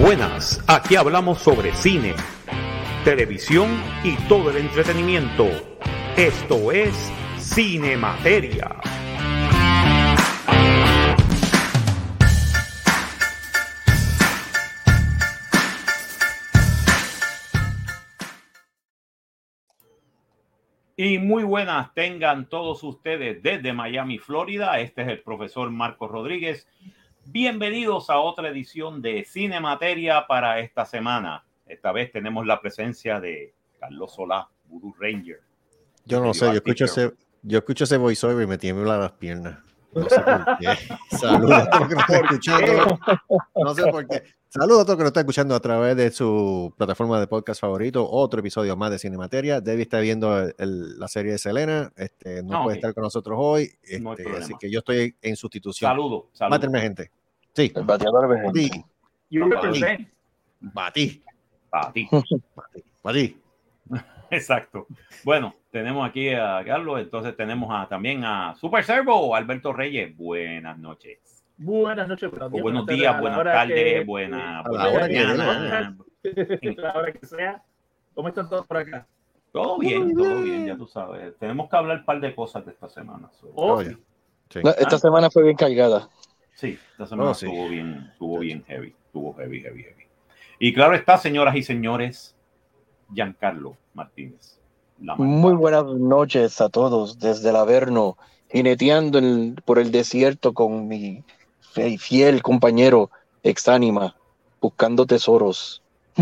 Buenas, 0.00 0.64
aquí 0.66 0.96
hablamos 0.96 1.40
sobre 1.40 1.74
cine, 1.74 2.14
televisión 3.04 3.68
y 4.02 4.16
todo 4.28 4.48
el 4.48 4.56
entretenimiento. 4.56 5.46
Esto 6.16 6.72
es 6.72 7.12
Cine 7.36 7.98
Materia. 7.98 8.80
Y 20.96 21.18
muy 21.18 21.44
buenas 21.44 21.92
tengan 21.92 22.48
todos 22.48 22.82
ustedes 22.84 23.42
desde 23.42 23.74
Miami, 23.74 24.18
Florida. 24.18 24.80
Este 24.80 25.02
es 25.02 25.08
el 25.08 25.20
profesor 25.20 25.70
Marcos 25.70 26.10
Rodríguez. 26.10 26.66
Bienvenidos 27.26 28.10
a 28.10 28.18
otra 28.18 28.48
edición 28.48 29.02
de 29.02 29.24
Cine 29.24 29.60
Materia 29.60 30.26
para 30.26 30.58
esta 30.60 30.84
semana. 30.84 31.44
Esta 31.66 31.92
vez 31.92 32.10
tenemos 32.10 32.46
la 32.46 32.60
presencia 32.60 33.20
de 33.20 33.54
Carlos 33.78 34.14
Solá, 34.14 34.48
Voodoo 34.64 34.94
Ranger. 34.98 35.40
Yo 36.04 36.20
no 36.20 36.34
sé, 36.34 36.46
yo 36.46 36.52
escucho, 36.52 36.86
ese, 36.86 37.12
yo 37.42 37.58
escucho 37.58 37.84
ese 37.84 37.96
voiceover 37.98 38.44
y 38.44 38.46
me 38.48 38.58
tiembla 38.58 38.98
las 38.98 39.12
piernas. 39.12 39.58
No 39.92 40.08
sé 40.08 40.20
por 40.20 40.58
qué. 40.58 40.78
Saludos. 41.16 41.68
No 43.54 43.74
sé 43.74 43.86
por 43.86 44.06
qué. 44.08 44.22
Saludos 44.52 44.80
a 44.82 44.84
todos 44.84 44.96
que 44.96 45.02
nos 45.04 45.10
están 45.10 45.20
escuchando 45.22 45.54
a 45.54 45.60
través 45.60 45.96
de 45.96 46.10
su 46.10 46.74
plataforma 46.76 47.20
de 47.20 47.28
podcast 47.28 47.60
favorito. 47.60 48.04
Otro 48.10 48.40
episodio 48.40 48.76
más 48.76 48.90
de 48.90 48.98
Cinemateria. 48.98 49.60
David 49.60 49.82
está 49.82 50.00
viendo 50.00 50.36
el- 50.40 50.54
el- 50.58 50.98
la 50.98 51.06
serie 51.06 51.30
de 51.32 51.38
Selena. 51.38 51.92
Este, 51.96 52.42
no 52.42 52.58
Ah, 52.58 52.62
puede 52.64 52.78
estar 52.78 52.92
con 52.92 53.04
nosotros 53.04 53.36
hoy. 53.40 53.70
No 54.00 54.10
hay 54.10 54.16
este, 54.18 54.36
así 54.36 54.54
que 54.58 54.68
yo 54.68 54.80
estoy 54.80 55.14
en 55.22 55.36
sustitución. 55.36 55.88
Saludos. 55.88 56.24
Mátenme, 56.50 56.80
gente. 56.80 57.12
Sí. 57.54 57.70
El 57.76 57.84
bateador 57.84 58.26
Batí. 58.28 58.40
emergente. 58.66 58.84
You 59.30 59.44
represent. 59.48 60.08
Batí. 60.60 61.22
Para 61.70 61.92
ti. 61.92 62.08
Batí. 62.10 62.42
Batí. 63.04 63.36
Exacto. 64.32 64.88
Bueno, 65.22 65.54
tenemos 65.70 66.08
aquí 66.08 66.30
a 66.30 66.60
Carlos, 66.66 67.00
entonces 67.00 67.36
tenemos 67.36 67.68
a, 67.72 67.88
también 67.88 68.24
a 68.24 68.56
Super 68.56 68.82
Servo, 68.82 69.32
Alberto 69.36 69.72
Reyes. 69.72 70.16
Buenas 70.16 70.76
noches. 70.76 71.39
Buenas 71.62 72.08
noches, 72.08 72.30
buenos 72.30 72.48
O 72.48 72.50
días. 72.52 72.62
buenos 72.62 72.86
tardes, 72.86 72.98
días, 72.98 73.20
buenas 73.20 73.44
tardes, 73.44 74.06
buenas, 74.06 74.64
la 76.76 76.92
hora 76.94 77.12
que 77.12 77.26
sea. 77.26 77.62
¿Cómo 78.14 78.28
están 78.28 78.48
todos 78.48 78.66
por 78.66 78.78
acá? 78.78 79.06
Todo 79.52 79.78
bien, 79.78 80.14
todo 80.16 80.40
bien, 80.40 80.66
ya 80.66 80.76
tú 80.78 80.86
sabes. 80.86 81.36
Tenemos 81.38 81.68
que 81.68 81.76
hablar 81.76 81.98
un 81.98 82.04
par 82.06 82.18
de 82.18 82.34
cosas 82.34 82.64
de 82.64 82.72
esta 82.72 82.88
semana. 82.88 83.28
Oh, 83.54 83.74
Oye. 83.74 83.94
Sí. 84.48 84.60
No, 84.64 84.70
esta 84.70 84.96
semana 84.98 85.28
fue 85.30 85.42
bien 85.42 85.54
cargada. 85.56 86.08
Sí, 86.54 86.78
esta 86.92 87.06
semana 87.06 87.30
Oh, 87.30 87.34
sí. 87.34 87.44
estuvo 87.46 87.68
bien, 87.68 88.08
estuvo 88.12 88.38
bien 88.38 88.64
heavy, 88.66 88.94
estuvo 89.06 89.34
heavy, 89.34 89.60
heavy, 89.60 89.82
heavy. 89.82 90.04
Y 90.58 90.72
claro 90.72 90.94
está, 90.94 91.18
señoras 91.18 91.56
y 91.56 91.62
señores, 91.62 92.34
Giancarlo 93.12 93.76
Martínez. 93.92 94.58
la 94.98 95.14
Muy 95.16 95.52
buenas 95.54 95.84
noches 95.84 96.58
a 96.62 96.70
todos 96.70 97.18
desde 97.18 97.50
el 97.50 97.56
Averno, 97.56 98.16
jineteando 98.50 99.18
en- 99.18 99.56
por 99.64 99.78
el 99.78 99.90
desierto 99.92 100.54
con 100.54 100.88
mi 100.88 101.22
fiel 101.98 102.42
compañero 102.42 103.10
Exánima, 103.42 104.14
buscando 104.60 105.06
tesoros. 105.06 105.82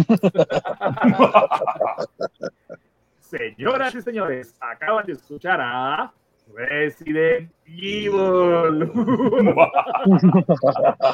Señoras 3.20 3.94
y 3.94 4.00
señores, 4.02 4.54
acaban 4.60 5.04
de 5.06 5.12
escuchar 5.12 5.60
a 5.60 6.12
Resident 6.54 7.50
Evil. 7.66 8.90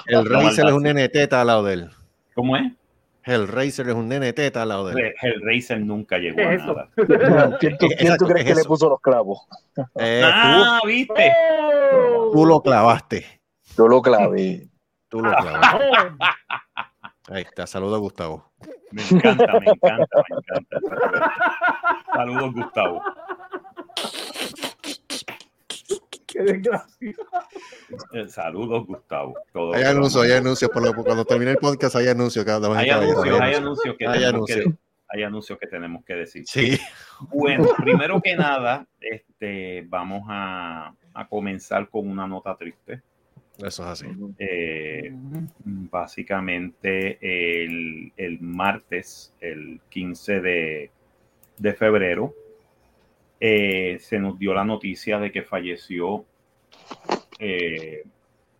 El 0.06 0.24
Razer 0.30 0.66
es 0.66 0.72
un 0.72 0.82
nene 0.84 1.08
teta 1.08 1.40
al 1.40 1.46
lado 1.48 1.64
de 1.64 1.74
él. 1.74 1.90
¿Cómo 2.34 2.56
es? 2.56 2.72
El 3.24 3.48
Razer 3.48 3.88
es 3.88 3.94
un 3.94 4.08
nene 4.08 4.32
teta 4.32 4.62
al 4.62 4.68
lado 4.68 4.86
de 4.86 4.92
él. 5.00 5.14
El 5.22 5.40
Racer 5.42 5.80
nunca 5.80 6.18
llegó 6.18 6.36
¿Qué 6.36 6.42
a 6.44 6.52
es 6.52 6.62
eso? 6.62 6.74
nada. 6.74 6.88
¿Quién, 7.58 7.78
tú- 7.78 7.86
quién 7.88 8.00
Exacto, 8.00 8.26
tú 8.26 8.32
crees 8.32 8.46
es 8.46 8.54
que 8.54 8.60
le 8.60 8.64
puso 8.68 8.88
los 8.88 9.00
clavos? 9.00 9.40
Eh, 9.98 10.20
Ah, 10.24 10.80
¿viste? 10.86 11.32
tú, 11.90 12.30
tú 12.32 12.46
lo 12.46 12.60
clavaste. 12.62 13.24
Yo 13.76 13.88
lo 13.88 14.00
clavé. 14.02 14.68
Tú 15.08 15.20
lo 15.20 15.30
clavaste. 15.34 15.84
Ahí 17.28 17.42
está. 17.42 17.66
Saludos 17.66 17.96
a 17.96 17.98
Gustavo. 18.00 18.52
Me 18.90 19.02
encanta, 19.02 19.46
me 19.58 19.70
encanta, 19.70 20.22
me 20.28 20.36
encanta. 20.38 21.32
Saludos, 22.14 22.52
Gustavo. 22.54 23.02
Qué 26.26 26.42
desgracia. 26.42 27.14
Eh, 28.12 28.28
Saludos, 28.28 28.86
Gustavo. 28.86 29.34
Todo 29.52 29.74
Hay 29.74 29.84
anuncios, 29.84 30.24
hay 30.24 30.32
anuncios. 30.32 30.70
Por 30.70 30.82
lo, 30.82 30.92
cuando 31.02 31.24
termine 31.24 31.52
el 31.52 31.56
podcast, 31.58 31.96
hay 31.96 32.08
anuncios. 32.08 32.44
Cada 32.44 32.76
Hay 32.78 32.90
anuncios, 32.90 33.40
hay 33.40 33.54
anuncios 33.54 33.96
que 33.98 34.06
Hay 34.06 34.18
tenemos 34.20 34.46
que- 34.46 34.52
anuncios. 34.54 34.74
hay 35.08 35.22
anuncios 35.22 35.58
que 35.58 35.66
tenemos 35.66 36.04
que 36.04 36.14
decir. 36.14 36.44
Sí. 36.46 36.78
Bueno, 37.32 37.68
primero 37.76 38.20
que 38.20 38.36
nada, 38.36 38.86
este, 39.00 39.84
vamos 39.88 40.24
a, 40.28 40.92
a 41.14 41.28
comenzar 41.28 41.88
con 41.88 42.08
una 42.08 42.26
nota 42.26 42.54
triste. 42.56 43.00
Eso 43.58 43.82
es 43.84 43.88
así. 44.02 44.06
Eh, 44.38 45.12
básicamente 45.64 47.18
el, 47.64 48.12
el 48.16 48.40
martes, 48.40 49.32
el 49.40 49.80
15 49.90 50.40
de, 50.40 50.90
de 51.58 51.72
febrero, 51.74 52.34
eh, 53.38 53.98
se 54.00 54.18
nos 54.18 54.38
dio 54.38 54.54
la 54.54 54.64
noticia 54.64 55.18
de 55.18 55.30
que 55.30 55.42
falleció 55.42 56.24
eh, 57.38 58.04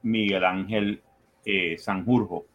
Miguel 0.03 0.45
Ángel 0.45 1.03
eh, 1.45 1.77
Sanjurjo 1.79 2.47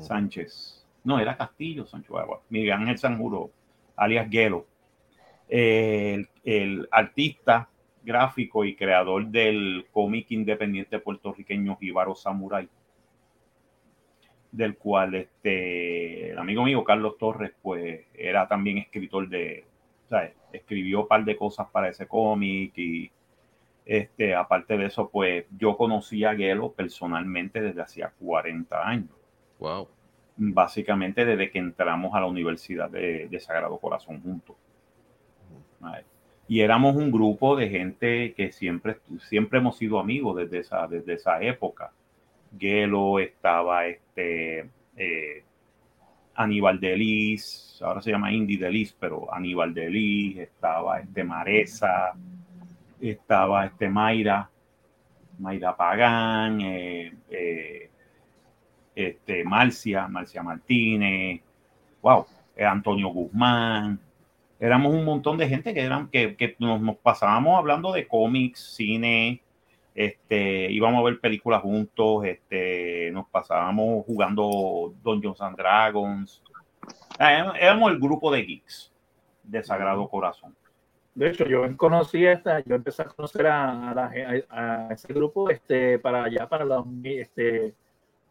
Sánchez. 0.00 0.84
No, 1.04 1.20
era 1.20 1.36
Castillo 1.36 1.86
Sánchez. 1.86 2.10
Agua. 2.10 2.42
Miguel 2.50 2.72
Ángel 2.72 2.98
Sanjurjo, 2.98 3.50
alias 3.96 4.28
Guelo. 4.28 4.66
Eh, 5.48 6.14
el, 6.14 6.28
el 6.44 6.88
artista 6.90 7.68
gráfico 8.06 8.64
y 8.64 8.74
creador 8.76 9.26
del 9.26 9.86
cómic 9.92 10.30
independiente 10.30 10.98
puertorriqueño 11.00 11.76
Jíbaro 11.76 12.14
Samurai, 12.14 12.68
del 14.52 14.76
cual 14.78 15.14
este, 15.16 16.30
el 16.30 16.38
amigo 16.38 16.64
mío 16.64 16.84
Carlos 16.84 17.18
Torres, 17.18 17.52
pues 17.60 18.06
era 18.14 18.46
también 18.48 18.78
escritor 18.78 19.28
de, 19.28 19.64
¿sabes? 20.08 20.32
escribió 20.52 21.00
un 21.02 21.08
par 21.08 21.24
de 21.24 21.36
cosas 21.36 21.66
para 21.70 21.88
ese 21.88 22.06
cómic 22.06 22.72
y 22.78 23.10
este, 23.84 24.34
aparte 24.34 24.78
de 24.78 24.86
eso, 24.86 25.08
pues 25.10 25.44
yo 25.58 25.76
conocí 25.76 26.24
a 26.24 26.34
Gelo 26.34 26.72
personalmente 26.72 27.60
desde 27.60 27.82
hacía 27.82 28.12
40 28.18 28.88
años, 28.88 29.10
Wow. 29.58 29.88
básicamente 30.36 31.24
desde 31.24 31.50
que 31.50 31.58
entramos 31.58 32.14
a 32.14 32.20
la 32.20 32.26
Universidad 32.26 32.88
de, 32.90 33.28
de 33.28 33.40
Sagrado 33.40 33.78
Corazón 33.78 34.20
juntos. 34.22 34.56
Ay. 35.80 36.02
Y 36.48 36.60
éramos 36.60 36.94
un 36.96 37.10
grupo 37.10 37.56
de 37.56 37.68
gente 37.68 38.32
que 38.34 38.52
siempre, 38.52 38.98
siempre 39.28 39.58
hemos 39.58 39.76
sido 39.76 39.98
amigos 39.98 40.36
desde 40.36 40.58
esa, 40.60 40.86
desde 40.86 41.14
esa 41.14 41.40
época. 41.42 41.90
Gelo 42.56 43.18
estaba 43.18 43.86
este 43.86 44.68
eh, 44.96 45.42
Aníbal 46.36 46.78
Delis, 46.78 47.80
ahora 47.82 48.02
se 48.02 48.10
llama 48.10 48.32
Indy 48.32 48.56
Delis, 48.56 48.94
pero 48.98 49.32
Aníbal 49.32 49.72
Delis, 49.72 50.38
estaba 50.38 51.00
este 51.00 51.24
Maresa, 51.24 52.12
estaba 53.00 53.66
este 53.66 53.88
Mayra, 53.88 54.48
Mayra 55.38 55.76
Pagán, 55.76 56.60
eh, 56.60 57.12
eh, 57.30 57.90
este 58.94 59.44
Marcia, 59.44 60.08
Marcia 60.08 60.42
Martínez, 60.42 61.40
wow, 62.02 62.26
eh, 62.54 62.64
Antonio 62.64 63.08
Guzmán, 63.08 63.98
éramos 64.58 64.94
un 64.94 65.04
montón 65.04 65.36
de 65.38 65.48
gente 65.48 65.74
que 65.74 65.82
eran 65.82 66.08
que, 66.08 66.36
que 66.36 66.56
nos, 66.58 66.80
nos 66.80 66.96
pasábamos 66.96 67.58
hablando 67.58 67.92
de 67.92 68.06
cómics, 68.06 68.74
cine, 68.74 69.42
este, 69.94 70.70
íbamos 70.70 71.00
a 71.00 71.04
ver 71.04 71.20
películas 71.20 71.62
juntos, 71.62 72.24
este, 72.24 73.10
nos 73.12 73.26
pasábamos 73.28 74.04
jugando 74.04 74.94
Dungeons 75.02 75.40
and 75.40 75.56
Dragons. 75.56 76.42
Ah, 77.18 77.54
Éramos 77.58 77.90
el 77.90 77.98
grupo 77.98 78.30
de 78.30 78.42
geeks 78.42 78.92
de 79.42 79.62
Sagrado 79.62 80.06
Corazón. 80.08 80.54
De 81.14 81.30
hecho, 81.30 81.46
yo 81.46 81.74
conocí 81.78 82.26
esta, 82.26 82.60
yo 82.60 82.74
empecé 82.74 83.02
a 83.02 83.06
conocer 83.06 83.46
a, 83.46 83.94
la 83.94 84.88
ese 84.90 85.14
grupo 85.14 85.48
este, 85.48 85.98
para 85.98 86.24
allá, 86.24 86.46
para 86.46 86.66
los 86.66 86.84
este, 87.04 87.74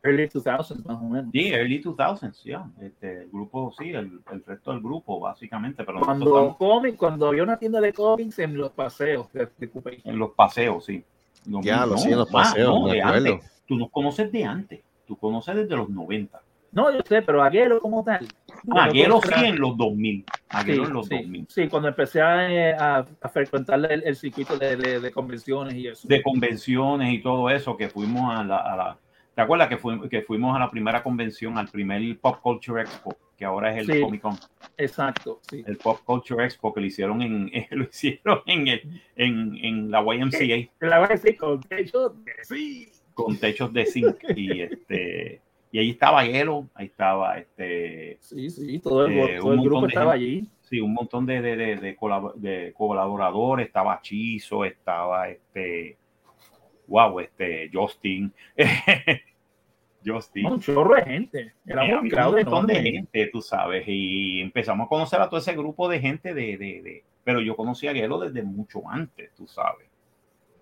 early 0.05 0.27
2000s 0.27 0.85
más 0.85 0.97
o 1.01 1.09
menos. 1.09 1.31
Sí, 1.31 1.47
early 1.53 1.81
2000s, 1.81 2.43
ya. 2.43 2.65
Este, 2.81 3.23
el 3.23 3.29
grupo, 3.29 3.73
sí, 3.77 3.89
el, 3.89 4.19
el 4.31 4.43
resto 4.45 4.71
del 4.71 4.81
grupo, 4.81 5.19
básicamente. 5.19 5.83
Pero 5.83 5.99
Cuando 6.01 6.25
estamos 6.25 6.57
cómic, 6.57 6.95
cuando 6.95 7.27
había 7.27 7.43
una 7.43 7.57
tienda 7.57 7.81
de 7.81 7.91
cómics 7.93 8.39
en 8.39 8.57
los 8.57 8.71
paseos 8.71 9.31
de, 9.33 9.47
de 9.57 9.69
en 10.03 10.17
los 10.17 10.31
paseos, 10.31 10.85
sí. 10.85 11.03
Lo 11.47 11.61
Ya, 11.61 11.85
lo 11.85 11.97
sí, 11.97 12.11
en 12.11 12.17
los 12.19 12.29
paseos, 12.29 12.73
no, 12.73 12.87
me 12.87 12.93
de 12.93 13.01
antes. 13.01 13.61
Tú 13.67 13.75
nos 13.77 13.89
conoces 13.91 14.31
de 14.31 14.43
antes. 14.43 14.81
Tú 15.07 15.15
conoces 15.15 15.55
desde 15.55 15.75
los 15.75 15.89
90. 15.89 16.41
No, 16.71 16.91
yo 16.91 16.99
sé, 17.05 17.21
pero 17.21 17.41
Aguero 17.41 17.79
como 17.79 18.03
tal. 18.03 18.27
Ah, 18.75 18.85
Aguero 18.85 19.21
sí 19.21 19.45
en 19.45 19.59
los 19.59 19.77
2000. 19.77 20.25
Aguero 20.49 20.83
Sí, 20.83 20.87
en 20.89 20.93
los 20.93 21.07
sí, 21.07 21.15
2000. 21.15 21.45
sí, 21.49 21.67
cuando 21.69 21.87
empecé 21.87 22.21
a, 22.21 22.97
a, 22.97 23.05
a 23.21 23.29
frecuentar 23.29 23.79
el, 23.91 24.03
el 24.03 24.15
circuito 24.15 24.57
de, 24.57 24.75
de- 24.75 24.99
de 24.99 25.11
convenciones 25.11 25.75
y 25.75 25.87
eso. 25.87 26.05
De 26.07 26.21
convenciones 26.21 27.13
y 27.13 27.21
todo 27.21 27.49
eso, 27.49 27.77
que 27.77 27.87
fuimos 27.87 28.37
a 28.37 28.43
la, 28.43 28.57
a 28.57 28.75
la- 28.75 28.97
¿Te 29.35 29.41
acuerdas 29.41 29.67
que, 29.67 29.77
que 30.09 30.21
fuimos 30.21 30.55
a 30.55 30.59
la 30.59 30.71
primera 30.71 31.03
convención, 31.03 31.57
al 31.57 31.67
primer 31.67 32.17
Pop 32.19 32.39
Culture 32.41 32.81
Expo, 32.81 33.17
que 33.37 33.43
ahora 33.43 33.77
es 33.77 33.87
el 33.87 34.01
Comic 34.01 34.21
Con? 34.21 34.37
Exacto, 34.77 35.41
sí. 35.49 35.61
El 35.67 35.75
Pop 35.77 35.99
Culture 36.05 36.45
Expo 36.45 36.73
que 36.73 36.79
lo 36.79 36.85
hicieron 36.85 37.21
en, 37.21 37.51
lo 37.71 37.83
hicieron 37.83 38.41
en, 38.45 38.67
el, 38.69 39.01
en, 39.17 39.57
en 39.61 39.91
la 39.91 40.01
YMCA. 40.01 40.71
La 40.79 41.01
YMCA 41.01 41.37
con 41.37 41.59
techos 41.61 42.13
de 42.23 42.33
zinc. 42.45 42.89
Con 43.13 43.37
techos 43.37 43.73
de 43.73 43.85
zinc. 43.85 44.15
y 44.35 44.61
este 44.61 45.41
y 45.75 45.79
ahí 45.79 45.89
estaba 45.89 46.23
Hielo, 46.23 46.69
ahí 46.73 46.85
estaba 46.85 47.37
este. 47.37 48.17
Sí, 48.21 48.49
sí, 48.49 48.79
todo 48.79 49.07
el, 49.07 49.19
eh, 49.19 49.37
todo 49.41 49.51
el 49.51 49.59
grupo 49.59 49.87
estaba 49.87 50.13
allí. 50.13 50.47
Sí, 50.61 50.79
un 50.79 50.93
montón 50.93 51.25
de, 51.25 51.41
de, 51.41 51.57
de, 51.57 51.75
de, 51.75 52.73
colaboradores, 52.73 53.67
estaba 53.67 53.99
Chizo, 54.01 54.63
estaba 54.63 55.27
este 55.27 55.97
wow, 56.87 57.19
este, 57.19 57.69
Justin. 57.73 58.33
Justin. 60.05 60.45
Un 60.45 60.59
chorro 60.59 60.95
de 60.95 61.03
gente. 61.03 61.53
Era 61.65 61.99
un, 61.99 62.09
montón 62.09 62.67
de 62.67 62.81
gente, 62.81 63.27
tú 63.31 63.41
sabes. 63.41 63.83
Y 63.87 64.39
empezamos 64.41 64.85
a 64.85 64.89
conocer 64.89 65.19
a 65.19 65.29
todo 65.29 65.39
ese 65.39 65.55
grupo 65.55 65.89
de 65.89 65.99
gente 65.99 66.33
de. 66.33 66.57
de, 66.57 66.81
de 66.81 67.03
pero 67.23 67.41
yo 67.41 67.55
conocí 67.55 67.87
a 67.87 67.93
Gelo 67.93 68.19
desde 68.19 68.43
mucho 68.43 68.87
antes, 68.87 69.33
tú 69.35 69.47
sabes. 69.47 69.87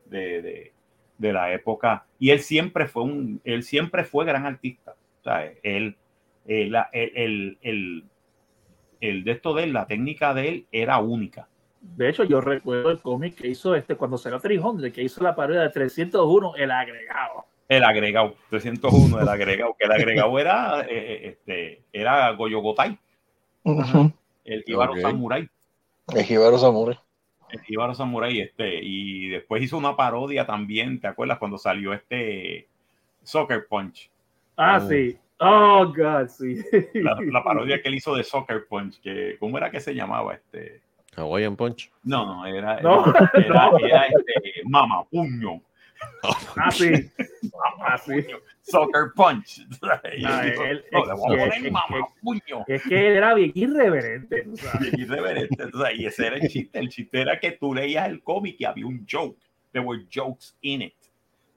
De, 0.06 0.42
de, 0.42 0.74
de, 1.18 1.34
la 1.34 1.54
época. 1.54 2.06
Y 2.20 2.30
él 2.30 2.40
siempre 2.40 2.88
fue 2.88 3.04
un. 3.04 3.42
Él 3.44 3.64
siempre 3.64 4.06
fue 4.06 4.26
gran 4.26 4.46
artista. 4.46 4.96
O 5.20 5.24
sea, 5.24 5.52
él. 5.62 5.98
El, 6.46 6.76
el, 6.92 7.58
el, 7.62 8.04
el 9.00 9.24
de 9.24 9.32
esto 9.32 9.54
de 9.54 9.64
él, 9.64 9.74
la 9.74 9.88
técnica 9.88 10.34
de 10.34 10.48
él 10.48 10.68
era 10.72 11.00
única. 11.00 11.48
De 11.84 12.10
hecho, 12.10 12.24
yo 12.24 12.40
recuerdo 12.40 12.90
el 12.90 13.02
cómic 13.02 13.36
que 13.36 13.50
hizo 13.50 13.76
este 13.76 13.96
cuando 13.96 14.18
salió 14.18 14.40
300, 14.40 14.92
que 14.92 15.04
hizo 15.04 15.22
la 15.22 15.36
parodia 15.36 15.62
de 15.62 15.70
301, 15.70 16.56
el 16.56 16.72
agregado. 16.72 17.46
El 17.68 17.84
agregado, 17.84 18.36
301, 18.50 19.20
el 19.20 19.28
agregado, 19.28 19.76
que 19.78 19.86
el 19.86 19.92
agregado 19.92 20.40
era, 20.40 20.82
eh, 20.82 20.88
eh, 20.90 21.20
este, 21.28 21.84
era 21.92 22.32
Goyo 22.32 22.60
Gotay, 22.62 22.98
el 24.46 24.64
Ibaro 24.66 24.96
Samurai. 24.96 25.50
El 26.14 26.32
Ibaro 26.32 26.58
Samurai. 26.58 27.00
El 27.50 27.62
Ibaro 27.68 27.94
Samurai, 27.94 28.40
este, 28.40 28.80
y 28.82 29.30
después 29.30 29.62
hizo 29.62 29.78
una 29.78 29.96
parodia 29.96 30.46
también, 30.46 31.00
¿te 31.00 31.08
acuerdas 31.08 31.38
cuando 31.38 31.58
salió 31.58 31.94
este 31.94 32.68
Soccer 33.24 33.68
Punch? 33.68 34.10
Ah, 34.58 34.80
oh. 34.82 34.88
sí. 34.88 35.18
Oh, 35.40 35.94
God, 35.96 36.28
sí. 36.28 36.64
La, 36.94 37.18
la, 37.20 37.44
parodia 37.44 37.82
que 37.82 37.90
él 37.90 37.96
hizo 37.96 38.16
de 38.16 38.24
Soccer 38.24 38.66
Punch, 38.68 39.02
que, 39.02 39.38
¿cómo 39.40 39.58
era 39.58 39.70
que 39.70 39.80
se 39.80 39.94
llamaba? 39.94 40.36
Este, 40.36 40.83
Hawaiian 41.16 41.56
Punch. 41.56 41.92
No, 42.04 42.26
no, 42.26 42.46
era, 42.46 42.82
no. 42.82 43.06
era, 43.34 43.72
era, 43.80 44.06
este, 44.06 44.62
Mama 44.66 45.04
Puño. 45.06 45.62
Ah, 46.58 46.70
sí. 46.70 46.90
Mama 47.54 47.98
Puño. 48.06 48.38
Soccer 48.62 49.12
Punch. 49.16 49.60
es, 52.68 52.84
que 52.84 53.08
él 53.08 53.18
era 53.18 53.34
bien 53.34 53.52
irreverente. 53.56 54.44
Bien 54.80 55.00
irreverente. 55.00 55.66
y 55.96 56.06
ese 56.06 56.28
era 56.28 56.36
el 56.38 56.48
chiste. 56.50 56.80
El 56.80 56.90
chiste 56.90 57.22
era 57.22 57.40
que 57.40 57.52
tú 57.52 57.74
leías 57.74 58.08
el 58.08 58.22
cómic 58.24 58.56
y 58.60 58.66
había 58.66 58.86
un 58.86 59.06
joke. 59.10 59.38
There 59.72 59.86
were 59.86 60.06
jokes 60.14 60.56
in 60.62 60.84
it. 60.84 60.94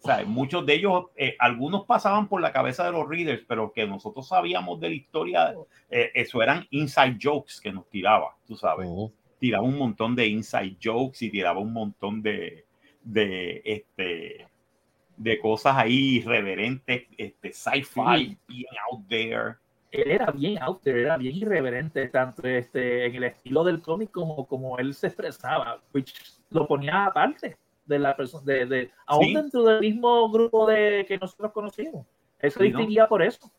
O 0.03 0.07
sea, 0.07 0.25
muchos 0.25 0.65
de 0.65 0.75
ellos, 0.75 1.07
eh, 1.17 1.35
algunos 1.39 1.85
pasaban 1.85 2.29
por 2.29 2.41
la 2.41 2.53
cabeza 2.53 2.85
de 2.85 2.93
los 2.93 3.09
readers, 3.09 3.43
pero 3.49 3.73
que 3.73 3.87
nosotros 3.87 4.29
sabíamos 4.29 4.79
de 4.79 4.89
la 4.91 4.95
historia, 4.95 5.55
eh, 5.91 6.13
eso 6.15 6.43
eran 6.43 6.67
inside 6.71 7.19
jokes 7.21 7.61
que 7.61 7.73
nos 7.73 7.89
tiraba, 7.89 8.37
tú 8.47 8.57
sabes 8.57 8.89
tiraba 9.39 9.65
un 9.65 9.79
montón 9.79 10.15
de 10.15 10.27
inside 10.27 10.77
jokes 10.83 11.25
y 11.25 11.31
tiraba 11.31 11.61
un 11.61 11.73
montón 11.73 12.23
de, 12.23 12.65
de, 13.03 13.63
este, 13.65 14.47
de 15.17 15.39
cosas 15.39 15.77
ahí 15.77 16.17
irreverentes, 16.17 17.05
este, 17.17 17.53
sci-fi, 17.53 18.37
bien 18.47 18.67
out 18.91 19.07
there. 19.09 19.57
Él 19.93 20.11
era 20.11 20.31
bien 20.31 20.63
out 20.63 20.83
there, 20.83 21.01
era 21.01 21.17
bien 21.17 21.37
irreverente, 21.37 22.09
tanto 22.09 22.47
este, 22.47 23.07
en 23.07 23.15
el 23.15 23.25
estilo 23.25 23.65
del 23.65 23.81
cómic 23.81 24.11
como, 24.11 24.47
como 24.47 24.79
él 24.79 24.95
se 24.95 25.07
expresaba, 25.07 25.81
which 25.95 26.13
lo 26.51 26.67
ponía 26.67 27.07
aparte 27.07 27.57
de 27.87 27.99
la 27.99 28.17
persona, 28.17 28.45
de, 28.45 28.67
de, 28.67 28.91
aún 29.07 29.33
dentro 29.33 29.63
del 29.65 29.81
mismo 29.81 30.31
grupo 30.31 30.67
de 30.67 31.05
que 31.07 31.19
nosotros 31.19 31.53
conocimos. 31.53 32.05
Él 32.39 32.51
se 32.51 32.65
distinguía 32.65 33.07
por 33.07 33.23
eso. 33.23 33.51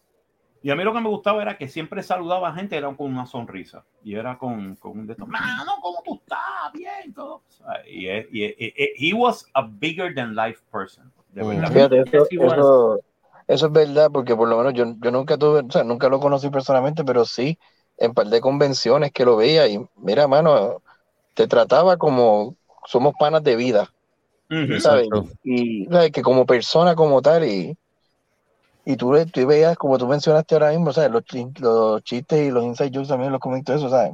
Y 0.62 0.70
a 0.72 0.76
mí 0.76 0.84
lo 0.84 0.94
que 0.94 1.02
me 1.02 1.10
gustaba 1.10 1.42
era 1.42 1.58
que 1.58 1.68
siempre 1.68 2.02
saludaba 2.04 2.50
a 2.50 2.54
gente, 2.54 2.76
era 2.76 2.94
con 2.96 3.12
una 3.12 3.26
sonrisa. 3.26 3.84
Y 4.04 4.16
era 4.16 4.38
con, 4.38 4.76
con 4.76 5.00
un 5.00 5.08
de 5.08 5.14
estos, 5.14 5.28
mano, 5.28 5.74
¿cómo 5.82 6.02
tú 6.04 6.16
estás? 6.16 6.72
Bien, 6.74 7.14
todo. 7.14 7.42
y, 7.88 8.08
y, 8.10 8.56
he 8.98 9.14
was 9.14 9.46
a 9.54 9.62
bigger 9.62 10.14
than 10.14 10.36
life 10.36 10.60
person. 10.72 11.12
De 11.34 11.44
mm. 11.44 11.48
verdad. 11.48 11.72
Fíjate, 11.72 12.02
eso, 12.02 13.00
eso, 13.48 13.66
es 13.68 13.72
verdad, 13.72 14.10
porque 14.12 14.36
por 14.36 14.48
lo 14.48 14.58
menos 14.58 14.74
yo, 14.74 14.86
yo 15.00 15.12
nunca 15.12 15.38
tuve, 15.38 15.62
o 15.62 15.72
sea, 15.72 15.84
nunca 15.84 16.10
lo 16.10 16.20
conocí 16.20 16.50
personalmente, 16.50 17.04
pero 17.04 17.26
sí 17.26 17.58
en 17.98 18.14
par 18.14 18.28
de 18.28 18.42
convenciones 18.42 19.12
que 19.12 19.26
lo 19.26 19.36
veía. 19.36 19.68
Y 19.68 19.80
mira, 19.96 20.28
mano, 20.28 20.82
te 21.34 21.48
trataba 21.48 21.98
como 21.98 22.56
somos 22.86 23.14
panas 23.20 23.44
de 23.44 23.56
vida. 23.56 23.92
¿sabes? 24.80 25.10
Y 25.44 25.86
¿sabes? 25.86 26.12
que 26.12 26.22
como 26.22 26.46
persona, 26.46 26.96
como 26.96 27.22
tal, 27.22 27.44
y 27.46 27.78
y 28.90 28.96
tú, 28.96 29.14
tú 29.34 29.46
veías, 29.46 29.78
como 29.78 29.98
tú 29.98 30.08
mencionaste 30.08 30.56
ahora 30.56 30.70
mismo, 30.70 30.94
¿sabes? 30.94 31.12
Los, 31.12 31.24
los 31.60 32.02
chistes 32.06 32.48
y 32.48 32.52
los 32.52 32.64
inside 32.64 32.90
jokes 32.94 33.10
también 33.10 33.34
los 33.34 33.42
comento 33.42 33.74
eso, 33.74 33.90
¿sabes? 33.90 34.14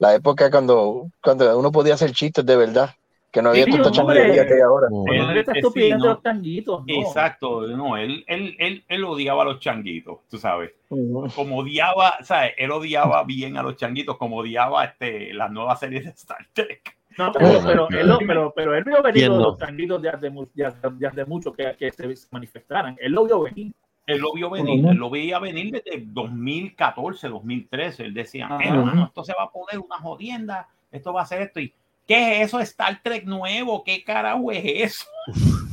La 0.00 0.16
época 0.16 0.50
cuando, 0.50 1.06
cuando 1.22 1.56
uno 1.56 1.70
podía 1.70 1.94
hacer 1.94 2.10
chistes 2.10 2.44
de 2.44 2.56
verdad, 2.56 2.90
que 3.30 3.40
no 3.40 3.50
había 3.50 3.66
sí, 3.66 3.70
tanta 3.70 3.92
changuería 3.92 4.44
que 4.48 4.54
hay 4.54 4.60
ahora. 4.62 4.88
los 4.90 6.22
changuitos. 6.24 6.82
Exacto, 6.88 7.68
no, 7.68 7.96
él, 7.96 8.24
él, 8.26 8.56
él, 8.58 8.84
él, 8.88 9.04
odiaba 9.04 9.42
a 9.42 9.44
los 9.44 9.60
changuitos, 9.60 10.18
tú 10.28 10.38
sabes. 10.38 10.72
Como 10.88 11.58
odiaba, 11.58 12.14
¿sabes? 12.24 12.54
Él 12.58 12.72
odiaba 12.72 13.22
bien 13.22 13.56
a 13.58 13.62
los 13.62 13.76
changuitos, 13.76 14.16
como 14.16 14.38
odiaba 14.38 14.86
este, 14.86 15.32
las 15.34 15.52
nuevas 15.52 15.78
series 15.78 16.02
de 16.02 16.10
Star 16.10 16.44
Trek. 16.52 16.96
No, 17.16 17.30
pero, 17.30 17.60
pero, 17.62 17.88
él, 17.90 18.26
pero, 18.26 18.52
pero 18.56 18.74
él 18.74 18.82
vio 18.82 19.02
venir 19.02 19.28
los 19.28 19.56
changuitos 19.56 20.02
de 20.02 20.08
hace, 20.08 21.24
mucho 21.26 21.52
que, 21.52 21.76
que 21.78 21.92
se 21.92 22.12
manifestaran. 22.32 22.96
Él 22.98 23.12
lo 23.12 23.24
vio 23.24 23.42
venir. 23.42 23.72
Él 24.06 24.18
lo 24.18 24.32
vio 24.32 24.50
venir, 24.50 24.84
él 24.86 24.96
lo 24.96 25.08
veía 25.08 25.38
venir 25.38 25.72
desde 25.72 26.02
2014, 26.04 27.28
2013. 27.28 28.04
Él 28.04 28.14
decía, 28.14 28.48
hermano, 28.60 29.06
esto 29.06 29.24
se 29.24 29.34
va 29.34 29.44
a 29.44 29.50
poner 29.50 29.78
una 29.78 29.98
jodienda, 29.98 30.68
esto 30.90 31.12
va 31.12 31.22
a 31.22 31.26
ser 31.26 31.42
esto. 31.42 31.60
¿Y 31.60 31.72
qué 32.06 32.42
es 32.42 32.48
eso? 32.48 32.60
Star 32.60 33.00
Trek 33.02 33.24
nuevo, 33.24 33.84
¿qué 33.84 34.02
carajo 34.02 34.50
es 34.50 34.62
eso? 34.64 35.06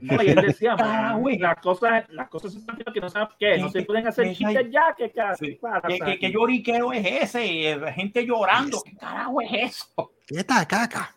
No, 0.00 0.22
y 0.22 0.28
él 0.28 0.40
decía, 0.46 0.74
las 1.38 1.60
cosas, 1.60 2.08
las 2.08 2.28
cosas 2.30 2.56
que 2.92 3.00
no 3.00 3.10
saben 3.10 3.28
qué, 3.38 3.58
no 3.58 3.68
se 3.68 3.82
pueden 3.82 4.06
hacer 4.06 4.34
chistes 4.34 4.70
ya, 4.70 4.94
¿qué, 4.96 5.12
sí. 5.38 5.58
¿Qué, 5.86 6.18
qué, 6.18 6.30
lloriquero 6.30 6.90
es 6.90 7.34
ese? 7.34 7.78
Gente 7.94 8.24
llorando, 8.24 8.80
¿qué 8.82 8.96
carajo 8.96 9.42
es 9.42 9.50
eso? 9.52 10.12
¿Qué 10.26 10.38
está 10.38 10.66
caca? 10.66 11.14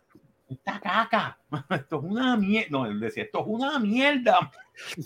Esta 0.49 0.79
caca, 0.79 1.37
esto 1.69 1.97
es 1.97 2.03
una 2.03 2.37
mierda. 2.37 2.67
No, 2.71 2.85
él 2.85 2.99
decía, 2.99 3.23
esto 3.23 3.39
es 3.41 3.45
una 3.47 3.79
mierda. 3.79 4.51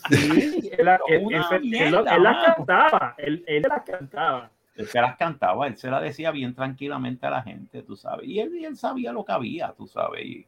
Sí, 0.10 0.70
él, 0.78 0.86
las 0.86 2.46
cantaba, 2.56 3.16
él, 3.18 3.44
él 3.48 3.64
las 3.68 3.84
cantaba. 3.84 4.52
Él 4.76 4.88
se 4.88 5.02
las 5.02 5.18
cantaba, 5.18 5.68
él 5.68 5.78
se 5.78 5.90
las 5.90 6.02
decía 6.02 6.32
bien 6.32 6.56
tranquilamente 6.56 7.26
a 7.26 7.30
la 7.30 7.42
gente, 7.42 7.84
tú 7.84 7.98
sabes. 7.98 8.28
Y 8.28 8.40
él, 8.40 8.64
él 8.64 8.78
sabía 8.78 9.12
lo 9.12 9.26
que 9.26 9.34
había, 9.34 9.74
tú 9.74 9.88
sabes. 9.88 10.26
Y 10.26 10.46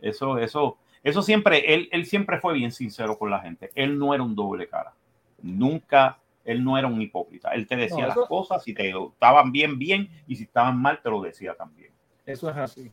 eso, 0.00 0.38
eso, 0.38 0.78
eso 1.02 1.22
siempre, 1.22 1.72
él, 1.72 1.88
él 1.90 2.04
siempre 2.04 2.38
fue 2.38 2.52
bien 2.52 2.70
sincero 2.70 3.18
con 3.18 3.30
la 3.30 3.40
gente. 3.40 3.70
Él 3.74 3.98
no 3.98 4.12
era 4.12 4.22
un 4.22 4.34
doble 4.34 4.68
cara. 4.68 4.92
Nunca, 5.40 6.18
él 6.44 6.62
no 6.62 6.76
era 6.76 6.86
un 6.86 7.00
hipócrita. 7.00 7.50
Él 7.50 7.66
te 7.66 7.76
decía 7.76 8.08
las 8.08 8.18
cosas, 8.28 8.62
si 8.62 8.74
te 8.74 8.90
estaban 8.90 9.50
bien, 9.52 9.78
bien, 9.78 10.10
y 10.26 10.36
si 10.36 10.42
estaban 10.42 10.78
mal, 10.78 11.00
te 11.02 11.08
lo 11.08 11.22
decía 11.22 11.54
también. 11.54 11.95
Eso 12.26 12.50
es 12.50 12.56
así. 12.56 12.90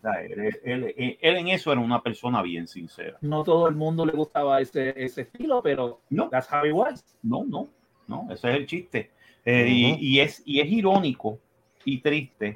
Él, 0.64 0.94
en 1.20 1.48
eso 1.48 1.72
era 1.72 1.82
una 1.82 2.04
persona 2.04 2.44
bien 2.44 2.68
sincera. 2.68 3.18
No 3.22 3.44
todo 3.44 3.68
el 3.68 3.76
mundo 3.76 4.06
le 4.06 4.12
gustaba 4.12 4.62
ese, 4.62 4.94
ese 4.96 5.22
estilo, 5.22 5.62
pero 5.64 6.02
no. 6.12 6.30
that's 6.30 6.48
how 6.54 6.62
No, 7.24 7.44
no, 7.44 7.68
no, 8.08 8.28
ese 8.32 8.52
es 8.52 8.56
el 8.56 8.68
chiste. 8.68 9.10
Eh, 9.44 9.98
y, 10.00 10.20
es, 10.20 10.44
y 10.46 10.60
es 10.60 10.72
irónico 10.72 11.40
y 11.84 11.98
triste 11.98 12.56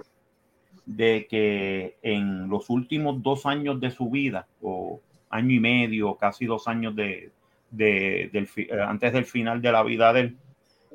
de 0.85 1.27
que 1.27 1.97
en 2.03 2.47
los 2.47 2.69
últimos 2.69 3.21
dos 3.23 3.47
años 3.47 3.81
de 3.81 3.89
su 3.89 4.09
vida, 4.11 4.47
o 4.61 5.01
año 5.31 5.55
y 5.55 5.59
medio, 5.59 6.15
casi 6.15 6.45
dos 6.45 6.67
años 6.67 6.95
de, 6.95 7.31
de 7.71 8.29
del, 8.31 8.47
eh, 8.55 8.69
antes 8.87 9.11
del 9.11 9.25
final 9.25 9.63
de 9.63 9.71
la 9.71 9.81
vida 9.81 10.13
de 10.13 10.19
él, 10.21 10.37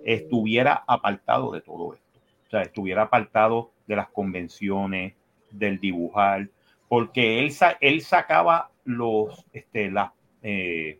estuviera 0.04 0.84
apartado 0.86 1.50
de 1.50 1.60
todo 1.60 1.94
esto. 1.94 2.20
O 2.46 2.50
sea, 2.50 2.62
estuviera 2.62 3.02
apartado 3.02 3.72
de 3.86 3.96
las 3.96 4.08
convenciones, 4.08 5.14
del 5.52 5.78
dibujar, 5.78 6.49
porque 6.88 7.38
él, 7.38 7.52
él 7.80 8.00
sacaba 8.02 8.71
los, 8.85 9.47
este, 9.52 9.90
la, 9.90 10.12
eh, 10.42 10.99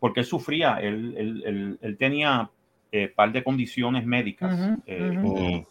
porque 0.00 0.20
él 0.20 0.26
sufría, 0.26 0.78
él, 0.80 1.14
él, 1.16 1.78
él, 1.80 1.96
tenía 1.96 2.50
eh, 2.92 3.08
par 3.08 3.32
de 3.32 3.42
condiciones 3.42 4.04
médicas, 4.04 4.78
eh, 4.86 5.64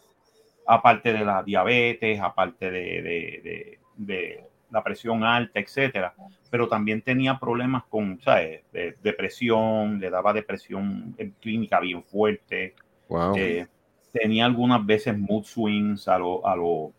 aparte 0.66 1.12
de 1.12 1.24
la 1.24 1.42
diabetes, 1.42 2.20
aparte 2.20 2.70
de, 2.70 3.02
de, 3.02 3.78
de, 3.96 4.44
la 4.70 4.84
presión 4.84 5.24
alta, 5.24 5.60
etcétera, 5.60 6.14
pero 6.50 6.68
también 6.68 7.00
tenía 7.00 7.38
problemas 7.38 7.84
con, 7.84 8.20
¿sabes? 8.20 8.62
depresión, 9.02 9.98
le 9.98 10.10
daba 10.10 10.34
depresión 10.34 11.14
en 11.16 11.30
clínica 11.40 11.80
bien 11.80 12.02
fuerte. 12.02 12.74
Eh, 13.36 13.66
tenía 14.12 14.44
algunas 14.44 14.84
veces 14.84 15.16
mood 15.18 15.44
swings 15.44 16.08
a 16.08 16.18
lo, 16.18 16.46
a 16.46 16.54
lo 16.54 16.92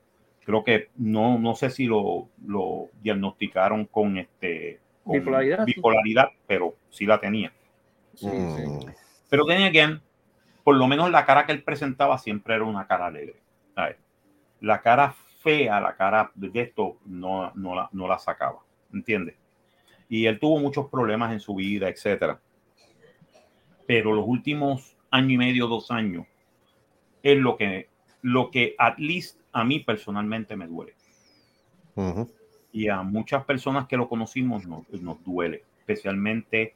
creo 0.49 0.63
que 0.63 0.89
no, 0.97 1.37
no 1.37 1.53
sé 1.53 1.69
si 1.69 1.85
lo, 1.85 2.27
lo 2.43 2.87
diagnosticaron 3.03 3.85
con 3.85 4.17
este 4.17 4.79
bipolaridad, 5.05 6.29
pero 6.47 6.73
sí 6.89 7.05
la 7.05 7.19
tenía. 7.19 7.53
Mm. 8.19 8.79
Pero 9.29 9.45
tenía 9.45 9.71
que, 9.71 9.99
por 10.63 10.75
lo 10.75 10.87
menos 10.87 11.11
la 11.11 11.23
cara 11.27 11.45
que 11.45 11.51
él 11.51 11.61
presentaba 11.61 12.17
siempre 12.17 12.55
era 12.55 12.63
una 12.63 12.87
cara 12.87 13.05
alegre. 13.05 13.35
La 14.59 14.81
cara 14.81 15.13
fea, 15.37 15.79
la 15.79 15.95
cara 15.95 16.31
de 16.33 16.49
esto, 16.61 16.97
no, 17.05 17.51
no, 17.53 17.75
la, 17.75 17.87
no 17.91 18.07
la 18.07 18.17
sacaba, 18.17 18.57
¿entiendes? 18.91 19.35
Y 20.09 20.25
él 20.25 20.39
tuvo 20.39 20.57
muchos 20.57 20.89
problemas 20.89 21.31
en 21.31 21.41
su 21.41 21.53
vida, 21.53 21.89
etcétera. 21.89 22.39
Pero 23.85 24.15
los 24.15 24.25
últimos 24.27 24.97
año 25.11 25.29
y 25.29 25.37
medio, 25.37 25.67
dos 25.67 25.91
años, 25.91 26.25
es 27.21 27.37
lo 27.37 27.55
que, 27.55 27.87
lo 28.21 28.51
que 28.51 28.75
at 28.77 28.97
least 28.97 29.39
a 29.51 29.63
mí 29.63 29.79
personalmente 29.79 30.55
me 30.55 30.67
duele. 30.67 30.93
Y 32.71 32.87
a 32.87 33.01
muchas 33.01 33.43
personas 33.43 33.87
que 33.87 33.97
lo 33.97 34.07
conocimos 34.07 34.65
nos, 34.65 34.89
nos 34.89 35.23
duele, 35.23 35.63
especialmente 35.79 36.75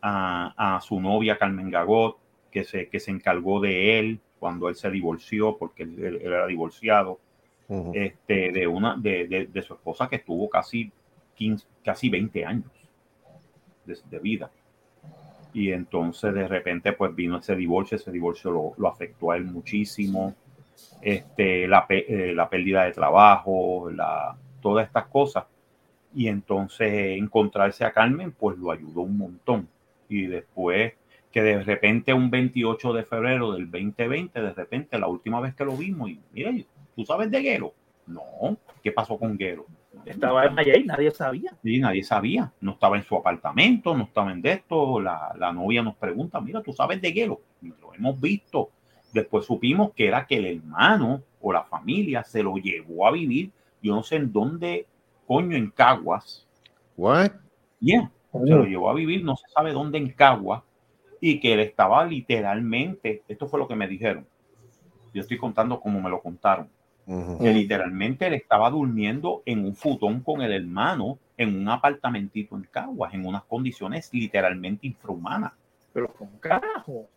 a, 0.00 0.76
a, 0.76 0.80
su 0.80 1.00
novia 1.00 1.38
Carmen 1.38 1.70
Gagot, 1.70 2.18
que 2.52 2.64
se, 2.64 2.88
que 2.88 3.00
se 3.00 3.10
encargó 3.10 3.60
de 3.60 3.98
él 3.98 4.20
cuando 4.38 4.68
él 4.68 4.76
se 4.76 4.90
divorció, 4.90 5.56
porque 5.56 5.82
él 5.84 6.20
era 6.22 6.46
divorciado 6.46 7.18
este, 7.92 8.50
de, 8.50 8.66
una, 8.66 8.96
de, 8.96 9.48
de, 9.50 9.62
su 9.62 9.74
esposa 9.74 10.08
que 10.08 10.16
estuvo 10.16 10.50
casi, 10.50 10.90
15, 11.36 11.66
casi 11.84 12.08
20 12.08 12.44
años 12.44 12.70
de, 13.84 14.18
vida. 14.18 14.50
Y 15.52 15.70
entonces 15.70 16.34
de 16.34 16.48
repente 16.48 16.92
pues 16.92 17.14
vino 17.14 17.38
ese 17.38 17.54
divorcio, 17.54 17.96
ese 17.96 18.10
divorcio 18.10 18.50
lo, 18.50 18.72
lo 18.76 18.88
afectó 18.88 19.30
a 19.30 19.36
él 19.36 19.44
muchísimo, 19.44 20.34
este, 21.02 21.66
la, 21.68 21.86
eh, 21.88 22.32
la 22.34 22.48
pérdida 22.48 22.84
de 22.84 22.92
trabajo, 22.92 23.90
la, 23.90 24.36
todas 24.60 24.86
estas 24.86 25.06
cosas. 25.06 25.44
Y 26.14 26.28
entonces 26.28 27.18
encontrarse 27.18 27.84
a 27.84 27.92
Carmen 27.92 28.32
pues 28.32 28.58
lo 28.58 28.70
ayudó 28.70 29.02
un 29.02 29.18
montón. 29.18 29.68
Y 30.08 30.26
después 30.26 30.94
que 31.30 31.42
de 31.42 31.62
repente 31.62 32.12
un 32.12 32.30
28 32.30 32.92
de 32.92 33.04
febrero 33.04 33.52
del 33.52 33.70
2020, 33.70 34.40
de 34.40 34.52
repente 34.52 34.98
la 34.98 35.06
última 35.06 35.40
vez 35.40 35.54
que 35.54 35.64
lo 35.64 35.76
vimos, 35.76 36.10
y 36.10 36.20
mire, 36.32 36.66
¿Tú 37.00 37.06
sabes 37.06 37.30
de 37.30 37.40
Guero? 37.40 37.72
No. 38.06 38.58
¿Qué 38.82 38.92
pasó 38.92 39.18
con 39.18 39.36
Guero? 39.36 39.64
Estaba 40.04 40.44
en 40.44 40.54
Miami, 40.54 40.84
nadie 40.84 41.10
sabía. 41.10 41.56
Sí, 41.62 41.78
nadie 41.78 42.02
sabía. 42.02 42.52
No 42.60 42.72
estaba 42.72 42.96
en 42.96 43.04
su 43.04 43.16
apartamento, 43.16 43.96
no 43.96 44.04
estaba 44.04 44.32
en 44.32 44.44
esto. 44.44 45.00
La, 45.00 45.34
la 45.38 45.50
novia 45.50 45.82
nos 45.82 45.96
pregunta, 45.96 46.40
mira, 46.40 46.62
¿tú 46.62 46.72
sabes 46.72 47.00
de 47.00 47.12
Guero? 47.12 47.40
lo 47.62 47.94
hemos 47.94 48.20
visto. 48.20 48.70
Después 49.12 49.46
supimos 49.46 49.92
que 49.92 50.06
era 50.06 50.26
que 50.26 50.36
el 50.36 50.46
hermano 50.46 51.22
o 51.40 51.52
la 51.52 51.64
familia 51.64 52.22
se 52.24 52.42
lo 52.42 52.56
llevó 52.56 53.06
a 53.06 53.10
vivir. 53.10 53.50
Yo 53.82 53.94
no 53.94 54.02
sé 54.02 54.16
en 54.16 54.32
dónde, 54.32 54.86
coño, 55.26 55.56
en 55.56 55.70
Caguas. 55.70 56.46
What? 56.96 57.32
Yeah, 57.80 58.10
se 58.32 58.38
lo 58.46 58.64
llevó 58.64 58.90
a 58.90 58.94
vivir, 58.94 59.24
no 59.24 59.36
se 59.36 59.48
sabe 59.48 59.72
dónde 59.72 59.98
en 59.98 60.10
Caguas. 60.10 60.62
Y 61.20 61.40
que 61.40 61.52
él 61.52 61.60
estaba 61.60 62.04
literalmente, 62.04 63.22
esto 63.28 63.46
fue 63.48 63.58
lo 63.58 63.68
que 63.68 63.76
me 63.76 63.88
dijeron. 63.88 64.26
Yo 65.12 65.20
estoy 65.20 65.38
contando 65.38 65.80
como 65.80 66.00
me 66.00 66.10
lo 66.10 66.20
contaron 66.22 66.68
que 67.40 67.52
literalmente 67.52 68.26
él 68.26 68.34
estaba 68.34 68.70
durmiendo 68.70 69.42
en 69.44 69.64
un 69.64 69.74
futón 69.74 70.20
con 70.20 70.42
el 70.42 70.52
hermano 70.52 71.18
en 71.36 71.56
un 71.56 71.68
apartamentito 71.68 72.54
en 72.54 72.62
Caguas, 72.70 73.12
en 73.14 73.26
unas 73.26 73.42
condiciones 73.44 74.10
literalmente 74.12 74.86
infrahumanas. 74.86 75.52
Pero 75.92 76.12
con 76.12 76.28
carajo. 76.38 77.08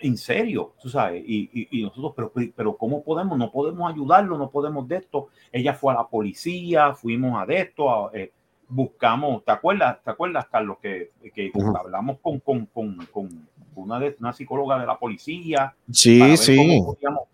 En 0.00 0.16
serio, 0.16 0.74
tú 0.80 0.88
sabes, 0.88 1.22
y, 1.26 1.68
y, 1.70 1.82
nosotros, 1.82 2.12
pero, 2.14 2.52
pero 2.54 2.76
¿cómo 2.76 3.02
podemos? 3.02 3.38
No 3.38 3.50
podemos 3.50 3.90
ayudarlo, 3.92 4.36
no 4.36 4.50
podemos 4.50 4.86
de 4.88 4.96
esto. 4.96 5.28
Ella 5.52 5.74
fue 5.74 5.92
a 5.92 5.96
la 5.96 6.06
policía, 6.06 6.94
fuimos 6.94 7.40
a 7.40 7.46
de 7.46 7.60
esto, 7.60 8.12
eh, 8.14 8.32
buscamos, 8.68 9.44
¿te 9.44 9.52
acuerdas, 9.52 10.02
¿te 10.02 10.10
acuerdas, 10.10 10.46
Carlos, 10.50 10.78
que, 10.82 11.12
que 11.34 11.52
hablamos 11.78 12.18
con, 12.20 12.40
con, 12.40 12.66
con, 12.66 12.96
con 13.06 13.28
una, 13.76 13.98
de, 13.98 14.16
una 14.20 14.32
psicóloga 14.32 14.78
de 14.78 14.86
la 14.86 14.98
policía. 14.98 15.74
Sí, 15.90 16.36
sí. 16.36 16.80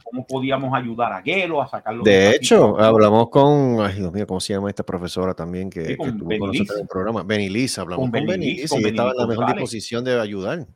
Cómo 0.05 0.27
podíamos, 0.27 0.75
ayudar 0.75 1.13
a 1.13 1.23
Gelo 1.23 1.63
a 1.63 1.69
sacarlo. 1.69 2.03
De, 2.03 2.33
hecho, 2.33 2.79
hablamos 2.79 3.29
con, 3.31 3.81
ay 3.81 3.97
Dios 3.97 4.13
mío, 4.13 4.27
¿cómo 4.27 4.41
se 4.41 4.53
llama 4.53 4.69
esta 4.69 4.83
profesora 4.83 5.35
también 5.35 5.71
que, 5.71 5.93
estuvo 5.93 6.07
con 6.39 6.49
nosotros 6.49 6.77
en 6.77 6.83
el 6.83 6.89
programa? 6.89 7.23
Benilisa, 7.23 7.83
hablamos 7.83 8.11
con, 8.11 8.27
con 8.27 8.43
y 8.43 8.61
estaba 8.61 9.11
en 9.11 9.17
la 9.17 9.27
mejor 9.27 9.47
disposición 9.47 10.05
de 10.05 10.21
ayudar 10.21 10.67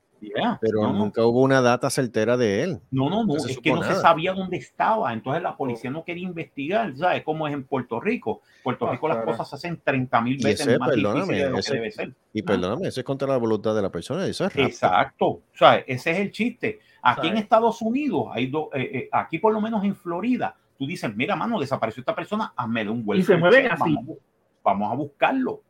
pero 0.60 0.92
nunca 0.92 1.24
hubo 1.24 1.42
una 1.42 1.60
data 1.60 1.90
certera 1.90 2.36
de 2.36 2.62
él. 2.62 2.80
No, 2.90 3.10
no, 3.10 3.24
no, 3.24 3.36
es 3.36 3.58
que 3.58 3.72
no 3.72 3.82
se 3.82 3.94
sabía 3.94 4.32
dónde 4.32 4.56
estaba, 4.56 5.12
entonces 5.12 5.42
la 5.42 5.56
policía 5.56 5.90
no 5.90 6.04
quería 6.04 6.24
investigar, 6.24 6.96
¿sabes? 6.96 7.22
Como 7.24 7.46
es 7.46 7.54
en 7.54 7.64
Puerto 7.64 8.00
Rico. 8.00 8.42
Puerto 8.62 8.86
ah, 8.86 8.92
Rico 8.92 9.08
las 9.08 9.24
cosas 9.24 9.48
se 9.48 9.56
hacen 9.56 9.80
30 9.82 10.20
mil 10.20 10.38
veces 10.42 10.78
más 10.78 10.90
difíciles 10.94 11.28
de 11.28 11.50
lo 11.50 11.58
que 11.58 11.72
debe 11.72 11.90
ser. 11.90 12.14
Y 12.32 12.42
perdóname, 12.42 12.88
eso 12.88 13.00
es 13.00 13.04
contra 13.04 13.28
la 13.28 13.36
voluntad 13.36 13.74
de 13.74 13.82
la 13.82 13.90
persona, 13.90 14.26
eso 14.26 14.44
es 14.46 14.56
Exacto, 14.56 15.26
o 15.26 15.42
sea, 15.54 15.76
ese 15.76 16.10
es 16.12 16.18
el 16.18 16.30
chiste. 16.30 16.80
Aquí 17.02 17.28
en 17.28 17.36
Estados 17.36 17.80
Unidos, 17.82 18.26
hay 18.32 18.48
do, 18.48 18.70
eh, 18.74 18.90
eh, 18.92 19.08
aquí 19.12 19.38
por 19.38 19.52
lo 19.52 19.60
menos 19.60 19.84
en 19.84 19.94
Florida, 19.94 20.56
tú 20.76 20.86
dices, 20.86 21.14
mira, 21.14 21.36
mano, 21.36 21.60
desapareció 21.60 22.00
esta 22.00 22.14
persona, 22.14 22.52
hazme 22.56 22.88
un 22.90 23.04
vuelo. 23.04 23.22
Y 23.22 23.24
se 23.24 23.36
mueven 23.36 23.70
así. 23.70 23.96
vamos 24.64 24.92
a 24.92 24.96
buscarlo 24.96 25.62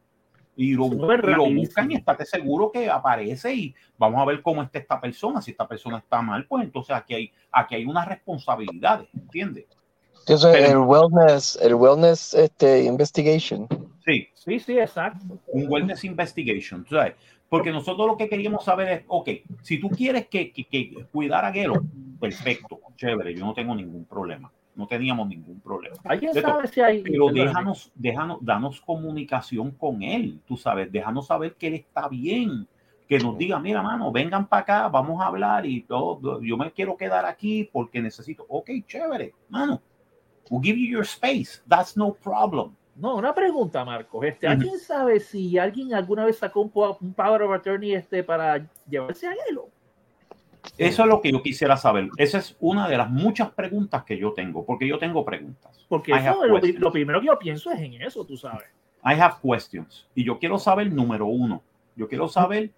y 0.57 0.73
lo, 0.73 0.89
buscan 0.89 1.91
y 1.91 1.97
estate 1.97 2.25
seguro 2.25 2.73
que 2.73 2.89
aparece 2.89 3.55
y 3.55 3.75
vamos 3.99 4.21
a 4.21 4.25
ver 4.25 4.43
cómo 4.43 4.63
está 4.63 4.79
esta 4.79 5.01
persona. 5.01 5.43
Si 5.43 5.51
esta 5.51 5.69
persona 5.69 5.99
está 5.99 6.23
mal, 6.23 6.47
pues 6.47 6.65
entonces 6.65 6.97
aquí 6.97 7.15
hay, 7.15 7.33
aquí 7.53 7.75
hay 7.75 7.85
unas 7.85 8.09
responsabilidades, 8.09 9.09
¿entiendes? 9.15 9.67
Entonces, 10.21 10.71
el 10.71 10.79
wellness, 10.79 11.57
el 11.63 11.75
wellness 11.75 12.35
este, 12.35 12.85
investigation. 12.85 13.69
Sí. 14.05 14.29
Sí, 14.35 14.61
sí, 14.61 14.79
exacto. 14.79 15.41
Un 15.49 15.67
wellness 15.69 16.05
investigation, 16.05 16.87
¿sabes? 16.89 17.15
Porque 17.49 17.73
nosotros 17.73 18.07
lo 18.07 18.17
que 18.17 18.29
queríamos 18.29 18.65
saber 18.65 18.89
es, 18.89 19.05
ok, 19.09 19.29
si 19.63 19.81
tú 19.81 19.89
quieres 19.91 20.29
que, 20.29 20.53
que, 20.53 20.67
que 20.69 21.05
cuidar 21.13 21.45
a 21.45 21.53
Gelo, 21.53 21.83
perfecto, 22.21 22.81
chévere, 22.97 23.35
yo 23.35 23.45
no 23.45 23.55
tengo 23.55 23.75
ningún 23.75 24.05
problema 24.05 24.51
no 24.77 24.87
teníamos 24.87 25.27
ningún 25.27 25.61
problema. 25.61 25.97
sabe 26.41 26.69
si 26.69 26.81
hay? 26.81 27.03
Pero 27.03 27.29
déjanos, 27.29 27.91
déjanos, 27.95 28.39
danos 28.41 28.81
comunicación 28.81 29.73
con 29.73 30.03
él, 30.03 30.41
tú 30.47 30.57
sabes, 30.57 30.93
déjanos 30.93 31.27
saber 31.27 31.55
que 31.55 31.69
él 31.69 31.75
está 31.75 32.09
bien, 32.09 32.69
que 33.09 33.19
nos 33.19 33.39
diga, 33.39 33.59
mira, 33.59 33.83
mano, 33.83 34.13
vengan 34.13 34.47
para 34.47 34.63
acá, 34.63 34.89
vamos 34.89 35.21
a 35.23 35.27
hablar 35.27 35.65
y 35.65 35.83
todo, 35.83 36.43
yo 36.43 36.57
me 36.57 36.71
quiero 36.73 36.97
quedar 36.97 37.25
aquí 37.25 37.69
porque 37.73 38.03
necesito, 38.03 38.45
ok, 38.49 38.71
chévere, 38.87 39.35
mano, 39.49 39.81
we'll 40.51 40.63
give 40.63 40.79
you 40.79 40.87
your 40.87 41.05
space, 41.05 41.63
that's 41.69 41.97
no 41.97 42.13
problem. 42.13 42.75
No, 42.97 43.17
una 43.17 43.35
pregunta, 43.35 43.85
Marcos. 43.85 44.25
Este, 44.25 44.47
¿Alguien 44.47 44.79
sabe 44.79 45.21
si 45.21 45.59
alguien 45.59 45.93
alguna 45.93 46.25
vez 46.25 46.39
sacó 46.39 46.63
un, 46.63 46.73
un 47.01 47.13
power 47.13 47.43
of 47.43 47.53
attorney 47.53 47.95
este 47.95 48.25
para 48.25 48.67
llevarse 48.89 49.27
a 49.27 49.35
hielo? 49.35 49.69
Eso 50.79 51.03
es 51.03 51.09
lo 51.09 51.21
que 51.21 51.33
yo 51.33 51.43
quisiera 51.43 51.77
saber. 51.77 52.09
Esa 52.17 52.39
es 52.39 52.57
una 52.61 52.89
de 52.89 52.97
las 52.97 53.11
muchas 53.11 53.51
preguntas 53.51 54.05
que 54.05 54.19
yo 54.19 54.33
tengo, 54.33 54.65
porque 54.65 54.87
yo 54.87 54.99
tengo 54.99 55.25
preguntas. 55.25 55.85
Porque 55.89 56.13
lo, 56.79 56.93
primero 56.93 57.21
que 57.21 57.27
yo 57.27 57.39
pienso 57.39 57.71
es 57.71 57.81
en 57.81 57.95
eso, 58.03 58.25
tú 58.25 58.37
sabes. 58.37 58.67
I 59.05 59.21
have 59.21 59.37
questions. 59.43 60.07
Y 60.15 60.25
yo 60.25 60.39
quiero 60.39 60.59
saber, 60.59 60.93
número 60.93 61.27
uno, 61.27 61.63
yo 61.95 62.09
quiero 62.09 62.29
saber 62.29 62.71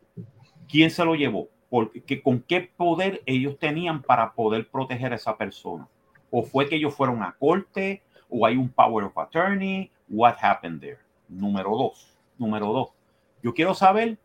quién 0.68 0.90
se 0.90 1.04
lo 1.04 1.14
llevó, 1.14 1.48
porque, 1.70 2.22
con 2.22 2.40
qué 2.40 2.70
poder 2.76 3.22
ellos 3.26 3.58
tenían 3.58 4.02
para 4.02 4.32
poder 4.32 4.68
proteger 4.68 5.12
a 5.12 5.16
esa 5.16 5.36
persona. 5.36 5.88
O 6.30 6.42
fue 6.42 6.68
que 6.68 6.76
ellos 6.76 6.94
fueron 6.94 7.22
a 7.22 7.34
corte, 7.38 8.02
o 8.28 8.44
hay 8.44 8.56
un 8.56 8.68
power 8.68 9.04
of 9.04 9.16
attorney, 9.16 9.90
what 10.08 10.36
happened 10.40 10.80
there. 10.80 10.98
Número 11.28 11.70
dos, 11.70 12.14
número 12.36 12.66
dos. 12.72 12.88
Yo 13.42 13.54
quiero 13.54 13.74
saber 13.74 14.18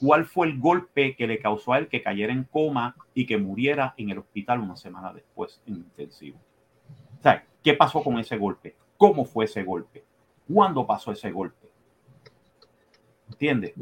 cuál 0.00 0.26
fue 0.26 0.46
el 0.46 0.58
golpe 0.58 1.14
que 1.16 1.26
le 1.26 1.38
causó 1.38 1.72
a 1.72 1.78
él 1.78 1.88
que 1.88 2.02
cayera 2.02 2.32
en 2.32 2.44
coma 2.44 2.96
y 3.14 3.26
que 3.26 3.38
muriera 3.38 3.94
en 3.96 4.10
el 4.10 4.18
hospital 4.18 4.60
una 4.60 4.76
semana 4.76 5.12
después 5.12 5.60
en 5.66 5.76
intensivo. 5.76 6.38
O 7.18 7.22
sea, 7.22 7.44
¿qué 7.62 7.74
pasó 7.74 8.02
con 8.02 8.18
ese 8.18 8.36
golpe? 8.36 8.76
¿Cómo 8.96 9.24
fue 9.24 9.46
ese 9.46 9.62
golpe? 9.62 10.04
¿Cuándo 10.52 10.86
pasó 10.86 11.12
ese 11.12 11.30
golpe? 11.30 11.68
¿Entiendes? 13.28 13.74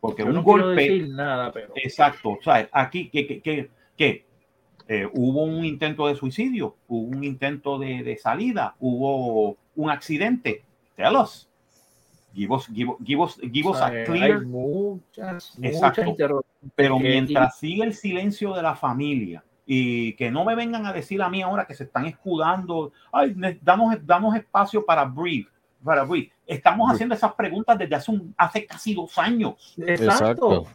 Porque 0.00 0.22
un 0.22 0.42
golpe. 0.42 1.06
nada, 1.08 1.50
pero... 1.52 1.72
Exacto. 1.76 2.30
O 2.30 2.42
sea, 2.42 2.68
aquí, 2.72 3.08
¿qué? 3.08 3.70
qué, 3.96 4.26
eh, 4.86 5.08
hubo 5.14 5.44
un 5.44 5.64
intento 5.64 6.06
de 6.06 6.14
suicidio, 6.14 6.76
hubo 6.88 7.16
un 7.16 7.24
intento 7.24 7.78
de, 7.78 8.02
de 8.02 8.18
salida, 8.18 8.76
hubo 8.80 9.56
un 9.74 9.90
accidente. 9.90 10.62
Tell 10.94 11.16
us. 11.16 11.48
Give 12.34 12.52
us, 12.52 12.68
give, 12.72 12.92
give 13.04 13.22
us, 13.22 13.38
give 13.52 13.68
us 13.68 13.80
a 13.80 14.04
clear. 14.04 14.38
Hay 14.38 14.46
muchas, 14.46 15.56
Exacto. 15.62 16.44
Pero 16.74 16.98
mientras 16.98 17.58
sigue 17.58 17.84
el 17.84 17.94
silencio 17.94 18.54
de 18.54 18.62
la 18.62 18.74
familia, 18.74 19.44
y 19.66 20.14
que 20.14 20.30
no 20.30 20.44
me 20.44 20.54
vengan 20.54 20.86
a 20.86 20.92
decir 20.92 21.22
a 21.22 21.28
mí 21.28 21.42
ahora 21.42 21.66
que 21.66 21.74
se 21.74 21.84
están 21.84 22.06
escudando, 22.06 22.92
ay, 23.12 23.34
damos, 23.62 23.94
damos 24.04 24.36
espacio 24.36 24.84
para 24.84 25.04
breathe, 25.04 25.48
para 25.82 26.04
breathe. 26.04 26.30
Estamos 26.46 26.92
haciendo 26.92 27.14
esas 27.14 27.32
preguntas 27.34 27.78
desde 27.78 27.94
hace, 27.94 28.10
un, 28.10 28.34
hace 28.36 28.66
casi 28.66 28.94
dos 28.94 29.16
años. 29.16 29.74
Exacto. 29.78 30.66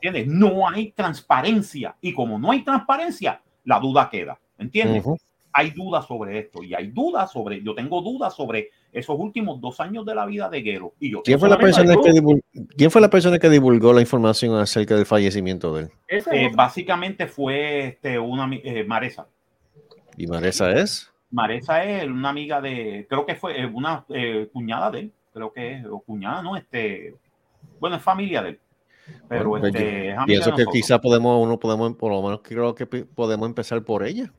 ¿Entiendes? 0.00 0.26
No 0.26 0.68
hay 0.68 0.90
transparencia 0.90 1.94
y 2.00 2.12
como 2.12 2.38
no 2.38 2.50
hay 2.50 2.64
transparencia, 2.64 3.40
la 3.64 3.78
duda 3.78 4.10
queda. 4.10 4.38
¿Entiendes? 4.58 5.04
Hay 5.52 5.70
dudas 5.70 6.06
sobre 6.06 6.38
esto 6.38 6.62
y 6.62 6.74
hay 6.74 6.88
dudas 6.88 7.30
sobre, 7.30 7.62
yo 7.62 7.74
tengo 7.74 8.00
dudas 8.00 8.34
sobre 8.34 8.70
esos 8.92 9.16
últimos 9.18 9.60
dos 9.60 9.80
años 9.80 10.04
de 10.04 10.14
la 10.14 10.26
vida 10.26 10.48
de 10.48 10.60
Guero. 10.60 10.92
Y 11.00 11.10
yo, 11.10 11.22
¿Quién, 11.22 11.40
fue 11.40 11.48
la 11.48 11.58
persona 11.58 11.94
que 11.96 12.12
divulgó, 12.12 12.42
¿Quién 12.76 12.90
fue 12.90 13.00
la 13.00 13.10
persona 13.10 13.38
que 13.38 13.48
divulgó 13.48 13.92
la 13.92 14.02
información 14.02 14.54
acerca 14.56 14.94
del 14.94 15.06
fallecimiento 15.06 15.74
de 15.74 15.84
él? 15.84 15.90
Eh, 16.08 16.50
básicamente 16.54 17.26
fue 17.26 17.86
este, 17.86 18.18
una 18.18 18.48
eh, 18.62 18.84
Maresa. 18.84 19.26
¿Y 20.16 20.26
Maresa 20.26 20.70
es? 20.72 21.10
Maresa 21.30 21.82
es 21.82 22.06
una 22.06 22.28
amiga 22.28 22.60
de, 22.60 23.06
creo 23.08 23.24
que 23.24 23.34
fue 23.34 23.62
eh, 23.62 23.66
una 23.66 24.04
cuñada 24.52 24.90
de 24.90 25.00
él, 25.00 25.12
creo 25.32 25.52
que 25.52 25.72
es, 25.72 25.86
o 25.86 26.00
cuñada, 26.00 26.42
¿no? 26.42 26.56
Este, 26.56 27.14
bueno, 27.80 27.96
es 27.96 28.02
familia 28.02 28.42
de 28.42 28.50
él. 28.50 28.60
Pero 29.28 29.50
pues 29.50 29.64
este, 29.64 30.14
pienso 30.26 30.54
que 30.54 30.66
quizá 30.66 31.00
podemos, 31.00 31.42
uno 31.44 31.58
podemos, 31.58 31.94
por 31.96 32.12
lo 32.12 32.22
menos 32.22 32.40
creo 32.42 32.74
que 32.74 32.86
podemos 32.86 33.48
empezar 33.48 33.82
por 33.82 34.06
ella. 34.06 34.32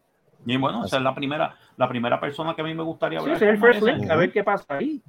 Y 0.46 0.58
bueno, 0.58 0.86
esa 0.86 0.98
es 0.98 1.04
la 1.04 1.16
primera, 1.16 1.56
la 1.78 1.88
primera 1.88 2.20
persona 2.20 2.56
que 2.56 2.62
a 2.62 2.66
mí 2.66 2.74
me 2.74 2.84
gustaría 2.84 3.20
hablar. 3.20 3.40
Sí, 3.40 3.46
el 3.46 3.58
first 3.58 3.82
link, 3.82 4.10
a 4.10 4.16
ver 4.16 4.32
qué 4.32 4.44
pasa 4.44 4.66
ahí. 4.70 5.02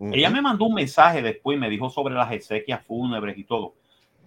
Ella 0.00 0.30
me 0.30 0.42
mandó 0.42 0.64
un 0.64 0.74
mensaje 0.74 1.22
después 1.22 1.56
y 1.56 1.60
me 1.60 1.70
dijo 1.70 1.88
sobre 1.88 2.14
las 2.14 2.32
exequias 2.32 2.84
fúnebres 2.84 3.38
y 3.38 3.44
todo. 3.44 3.74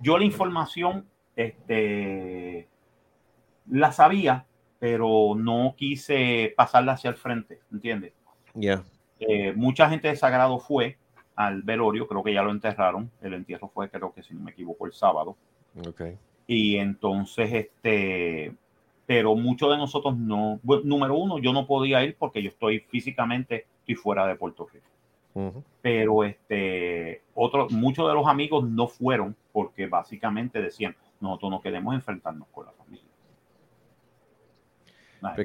Yo 0.02 0.18
la 0.18 0.24
información 0.24 1.06
este, 1.36 2.68
la 3.70 3.92
sabía, 3.92 4.46
pero 4.80 5.36
no 5.36 5.76
quise 5.78 6.54
pasarla 6.56 6.94
hacia 6.94 7.10
el 7.10 7.16
frente, 7.16 7.60
¿entiendes? 7.72 8.14
Ya. 8.54 8.84
Eh, 9.20 9.54
mucha 9.54 9.90
gente 9.90 10.08
de 10.08 10.16
Sagrado 10.16 10.60
fue 10.60 10.98
al 11.36 11.64
velorio, 11.64 12.08
creo 12.08 12.24
que 12.24 12.34
ya 12.34 12.44
lo 12.44 12.52
enterraron. 12.52 13.12
El 13.22 13.34
entierro 13.34 13.68
fue, 13.68 13.90
creo 13.90 14.14
que 14.14 14.24
si 14.24 14.34
no 14.34 14.42
me 14.42 14.52
equivoco, 14.52 14.86
el 14.86 14.94
sábado. 14.94 15.36
Okay. 15.88 16.18
Y 16.48 16.78
entonces, 16.78 17.52
este, 17.52 18.56
pero 19.06 19.36
muchos 19.36 19.70
de 19.72 19.78
nosotros 19.78 20.18
no. 20.18 20.60
número 20.84 21.16
uno, 21.16 21.38
yo 21.40 21.54
no 21.54 21.68
podía 21.68 22.04
ir 22.04 22.16
porque 22.18 22.42
yo 22.42 22.50
estoy 22.50 22.80
físicamente, 22.80 23.68
estoy 23.80 23.96
fuera 23.96 24.26
de 24.28 24.36
Puerto 24.36 24.68
Rico. 24.72 24.86
Pero 25.82 26.24
este, 26.24 27.22
otros, 27.34 27.72
muchos 27.72 28.08
de 28.08 28.14
los 28.14 28.26
amigos 28.26 28.68
no 28.68 28.88
fueron 28.88 29.36
porque 29.52 29.86
básicamente 29.88 30.62
decían, 30.62 30.96
nosotros 31.20 31.52
no 31.52 31.62
queremos 31.62 31.94
enfrentarnos 31.94 32.48
con 32.50 32.66
la 32.66 32.72
familia. 32.72 33.06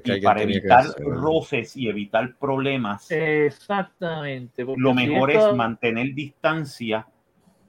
Y 0.05 0.21
para 0.21 0.43
evitar 0.43 0.85
roces 0.99 1.76
y 1.76 1.88
evitar 1.88 2.37
problemas, 2.37 3.11
exactamente. 3.11 4.64
Lo 4.76 4.95
mejor 4.95 5.31
es 5.31 5.55
mantener 5.55 6.14
distancia 6.14 7.07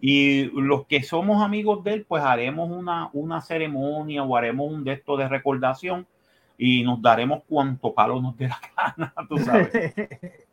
y 0.02 0.46
los 0.60 0.88
que 0.88 1.04
somos 1.04 1.44
amigos 1.44 1.84
de 1.84 1.94
él, 1.94 2.06
pues 2.08 2.24
haremos 2.24 2.70
una, 2.70 3.10
una 3.14 3.40
ceremonia 3.40 4.24
o 4.24 4.36
haremos 4.36 4.72
un 4.72 4.84
de 4.84 4.94
esto 4.94 5.16
de 5.16 5.30
recordación 5.30 6.08
y 6.58 6.84
nos 6.84 7.00
daremos 7.02 7.44
cuanto 7.48 7.94
palo 7.94 8.20
nos 8.20 8.36
dé 8.36 8.48
la 8.48 8.60
gana, 8.98 9.14
tú 9.30 9.38
sabes. 9.38 9.94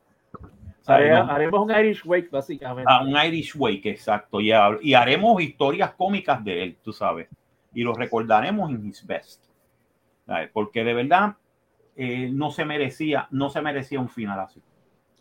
Haremos 0.86 1.66
un 1.66 1.70
Irish 1.70 2.02
Wake, 2.06 2.30
básicamente. 2.30 2.90
Ah, 2.90 3.02
un 3.04 3.14
Irish 3.14 3.54
Wake, 3.54 3.90
exacto. 3.90 4.40
Y, 4.40 4.52
y, 4.80 4.94
haremos 4.94 5.42
historias 5.42 5.92
cómicas 5.92 6.42
de 6.42 6.62
él, 6.62 6.78
tú 6.82 6.94
sabes. 6.94 7.28
Y 7.74 7.82
lo 7.82 7.92
recordaremos 7.92 8.70
en 8.70 8.86
his 8.86 9.06
best. 9.06 9.44
Porque 10.52 10.84
de 10.84 10.94
verdad 10.94 11.36
eh, 11.94 12.30
no 12.32 12.50
se 12.50 12.64
merecía, 12.64 13.28
no 13.30 13.50
se 13.50 13.60
merecía 13.60 14.00
un 14.00 14.08
final 14.08 14.40
así. 14.40 14.62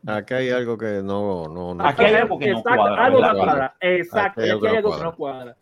Aquí 0.06 0.34
hay 0.34 0.50
algo 0.52 0.78
que 0.78 1.02
no, 1.04 1.48
no, 1.48 1.74
no 1.74 1.86
Aquí 1.86 2.04
hay 2.04 2.16
algo 2.16 2.38
que 2.40 2.52
no 2.52 2.62
cuadra. 2.62 3.06
Algo 3.06 3.22
no 3.22 3.34
cuadra. 3.34 3.76
Exacto, 3.80 4.42
aquí 4.42 4.50
hay 4.68 4.76
algo 4.78 4.96
que 4.96 5.04
no 5.04 5.16
cuadra. 5.16 5.58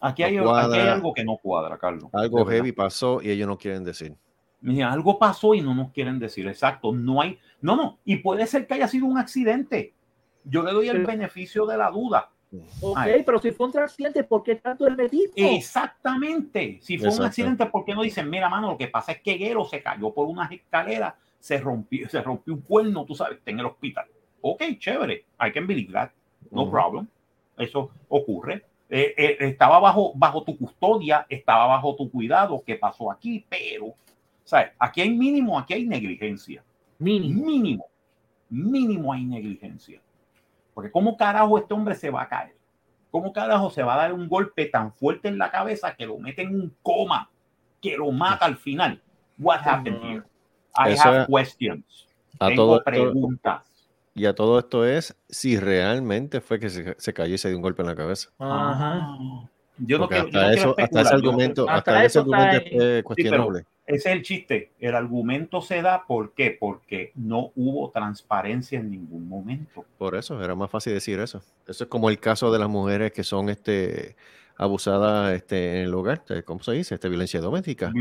Aquí 0.00 0.22
hay, 0.22 0.36
aquí 0.36 0.78
hay 0.78 0.88
algo 0.88 1.12
que 1.12 1.24
no 1.24 1.36
cuadra, 1.36 1.78
Carlos. 1.78 2.10
Algo 2.12 2.44
heavy 2.44 2.72
pasó 2.72 3.20
y 3.22 3.30
ellos 3.30 3.48
no 3.48 3.56
quieren 3.56 3.84
decir. 3.84 4.14
Mira, 4.60 4.92
algo 4.92 5.18
pasó 5.18 5.54
y 5.54 5.60
no 5.60 5.74
nos 5.74 5.90
quieren 5.92 6.18
decir. 6.18 6.46
Exacto, 6.48 6.92
no 6.92 7.20
hay. 7.20 7.38
No, 7.60 7.76
no, 7.76 7.98
y 8.04 8.16
puede 8.16 8.46
ser 8.46 8.66
que 8.66 8.74
haya 8.74 8.88
sido 8.88 9.06
un 9.06 9.18
accidente. 9.18 9.94
Yo 10.44 10.62
le 10.62 10.72
doy 10.72 10.88
el 10.88 11.04
beneficio 11.04 11.66
de 11.66 11.76
la 11.76 11.90
duda. 11.90 12.30
Ok, 12.80 12.98
pero 13.24 13.38
si 13.40 13.50
fue 13.50 13.66
un 13.66 13.78
accidente, 13.78 14.24
¿por 14.24 14.42
qué 14.42 14.56
tanto 14.56 14.86
el 14.86 14.96
medito? 14.96 15.32
Exactamente. 15.36 16.78
Si 16.80 16.98
fue 16.98 17.10
un 17.10 17.22
accidente, 17.22 17.66
¿por 17.66 17.84
qué 17.84 17.94
no 17.94 18.02
dicen, 18.02 18.30
mira, 18.30 18.48
mano, 18.48 18.70
lo 18.70 18.78
que 18.78 18.88
pasa 18.88 19.12
es 19.12 19.20
que 19.20 19.34
Guero 19.34 19.64
se 19.64 19.82
cayó 19.82 20.12
por 20.12 20.26
unas 20.28 20.50
escaleras 20.50 21.14
se 21.38 21.58
rompió, 21.58 22.08
se 22.08 22.20
rompió 22.22 22.54
un 22.54 22.60
cuerno, 22.60 23.04
tú 23.04 23.14
sabes, 23.14 23.38
está 23.38 23.50
en 23.50 23.60
el 23.60 23.66
hospital. 23.66 24.06
Ok, 24.40 24.62
chévere, 24.78 25.24
hay 25.38 25.52
que 25.52 25.60
believe 25.60 26.10
no 26.50 26.70
problem. 26.70 27.06
Eso 27.56 27.90
ocurre. 28.08 28.64
Eh, 28.88 29.14
eh, 29.16 29.36
estaba 29.40 29.80
bajo, 29.80 30.12
bajo 30.14 30.42
tu 30.42 30.56
custodia, 30.56 31.26
estaba 31.28 31.66
bajo 31.66 31.96
tu 31.96 32.10
cuidado, 32.10 32.62
¿qué 32.64 32.76
pasó 32.76 33.10
aquí? 33.10 33.44
Pero, 33.48 33.94
¿sabes? 34.44 34.72
Aquí 34.78 35.00
hay 35.00 35.10
mínimo, 35.10 35.58
aquí 35.58 35.74
hay 35.74 35.86
negligencia. 35.86 36.62
Mínimo. 36.98 37.44
Mínimo, 37.44 37.86
mínimo 38.48 39.12
hay 39.12 39.24
negligencia. 39.24 40.00
Porque 40.72 40.90
¿cómo 40.90 41.16
carajo 41.16 41.58
este 41.58 41.74
hombre 41.74 41.94
se 41.94 42.10
va 42.10 42.22
a 42.22 42.28
caer? 42.28 42.54
¿Cómo 43.10 43.32
carajo 43.32 43.70
se 43.70 43.82
va 43.82 43.94
a 43.94 43.98
dar 43.98 44.12
un 44.12 44.28
golpe 44.28 44.66
tan 44.66 44.92
fuerte 44.92 45.28
en 45.28 45.38
la 45.38 45.50
cabeza 45.50 45.94
que 45.96 46.06
lo 46.06 46.18
mete 46.18 46.42
en 46.42 46.54
un 46.54 46.76
coma, 46.82 47.30
que 47.80 47.96
lo 47.96 48.12
mata 48.12 48.44
al 48.44 48.56
final? 48.56 49.02
What 49.38 49.60
happened 49.64 50.02
here? 50.02 50.22
I 50.78 50.96
have 50.98 51.26
questions. 51.26 52.06
A 52.38 52.48
Tengo 52.48 52.82
preguntas. 52.82 53.62
y 54.14 54.26
a 54.26 54.34
todo 54.34 54.58
esto 54.58 54.84
es 54.84 55.16
si 55.28 55.58
realmente 55.58 56.40
fue 56.40 56.58
que 56.58 56.70
se, 56.70 56.94
se, 56.98 57.12
cayó 57.12 57.34
y 57.34 57.38
se 57.38 57.48
dio 57.48 57.56
un 57.56 57.62
golpe 57.62 57.82
en 57.82 57.88
la 57.88 57.94
cabeza. 57.94 58.30
Ajá. 58.38 59.18
Yo 59.78 59.98
no 59.98 60.08
quiero, 60.08 60.26
hasta, 60.26 60.52
eso, 60.52 60.74
hasta 60.78 61.00
ese 61.02 61.14
argumento, 61.14 61.68
hasta, 61.68 62.04
ese 62.04 62.18
argumento 62.20 62.82
es 62.82 63.02
cuestionable. 63.02 63.66
ese 63.86 64.08
es 64.08 64.16
el 64.16 64.22
chiste. 64.22 64.72
El 64.80 64.94
argumento 64.94 65.60
se 65.60 65.82
da 65.82 66.06
¿por 66.06 66.32
qué? 66.32 66.56
Porque 66.58 67.12
no 67.14 67.52
hubo 67.54 67.90
transparencia 67.90 68.80
en 68.80 68.90
ningún 68.90 69.28
momento. 69.28 69.84
Por 69.98 70.16
eso, 70.16 70.42
era 70.42 70.54
más 70.54 70.70
fácil 70.70 70.94
decir 70.94 71.20
eso. 71.20 71.42
Eso 71.66 71.84
es 71.84 71.90
como 71.90 72.08
el 72.08 72.18
caso 72.18 72.50
de 72.50 72.58
las 72.58 72.70
mujeres 72.70 73.12
que 73.12 73.22
son 73.22 73.50
este 73.50 74.16
abusada 74.56 75.34
este, 75.34 75.80
en 75.80 75.86
el 75.86 75.94
hogar, 75.94 76.22
eh, 76.30 76.42
¿cómo 76.42 76.62
se 76.62 76.72
dice? 76.72 76.94
Este, 76.94 77.08
violencia 77.08 77.40
doméstica. 77.40 77.92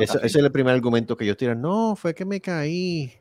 ese, 0.00 0.18
es 0.22 0.36
el 0.36 0.50
primer 0.52 0.74
argumento 0.74 1.16
que 1.16 1.24
ellos 1.24 1.36
tiran. 1.36 1.60
No, 1.60 1.96
fue 1.96 2.14
que 2.14 2.24
me 2.24 2.40
caí. 2.40 3.12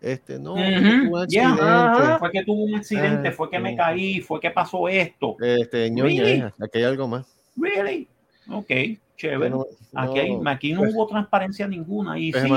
Este, 0.00 0.38
no, 0.38 0.54
fue, 0.54 1.08
un 1.08 1.18
accidente. 1.18 2.18
fue 2.18 2.30
que 2.30 2.44
tuvo 2.44 2.64
un 2.64 2.74
accidente, 2.74 3.32
fue 3.32 3.48
que 3.48 3.58
me 3.58 3.72
ah, 3.72 3.76
caí, 3.76 4.20
fue 4.20 4.38
que 4.38 4.50
pasó 4.50 4.86
esto. 4.86 5.36
Este, 5.40 5.90
ñoña, 5.90 6.52
aquí 6.60 6.78
hay 6.78 6.84
algo 6.84 7.08
más. 7.08 7.34
Really? 7.56 8.06
Ok, 8.50 8.70
chévere. 9.16 9.54
aquí, 9.94 10.20
aquí, 10.44 10.72
no 10.72 10.80
pues 10.80 10.94
hubo 10.94 11.06
transparencia 11.06 11.66
ninguna. 11.66 12.18
Y 12.18 12.32
sí, 12.32 12.48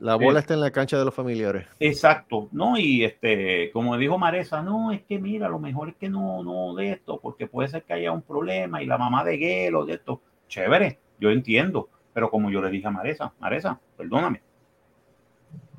la 0.00 0.16
bola 0.16 0.38
eh, 0.38 0.40
está 0.40 0.54
en 0.54 0.60
la 0.60 0.70
cancha 0.70 0.98
de 0.98 1.04
los 1.04 1.14
familiares. 1.14 1.66
Exacto, 1.78 2.48
¿no? 2.52 2.78
Y 2.78 3.04
este, 3.04 3.70
como 3.72 3.96
dijo 3.96 4.18
Maresa, 4.18 4.62
no, 4.62 4.92
es 4.92 5.02
que 5.02 5.18
mira, 5.18 5.48
lo 5.48 5.58
mejor 5.58 5.90
es 5.90 5.96
que 5.96 6.08
no, 6.08 6.42
no 6.42 6.74
de 6.74 6.92
esto, 6.92 7.20
porque 7.20 7.46
puede 7.46 7.68
ser 7.68 7.84
que 7.84 7.92
haya 7.92 8.12
un 8.12 8.22
problema 8.22 8.82
y 8.82 8.86
la 8.86 8.98
mamá 8.98 9.24
de 9.24 9.38
Gelo, 9.38 9.84
de 9.84 9.94
esto. 9.94 10.20
Chévere, 10.48 10.98
yo 11.18 11.30
entiendo. 11.30 11.88
Pero 12.12 12.28
como 12.28 12.50
yo 12.50 12.60
le 12.60 12.70
dije 12.70 12.88
a 12.88 12.90
Maresa, 12.90 13.32
Maresa, 13.38 13.78
perdóname. 13.96 14.42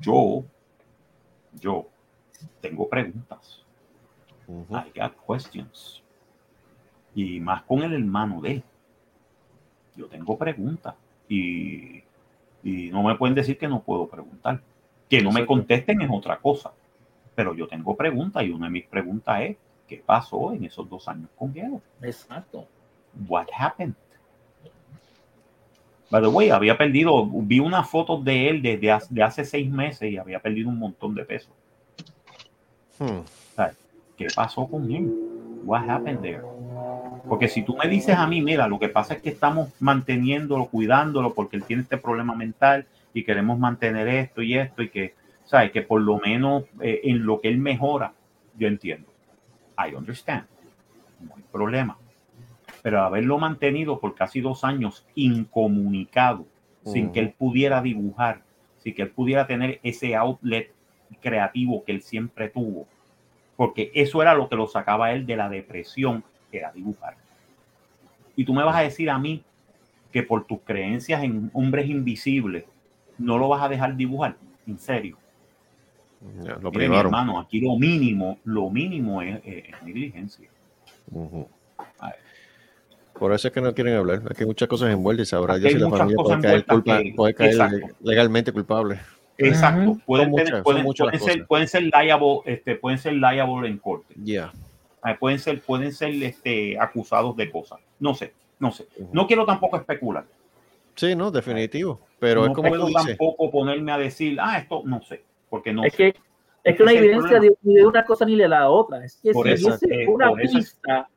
Yo, 0.00 0.44
yo 1.60 1.88
tengo 2.60 2.88
preguntas. 2.88 3.62
I 4.48 4.98
got 4.98 5.12
questions. 5.26 6.02
Y 7.14 7.38
más 7.40 7.62
con 7.64 7.82
el 7.82 7.92
hermano 7.92 8.40
de 8.40 8.52
él 8.52 8.64
yo 9.96 10.06
tengo 10.06 10.36
preguntas 10.36 10.94
y, 11.28 12.02
no 12.64 13.02
me 13.02 13.16
pueden 13.16 13.34
decir 13.34 13.58
que 13.58 13.66
no 13.66 13.82
puedo 13.82 14.06
preguntar. 14.06 14.60
Que 15.08 15.20
no 15.20 15.32
me 15.32 15.44
contesten 15.44 16.00
es 16.00 16.10
otra 16.10 16.38
cosa. 16.38 16.72
Pero 17.34 17.54
yo 17.54 17.66
tengo 17.66 17.96
preguntas 17.96 18.44
y 18.44 18.50
una 18.50 18.66
de 18.66 18.72
mis 18.72 18.84
preguntas 18.84 19.40
es, 19.42 19.56
¿qué 19.88 20.02
pasó 20.04 20.52
en 20.52 20.64
esos 20.64 20.88
dos 20.88 21.08
años 21.08 21.28
con 21.36 21.52
Diego? 21.52 21.82
Exacto. 22.00 22.66
What 23.28 23.46
happened? 23.56 23.94
By 26.10 26.20
the 26.20 26.28
way, 26.28 26.50
había 26.50 26.76
perdido, 26.76 27.26
vi 27.26 27.58
una 27.58 27.82
foto 27.82 28.20
de 28.20 28.50
él 28.50 28.62
desde 28.62 28.92
hace, 28.92 29.22
hace 29.22 29.44
seis 29.44 29.70
meses 29.70 30.12
y 30.12 30.18
había 30.18 30.40
perdido 30.40 30.68
un 30.68 30.78
montón 30.78 31.14
de 31.14 31.24
peso. 31.24 31.50
Hmm. 32.98 33.20
¿Qué 34.16 34.26
pasó 34.34 34.66
con 34.66 34.90
él? 34.92 35.10
What 35.64 35.88
happened 35.88 36.20
there? 36.20 36.42
Porque 37.28 37.48
si 37.48 37.62
tú 37.62 37.76
me 37.76 37.88
dices 37.88 38.16
a 38.16 38.26
mí, 38.26 38.42
mira, 38.42 38.66
lo 38.66 38.78
que 38.78 38.88
pasa 38.88 39.14
es 39.14 39.22
que 39.22 39.30
estamos 39.30 39.70
manteniéndolo, 39.80 40.66
cuidándolo, 40.66 41.34
porque 41.34 41.56
él 41.56 41.64
tiene 41.64 41.82
este 41.82 41.96
problema 41.96 42.34
mental 42.34 42.86
y 43.14 43.24
queremos 43.24 43.58
mantener 43.58 44.08
esto 44.08 44.42
y 44.42 44.58
esto 44.58 44.82
y 44.82 44.88
que, 44.88 45.14
¿sabes? 45.44 45.70
Que 45.70 45.82
por 45.82 46.00
lo 46.00 46.18
menos 46.18 46.64
eh, 46.80 47.00
en 47.04 47.24
lo 47.24 47.40
que 47.40 47.48
él 47.48 47.58
mejora, 47.58 48.12
yo 48.56 48.68
entiendo. 48.68 49.08
I 49.78 49.94
understand. 49.94 50.44
No 51.20 51.34
hay 51.36 51.44
problema. 51.50 51.96
Pero 52.82 53.02
haberlo 53.02 53.38
mantenido 53.38 54.00
por 54.00 54.14
casi 54.14 54.40
dos 54.40 54.64
años 54.64 55.06
incomunicado 55.14 56.46
sin 56.84 57.12
que 57.12 57.20
él 57.20 57.34
pudiera 57.36 57.80
dibujar, 57.80 58.42
sin 58.78 58.94
que 58.94 59.02
él 59.02 59.10
pudiera 59.10 59.46
tener 59.46 59.78
ese 59.82 60.16
outlet 60.16 60.72
creativo 61.20 61.84
que 61.84 61.92
él 61.92 62.02
siempre 62.02 62.48
tuvo, 62.48 62.86
porque 63.56 63.92
eso 63.94 64.22
era 64.22 64.34
lo 64.34 64.48
que 64.48 64.56
lo 64.56 64.66
sacaba 64.66 65.12
él 65.12 65.26
de 65.26 65.36
la 65.36 65.48
depresión, 65.48 66.24
era 66.58 66.72
dibujar. 66.72 67.16
Y 68.36 68.44
tú 68.44 68.54
me 68.54 68.64
vas 68.64 68.76
a 68.76 68.80
decir 68.80 69.10
a 69.10 69.18
mí 69.18 69.42
que 70.10 70.22
por 70.22 70.44
tus 70.46 70.60
creencias 70.60 71.22
en 71.22 71.50
hombres 71.52 71.88
invisibles 71.88 72.64
no 73.18 73.38
lo 73.38 73.48
vas 73.48 73.62
a 73.62 73.68
dejar 73.68 73.96
dibujar, 73.96 74.36
en 74.66 74.78
serio. 74.78 75.16
lo 76.60 76.70
Mire, 76.70 76.88
mi 76.88 76.96
hermano, 76.96 77.38
aquí 77.38 77.60
lo 77.60 77.76
mínimo, 77.78 78.38
lo 78.44 78.70
mínimo 78.70 79.22
es, 79.22 79.40
negligencia. 79.84 80.48
Por 83.18 83.32
eso 83.32 83.48
es 83.48 83.54
que 83.54 83.60
no 83.60 83.74
quieren 83.74 83.94
hablar. 83.94 84.22
Hay 84.38 84.46
muchas 84.46 84.68
cosas 84.68 84.90
envueltas 84.90 85.28
y 85.28 85.30
sabrá 85.30 85.58
yo 85.58 85.68
si 85.68 85.78
la 85.78 85.90
familia 85.90 86.16
puede 86.16 86.40
caer, 86.40 86.64
culpa, 86.66 87.00
puede 87.16 87.34
caer 87.34 87.94
legalmente 88.02 88.52
culpable. 88.52 88.98
Exacto. 89.38 89.98
Pueden, 90.06 90.30
pueden, 90.30 90.46
ser, 91.18 91.46
pueden 91.46 91.68
ser 91.68 91.82
liable, 91.84 92.40
este, 92.46 92.76
pueden 92.76 92.98
ser 92.98 93.14
liable 93.14 93.68
en 93.68 93.78
corte. 93.78 94.14
Ya. 94.16 94.52
Pueden 95.18 95.38
ser, 95.38 95.60
pueden 95.62 95.92
ser 95.92 96.10
este, 96.22 96.78
acusados 96.78 97.36
de 97.36 97.50
cosas. 97.50 97.80
No 97.98 98.14
sé, 98.14 98.32
no 98.58 98.70
sé. 98.70 98.86
No 99.12 99.26
quiero 99.26 99.44
tampoco 99.44 99.76
especular. 99.76 100.24
Sí, 100.94 101.16
no, 101.16 101.30
definitivo. 101.30 102.00
Pero 102.18 102.42
no 102.42 102.46
es 102.48 102.54
como 102.54 102.68
puedo 102.68 102.92
tampoco 102.92 103.50
ponerme 103.50 103.90
a 103.92 103.98
decir, 103.98 104.38
ah, 104.40 104.58
esto 104.58 104.82
no 104.84 105.02
sé, 105.02 105.24
porque 105.50 105.72
no 105.72 105.84
es 105.84 105.92
sé. 105.92 106.12
Que, 106.12 106.20
es 106.64 106.76
que 106.76 106.84
no 106.84 106.90
hay 106.90 106.98
evidencia 106.98 107.40
de, 107.40 107.52
ni 107.62 107.74
de 107.74 107.86
una 107.86 108.04
cosa 108.04 108.24
ni 108.24 108.36
de 108.36 108.48
la 108.48 108.68
otra. 108.70 109.04
Es 109.04 109.18
que 109.20 109.32
si 109.32 109.38
hubiese 109.38 110.06
una 110.06 110.32
pista, 110.34 111.08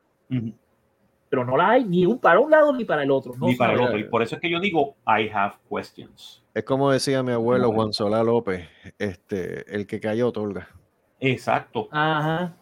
pero 1.28 1.44
no 1.44 1.56
la 1.56 1.70
hay 1.70 1.84
ni 1.84 2.06
un 2.06 2.18
para 2.18 2.40
un 2.40 2.50
lado 2.50 2.72
ni 2.72 2.84
para 2.84 3.04
el 3.04 3.10
otro. 3.10 3.34
ni 3.38 3.54
para 3.54 3.74
el 3.74 3.80
otro. 3.80 3.98
Y 3.98 4.04
por 4.04 4.22
eso 4.22 4.34
es 4.34 4.40
que 4.40 4.50
yo 4.50 4.58
digo, 4.58 4.96
I 5.06 5.30
have 5.32 5.54
questions. 5.70 6.42
Es 6.54 6.64
como 6.64 6.90
decía 6.90 7.22
mi 7.22 7.32
abuelo 7.32 7.70
Juan 7.70 7.92
Solá 7.92 8.24
López, 8.24 8.68
este, 8.98 9.72
el 9.72 9.86
que 9.86 10.00
cayó 10.00 10.28
otorga. 10.28 10.68
Exacto. 11.20 11.88
Ajá. 11.92 12.56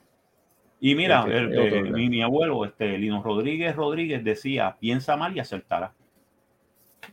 Y 0.87 0.94
mira, 0.94 1.25
mi, 1.25 2.20
abuelo, 2.20 2.62
este, 2.66 2.99
Lino 2.99 3.23
Rodríguez 3.23 3.75
Rodríguez, 3.75 4.23
decía, 4.23 4.77
piensa 4.79 5.16
mal 5.16 5.35
y 5.35 5.40
acertará. 5.40 5.94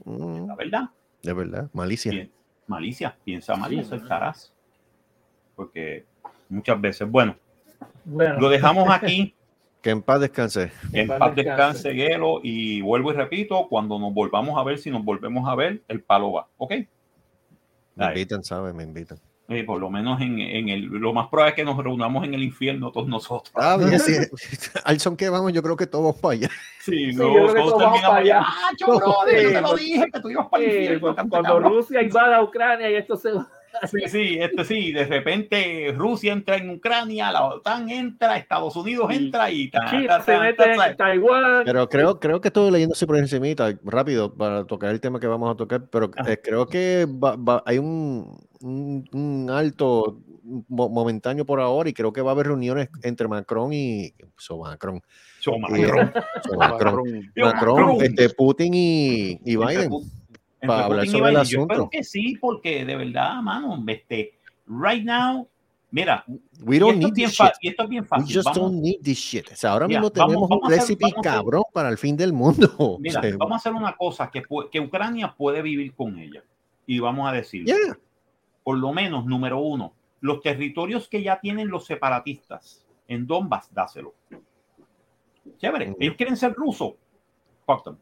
Mm. 0.04 0.46
La 0.48 0.56
verdad. 0.56 0.90
De 1.24 1.32
verdad, 1.32 1.70
malicia. 1.72 2.28
malicia, 2.68 3.16
piensa 3.24 3.56
mal 3.56 3.72
y 3.72 3.80
acertarás. 3.80 4.54
Porque 5.56 6.04
muchas 6.50 6.82
veces, 6.82 7.10
bueno, 7.10 7.38
bueno. 8.04 8.42
lo 8.42 8.50
dejamos 8.50 8.90
aquí. 8.90 9.34
Que 9.82 9.90
en 9.90 10.04
paz 10.04 10.20
descanse. 10.20 10.72
En, 10.94 11.08
paz, 11.08 11.34
descanse, 11.34 11.96
Gelo. 11.96 12.42
Y 12.44 12.82
vuelvo 12.82 13.14
y 13.14 13.16
repito, 13.16 13.68
cuando 13.68 13.98
nos 13.98 14.14
volvamos 14.14 14.60
a 14.60 14.64
ver, 14.64 14.78
si 14.78 14.92
nos 14.92 15.04
volvemos 15.04 15.50
a 15.50 15.56
ver, 15.56 15.82
el 15.88 16.04
palo 16.04 16.34
va. 16.34 16.48
¿Ok? 16.58 16.74
Me 17.96 18.06
invitan, 18.06 18.44
¿sabes? 18.44 18.76
Me 18.76 18.84
invitan. 18.84 19.18
Eh, 19.52 19.66
por 19.66 19.80
lo 19.82 19.90
menos 19.90 20.22
en, 20.22 20.40
en, 20.40 20.70
el, 20.70 20.84
lo 20.86 21.14
más 21.14 21.28
probable 21.28 21.50
es 21.50 21.56
que 21.58 21.66
nos 21.66 21.78
reunamos 21.78 22.24
en 22.24 22.34
el 22.34 22.42
infierno 22.42 22.90
todos 22.90 23.08
nosotros. 23.08 23.52
Ah, 23.56 23.76
bien, 23.78 24.00
sí. 24.00 24.14
Al 24.86 25.00
son 25.02 25.18
que 25.18 25.28
vamos, 25.30 25.52
yo 25.52 25.62
creo 25.62 25.76
que 25.76 25.88
todos 25.88 26.16
para 26.16 26.34
allá. 26.34 26.50
Sí, 26.80 27.14
no, 27.14 27.26
todos, 27.26 27.54
todos 27.54 27.78
terminamos 27.78 28.18
allá. 28.18 28.42
Ah, 28.46 28.70
yo, 28.80 28.88
brother, 28.98 29.44
yo 29.44 29.52
te 29.52 29.62
lo 29.62 29.76
dije, 29.76 30.06
que 30.14 30.20
tú 30.22 30.30
ibas 30.30 30.48
para 30.48 30.64
el 30.64 30.70
infierno. 30.70 31.16
Cuando, 31.30 31.60
Rusia 31.60 32.02
invada 32.02 32.38
a 32.38 32.44
Ucrania 32.44 32.90
y 32.90 32.96
esto 32.96 33.18
se 33.18 33.32
va. 33.34 33.50
Sí, 33.84 34.00
sí, 34.08 34.38
este 34.40 34.64
sí, 34.64 34.92
de 34.92 35.06
repente 35.06 35.94
Rusia 35.96 36.34
entra 36.34 36.58
en 36.58 36.70
Ucrania, 36.70 37.32
la 37.32 37.46
OTAN 37.46 37.90
entra, 37.90 38.38
Estados 38.38 38.76
Unidos 38.76 39.12
entra 39.12 39.50
y 39.50 39.70
ta, 39.70 40.22
se 40.24 40.38
mete 40.38 40.74
en 40.74 40.98
Taiwán. 40.98 41.64
Pero 41.66 41.90
creo, 41.90 42.20
creo 42.20 42.42
que 42.42 42.50
estoy 42.50 42.72
leyéndose 42.72 43.08
por 43.08 43.18
encimita, 43.18 43.74
rápido, 43.84 44.34
para 44.34 44.66
tocar 44.66 44.92
el 44.92 45.02
tema 45.02 45.20
que 45.20 45.28
vamos 45.28 45.52
a 45.52 45.56
tocar, 45.56 45.88
pero 45.90 46.12
eh, 46.28 46.40
creo 46.44 46.68
que 46.68 47.08
hay 47.66 47.78
un, 47.78 48.40
un, 48.62 49.50
alto 49.50 50.20
momentáneo 50.68 51.46
por 51.46 51.60
ahora 51.60 51.90
y 51.90 51.94
creo 51.94 52.14
que 52.14 52.22
va 52.22 52.32
a 52.32 52.34
haber 52.34 52.48
reuniones 52.48 52.90
entre 53.04 53.28
Macron 53.28 53.74
y 53.74 54.14
so, 54.38 54.58
Macron. 54.58 55.02
So, 55.40 55.58
Macron. 55.58 56.14
Macron. 56.58 57.32
Macron, 57.36 58.02
este, 58.02 58.30
Putin 58.30 58.74
y, 58.74 59.40
y 59.44 59.56
Biden 59.56 59.90
para 60.68 60.86
hablar 60.86 61.08
sobre 61.08 61.30
el 61.32 61.38
asunto. 61.38 61.56
Yo 61.56 61.62
espero 61.64 61.90
que 61.90 62.04
sí, 62.04 62.38
porque 62.40 62.86
de 62.86 62.96
verdad, 62.96 63.42
mano, 63.42 63.84
este, 63.88 64.38
right 64.68 65.04
now, 65.04 65.48
mira, 65.90 66.24
We 66.64 66.78
don't 66.78 66.98
need 66.98 67.14
this 67.14 67.32
shit. 67.32 67.52
y 67.62 67.70
esto 67.70 67.84
es 67.84 67.90
bien 67.90 68.06
fácil. 68.06 68.28
We 68.28 68.44
just 68.44 68.56
don't 68.56 68.82
need 68.82 69.02
this 69.02 69.18
shit. 69.18 69.52
O 69.52 69.56
sea, 69.56 69.72
ahora 69.72 69.88
mismo 69.88 70.12
tenemos 70.12 70.50
un 70.50 70.70
recipe 70.70 71.12
cabrón 71.22 71.64
para 71.74 71.90
el 71.90 71.98
fin 71.98 72.16
del 72.16 72.34
mundo. 72.34 72.68
Mira, 73.00 73.22
vamos 73.38 73.54
a 73.54 73.56
hacer 73.58 73.74
una 73.74 73.96
cosa 73.96 74.30
que, 74.30 74.44
que 74.72 74.80
Ucrania 74.80 75.34
puede 75.36 75.62
vivir 75.62 75.96
con 75.96 76.18
ella. 76.20 76.44
Y 76.86 77.00
vamos 77.00 77.28
a 77.28 77.32
decir, 77.32 77.66
por 78.64 78.78
lo 78.78 78.94
menos, 78.94 79.26
número 79.26 79.60
uno, 79.60 79.94
los 80.20 80.42
territorios 80.42 81.08
que 81.08 81.24
ya 81.24 81.40
tienen 81.40 81.70
los 81.70 81.86
separatistas 81.86 82.86
en 83.08 83.26
Donbass, 83.26 83.74
dáselo. 83.74 84.14
Chévere, 85.58 85.90
mm. 85.90 85.96
ellos 86.00 86.16
quieren 86.16 86.38
ser 86.38 86.54
rusos. 86.54 86.94
Fuck 87.66 87.84
them. 87.84 87.98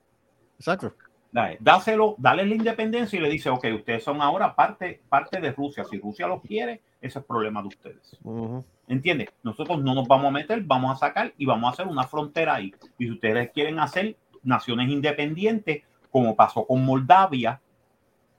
Exacto 0.57 0.93
dáselo, 1.31 2.15
dale 2.17 2.45
la 2.45 2.55
independencia 2.55 3.17
y 3.17 3.21
le 3.21 3.29
dice, 3.29 3.49
ok, 3.49 3.65
ustedes 3.75 4.03
son 4.03 4.21
ahora 4.21 4.55
parte, 4.55 5.01
parte 5.09 5.39
de 5.39 5.51
Rusia. 5.51 5.83
Si 5.83 5.99
Rusia 5.99 6.27
los 6.27 6.41
quiere, 6.41 6.81
ese 7.01 7.19
es 7.19 7.25
problema 7.25 7.61
de 7.61 7.67
ustedes. 7.67 8.17
entiende 8.23 8.65
¿Entiendes? 8.87 9.29
Nosotros 9.43 9.81
no 9.81 9.93
nos 9.93 10.07
vamos 10.07 10.27
a 10.27 10.31
meter, 10.31 10.61
vamos 10.61 10.91
a 10.91 10.95
sacar 10.95 11.33
y 11.37 11.45
vamos 11.45 11.69
a 11.69 11.73
hacer 11.73 11.87
una 11.87 12.03
frontera 12.03 12.55
ahí. 12.55 12.73
Y 12.97 13.05
si 13.05 13.11
ustedes 13.11 13.51
quieren 13.51 13.79
hacer 13.79 14.15
naciones 14.43 14.89
independientes, 14.89 15.83
como 16.11 16.35
pasó 16.35 16.65
con 16.65 16.83
Moldavia, 16.83 17.61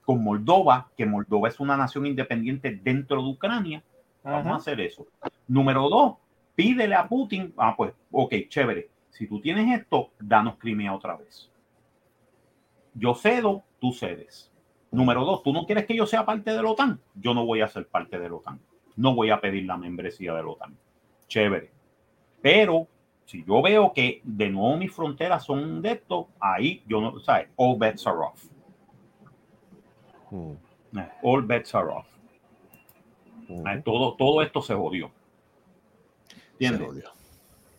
con 0.03 0.23
Moldova, 0.23 0.89
que 0.97 1.05
Moldova 1.05 1.47
es 1.47 1.59
una 1.59 1.77
nación 1.77 2.05
independiente 2.05 2.79
dentro 2.83 3.21
de 3.21 3.29
Ucrania, 3.29 3.83
vamos 4.23 4.53
a 4.53 4.55
hacer 4.55 4.81
eso. 4.81 5.07
Número 5.47 5.87
dos, 5.89 6.15
pídele 6.55 6.95
a 6.95 7.07
Putin, 7.07 7.53
ah, 7.57 7.73
pues, 7.77 7.93
ok, 8.11 8.33
chévere. 8.49 8.89
Si 9.11 9.27
tú 9.27 9.39
tienes 9.39 9.79
esto, 9.79 10.11
danos 10.19 10.55
Crimea 10.57 10.93
otra 10.93 11.15
vez 11.15 11.50
yo 12.93 13.15
cedo, 13.15 13.63
tú 13.79 13.93
cedes. 13.93 14.51
Número 14.91 15.23
dos, 15.23 15.43
tú 15.43 15.53
no 15.53 15.65
quieres 15.65 15.85
que 15.85 15.95
yo 15.95 16.05
sea 16.05 16.25
parte 16.25 16.51
de 16.51 16.61
la 16.61 16.69
OTAN, 16.69 16.99
yo 17.15 17.33
no 17.33 17.45
voy 17.45 17.61
a 17.61 17.67
ser 17.67 17.87
parte 17.87 18.19
de 18.19 18.29
la 18.29 18.35
OTAN. 18.35 18.59
No 18.97 19.15
voy 19.15 19.29
a 19.29 19.39
pedir 19.39 19.65
la 19.65 19.77
membresía 19.77 20.33
de 20.33 20.43
la 20.43 20.49
OTAN. 20.49 20.77
Chévere. 21.27 21.71
Pero 22.41 22.87
si 23.25 23.45
yo 23.45 23.61
veo 23.61 23.93
que 23.93 24.19
de 24.23 24.49
nuevo 24.49 24.75
mis 24.75 24.91
fronteras 24.91 25.45
son 25.45 25.81
de 25.81 25.93
esto, 25.93 26.27
ahí 26.39 26.83
yo 26.87 26.99
no, 26.99 27.19
¿sabes? 27.19 27.47
All 27.55 27.77
bets 27.77 28.05
are 28.05 28.17
off. 28.17 28.43
Hmm. 30.29 30.53
Eh, 30.97 31.09
all 31.23 31.41
bets 31.41 31.73
are 31.73 31.87
off. 31.87 32.07
Hmm. 33.47 33.67
Eh, 33.67 33.81
todo, 33.85 34.15
todo 34.15 34.41
esto 34.41 34.61
se 34.61 34.73
jodió. 34.73 35.09
¿Entiendes? 36.59 37.05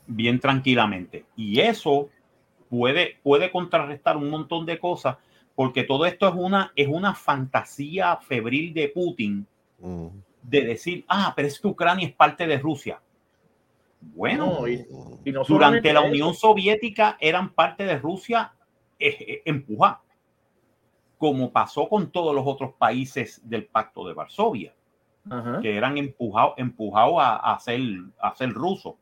Bien 0.06 0.40
tranquilamente. 0.40 1.26
Y 1.36 1.60
eso 1.60 2.08
puede, 2.72 3.18
puede 3.22 3.50
contrarrestar 3.50 4.16
un 4.16 4.30
montón 4.30 4.64
de 4.64 4.78
cosas, 4.78 5.18
porque 5.54 5.82
todo 5.82 6.06
esto 6.06 6.26
es 6.26 6.34
una, 6.34 6.72
es 6.74 6.88
una 6.88 7.14
fantasía 7.14 8.16
febril 8.16 8.72
de 8.72 8.88
Putin 8.88 9.46
mm. 9.78 10.06
de 10.42 10.60
decir, 10.62 11.04
ah, 11.06 11.34
pero 11.36 11.48
es 11.48 11.60
que 11.60 11.68
Ucrania 11.68 12.08
es 12.08 12.14
parte 12.14 12.46
de 12.46 12.56
Rusia. 12.58 12.98
Bueno, 14.00 14.64
durante 15.46 15.92
la 15.92 16.00
Unión 16.00 16.34
Soviética 16.34 17.18
eran 17.20 17.50
parte 17.52 17.84
de 17.84 17.98
Rusia 17.98 18.54
eh, 18.98 19.16
eh, 19.20 19.42
empuja, 19.44 20.00
como 21.18 21.52
pasó 21.52 21.90
con 21.90 22.10
todos 22.10 22.34
los 22.34 22.46
otros 22.46 22.72
países 22.72 23.46
del 23.46 23.66
Pacto 23.66 24.08
de 24.08 24.14
Varsovia, 24.14 24.74
que 25.60 25.76
eran 25.76 25.98
empujados 25.98 26.54
empujado 26.56 27.20
a, 27.20 27.36
a, 27.36 27.60
ser, 27.60 27.82
a 28.18 28.34
ser 28.34 28.50
rusos. 28.50 28.94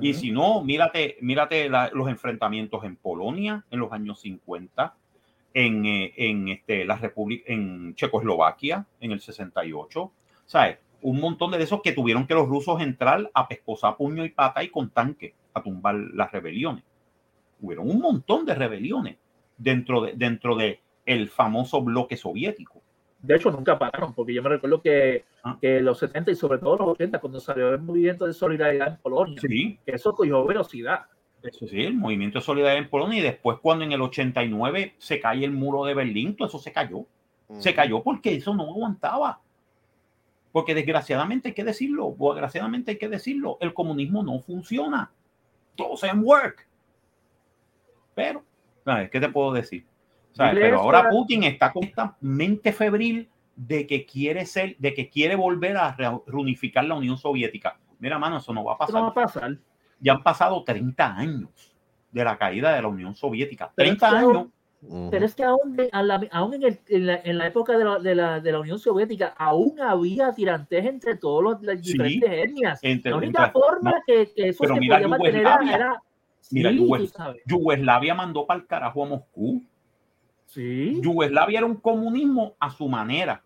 Y 0.00 0.14
si 0.14 0.30
no, 0.30 0.62
mírate, 0.62 1.16
mírate 1.20 1.68
los 1.68 2.08
enfrentamientos 2.08 2.84
en 2.84 2.96
Polonia 2.96 3.64
en 3.70 3.80
los 3.80 3.92
años 3.92 4.20
50, 4.20 4.94
en, 5.54 5.86
eh, 5.86 6.12
en 6.16 6.48
este, 6.48 6.84
la 6.84 6.96
República, 6.96 7.52
en 7.52 7.94
Checoslovaquia 7.96 8.86
en 9.00 9.12
el 9.12 9.20
68. 9.20 10.12
¿Sabes? 10.46 10.78
Un 11.02 11.20
montón 11.20 11.50
de 11.50 11.62
esos 11.62 11.82
que 11.82 11.92
tuvieron 11.92 12.26
que 12.26 12.34
los 12.34 12.48
rusos 12.48 12.80
entrar 12.80 13.28
a 13.34 13.48
pescosar 13.48 13.96
puño 13.96 14.24
y 14.24 14.30
pata 14.30 14.62
y 14.62 14.68
con 14.68 14.90
tanque 14.90 15.34
a 15.52 15.62
tumbar 15.62 15.96
las 15.96 16.30
rebeliones. 16.30 16.84
Hubieron 17.60 17.90
un 17.90 18.00
montón 18.00 18.46
de 18.46 18.54
rebeliones 18.54 19.16
dentro 19.56 20.02
de, 20.02 20.12
dentro 20.14 20.54
de 20.54 20.80
el 21.06 21.28
famoso 21.28 21.82
bloque 21.82 22.16
soviético 22.16 22.81
de 23.22 23.36
hecho 23.36 23.50
nunca 23.50 23.78
pararon, 23.78 24.12
porque 24.12 24.34
yo 24.34 24.42
me 24.42 24.48
recuerdo 24.50 24.82
que, 24.82 25.24
ah. 25.44 25.56
que 25.60 25.80
los 25.80 25.98
70 25.98 26.32
y 26.32 26.34
sobre 26.34 26.58
todo 26.58 26.76
los 26.76 26.88
80, 26.88 27.20
cuando 27.20 27.40
salió 27.40 27.70
el 27.70 27.80
movimiento 27.80 28.26
de 28.26 28.32
solidaridad 28.32 28.88
en 28.88 28.96
Polonia, 28.96 29.40
sí. 29.40 29.78
eso 29.86 30.12
cogió 30.12 30.44
velocidad. 30.44 31.06
Eso 31.42 31.66
sí, 31.66 31.82
el 31.82 31.94
movimiento 31.94 32.38
de 32.38 32.44
solidaridad 32.44 32.82
en 32.82 32.90
Polonia 32.90 33.18
y 33.18 33.22
después 33.22 33.58
cuando 33.60 33.84
en 33.84 33.92
el 33.92 34.02
89 34.02 34.94
se 34.98 35.20
cae 35.20 35.44
el 35.44 35.52
muro 35.52 35.84
de 35.84 35.94
Berlín, 35.94 36.36
todo 36.36 36.48
eso 36.48 36.58
se 36.58 36.72
cayó. 36.72 37.06
Se 37.58 37.74
cayó 37.74 38.02
porque 38.02 38.34
eso 38.34 38.54
no 38.54 38.70
aguantaba. 38.70 39.40
Porque 40.52 40.74
desgraciadamente 40.74 41.48
hay 41.48 41.54
que 41.54 41.64
decirlo, 41.64 42.14
desgraciadamente 42.18 42.92
hay 42.92 42.98
que 42.98 43.08
decirlo, 43.08 43.58
el 43.60 43.74
comunismo 43.74 44.22
no 44.22 44.40
funciona. 44.40 45.10
Todo 45.76 45.96
en 46.06 46.24
work. 46.24 46.66
Pero, 48.14 48.42
¿qué 49.10 49.20
te 49.20 49.28
puedo 49.28 49.52
decir? 49.52 49.84
Pero 50.36 50.80
ahora 50.80 51.08
Putin 51.08 51.44
está 51.44 51.72
con 51.72 51.84
esta 51.84 52.16
mente 52.20 52.72
febril 52.72 53.28
de 53.56 53.86
que 53.86 54.06
quiere 54.06 54.46
ser, 54.46 54.76
de 54.78 54.94
que 54.94 55.08
quiere 55.08 55.36
volver 55.36 55.76
a 55.76 55.94
reunificar 56.26 56.84
la 56.84 56.94
Unión 56.94 57.18
Soviética. 57.18 57.78
Mira, 57.98 58.18
mano, 58.18 58.38
eso 58.38 58.52
no 58.52 58.64
va 58.64 58.74
a 58.74 58.78
pasar. 58.78 58.94
No 58.94 59.02
va 59.02 59.08
a 59.08 59.14
pasar. 59.14 59.58
Ya 60.00 60.14
han 60.14 60.22
pasado 60.22 60.64
30 60.64 61.16
años 61.16 61.74
de 62.10 62.24
la 62.24 62.36
caída 62.36 62.74
de 62.74 62.82
la 62.82 62.88
Unión 62.88 63.14
Soviética. 63.14 63.70
30 63.74 64.18
años. 64.18 64.46
Pero 65.10 65.24
es 65.24 65.34
que 65.36 65.44
aún, 65.44 65.76
aún 66.32 66.54
en, 66.54 66.62
el, 66.64 66.80
en, 66.88 67.06
la, 67.06 67.20
en, 67.22 67.38
la, 67.38 67.46
época 67.46 67.78
de 67.78 67.84
la, 67.84 67.98
de, 68.00 68.14
la, 68.16 68.40
de 68.40 68.50
la, 68.50 68.58
Unión 68.58 68.80
Soviética, 68.80 69.28
aún 69.38 69.80
había 69.80 70.32
tirantes 70.34 70.84
entre 70.84 71.16
todas 71.16 71.62
las 71.62 71.80
diferentes 71.80 72.28
etnias. 72.28 72.80
la 72.82 73.16
única 73.16 73.50
forma 73.50 73.94
que, 74.04 74.32
que, 74.34 74.48
eso 74.48 74.64
se 74.64 74.74
podía 74.74 75.06
mantener 75.06 75.46
era. 75.46 76.02
Mira, 76.50 76.72
Yugoslavia 77.46 78.14
mandó 78.14 78.44
para 78.44 78.60
el 78.60 78.66
carajo 78.66 79.04
a 79.04 79.08
Moscú. 79.08 79.62
Sí. 80.52 81.00
Yugoslavia 81.00 81.60
era 81.60 81.66
un 81.66 81.76
comunismo 81.76 82.54
a 82.60 82.68
su 82.68 82.86
manera. 82.86 83.42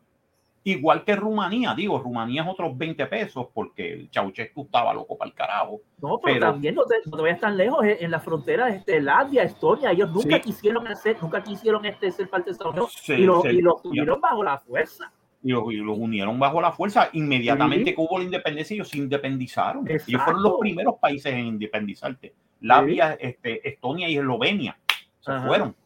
Igual 0.64 1.04
que 1.04 1.14
Rumanía, 1.14 1.72
digo, 1.76 2.00
Rumanía 2.00 2.42
es 2.42 2.48
otros 2.48 2.76
20 2.76 3.06
pesos 3.06 3.46
porque 3.54 3.92
el 3.92 4.10
Ceausescu 4.12 4.62
estaba 4.62 4.92
loco 4.92 5.16
para 5.16 5.28
el 5.28 5.34
carajo. 5.36 5.80
No, 6.02 6.18
pero, 6.18 6.40
también 6.40 6.74
no 6.74 6.82
te, 6.82 6.96
no 7.08 7.22
vayas 7.22 7.38
tan 7.38 7.56
lejos, 7.56 7.84
eh, 7.84 7.98
en 8.00 8.10
la 8.10 8.18
frontera 8.18 8.66
de 8.66 8.78
este, 8.78 9.00
Latvia, 9.00 9.44
Estonia, 9.44 9.92
ellos 9.92 10.10
nunca 10.10 10.40
quisieron 10.40 10.84
hacer, 10.88 11.16
nunca 11.22 11.40
quisieron 11.44 11.84
este, 11.84 12.10
ser 12.10 12.28
parte 12.28 12.46
de 12.46 12.52
Estados 12.54 12.74
Unidos 12.74 13.02
y, 13.06 13.22
lo, 13.22 13.48
y 13.48 13.62
los 13.62 13.80
tuvieron 13.80 14.20
bajo 14.20 14.42
la 14.42 14.58
fuerza. 14.58 15.12
Y 15.44 15.52
los, 15.52 15.98
unieron 15.98 16.40
bajo 16.40 16.60
la 16.60 16.72
fuerza. 16.72 17.10
Inmediatamente 17.12 17.94
que 17.94 18.00
hubo 18.00 18.18
la 18.18 18.24
independencia, 18.24 18.74
ellos 18.74 18.88
se 18.88 18.98
independizaron. 18.98 19.86
Ellos 19.88 20.20
fueron 20.24 20.42
los 20.42 20.54
primeros 20.58 20.96
países 21.00 21.32
en 21.32 21.46
independizarse. 21.46 22.34
Latvia, 22.62 23.16
este, 23.20 23.68
Estonia 23.68 24.08
y 24.08 24.16
Eslovenia 24.16 24.76
se 25.20 25.30
fueron. 25.46 25.76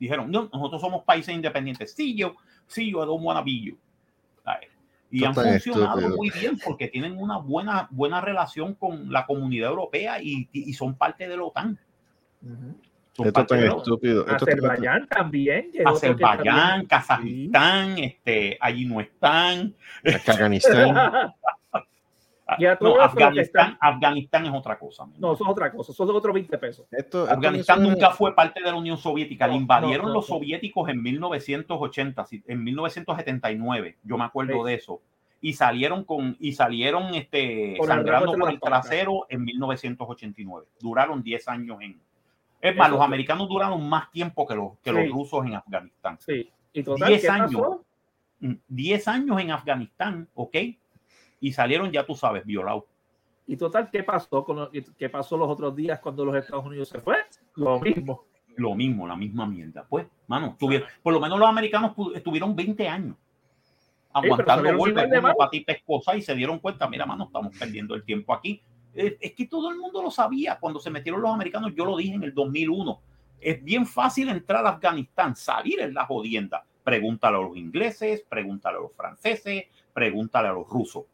Dijeron, 0.00 0.30
no, 0.30 0.48
nosotros 0.52 0.80
somos 0.80 1.04
países 1.04 1.32
independientes. 1.34 1.92
Sí, 1.92 2.16
yo, 2.16 2.34
sí, 2.66 2.90
yo, 2.90 3.14
un 3.14 3.22
guanabillo. 3.22 3.76
Y 5.12 5.24
han 5.24 5.34
funcionado 5.34 6.08
muy 6.16 6.30
bien 6.30 6.58
porque 6.64 6.88
tienen 6.88 7.18
una 7.18 7.36
buena, 7.38 7.88
buena 7.90 8.20
relación 8.20 8.74
con 8.74 9.12
la 9.12 9.26
comunidad 9.26 9.70
europea 9.70 10.22
y, 10.22 10.48
y 10.52 10.72
son 10.72 10.94
parte 10.94 11.28
de 11.28 11.36
la 11.36 11.44
OTAN. 11.44 11.78
Esto 13.18 13.54
es 13.54 13.64
estúpido. 13.64 14.24
Azerbaiyán 14.28 15.06
también. 15.08 15.70
Azerbaiyán, 15.84 16.86
Kazajistán, 16.86 17.98
este, 17.98 18.56
allí 18.60 18.86
no 18.86 19.00
están. 19.00 19.74
Afganistán. 20.04 21.34
no, 22.80 23.00
Afganistán, 23.00 23.76
Afganistán 23.80 24.46
es 24.46 24.52
otra 24.52 24.78
cosa. 24.78 25.06
No, 25.18 25.32
eso 25.32 25.44
es 25.44 25.50
otra 25.50 25.70
cosa, 25.72 25.92
eso 25.92 26.04
es 26.04 26.10
otros 26.10 26.34
20 26.34 26.58
pesos. 26.58 26.86
Afganistán 27.28 27.82
nunca 27.82 28.10
fue 28.10 28.34
parte 28.34 28.62
de 28.62 28.70
la 28.70 28.76
Unión 28.76 28.96
Soviética, 28.96 29.46
le 29.46 29.54
invadieron 29.54 30.12
los 30.12 30.26
soviéticos 30.26 30.88
en 30.88 31.02
1980, 31.02 32.26
en 32.46 32.64
1979, 32.64 33.98
yo 34.02 34.18
me 34.18 34.24
acuerdo 34.24 34.64
de 34.64 34.74
eso. 34.74 35.00
Y 35.42 35.54
salieron 35.54 36.04
con 36.04 36.36
y 36.38 36.52
salieron 36.52 37.14
este 37.14 37.78
sangrando 37.86 38.34
por 38.34 38.50
el 38.50 38.60
trasero 38.60 39.24
en 39.30 39.42
1989. 39.42 40.66
Duraron 40.78 41.22
10 41.22 41.48
años 41.48 41.78
en 41.80 41.98
Es 42.60 42.76
más, 42.76 42.90
los 42.90 43.00
americanos 43.00 43.48
duraron 43.48 43.88
más 43.88 44.10
tiempo 44.10 44.46
que 44.46 44.54
los 44.54 44.72
que 44.82 44.92
los 44.92 45.08
rusos 45.08 45.46
en 45.46 45.54
Afganistán. 45.54 46.18
Sí. 46.20 46.50
¿Y 46.74 46.82
10 46.82 47.30
años. 47.30 47.62
10 48.68 49.06
mm, 49.06 49.10
años 49.10 49.40
en 49.40 49.50
Afganistán, 49.50 50.28
¿ok? 50.34 50.56
Y 51.40 51.52
salieron, 51.52 51.90
ya 51.90 52.04
tú 52.04 52.14
sabes, 52.14 52.44
violados. 52.44 52.84
Y 53.46 53.56
total, 53.56 53.90
¿qué 53.90 54.04
pasó, 54.04 54.44
con 54.44 54.70
¿qué 54.96 55.08
pasó 55.08 55.36
los 55.36 55.48
otros 55.48 55.74
días 55.74 55.98
cuando 55.98 56.24
los 56.24 56.36
Estados 56.36 56.64
Unidos 56.64 56.88
se 56.88 57.00
fue? 57.00 57.16
Lo 57.56 57.80
mismo. 57.80 58.24
Lo 58.56 58.74
mismo, 58.74 59.06
la 59.06 59.16
misma 59.16 59.46
mierda. 59.46 59.86
Pues, 59.88 60.06
mano, 60.28 60.56
tuvieron, 60.58 60.86
por 61.02 61.12
lo 61.12 61.20
menos 61.20 61.38
los 61.38 61.48
americanos 61.48 61.92
estuvieron 62.14 62.54
20 62.54 62.88
años 62.88 63.16
aguantando 64.12 64.76
golpes 64.76 65.06
una 65.06 65.34
patita 65.34 65.72
esposa 65.72 66.16
y 66.16 66.22
se 66.22 66.34
dieron 66.34 66.58
cuenta, 66.58 66.88
mira, 66.88 67.06
mano, 67.06 67.24
estamos 67.24 67.56
perdiendo 67.56 67.94
el 67.94 68.04
tiempo 68.04 68.34
aquí. 68.34 68.60
Es, 68.92 69.14
es, 69.20 69.32
que 69.34 69.46
todo 69.46 69.70
el 69.70 69.78
mundo 69.78 70.02
lo 70.02 70.10
sabía 70.10 70.58
cuando 70.58 70.80
se 70.80 70.90
metieron 70.90 71.22
los 71.22 71.32
americanos, 71.32 71.72
yo 71.76 71.84
lo 71.84 71.96
dije 71.96 72.14
en 72.14 72.24
el 72.24 72.34
2001. 72.34 73.00
Es 73.40 73.62
bien 73.62 73.86
fácil 73.86 74.28
entrar 74.28 74.66
a 74.66 74.70
Afganistán, 74.70 75.36
salir 75.36 75.80
en 75.80 75.94
la 75.94 76.06
jodienda. 76.06 76.64
Pregúntale 76.82 77.36
a 77.36 77.40
los 77.40 77.56
ingleses, 77.56 78.24
pregúntale 78.28 78.78
a 78.78 78.80
los 78.80 78.92
franceses, 78.92 79.64
pregúntale 79.92 80.48
a 80.48 80.52
los 80.52 80.68
rusos 80.68 81.04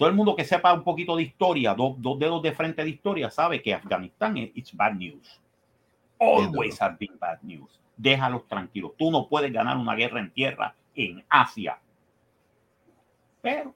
todo 0.00 0.08
el 0.08 0.14
mundo 0.14 0.34
que 0.34 0.46
sepa 0.46 0.72
un 0.72 0.82
poquito 0.82 1.14
de 1.14 1.24
historia, 1.24 1.74
dos, 1.74 1.94
dedos 2.18 2.42
de 2.42 2.52
frente 2.52 2.82
de 2.82 2.88
historia, 2.88 3.30
sabe 3.30 3.60
que 3.60 3.74
Afganistán 3.74 4.34
es 4.38 4.74
bad 4.74 4.94
news. 4.94 5.38
Always 6.18 6.80
has 6.80 6.98
been 6.98 7.18
bad 7.18 7.36
news. 7.42 7.78
Déjalos 7.98 8.48
tranquilos. 8.48 8.92
Tú 8.96 9.10
no 9.10 9.28
puedes 9.28 9.52
ganar 9.52 9.76
una 9.76 9.94
guerra 9.94 10.20
en 10.20 10.30
tierra 10.30 10.74
en 10.94 11.22
Asia. 11.28 11.78
Pero, 13.42 13.74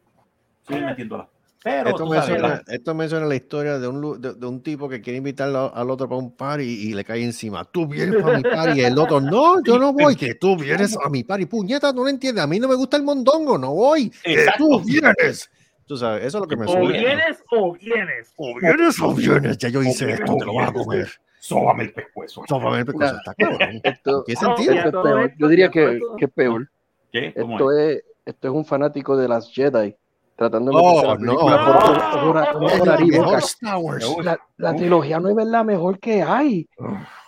sigue 0.66 0.80
metiéndola. 0.80 1.28
Pero, 1.62 1.90
esto, 1.90 2.06
menciona, 2.06 2.62
esto, 2.68 2.94
menciona, 2.94 3.26
la 3.26 3.34
historia 3.34 3.78
de 3.78 3.87
un, 3.87 4.18
de, 4.18 4.46
un 4.46 4.62
tipo 4.62 4.88
que 4.88 5.02
quiere 5.02 5.18
invitarlo 5.18 5.74
al 5.74 5.90
otro 5.90 6.08
para 6.08 6.18
un 6.18 6.34
party 6.34 6.64
y, 6.64 6.94
le 6.94 7.04
cae 7.04 7.22
encima. 7.22 7.66
Tú 7.66 7.87
vienes 7.87 8.22
para 8.22 8.38
mi 8.38 8.42
party. 8.42 8.80
Y 8.80 8.84
el 8.84 8.98
otro, 8.98 9.20
no, 9.20 9.62
yo 9.62 9.78
no 9.78 9.92
voy. 9.92 10.16
Que 10.16 10.37
tú 10.37 10.56
vienes 10.56 10.96
a 11.04 11.10
mi 11.10 11.22
party. 11.22 11.44
Puñeta, 11.44 11.92
no 11.92 12.02
lo 12.02 12.08
entiendes. 12.08 12.42
A 12.42 12.46
mí 12.46 12.58
no 12.58 12.66
me 12.66 12.76
gusta 12.76 12.96
el 12.96 13.02
mondongo. 13.02 13.58
No 13.58 13.74
voy. 13.74 14.10
Que 14.22 14.46
tú 14.56 14.80
vienes. 14.80 15.50
Tú 15.86 15.96
sabes, 15.96 16.24
eso 16.24 16.38
es 16.38 16.42
lo 16.42 16.48
que 16.48 16.56
me 16.56 16.66
suena. 16.66 16.82
O 16.82 16.88
vienes 16.88 17.44
o 17.50 17.72
vienes. 17.74 18.32
O 18.36 18.58
vienes 18.58 19.00
o 19.00 19.14
vienes. 19.14 19.58
Ya 19.58 19.68
yo 19.68 19.82
hice 19.82 20.12
esto, 20.12 20.36
te 20.36 20.44
lo 20.44 20.52
voy 20.52 20.64
a 20.64 20.72
comer. 20.72 21.08
Sóbame 21.38 21.84
el 21.84 21.92
pescuezo. 21.92 22.42
Sóbame 22.48 22.78
el 22.78 22.86
pescuezo. 22.86 23.16
Está 23.16 23.34
cabrón. 23.34 24.24
¿Qué 24.26 24.36
sentido? 24.36 24.74
Yo 25.36 25.48
diría 25.48 25.70
que, 25.70 26.00
que 26.18 26.24
es 26.24 26.30
peor. 26.30 26.70
¿Qué? 27.12 27.34
Esto 27.36 27.70
es? 27.70 28.02
esto 28.24 28.48
es 28.48 28.54
un 28.54 28.64
fanático 28.64 29.16
de 29.16 29.28
las 29.28 29.52
Jedi 29.52 29.94
tratando 30.36 30.72
de 30.72 30.76
oh, 30.80 31.16
no, 31.16 31.48
la, 34.22 34.38
la, 34.56 34.74
trilogía 34.74 35.20
no 35.20 35.28
es 35.28 35.46
la 35.46 35.62
mejor 35.62 36.00
que 36.00 36.22
hay. 36.22 36.68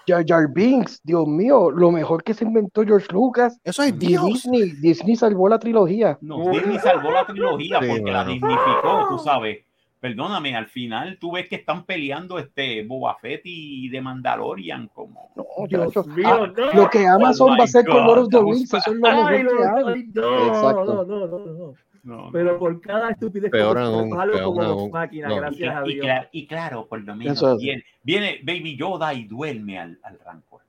Jar 0.07 0.25
Jar 0.27 0.49
Binks, 0.53 1.01
Dios 1.03 1.27
mío, 1.27 1.71
lo 1.71 1.91
mejor 1.91 2.23
que 2.23 2.35
se 2.35 2.45
inventó 2.45 2.85
George 2.85 3.09
Lucas. 3.11 3.59
Eso 3.65 3.83
es 3.83 3.99
Dios. 3.99 4.25
Disney, 4.25 4.71
Disney 4.81 5.17
salvó 5.17 5.49
la 5.49 5.59
trilogía. 5.59 6.19
No, 6.21 6.51
Disney 6.51 6.79
salvó 6.79 7.11
la 7.11 7.27
trilogía 7.27 7.81
porque 7.81 8.11
la 8.11 8.25
dignificó, 8.25 9.07
tú 9.09 9.19
sabes. 9.19 9.59
Perdóname, 9.99 10.55
al 10.55 10.67
final 10.67 11.19
tú 11.19 11.33
ves 11.33 11.49
que 11.49 11.57
están 11.57 11.85
peleando 11.85 12.39
este 12.39 12.85
Boba 12.85 13.17
Fett 13.17 13.41
y 13.45 13.89
de 13.89 14.01
Mandalorian 14.01 14.89
como. 14.89 15.31
No, 15.35 15.45
Dios 15.67 16.07
mío, 16.09 16.29
ah, 16.29 16.53
no. 16.55 16.73
Lo 16.73 16.91
que 16.91 17.07
Amazon 17.07 17.53
oh 17.53 17.57
va 17.57 17.63
a 17.63 17.65
hacer 17.65 17.85
con 17.87 18.07
Lord 18.07 18.19
of 18.19 18.29
the 18.29 18.39
Rings, 18.39 18.73
eso 18.73 18.91
es 18.91 18.97
lo 18.97 19.01
mejor 19.01 19.33
que 19.33 19.39
hay. 19.39 20.07
No, 20.13 20.85
no, 20.85 21.05
no, 21.05 21.27
no. 21.29 21.75
No, 22.07 22.31
pero 22.31 22.57
por 22.57 22.81
cada 22.81 23.11
estupidez 23.11 23.51
peor 23.51 23.77
aún, 23.79 24.11
peor 24.11 24.43
como 24.45 24.63
aún. 24.63 24.91
máquinas, 24.93 25.29
no. 25.29 25.37
gracias 25.39 25.61
y, 25.61 25.67
a 25.67 25.83
Dios. 25.83 25.97
Y, 25.97 26.01
claro, 26.01 26.29
y, 26.31 26.47
claro, 26.47 26.87
por 26.87 27.03
lo 27.03 27.17
menos 27.17 27.59
viene, 27.59 27.85
viene, 28.01 28.41
Baby 28.45 28.77
Yoda 28.77 29.13
y 29.13 29.25
duerme 29.25 29.77
al, 29.81 29.99
al 30.05 30.17
Rancor. 30.25 30.61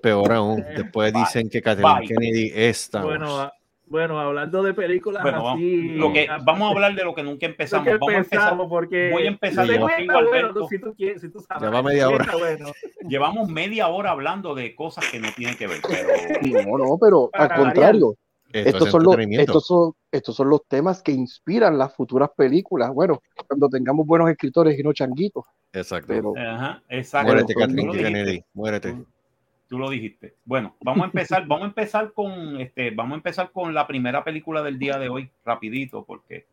Peor 0.00 0.32
aún, 0.32 0.60
eh, 0.60 0.74
después 0.76 1.12
bye, 1.12 1.20
dicen 1.20 1.50
que 1.50 1.60
Kathleen 1.60 2.08
Kennedy 2.08 2.50
está. 2.54 3.04
Bueno, 3.04 3.52
bueno, 3.84 4.18
hablando 4.18 4.62
de 4.62 4.72
películas 4.72 5.22
bueno, 5.22 5.50
así. 5.50 5.90
Lo 5.96 6.14
que, 6.14 6.26
vamos 6.44 6.62
a 6.62 6.74
hablar 6.74 6.94
de 6.94 7.04
lo 7.04 7.14
que 7.14 7.22
nunca 7.22 7.44
empezamos. 7.44 7.86
Que 7.86 7.92
vamos 7.98 8.14
empezamos 8.14 8.48
a 8.48 8.54
empezar, 8.54 8.68
porque 8.70 9.10
voy 9.12 9.24
a 9.24 9.28
empezar 9.28 9.66
de 9.66 9.78
contigo, 9.78 10.16
Alberto. 10.16 10.66
Si 10.66 10.78
tú 10.78 10.94
quieres, 10.94 11.20
si 11.20 11.28
tú 11.28 11.40
sabes, 11.40 11.62
Lleva 11.62 11.82
media 11.82 12.08
hora. 12.08 12.26
Bueno. 12.38 12.72
Llevamos 13.06 13.50
media 13.50 13.88
hora 13.88 14.12
hablando 14.12 14.54
de 14.54 14.74
cosas 14.74 15.04
que 15.10 15.20
no 15.20 15.28
tienen 15.36 15.58
que 15.58 15.66
ver. 15.66 15.80
Pero... 15.86 16.08
No, 16.64 16.78
no, 16.78 16.98
pero 16.98 17.28
al 17.34 17.54
contrario. 17.54 18.16
Estos 18.52 18.90
son, 18.90 19.02
los, 19.02 19.16
estos, 19.18 19.66
son, 19.66 19.92
estos 20.10 20.36
son 20.36 20.50
los 20.50 20.66
temas 20.66 21.02
que 21.02 21.12
inspiran 21.12 21.78
las 21.78 21.94
futuras 21.94 22.30
películas. 22.36 22.90
Bueno, 22.92 23.22
cuando 23.48 23.68
tengamos 23.68 24.06
buenos 24.06 24.30
escritores 24.30 24.78
y 24.78 24.82
no 24.82 24.92
changuitos. 24.92 25.44
Exacto. 25.72 26.08
Pero, 26.08 26.34
Ajá, 26.36 26.82
exacto. 26.88 27.32
Muérete, 27.32 27.54
Catherine 27.54 27.92
Kennedy. 27.92 28.44
Muérete. 28.52 28.96
Tú 29.68 29.78
lo 29.78 29.88
dijiste. 29.88 30.34
Bueno, 30.44 30.76
vamos 30.80 31.04
a 31.04 31.06
empezar, 31.06 31.46
vamos 31.46 31.64
a 31.64 31.68
empezar 31.68 32.12
con 32.12 32.60
este, 32.60 32.90
vamos 32.90 33.12
a 33.12 33.16
empezar 33.16 33.50
con 33.52 33.72
la 33.72 33.86
primera 33.86 34.22
película 34.22 34.62
del 34.62 34.78
día 34.78 34.98
de 34.98 35.08
hoy, 35.08 35.30
rapidito, 35.44 36.04
porque. 36.04 36.46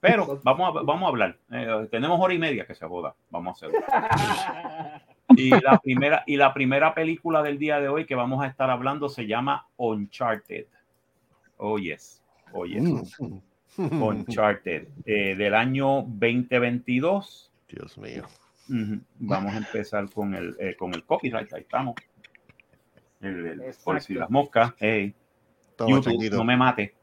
Pero 0.00 0.40
vamos 0.44 0.68
a, 0.68 0.82
vamos 0.82 1.02
a 1.02 1.08
hablar. 1.08 1.36
Eh, 1.50 1.88
tenemos 1.90 2.18
hora 2.20 2.32
y 2.32 2.38
media 2.38 2.66
que 2.66 2.74
se 2.74 2.86
joda. 2.86 3.14
Vamos 3.30 3.62
a 3.62 3.66
hacerlo. 3.66 3.84
Y 5.36 5.50
la 5.50 5.78
primera, 5.78 6.24
y 6.26 6.36
la 6.36 6.52
primera 6.52 6.94
película 6.94 7.42
del 7.42 7.58
día 7.58 7.80
de 7.80 7.88
hoy 7.88 8.04
que 8.04 8.14
vamos 8.14 8.42
a 8.42 8.48
estar 8.48 8.70
hablando 8.70 9.08
se 9.08 9.26
llama 9.26 9.68
Uncharted. 9.76 10.66
Oh, 11.62 11.78
yes. 11.78 12.22
Oh, 12.52 12.64
yes. 12.64 12.82
Mm. 13.20 14.02
Uncharted. 14.02 14.88
Eh, 15.04 15.36
del 15.36 15.54
año 15.54 16.02
2022. 16.02 17.52
Dios 17.68 17.98
mío. 17.98 18.24
Vamos 19.18 19.52
a 19.52 19.58
empezar 19.58 20.08
con 20.10 20.34
el, 20.34 20.56
eh, 20.58 20.74
con 20.76 20.94
el 20.94 21.04
copyright. 21.04 21.52
Ahí 21.52 21.62
estamos. 21.62 21.94
El, 23.20 23.62
por 23.84 24.00
si 24.00 24.14
las 24.14 24.30
moscas. 24.30 24.72
Hey. 24.78 25.14
YouTube, 25.78 26.30
no 26.30 26.44
me 26.44 26.56
mate. 26.56 26.94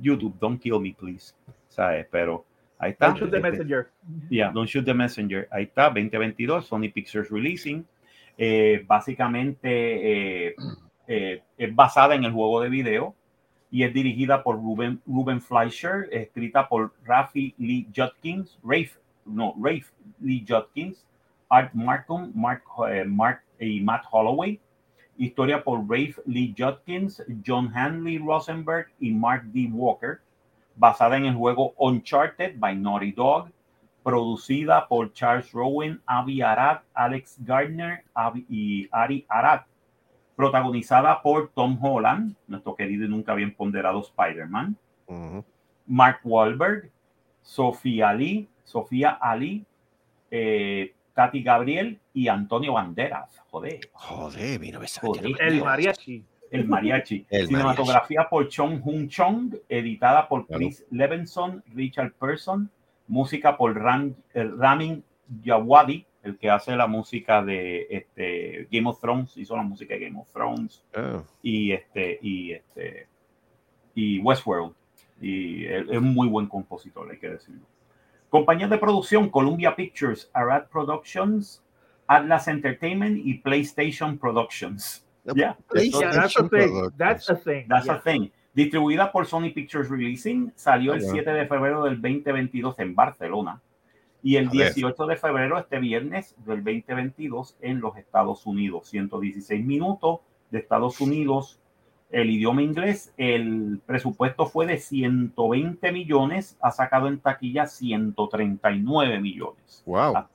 YouTube, 0.00 0.36
don't 0.40 0.60
kill 0.60 0.80
me, 0.80 0.92
please. 0.92 1.32
¿Sabes? 1.68 2.06
Pero 2.10 2.44
ahí 2.78 2.92
está. 2.92 3.06
Don't 3.08 3.20
shoot 3.20 3.30
the 3.30 3.40
messenger. 3.40 3.90
Yeah, 4.28 4.50
don't 4.52 4.68
shoot 4.68 4.84
the 4.84 4.94
messenger. 4.94 5.48
Ahí 5.50 5.64
está, 5.64 5.84
2022, 5.84 6.66
Sony 6.66 6.90
Pictures 6.92 7.30
Releasing. 7.30 7.86
Eh, 8.38 8.84
básicamente 8.86 10.48
eh, 10.48 11.42
es 11.56 11.74
basada 11.74 12.14
en 12.14 12.24
el 12.24 12.32
juego 12.32 12.60
de 12.60 12.68
video 12.68 13.14
y 13.76 13.82
es 13.82 13.92
dirigida 13.92 14.42
por 14.42 14.56
Ruben, 14.56 15.02
Ruben 15.06 15.38
Fleischer, 15.38 16.08
escrita 16.10 16.66
por 16.66 16.94
Rafi 17.04 17.54
Lee 17.58 17.86
Judkins, 17.94 18.58
Rafe, 18.64 18.92
no, 19.26 19.54
Rafe 19.62 19.92
Lee 20.18 20.46
Judkins, 20.48 21.04
Art 21.50 21.74
Markham, 21.74 22.32
Mark, 22.34 22.62
Mark 23.06 23.42
y 23.60 23.82
Matt 23.82 24.06
Holloway. 24.10 24.58
Historia 25.18 25.62
por 25.62 25.80
Rafe 25.80 26.14
Lee 26.24 26.54
Judkins, 26.56 27.22
John 27.46 27.70
Hanley 27.76 28.16
Rosenberg 28.16 28.86
y 28.98 29.10
Mark 29.10 29.42
D. 29.52 29.68
Walker. 29.70 30.22
Basada 30.76 31.18
en 31.18 31.26
el 31.26 31.34
juego 31.34 31.74
Uncharted 31.76 32.58
by 32.58 32.74
Naughty 32.76 33.12
Dog. 33.12 33.50
Producida 34.02 34.88
por 34.88 35.12
Charles 35.12 35.52
Rowan, 35.52 36.00
Avi 36.06 36.40
Arad, 36.40 36.78
Alex 36.94 37.36
Gardner 37.44 38.04
y 38.48 38.88
Ari 38.90 39.26
Arad. 39.28 39.66
Protagonizada 40.36 41.22
por 41.22 41.50
Tom 41.54 41.78
Holland, 41.82 42.36
nuestro 42.46 42.76
querido 42.76 43.06
y 43.06 43.08
nunca 43.08 43.34
bien 43.34 43.54
ponderado 43.54 44.00
Spider-Man. 44.00 44.76
Mark 45.86 46.20
Wahlberg, 46.24 46.90
Sofía 47.42 48.10
Ali, 48.10 48.48
Sofía 48.64 49.10
Ali, 49.10 49.64
eh, 50.30 50.92
Katy 51.14 51.42
Gabriel 51.42 51.98
y 52.12 52.28
Antonio 52.28 52.74
Banderas. 52.74 53.40
Joder. 53.50 53.80
Joder, 53.92 54.60
mira, 54.60 54.80
El 55.38 55.64
mariachi. 55.64 56.24
El 56.50 56.68
mariachi. 56.68 57.26
Cinematografía 57.30 58.28
por 58.28 58.48
Chong 58.48 58.82
Hun 58.84 59.08
Chong, 59.08 59.54
editada 59.68 60.28
por 60.28 60.46
Chris 60.46 60.84
Levinson, 60.90 61.64
Richard 61.74 62.12
Person, 62.12 62.70
música 63.08 63.56
por 63.56 63.74
Ram, 63.80 64.14
Ramin 64.34 65.02
Yawadi, 65.42 66.04
el 66.26 66.38
que 66.38 66.50
hace 66.50 66.74
la 66.76 66.86
música 66.86 67.42
de 67.42 67.86
este, 67.90 68.68
Game 68.70 68.88
of 68.88 69.00
Thrones, 69.00 69.36
hizo 69.36 69.56
la 69.56 69.62
música 69.62 69.94
de 69.94 70.00
Game 70.00 70.20
of 70.20 70.30
Thrones 70.32 70.84
oh. 70.96 71.22
y 71.42 71.72
este 71.72 72.18
y 72.20 72.52
este 72.52 73.06
y 73.94 74.18
Westworld. 74.20 74.74
Y 75.20 75.64
es 75.64 75.88
un 75.88 76.12
muy 76.12 76.28
buen 76.28 76.46
compositor, 76.46 77.10
hay 77.10 77.18
que 77.18 77.30
decirlo. 77.30 77.62
Compañías 78.28 78.68
de 78.68 78.76
producción, 78.76 79.30
Columbia 79.30 79.74
Pictures, 79.74 80.30
Arad 80.34 80.66
Productions, 80.68 81.62
Atlas 82.06 82.48
Entertainment 82.48 83.18
y 83.24 83.38
PlayStation 83.38 84.18
Productions. 84.18 85.06
Yeah. 85.34 85.56
That's 85.72 86.36
a 86.36 86.48
thing. 86.48 86.90
That's 86.96 87.30
a 87.30 87.36
thing. 87.36 87.66
That's 87.68 87.88
a 87.88 87.98
thing. 87.98 88.30
Distribuida 88.52 89.10
por 89.10 89.26
Sony 89.26 89.50
Pictures 89.50 89.88
Releasing, 89.88 90.52
salió 90.54 90.94
el 90.94 91.02
7 91.02 91.30
de 91.30 91.46
febrero 91.46 91.84
del 91.84 92.00
2022 92.00 92.78
en 92.78 92.94
Barcelona 92.94 93.60
y 94.26 94.38
el 94.38 94.48
18 94.48 95.06
de 95.06 95.16
febrero, 95.16 95.56
este 95.56 95.78
viernes 95.78 96.34
del 96.44 96.64
2022, 96.64 97.58
en 97.60 97.80
los 97.80 97.96
Estados 97.96 98.44
Unidos. 98.44 98.88
116 98.88 99.64
minutos 99.64 100.18
de 100.50 100.58
Estados 100.58 101.00
Unidos, 101.00 101.60
el 102.10 102.30
idioma 102.30 102.60
inglés, 102.62 103.14
el 103.18 103.80
presupuesto 103.86 104.46
fue 104.46 104.66
de 104.66 104.78
120 104.78 105.92
millones, 105.92 106.58
ha 106.60 106.72
sacado 106.72 107.06
en 107.06 107.20
taquilla 107.20 107.68
139 107.68 109.20
millones. 109.20 109.84
Wow. 109.86 110.26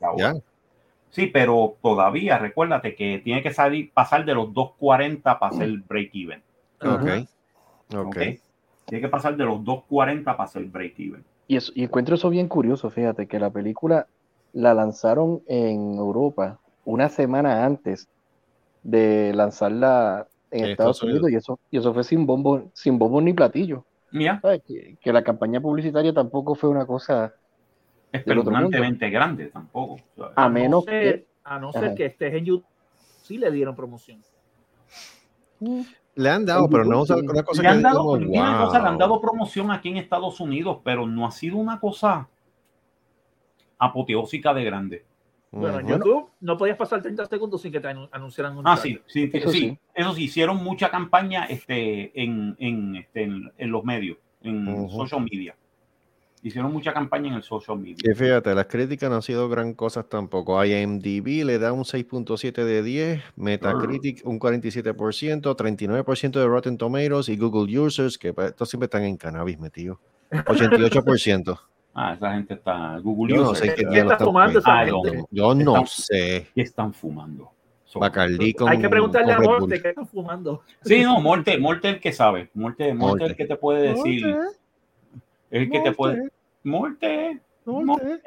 Sí, 1.10 1.27
pero 1.27 1.75
todavía 1.82 2.38
recuérdate 2.38 2.95
que 2.95 3.19
tiene 3.21 3.43
que 3.43 3.51
salir, 3.54 3.91
pasar 3.91 4.23
de 4.23 4.36
los 4.36 4.54
240 4.54 5.38
para 5.38 5.54
hacer 5.54 5.69
break-even. 5.80 6.41
Okay. 6.80 7.27
ok. 7.93 8.17
Tiene 8.86 9.01
que 9.01 9.10
pasar 9.10 9.36
de 9.36 9.43
los 9.43 9.62
240 9.65 10.32
para 10.32 10.45
hacer 10.45 10.63
break-even. 10.63 11.25
Y, 11.47 11.58
y 11.75 11.84
encuentro 11.84 12.15
eso 12.15 12.30
bien 12.30 12.47
curioso, 12.47 12.89
fíjate, 12.89 13.27
que 13.27 13.39
la 13.39 13.49
película 13.49 14.08
la 14.54 14.73
lanzaron 14.73 15.41
en 15.47 15.95
Europa 15.95 16.60
una 16.86 17.10
semana 17.10 17.65
antes 17.65 18.10
de 18.84 19.34
lanzarla 19.34 20.27
en 20.49 20.65
Estados, 20.65 21.01
Unidos, 21.04 21.32
y 21.32 21.36
eso 21.36 21.60
y 21.69 21.77
eso 21.77 21.93
fue 21.93 22.04
sin 22.04 22.25
bombo 22.25 22.69
sin 22.73 22.99
bombo 22.99 23.21
ni 23.21 23.34
platillo. 23.34 23.86
Que, 24.12 25.13
la 25.13 25.23
campaña 25.23 25.62
publicitaria 25.62 26.13
tampoco 26.13 26.56
fue 26.56 26.69
una 26.69 26.86
cosa 26.86 27.34
espeluznantemente 28.12 29.10
grande 29.10 29.45
tampoco 29.47 30.01
a, 30.36 30.49
menos 30.49 30.86
que 30.86 31.25
a 31.45 31.58
no 31.58 31.71
ser 31.71 31.95
que 31.95 32.08
estés 32.08 32.34
en 32.34 32.43
YouTube 32.43 32.65
sí 33.23 33.38
le 33.38 33.49
dieron 33.51 33.73
promoción 33.73 34.21
le 36.15 36.30
han 36.30 36.45
dado, 36.45 36.69
pero 36.69 36.84
no 36.86 37.04
una 37.04 37.43
cosa 37.43 37.62
le 37.62 37.67
han 37.69 37.82
dado, 37.82 38.17
le 38.17 38.38
han 38.38 38.97
dado 38.97 39.21
promoción 39.21 39.71
aquí 39.71 39.89
en 39.89 39.97
Estados 39.97 40.39
Unidos, 40.39 40.80
pero 40.84 41.08
no 41.08 41.26
ha 41.26 41.32
sido 41.32 41.58
una 41.58 41.80
cosa 41.80 42.28
apoteósica 43.80 44.54
de 44.54 44.63
grande. 44.63 45.06
Bueno, 45.52 45.80
en 45.80 45.88
YouTube 45.88 46.30
no 46.39 46.58
podías 46.58 46.78
pasar 46.78 47.02
30 47.02 47.26
segundos 47.26 47.62
sin 47.62 47.74
que 47.74 47.82
te 47.82 47.89
anunciaran 47.89 48.58
un 48.58 48.65
Ah, 48.65 48.78
sí, 48.78 49.02
sí, 49.06 49.30
eso 49.34 49.50
sí, 49.50 49.78
Eso 49.93 50.13
sí, 50.13 50.24
hicieron 50.24 50.63
mucha 50.63 50.89
campaña 50.89 51.43
este, 51.45 52.12
en, 52.21 52.56
en, 52.58 52.95
este, 52.95 53.24
en, 53.24 53.71
los 53.71 53.84
medios, 53.84 54.17
en 54.41 54.89
social 54.89 55.21
media. 55.30 55.56
Hicieron 56.43 56.73
mucha 56.73 56.91
campaña 56.91 57.30
en 57.30 57.36
el 57.36 57.43
social 57.43 57.77
media. 57.77 57.97
Y 58.04 58.15
fíjate, 58.15 58.56
las 58.56 58.65
críticas 58.65 59.10
no 59.10 59.17
han 59.17 59.21
sido 59.21 59.47
gran 59.47 59.73
cosas 59.73 60.10
tampoco. 60.10 60.63
IMDb 60.63 61.45
le 61.45 61.60
da 61.60 61.71
un 61.71 61.84
6.7 61.84 62.63
de 62.63 62.82
10, 62.82 63.23
Metacritic 63.36 64.21
un 64.25 64.39
47%, 64.39 65.41
39% 65.41 66.32
de 66.32 66.47
Rotten 66.47 66.77
Tomatoes 66.77 67.30
y 67.30 67.38
Google 67.38 67.80
Users, 67.80 68.17
que 68.17 68.34
pues, 68.34 68.49
estos 68.49 68.69
siempre 68.69 68.86
están 68.86 69.04
en 69.04 69.17
cannabis 69.17 69.60
metido, 69.60 69.99
88%. 70.32 71.60
Ah, 71.93 72.13
esa 72.13 72.32
gente 72.32 72.54
está. 72.54 72.97
Google 72.99 73.36
yo 73.36 73.43
no 73.43 73.54
sé 73.54 73.75
qué, 73.75 73.84
está 73.99 74.17
fumando 74.17 74.60
esa 74.60 74.86
gente? 74.86 75.25
Yo 75.30 75.54
no 75.54 75.86
sé. 75.86 76.47
¿Qué 76.56 76.62
están 76.62 76.93
fumando? 76.93 77.51
Bacardi 77.99 78.54
con, 78.54 78.69
Hay 78.69 78.80
que 78.80 78.88
preguntarle 78.88 79.34
a 79.34 79.39
Morte 79.39 79.82
qué 79.82 79.89
están 79.89 80.08
fumando. 80.08 80.63
Sí, 80.84 81.04
no, 81.04 81.19
Morte, 81.19 81.58
Morte 81.58 81.89
es 81.89 81.95
el 81.95 81.99
que 81.99 82.13
sabe. 82.13 82.49
Morte, 82.54 82.93
Morte, 82.93 83.25
el 83.25 83.36
que 83.36 83.45
te 83.45 83.56
puede 83.58 83.89
decir. 83.89 84.25
Es 85.51 85.63
el 85.63 85.69
que 85.69 85.81
te 85.81 85.91
puede. 85.91 86.31
Morte. 86.63 87.39
Morte. 87.65 88.21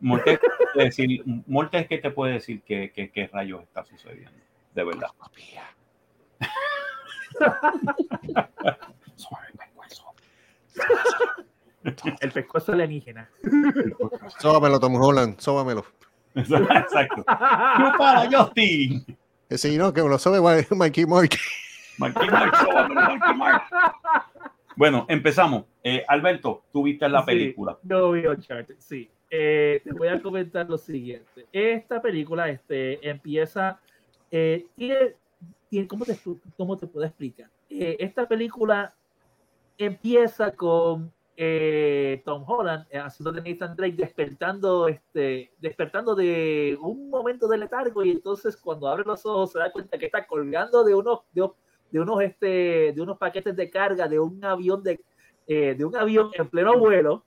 Morte, 0.00 0.40
decir, 0.74 1.22
Morte 1.46 1.78
es 1.78 1.86
que 1.86 1.98
te 1.98 2.10
puede 2.10 2.34
decir 2.34 2.62
qué, 2.62 2.90
qué, 2.92 3.10
qué 3.10 3.28
rayos 3.28 3.62
está 3.62 3.84
sucediendo. 3.84 4.32
De 4.74 4.84
verdad. 4.84 5.10
El 12.20 12.30
pescozo 12.30 12.72
alienígena. 12.72 13.28
Sóbamelo, 14.38 14.78
Tom 14.78 14.94
Holland, 14.96 15.38
sóbamelo. 15.38 15.84
Exacto. 16.34 17.24
¡Yo 17.26 17.92
para 17.98 18.28
Justin! 18.30 19.04
Sí, 19.50 19.76
no, 19.76 19.92
que 19.92 20.02
me 20.02 20.08
lo 20.08 20.18
sobe 20.18 20.66
Mikey 20.70 21.06
Mark. 21.06 21.30
Mikey 21.98 22.30
Mark, 22.30 22.56
sóbamelo, 22.56 23.00
Mikey 23.00 23.34
Mark. 23.34 23.62
Bueno, 24.82 25.06
empezamos. 25.08 25.66
Eh, 25.84 26.04
Alberto, 26.08 26.64
tú 26.72 26.82
viste 26.82 27.08
la 27.08 27.24
película. 27.24 27.78
Yo 27.84 28.10
vi 28.10 28.26
Uncharted, 28.26 28.74
sí. 28.78 29.08
Eh, 29.30 29.80
te 29.84 29.92
voy 29.92 30.08
a 30.08 30.20
comentar 30.20 30.68
lo 30.68 30.76
siguiente. 30.76 31.46
Esta 31.52 32.02
película 32.02 32.48
este, 32.48 33.08
empieza. 33.08 33.78
Eh, 34.28 34.66
tiene, 34.74 35.14
tiene, 35.70 35.86
¿cómo, 35.86 36.04
te, 36.04 36.18
¿Cómo 36.56 36.76
te 36.76 36.88
puedo 36.88 37.06
explicar? 37.06 37.48
esta 37.68 38.26
película 38.26 38.92
empieza 39.78 40.50
con 40.50 41.12
eh, 41.36 42.20
Tom 42.26 42.44
Holland 42.46 42.86
eh, 42.90 42.98
haciendo 42.98 43.32
de 43.32 43.40
Nathan 43.40 43.74
Drake 43.74 43.96
despertando 43.96 44.86
este 44.86 45.50
despertando 45.58 46.14
de 46.14 46.76
un 46.80 47.08
momento 47.08 47.48
de 47.48 47.56
letargo 47.56 48.04
y 48.04 48.10
entonces 48.10 48.54
cuando 48.54 48.86
abre 48.86 49.04
los 49.06 49.24
ojos 49.24 49.52
se 49.52 49.58
da 49.58 49.72
cuenta 49.72 49.96
que 49.96 50.06
está 50.06 50.26
colgando 50.26 50.84
de 50.84 50.94
unos 50.94 51.20
de, 51.32 51.48
unos 52.00 52.22
este 52.22 52.92
de 52.92 53.00
unos 53.00 53.18
paquetes 53.18 53.54
de 53.56 53.70
carga 53.70 54.08
de 54.08 54.18
un 54.18 54.44
avión 54.44 54.82
de, 54.82 55.04
eh, 55.46 55.74
de 55.74 55.84
un 55.84 55.96
avión 55.96 56.30
en 56.34 56.48
pleno 56.48 56.78
vuelo 56.78 57.24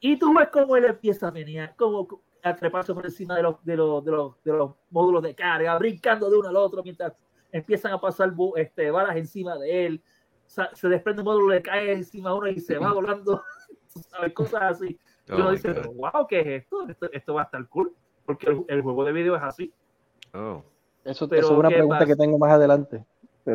y 0.00 0.18
tú 0.18 0.32
ves 0.34 0.48
cómo 0.52 0.76
él 0.76 0.84
empieza 0.84 1.28
a 1.28 1.30
venir 1.30 1.70
como 1.76 2.22
a 2.42 2.54
treparse 2.54 2.94
por 2.94 3.04
encima 3.04 3.36
de 3.36 3.42
los, 3.42 3.64
de 3.64 3.76
los, 3.76 4.04
de 4.04 4.10
los, 4.12 4.42
de 4.44 4.52
los 4.52 4.72
módulos 4.90 5.22
de 5.22 5.34
carga 5.34 5.76
brincando 5.78 6.30
de 6.30 6.36
uno 6.36 6.48
al 6.48 6.56
otro 6.56 6.82
mientras 6.82 7.12
empiezan 7.50 7.92
a 7.92 8.00
pasar 8.00 8.32
este, 8.56 8.90
balas 8.90 9.16
encima 9.16 9.56
de 9.56 9.86
él 9.86 10.02
se 10.48 10.88
desprende 10.88 11.22
un 11.22 11.26
módulo, 11.26 11.48
le 11.48 11.62
cae 11.62 11.92
encima 11.92 12.30
a 12.30 12.34
uno 12.34 12.48
y 12.48 12.58
se 12.58 12.78
va 12.78 12.92
volando, 12.92 13.42
¿sabes? 13.86 14.32
Cosas 14.32 14.62
así. 14.62 14.98
Y 15.26 15.32
uno 15.32 15.48
oh 15.48 15.50
dice, 15.50 15.72
wow, 15.72 16.26
¿qué 16.26 16.40
es 16.40 16.46
esto? 16.62 16.86
esto? 17.12 17.34
va 17.34 17.42
a 17.42 17.44
estar 17.44 17.68
cool, 17.68 17.94
porque 18.24 18.64
el, 18.68 18.82
juego 18.82 19.04
de 19.04 19.12
video 19.12 19.36
es 19.36 19.42
así. 19.42 19.72
Oh. 20.32 20.62
Eso, 21.04 21.32
es 21.32 21.44
una 21.50 21.68
pregunta 21.68 22.04
que 22.06 22.16
tengo 22.16 22.38
más 22.38 22.52
adelante. 22.52 23.04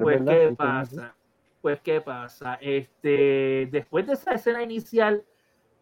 Pues, 0.01 0.21
¿qué 0.23 0.55
pasa? 0.57 1.15
Pues, 1.61 1.81
¿qué 1.81 2.01
pasa? 2.01 2.55
Este, 2.61 3.67
después 3.71 4.07
de 4.07 4.13
esa 4.13 4.33
escena 4.33 4.63
inicial, 4.63 5.23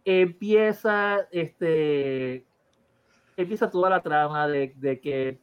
empieza, 0.06 1.28
este, 1.32 2.46
empieza 3.36 3.70
toda 3.70 3.90
la 3.90 4.02
trama 4.02 4.48
de, 4.48 4.74
de 4.76 5.00
que 5.00 5.42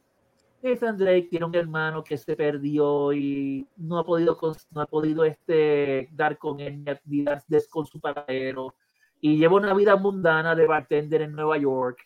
Nathan 0.61 0.97
Drake 0.97 1.27
tiene 1.29 1.45
un 1.45 1.55
hermano 1.55 2.03
que 2.03 2.17
se 2.17 2.35
perdió 2.35 3.13
y 3.13 3.67
no 3.77 3.99
ha 3.99 4.05
podido, 4.05 4.37
no 4.71 4.81
ha 4.81 4.85
podido 4.85 5.23
este, 5.23 6.09
dar 6.11 6.37
con 6.37 6.59
él 6.59 6.83
ni 7.05 7.23
dar 7.23 7.43
con 7.69 7.85
su 7.85 7.99
paradero 7.99 8.75
y 9.21 9.37
lleva 9.37 9.55
una 9.55 9.73
vida 9.73 9.95
mundana 9.95 10.55
de 10.55 10.67
bartender 10.67 11.21
en 11.21 11.33
Nueva 11.33 11.57
York. 11.57 11.99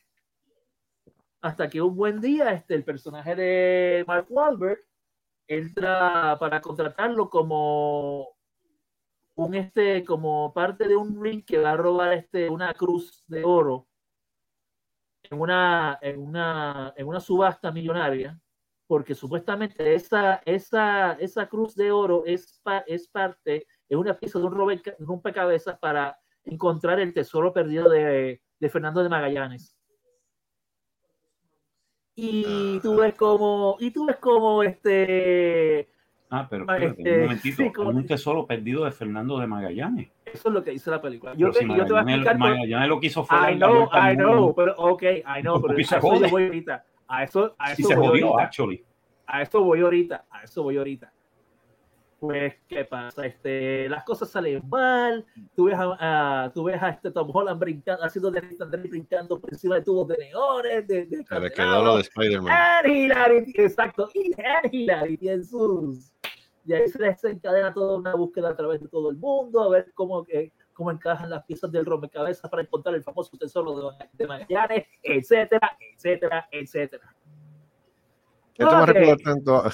hasta 1.42 1.68
que 1.68 1.82
un 1.82 1.96
buen 1.96 2.22
día 2.22 2.52
este, 2.54 2.74
el 2.74 2.84
personaje 2.84 3.36
de 3.36 4.06
Mark 4.08 4.28
Wahlberg 4.30 4.80
entra 5.48 6.38
para 6.40 6.62
contratarlo 6.62 7.30
como 7.30 8.30
un 9.36 9.56
este 9.56 10.04
como 10.04 10.54
parte 10.54 10.88
de 10.88 10.96
un 10.96 11.22
ring 11.22 11.44
que 11.44 11.58
va 11.58 11.72
a 11.72 11.78
robar 11.78 12.14
este 12.14 12.50
una 12.50 12.74
cruz 12.74 13.24
de 13.28 13.44
oro 13.44 13.88
en 15.24 15.40
una 15.40 15.98
en 16.02 16.20
una 16.20 16.94
en 16.96 17.08
una 17.08 17.20
subasta 17.20 17.72
millonaria 17.72 18.40
porque 18.86 19.16
supuestamente 19.16 19.96
esa 19.96 20.42
esa 20.46 21.14
esa 21.14 21.48
cruz 21.48 21.76
de 21.76 21.92
oro 21.92 22.24
es 22.26 22.62
es 22.88 23.08
parte 23.08 23.68
es 23.90 23.98
una 23.98 24.18
pieza 24.18 24.40
de 24.40 24.46
un 24.46 24.82
rompecabezas 25.00 25.80
para 25.80 26.18
encontrar 26.44 27.00
el 27.00 27.14
tesoro 27.14 27.54
perdido 27.54 27.90
de, 27.90 28.42
de 28.60 28.70
Fernando 28.70 29.02
de 29.02 29.10
Magallanes 29.10 29.73
y 32.16 32.80
tú 32.82 32.98
ves 32.98 33.16
como 33.16 33.78
y 33.80 33.92
tú 33.92 34.06
ves 34.06 34.18
como 34.18 34.64
este 34.64 35.90
Ah, 36.36 36.48
pero 36.50 36.66
este, 36.78 37.14
un 37.14 37.22
momentito, 37.26 37.82
un 37.84 38.06
tesoro 38.08 38.48
perdido 38.48 38.86
de 38.86 38.92
Fernando 38.92 39.38
de 39.38 39.46
Magallanes. 39.46 40.10
Eso 40.26 40.50
es 40.50 40.54
lo 40.56 40.64
que 40.64 40.72
dice 40.72 40.90
la 40.90 41.00
película. 41.00 41.36
Yo, 41.36 41.52
te, 41.52 41.64
yo 41.68 41.86
te 41.86 41.92
voy 41.92 42.00
a 42.00 42.02
explicar. 42.02 42.40
Magallanes 42.40 42.90
lo 42.90 43.00
quiso 43.00 43.24
fue. 43.24 43.52
I 43.52 43.56
know, 43.56 43.88
I 43.94 44.16
know, 44.16 44.52
pero 44.56 44.74
ok, 44.78 45.04
I 45.04 45.42
know, 45.42 45.62
pero 45.62 45.76
a 45.78 45.80
eso 45.80 46.16
yo 46.20 46.30
voy 46.30 46.46
ahorita. 46.46 46.84
A 47.08 47.24
eso, 47.24 47.56
a 47.60 47.74
eso 47.74 47.88
se 47.88 47.96
voy 47.96 48.08
jodió, 48.08 48.28
ahorita. 48.30 48.44
Actually. 48.46 48.84
A 49.28 49.42
eso 49.44 49.64
voy 49.64 49.82
ahorita, 49.82 50.26
a 50.32 50.44
eso 50.44 50.64
voy 50.64 50.78
ahorita. 50.78 51.14
Pues, 52.24 52.54
¿qué 52.70 52.86
pasa? 52.86 53.26
Este, 53.26 53.90
las 53.90 54.06
cosas 54.06 54.30
salen 54.30 54.64
mal. 54.70 55.26
Tú 55.58 55.66
ves 55.66 55.76
a, 55.78 56.50
tú 56.54 56.64
ves 56.64 56.82
a 56.82 56.92
este 56.92 57.12
Tom 57.12 57.30
Holland 57.34 57.60
brincando, 57.60 58.02
haciendo 58.02 58.32
de 58.32 58.40
brincando 58.78 59.42
por 59.42 59.52
encima 59.52 59.76
de 59.76 59.82
tubos 59.82 60.08
de 60.08 60.18
neones. 60.20 60.88
De, 60.88 61.06
de 61.06 61.26
quedó 61.54 61.84
lo 61.84 61.98
de 61.98 62.04
Spider-Man. 62.04 62.86
Exacto. 63.56 64.10
Y 64.14 64.32
Hilarity 64.72 65.28
en 65.28 65.44
sus. 65.44 66.14
Y 66.66 66.72
ahí 66.72 66.88
se 66.88 67.04
desencadena 67.04 67.74
toda 67.74 67.98
una 67.98 68.16
búsqueda 68.16 68.52
a 68.52 68.56
través 68.56 68.80
de 68.80 68.88
todo 68.88 69.10
el 69.10 69.18
mundo, 69.18 69.62
a 69.62 69.68
ver 69.68 69.92
cómo, 69.94 70.24
que, 70.24 70.54
cómo 70.72 70.92
encajan 70.92 71.30
las 71.30 71.44
piezas 71.44 71.70
del 71.74 71.86
rompecabezas 71.86 72.50
para 72.50 72.64
encontrar 72.64 72.96
el 72.96 73.04
famoso 73.04 73.36
tesoro 73.36 73.76
de, 73.76 74.06
de 74.14 74.28
Magallanes, 74.28 74.86
etcétera, 75.02 75.78
etcétera, 75.94 76.48
etcétera. 76.50 77.14
Esto 78.56 78.78
me 78.78 78.86
recuerda 78.86 79.18
tanto 79.18 79.58
a, 79.58 79.72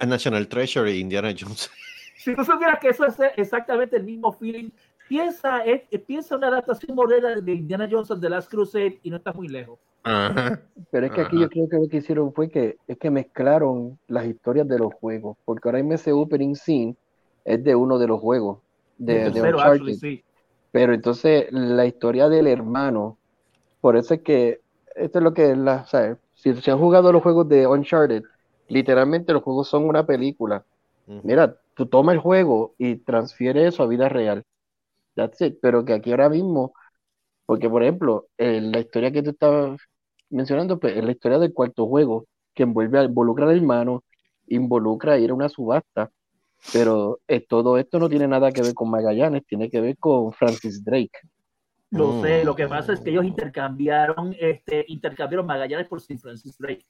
a 0.00 0.04
National 0.04 0.46
Treasure 0.46 0.90
e 0.90 0.98
Indiana 0.98 1.32
Jones. 1.34 1.70
Si 2.16 2.34
tú 2.34 2.44
supieras 2.44 2.78
que 2.80 2.88
eso 2.88 3.06
es 3.06 3.16
exactamente 3.36 3.96
el 3.96 4.04
mismo 4.04 4.32
feeling, 4.32 4.70
piensa, 5.08 5.64
eh, 5.64 5.86
piensa 6.06 6.36
una 6.36 6.48
adaptación 6.48 6.96
moderna 6.96 7.40
de 7.40 7.52
Indiana 7.52 7.88
Jones 7.90 8.08
de 8.20 8.30
Last 8.30 8.50
Crusade 8.50 8.98
y 9.02 9.10
no 9.10 9.16
está 9.16 9.32
muy 9.32 9.48
lejos. 9.48 9.78
Pero 10.90 11.06
es 11.06 11.12
que 11.12 11.20
aquí 11.20 11.40
yo 11.40 11.48
creo 11.48 11.68
que 11.68 11.76
lo 11.76 11.88
que 11.88 11.96
hicieron 11.96 12.32
fue 12.32 12.48
que 12.48 12.76
es 12.86 12.96
que 12.96 13.10
mezclaron 13.10 13.98
las 14.06 14.26
historias 14.26 14.68
de 14.68 14.78
los 14.78 14.94
juegos, 14.94 15.36
porque 15.44 15.68
ahora 15.68 15.78
mismo 15.78 15.94
ese 15.94 16.12
opening 16.12 16.54
scene 16.54 16.96
es 17.44 17.62
de 17.62 17.74
uno 17.74 17.98
de 17.98 18.06
los 18.06 18.20
juegos 18.20 18.58
de, 18.98 19.30
de 19.30 19.42
Uncharted. 19.42 19.94
sí. 19.94 20.22
Pero 20.70 20.94
entonces 20.94 21.46
la 21.50 21.86
historia 21.86 22.28
del 22.28 22.46
hermano, 22.46 23.18
por 23.80 23.96
eso 23.96 24.14
es 24.14 24.20
que 24.20 24.60
esto 24.94 25.18
es 25.18 25.24
lo 25.24 25.34
que 25.34 25.52
es 25.52 25.58
la, 25.58 25.82
o 25.82 25.86
sea, 25.86 26.16
si 26.34 26.54
se 26.54 26.70
han 26.70 26.78
jugado 26.78 27.12
los 27.12 27.22
juegos 27.22 27.48
de 27.48 27.66
Uncharted, 27.66 28.22
literalmente 28.68 29.32
los 29.32 29.42
juegos 29.42 29.68
son 29.68 29.88
una 29.88 30.06
película. 30.06 30.64
Mira, 31.06 31.56
tú 31.76 31.86
tomas 31.86 32.14
el 32.14 32.20
juego 32.20 32.74
y 32.78 32.96
transfieres 32.96 33.74
eso 33.74 33.82
a 33.82 33.86
vida 33.86 34.08
real. 34.08 34.42
That's 35.14 35.40
it. 35.42 35.58
Pero 35.62 35.84
que 35.84 35.92
aquí 35.92 36.10
ahora 36.10 36.28
mismo, 36.28 36.72
porque 37.44 37.68
por 37.70 37.82
ejemplo, 37.82 38.26
la 38.38 38.80
historia 38.80 39.12
que 39.12 39.22
tú 39.22 39.30
estabas 39.30 39.80
mencionando, 40.30 40.80
pues, 40.80 40.96
es 40.96 41.04
la 41.04 41.12
historia 41.12 41.38
del 41.38 41.52
cuarto 41.52 41.86
juego, 41.86 42.26
que 42.54 42.64
envuelve 42.64 42.98
a 42.98 43.04
involucra 43.04 43.48
al 43.48 43.56
hermano, 43.56 44.02
involucra 44.48 45.18
ir 45.18 45.30
a 45.30 45.34
una 45.34 45.48
subasta, 45.48 46.10
pero 46.72 47.20
eh, 47.28 47.40
todo 47.46 47.76
esto 47.78 47.98
no 47.98 48.08
tiene 48.08 48.26
nada 48.26 48.50
que 48.50 48.62
ver 48.62 48.74
con 48.74 48.90
Magallanes, 48.90 49.46
tiene 49.46 49.70
que 49.70 49.80
ver 49.80 49.98
con 49.98 50.32
Francis 50.32 50.82
Drake. 50.82 51.20
Lo 51.90 52.20
sé, 52.22 52.44
lo 52.44 52.56
que 52.56 52.66
pasa 52.66 52.94
es 52.94 53.00
que 53.00 53.10
ellos 53.10 53.24
intercambiaron, 53.24 54.34
este, 54.38 54.84
intercambiaron 54.88 55.46
Magallanes 55.46 55.86
por 55.86 56.00
Sir 56.00 56.18
Francis 56.18 56.56
Drake. 56.58 56.84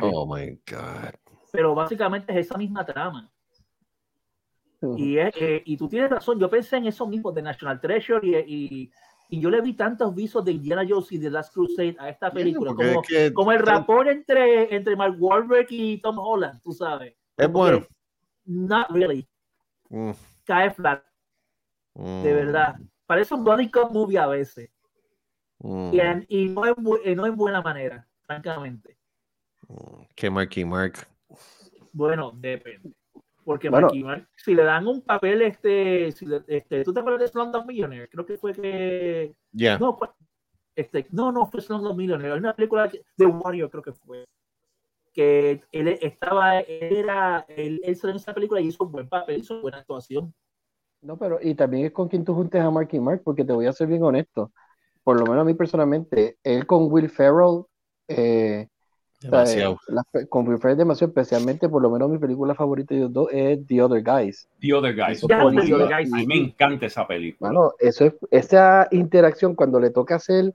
Oh 0.00 0.26
my 0.26 0.50
God. 0.68 1.14
Pero 1.50 1.74
básicamente 1.74 2.32
es 2.32 2.46
esa 2.46 2.58
misma 2.58 2.84
trama. 2.84 3.30
Y, 4.96 5.18
eh, 5.18 5.62
y 5.64 5.76
tú 5.76 5.88
tienes 5.88 6.10
razón, 6.10 6.38
yo 6.38 6.48
pensé 6.50 6.76
en 6.76 6.86
eso 6.86 7.06
mismo 7.06 7.32
de 7.32 7.42
National 7.42 7.80
Treasure 7.80 8.26
y, 8.26 8.36
y, 8.36 8.92
y 9.28 9.40
yo 9.40 9.50
le 9.50 9.60
vi 9.60 9.74
tantos 9.74 10.14
visos 10.14 10.44
de 10.44 10.52
Indiana 10.52 10.84
Jones 10.88 11.10
y 11.12 11.18
de 11.18 11.30
Last 11.30 11.52
Crusade 11.52 11.96
a 11.98 12.08
esta 12.08 12.30
película, 12.30 12.74
como, 12.74 13.02
como, 13.34 13.52
el 13.52 13.60
rapor 13.60 14.08
entre, 14.08 14.74
entre 14.74 14.96
Mark 14.96 15.16
Wahlberg 15.18 15.66
y 15.70 15.98
Tom 15.98 16.18
Holland, 16.18 16.60
tú 16.62 16.72
sabes. 16.72 17.14
Es 17.36 17.50
bueno. 17.50 17.86
Not 18.44 18.90
really. 18.90 19.26
Mm. 19.88 20.12
Cae 20.44 20.70
flat. 20.70 21.02
Mm. 21.94 22.22
De 22.22 22.32
verdad. 22.32 22.76
Parece 23.06 23.34
un 23.34 23.44
body 23.44 23.70
cop 23.70 23.90
movie 23.92 24.18
a 24.18 24.26
veces. 24.26 24.70
Mm. 25.58 25.90
Y, 26.28 26.36
y 26.36 26.48
no, 26.48 26.64
es, 26.66 27.16
no 27.16 27.26
en 27.26 27.36
buena 27.36 27.62
manera, 27.62 28.06
francamente. 28.22 28.98
Que 30.14 30.30
Marky 30.30 30.64
Mark. 30.64 31.06
Bueno, 31.92 32.32
depende. 32.34 32.92
Porque 33.44 33.68
bueno, 33.68 33.90
si 34.36 34.54
le 34.54 34.64
dan 34.64 34.86
un 34.86 35.02
papel, 35.02 35.42
este, 35.42 36.10
si 36.12 36.26
este, 36.46 36.82
¿tú 36.82 36.94
te 36.94 37.00
acuerdas 37.00 37.20
de 37.20 37.28
Slumdog 37.28 37.66
Millionaire? 37.66 38.08
Creo 38.08 38.24
que 38.24 38.38
fue 38.38 38.54
que... 38.54 39.34
Yeah. 39.52 39.78
No, 39.78 39.98
este, 40.74 41.06
no, 41.10 41.30
no 41.30 41.46
fue 41.46 41.60
Slumdog 41.60 41.96
Millionaire, 41.96 42.32
hay 42.32 42.38
una 42.38 42.54
película 42.54 42.90
de 43.16 43.26
Wario 43.26 43.70
creo 43.70 43.82
que 43.82 43.92
fue, 43.92 44.24
que 45.12 45.60
él 45.70 45.88
estaba, 46.02 46.60
era, 46.60 47.46
él, 47.48 47.80
él 47.84 47.98
en 48.02 48.16
esa 48.16 48.34
película 48.34 48.60
y 48.60 48.66
hizo 48.66 48.84
un 48.84 48.92
buen 48.92 49.08
papel, 49.08 49.40
hizo 49.40 49.60
buena 49.60 49.78
actuación. 49.78 50.34
No, 51.00 51.16
pero 51.18 51.38
y 51.40 51.54
también 51.54 51.86
es 51.86 51.92
con 51.92 52.08
quien 52.08 52.24
tú 52.24 52.34
juntes 52.34 52.60
a 52.60 52.70
Marky 52.70 52.98
Mark, 52.98 53.22
porque 53.24 53.44
te 53.44 53.52
voy 53.52 53.66
a 53.66 53.72
ser 53.72 53.86
bien 53.86 54.02
honesto, 54.02 54.52
por 55.04 55.18
lo 55.18 55.26
menos 55.26 55.42
a 55.42 55.44
mí 55.44 55.54
personalmente, 55.54 56.38
él 56.42 56.66
con 56.66 56.90
Will 56.90 57.10
Ferrell, 57.10 57.64
eh, 58.08 58.68
Demasiado. 59.24 59.78
con 60.28 60.46
Will 60.46 60.58
Ferrell 60.58 60.76
demasiado, 60.76 61.10
especialmente 61.10 61.68
por 61.68 61.80
lo 61.80 61.90
menos 61.90 62.10
mi 62.10 62.18
película 62.18 62.54
favorita 62.54 62.94
de 62.94 63.00
los 63.02 63.12
dos 63.12 63.28
es 63.32 63.66
The 63.66 63.82
Other 63.82 64.02
Guys. 64.02 64.46
The 64.60 64.74
Other 64.74 64.94
Guys. 64.94 65.24
a 65.24 66.16
mí 66.16 66.26
me 66.26 66.36
encanta 66.36 66.86
esa 66.86 67.06
película. 67.06 67.50
Bueno, 67.50 67.72
eso 67.78 68.04
es, 68.04 68.14
esa 68.30 68.86
interacción 68.90 69.54
cuando 69.54 69.80
le 69.80 69.90
toca 69.90 70.16
hacer 70.16 70.54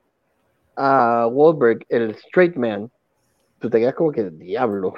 a 0.75 1.27
Wahlberg 1.27 1.85
el 1.89 2.11
straight 2.11 2.55
man, 2.55 2.91
tú 3.59 3.69
te 3.69 3.79
quedas 3.79 3.95
como 3.95 4.11
que 4.11 4.29
diablo. 4.29 4.93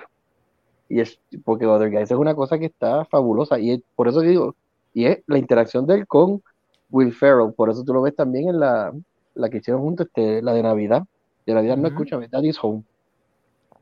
Y 0.89 0.99
es 0.99 1.19
porque 1.45 1.65
Other 1.65 1.89
Guys 1.89 2.11
es 2.11 2.17
una 2.17 2.35
cosa 2.35 2.59
que 2.59 2.65
está 2.65 3.05
fabulosa 3.05 3.57
y 3.57 3.81
por 3.95 4.09
eso 4.09 4.19
digo, 4.19 4.55
y 4.93 5.05
es 5.05 5.19
la 5.27 5.37
interacción 5.37 5.87
de 5.87 5.95
él 5.95 6.07
con 6.07 6.43
Will 6.89 7.13
Ferrell, 7.13 7.53
por 7.53 7.69
eso 7.69 7.83
tú 7.85 7.93
lo 7.93 8.01
ves 8.01 8.15
también 8.15 8.49
en 8.49 8.59
la, 8.59 8.93
la 9.33 9.49
que 9.49 9.57
hicieron 9.57 9.81
juntos, 9.81 10.07
este, 10.07 10.41
la 10.41 10.53
de 10.53 10.61
Navidad. 10.61 11.03
De 11.45 11.53
Navidad 11.53 11.77
no 11.77 11.87
escucha, 11.87 12.19
Daddy's 12.29 12.59
Home. 12.61 12.83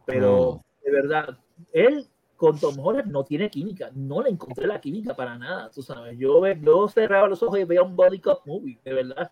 Pero 0.10 0.64
de 0.84 0.92
verdad, 0.92 1.38
él 1.72 2.08
con 2.36 2.58
Tom 2.58 2.76
Holland 2.80 3.12
no 3.12 3.24
tiene 3.24 3.50
química, 3.50 3.92
no 3.94 4.22
le 4.22 4.30
encontré 4.30 4.66
la 4.66 4.80
química 4.80 5.14
para 5.14 5.38
nada, 5.38 5.70
tú 5.70 5.82
sabes. 5.82 6.18
Yo, 6.18 6.46
yo 6.48 6.88
cerraba 6.88 7.28
los 7.28 7.44
ojos 7.44 7.60
y 7.60 7.66
veía 7.66 7.84
un 7.84 7.96
body 7.96 8.20
cop 8.20 8.46
movie, 8.46 8.80
de 8.84 8.94
verdad. 8.94 9.32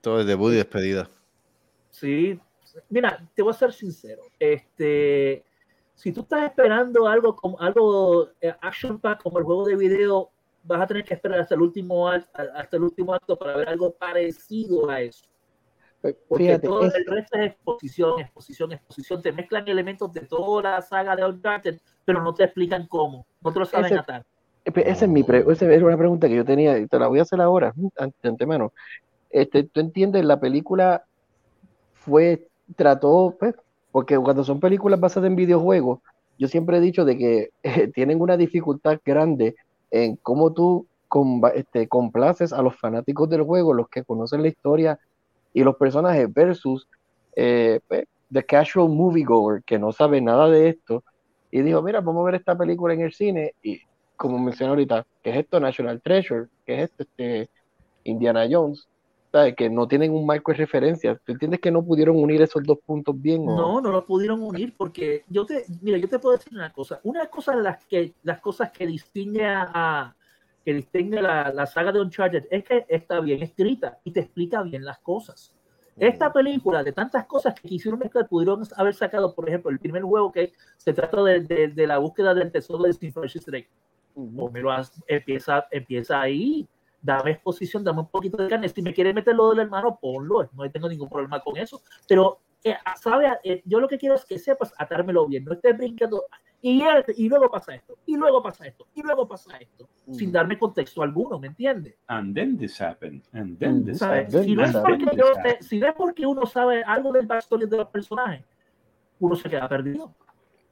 Todo 0.00 0.20
es 0.20 0.26
debut 0.26 0.52
y 0.52 0.56
despedida. 0.56 1.08
Sí, 1.90 2.40
mira, 2.88 3.22
te 3.34 3.42
voy 3.42 3.50
a 3.50 3.54
ser 3.54 3.72
sincero. 3.72 4.22
Este, 4.38 5.44
si 5.94 6.10
tú 6.10 6.22
estás 6.22 6.44
esperando 6.44 7.06
algo 7.06 7.36
como 7.36 7.60
algo 7.60 8.30
eh, 8.40 8.54
action 8.60 8.98
pack 8.98 9.22
como 9.22 9.38
el 9.38 9.44
juego 9.44 9.66
de 9.66 9.76
video, 9.76 10.30
vas 10.64 10.80
a 10.80 10.86
tener 10.86 11.04
que 11.04 11.14
esperar 11.14 11.40
hasta 11.40 11.54
el 11.54 11.62
último 11.62 12.08
hasta 12.08 12.76
el 12.76 12.82
último 12.82 13.14
acto 13.14 13.36
para 13.36 13.56
ver 13.56 13.68
algo 13.68 13.92
parecido 13.92 14.88
a 14.88 15.00
eso. 15.00 15.26
Porque 16.28 16.58
todo 16.58 16.84
el 16.84 17.06
resto 17.06 17.38
es 17.38 17.52
exposición, 17.52 18.20
exposición, 18.20 18.72
exposición. 18.72 19.22
Te 19.22 19.32
mezclan 19.32 19.68
elementos 19.68 20.12
de 20.12 20.20
toda 20.22 20.62
la 20.62 20.82
saga 20.82 21.14
de 21.14 21.24
Uncharted, 21.24 21.80
pero 22.04 22.22
no 22.22 22.34
te 22.34 22.44
explican 22.44 22.86
cómo. 22.88 23.24
No 23.40 23.52
te 23.52 23.60
lo 23.60 23.64
saben 23.64 23.98
atar. 23.98 24.24
Esa 24.64 25.04
es, 25.04 25.10
mi 25.10 25.20
esa 25.20 25.72
es 25.72 25.82
una 25.82 25.96
pregunta 25.96 26.28
que 26.28 26.36
yo 26.36 26.44
tenía 26.44 26.78
y 26.78 26.86
te 26.86 26.98
la 26.98 27.08
voy 27.08 27.20
a 27.20 27.22
hacer 27.22 27.40
ahora, 27.40 27.72
de 27.76 28.28
antemano. 28.28 28.72
Este, 29.30 29.64
¿Tú 29.64 29.80
entiendes? 29.80 30.24
La 30.24 30.40
película 30.40 31.04
fue, 31.94 32.48
trató, 32.76 33.36
pues, 33.38 33.54
porque 33.90 34.18
cuando 34.18 34.44
son 34.44 34.60
películas 34.60 35.00
basadas 35.00 35.28
en 35.28 35.36
videojuegos, 35.36 36.00
yo 36.38 36.48
siempre 36.48 36.78
he 36.78 36.80
dicho 36.80 37.04
de 37.04 37.18
que 37.18 37.50
tienen 37.94 38.20
una 38.20 38.36
dificultad 38.36 38.98
grande 39.04 39.54
en 39.90 40.16
cómo 40.16 40.52
tú 40.52 40.86
este, 41.54 41.88
complaces 41.88 42.52
a 42.52 42.62
los 42.62 42.76
fanáticos 42.76 43.28
del 43.28 43.42
juego, 43.42 43.74
los 43.74 43.88
que 43.88 44.02
conocen 44.02 44.42
la 44.42 44.48
historia 44.48 44.98
y 45.52 45.62
los 45.62 45.76
personajes 45.76 46.32
versus 46.32 46.88
eh, 47.36 47.80
pues, 47.86 48.04
The 48.32 48.44
Casual 48.44 48.88
Moviegoer, 48.88 49.62
que 49.64 49.78
no 49.78 49.92
sabe 49.92 50.20
nada 50.20 50.48
de 50.48 50.68
esto, 50.68 51.04
y 51.50 51.60
dijo, 51.62 51.82
mira, 51.82 52.00
vamos 52.00 52.22
a 52.22 52.26
ver 52.26 52.34
esta 52.36 52.56
película 52.56 52.94
en 52.94 53.02
el 53.02 53.12
cine, 53.12 53.54
y 53.62 53.80
como 54.16 54.38
mencioné 54.38 54.70
ahorita, 54.70 55.06
¿qué 55.22 55.30
es 55.30 55.36
esto? 55.38 55.60
National 55.60 56.00
Treasure, 56.00 56.46
¿qué 56.64 56.74
es 56.74 56.90
esto? 56.90 57.02
Este, 57.02 57.50
Indiana 58.04 58.46
Jones. 58.50 58.88
que 59.56 59.70
no 59.70 59.88
tienen 59.88 60.12
un 60.12 60.26
marco 60.26 60.52
de 60.52 60.58
referencia. 60.58 61.18
¿Tú 61.24 61.32
entiendes 61.32 61.60
que 61.60 61.70
no 61.70 61.82
pudieron 61.82 62.16
unir 62.16 62.42
esos 62.42 62.62
dos 62.64 62.78
puntos 62.84 63.20
bien? 63.20 63.44
No, 63.44 63.80
no 63.80 63.90
lo 63.90 64.04
pudieron 64.04 64.42
unir 64.42 64.74
porque 64.76 65.24
yo 65.28 65.46
te, 65.46 65.64
mira, 65.80 65.98
yo 65.98 66.08
te 66.08 66.18
puedo 66.18 66.36
decir 66.36 66.52
una 66.54 66.72
cosa. 66.72 67.00
Una 67.02 67.26
cosa 67.26 67.56
de 67.56 67.62
las 67.62 67.84
que 67.86 68.12
las 68.22 68.40
cosas 68.40 68.70
que 68.70 68.86
distingue 68.86 69.44
a, 69.46 70.14
que 70.64 70.74
distingue 70.74 71.20
la, 71.20 71.52
la 71.52 71.66
saga 71.66 71.92
de 71.92 72.00
Uncharted 72.00 72.44
es 72.50 72.64
que 72.64 72.86
está 72.88 73.20
bien 73.20 73.42
escrita 73.42 73.98
y 74.04 74.12
te 74.12 74.20
explica 74.20 74.62
bien 74.62 74.84
las 74.84 74.98
cosas. 74.98 75.54
Esta 75.96 76.32
película, 76.32 76.82
de 76.82 76.92
tantas 76.92 77.26
cosas 77.26 77.54
que 77.54 77.68
quisieron 77.68 78.00
mezclar, 78.00 78.26
pudieron 78.26 78.62
haber 78.76 78.94
sacado, 78.94 79.34
por 79.34 79.48
ejemplo, 79.48 79.70
el 79.70 79.78
primer 79.78 80.02
juego 80.02 80.32
que 80.32 80.52
se 80.78 80.92
trata 80.94 81.22
de, 81.22 81.68
de, 81.68 81.86
la 81.86 81.98
búsqueda 81.98 82.32
del 82.32 82.50
tesoro 82.50 82.84
de 82.84 82.92
Steve 82.94 83.12
Drake. 83.46 83.68
empieza, 85.06 85.66
empieza 85.70 86.20
ahí 86.20 86.66
dame 87.02 87.32
exposición, 87.32 87.84
dame 87.84 88.00
un 88.00 88.08
poquito 88.08 88.36
de 88.36 88.48
carne. 88.48 88.68
Si 88.68 88.80
me 88.80 88.94
quieres 88.94 89.14
meter 89.14 89.34
lo 89.34 89.50
del 89.50 89.60
hermano, 89.60 89.98
ponlo, 90.00 90.48
no 90.52 90.70
tengo 90.70 90.88
ningún 90.88 91.08
problema 91.08 91.40
con 91.40 91.56
eso. 91.56 91.82
Pero, 92.08 92.40
eh, 92.64 92.76
¿sabe? 93.00 93.26
Eh, 93.42 93.62
yo 93.66 93.80
lo 93.80 93.88
que 93.88 93.98
quiero 93.98 94.14
es 94.14 94.24
que 94.24 94.38
sepas 94.38 94.72
atármelo 94.78 95.26
bien, 95.26 95.44
no 95.44 95.52
estés 95.52 95.76
brincando. 95.76 96.24
Y, 96.64 96.80
y 97.16 97.28
luego 97.28 97.50
pasa 97.50 97.74
esto, 97.74 97.98
y 98.06 98.16
luego 98.16 98.40
pasa 98.40 98.66
esto, 98.66 98.86
y 98.94 99.02
luego 99.02 99.26
pasa 99.26 99.56
esto, 99.56 99.88
sin 100.12 100.28
mm. 100.28 100.32
darme 100.32 100.58
contexto 100.58 101.02
alguno, 101.02 101.36
¿me 101.40 101.48
entiendes? 101.48 101.96
And 102.06 102.36
then 102.36 102.56
this 102.56 102.80
happened, 102.80 103.22
and 103.32 103.58
then 103.58 103.84
this 103.84 103.98
Si 103.98 104.54
no, 104.54 104.64
es 104.64 104.76
porque 104.76 105.16
yo, 105.16 105.24
si 105.60 105.80
no 105.80 105.88
es 105.88 105.94
porque 105.94 106.24
uno 106.24 106.46
sabe 106.46 106.84
algo 106.84 107.10
del 107.10 107.26
backstory 107.26 107.66
de 107.66 107.78
los 107.78 107.88
personajes, 107.88 108.44
uno 109.18 109.34
se 109.34 109.50
queda 109.50 109.68
perdido. 109.68 110.14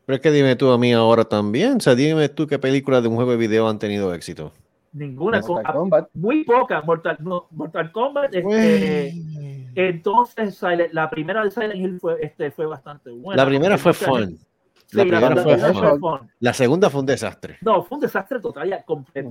Pero 0.07 0.15
es 0.15 0.23
que 0.23 0.31
dime 0.31 0.55
tú 0.55 0.71
a 0.71 0.79
mí 0.79 0.93
ahora 0.93 1.25
también, 1.25 1.79
o 1.79 1.81
sea, 1.81 1.97
dime 1.97 2.29
tú 2.29 2.47
qué 2.47 2.61
películas 2.61 3.03
de 3.03 3.09
un 3.09 3.17
juego 3.17 3.33
de 3.33 3.37
video 3.37 3.69
han 3.69 3.81
tenido 3.81 4.15
éxito. 4.15 4.53
Ninguna. 4.93 5.41
Muy 6.15 6.45
poca. 6.45 6.83
Mortal, 6.83 7.19
Mortal 7.51 7.93
Kombat. 7.93 8.35
Este, 8.35 9.13
entonces, 9.75 10.61
la 10.93 11.09
primera 11.11 11.45
de 11.45 11.51
Silent 11.51 11.77
Hill 11.77 12.01
fue, 12.01 12.17
este, 12.21 12.51
fue 12.51 12.67
bastante 12.67 13.11
buena. 13.11 13.43
La 13.43 13.49
primera 13.49 13.79
fue 13.79 13.93
fun. 13.93 14.39
La, 14.93 15.03
primera 15.03 15.37
fue, 15.43 15.99
fun. 15.99 16.31
La 16.41 16.53
segunda 16.53 16.91
fue 16.91 17.01
un 17.01 17.07
desastre. 17.07 17.59
No, 17.61 17.83
fue 17.83 17.97
un 17.97 18.03
desastre 18.03 18.41
total 18.41 18.69
y 18.69 18.85
completo. 18.85 19.31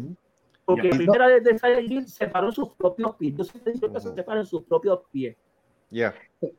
Porque 0.65 0.89
la 0.89 0.97
primera 0.97 1.27
de, 1.27 1.41
de, 1.41 1.57
Silent 1.57 1.91
Hill 1.91 2.07
separó 2.07 2.51
sus 2.51 2.69
propios 2.75 3.15
pies. 3.15 3.35
Yo 3.35 3.43
siempre 3.43 3.73
digo 3.73 3.91
que 3.91 3.99
se 3.99 4.13
separan 4.13 4.45
sus 4.45 4.63
propios 4.63 4.99
pies. 5.11 5.35
ya 5.89 6.13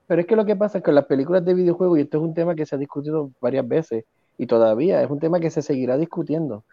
Pero 0.07 0.21
es 0.21 0.27
que 0.27 0.37
lo 0.37 0.45
que 0.45 0.57
pasa 0.57 0.79
es 0.79 0.85
que 0.85 0.93
las 0.93 1.07
películas 1.07 1.45
de 1.45 1.55
videojuegos, 1.55 1.99
y 1.99 2.03
esto 2.03 2.19
es 2.19 2.25
un 2.25 2.35
tema 2.35 2.55
que 2.55 2.67
se 2.67 2.75
ha 2.75 2.79
discutido 2.79 3.31
varias 3.41 3.67
veces, 3.67 4.05
y 4.37 4.47
todavía 4.47 5.03
es 5.03 5.11
un 5.11 5.21
tema 5.21 5.39
que 5.39 5.51
se 5.51 5.63
seguirá 5.63 5.97
discutiendo. 5.97 6.65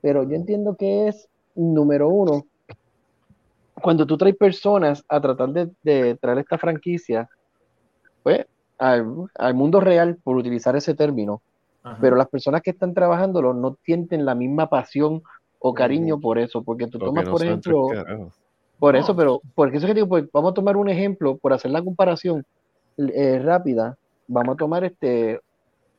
Pero 0.00 0.24
yo 0.24 0.34
entiendo 0.34 0.76
que 0.76 1.08
es 1.08 1.28
número 1.54 2.08
uno, 2.08 2.46
cuando 3.80 4.06
tú 4.06 4.16
traes 4.16 4.36
personas 4.36 5.04
a 5.08 5.20
tratar 5.20 5.50
de, 5.50 6.14
traer 6.16 6.38
esta 6.38 6.58
franquicia, 6.58 7.28
pues, 8.22 8.46
al, 8.78 9.54
mundo 9.54 9.80
real, 9.80 10.18
por 10.22 10.36
utilizar 10.36 10.74
ese 10.76 10.94
término, 10.94 11.42
pero 12.00 12.16
las 12.16 12.28
personas 12.28 12.62
que 12.62 12.70
están 12.70 12.94
trabajándolo 12.94 13.54
no 13.54 13.76
sienten 13.84 14.24
la 14.24 14.34
misma 14.34 14.68
pasión 14.68 15.22
o 15.58 15.74
cariño 15.74 16.20
por 16.20 16.38
eso, 16.38 16.62
porque 16.62 16.86
tú 16.86 16.98
tomas, 16.98 17.28
por 17.28 17.42
ejemplo, 17.42 17.88
por 18.78 18.96
eso, 18.96 19.14
pero, 19.14 19.40
porque 19.54 19.78
eso 19.78 19.86
que 19.86 19.94
digo, 19.94 20.08
pues, 20.08 20.24
vamos 20.32 20.52
a 20.52 20.54
tomar 20.54 20.76
un 20.76 20.88
ejemplo, 20.88 21.36
por 21.36 21.52
hacer 21.52 21.70
la 21.70 21.82
comparación 21.82 22.44
eh, 22.96 23.40
rápida, 23.42 23.96
vamos 24.26 24.54
a 24.54 24.58
tomar 24.58 24.84
este 24.84 25.40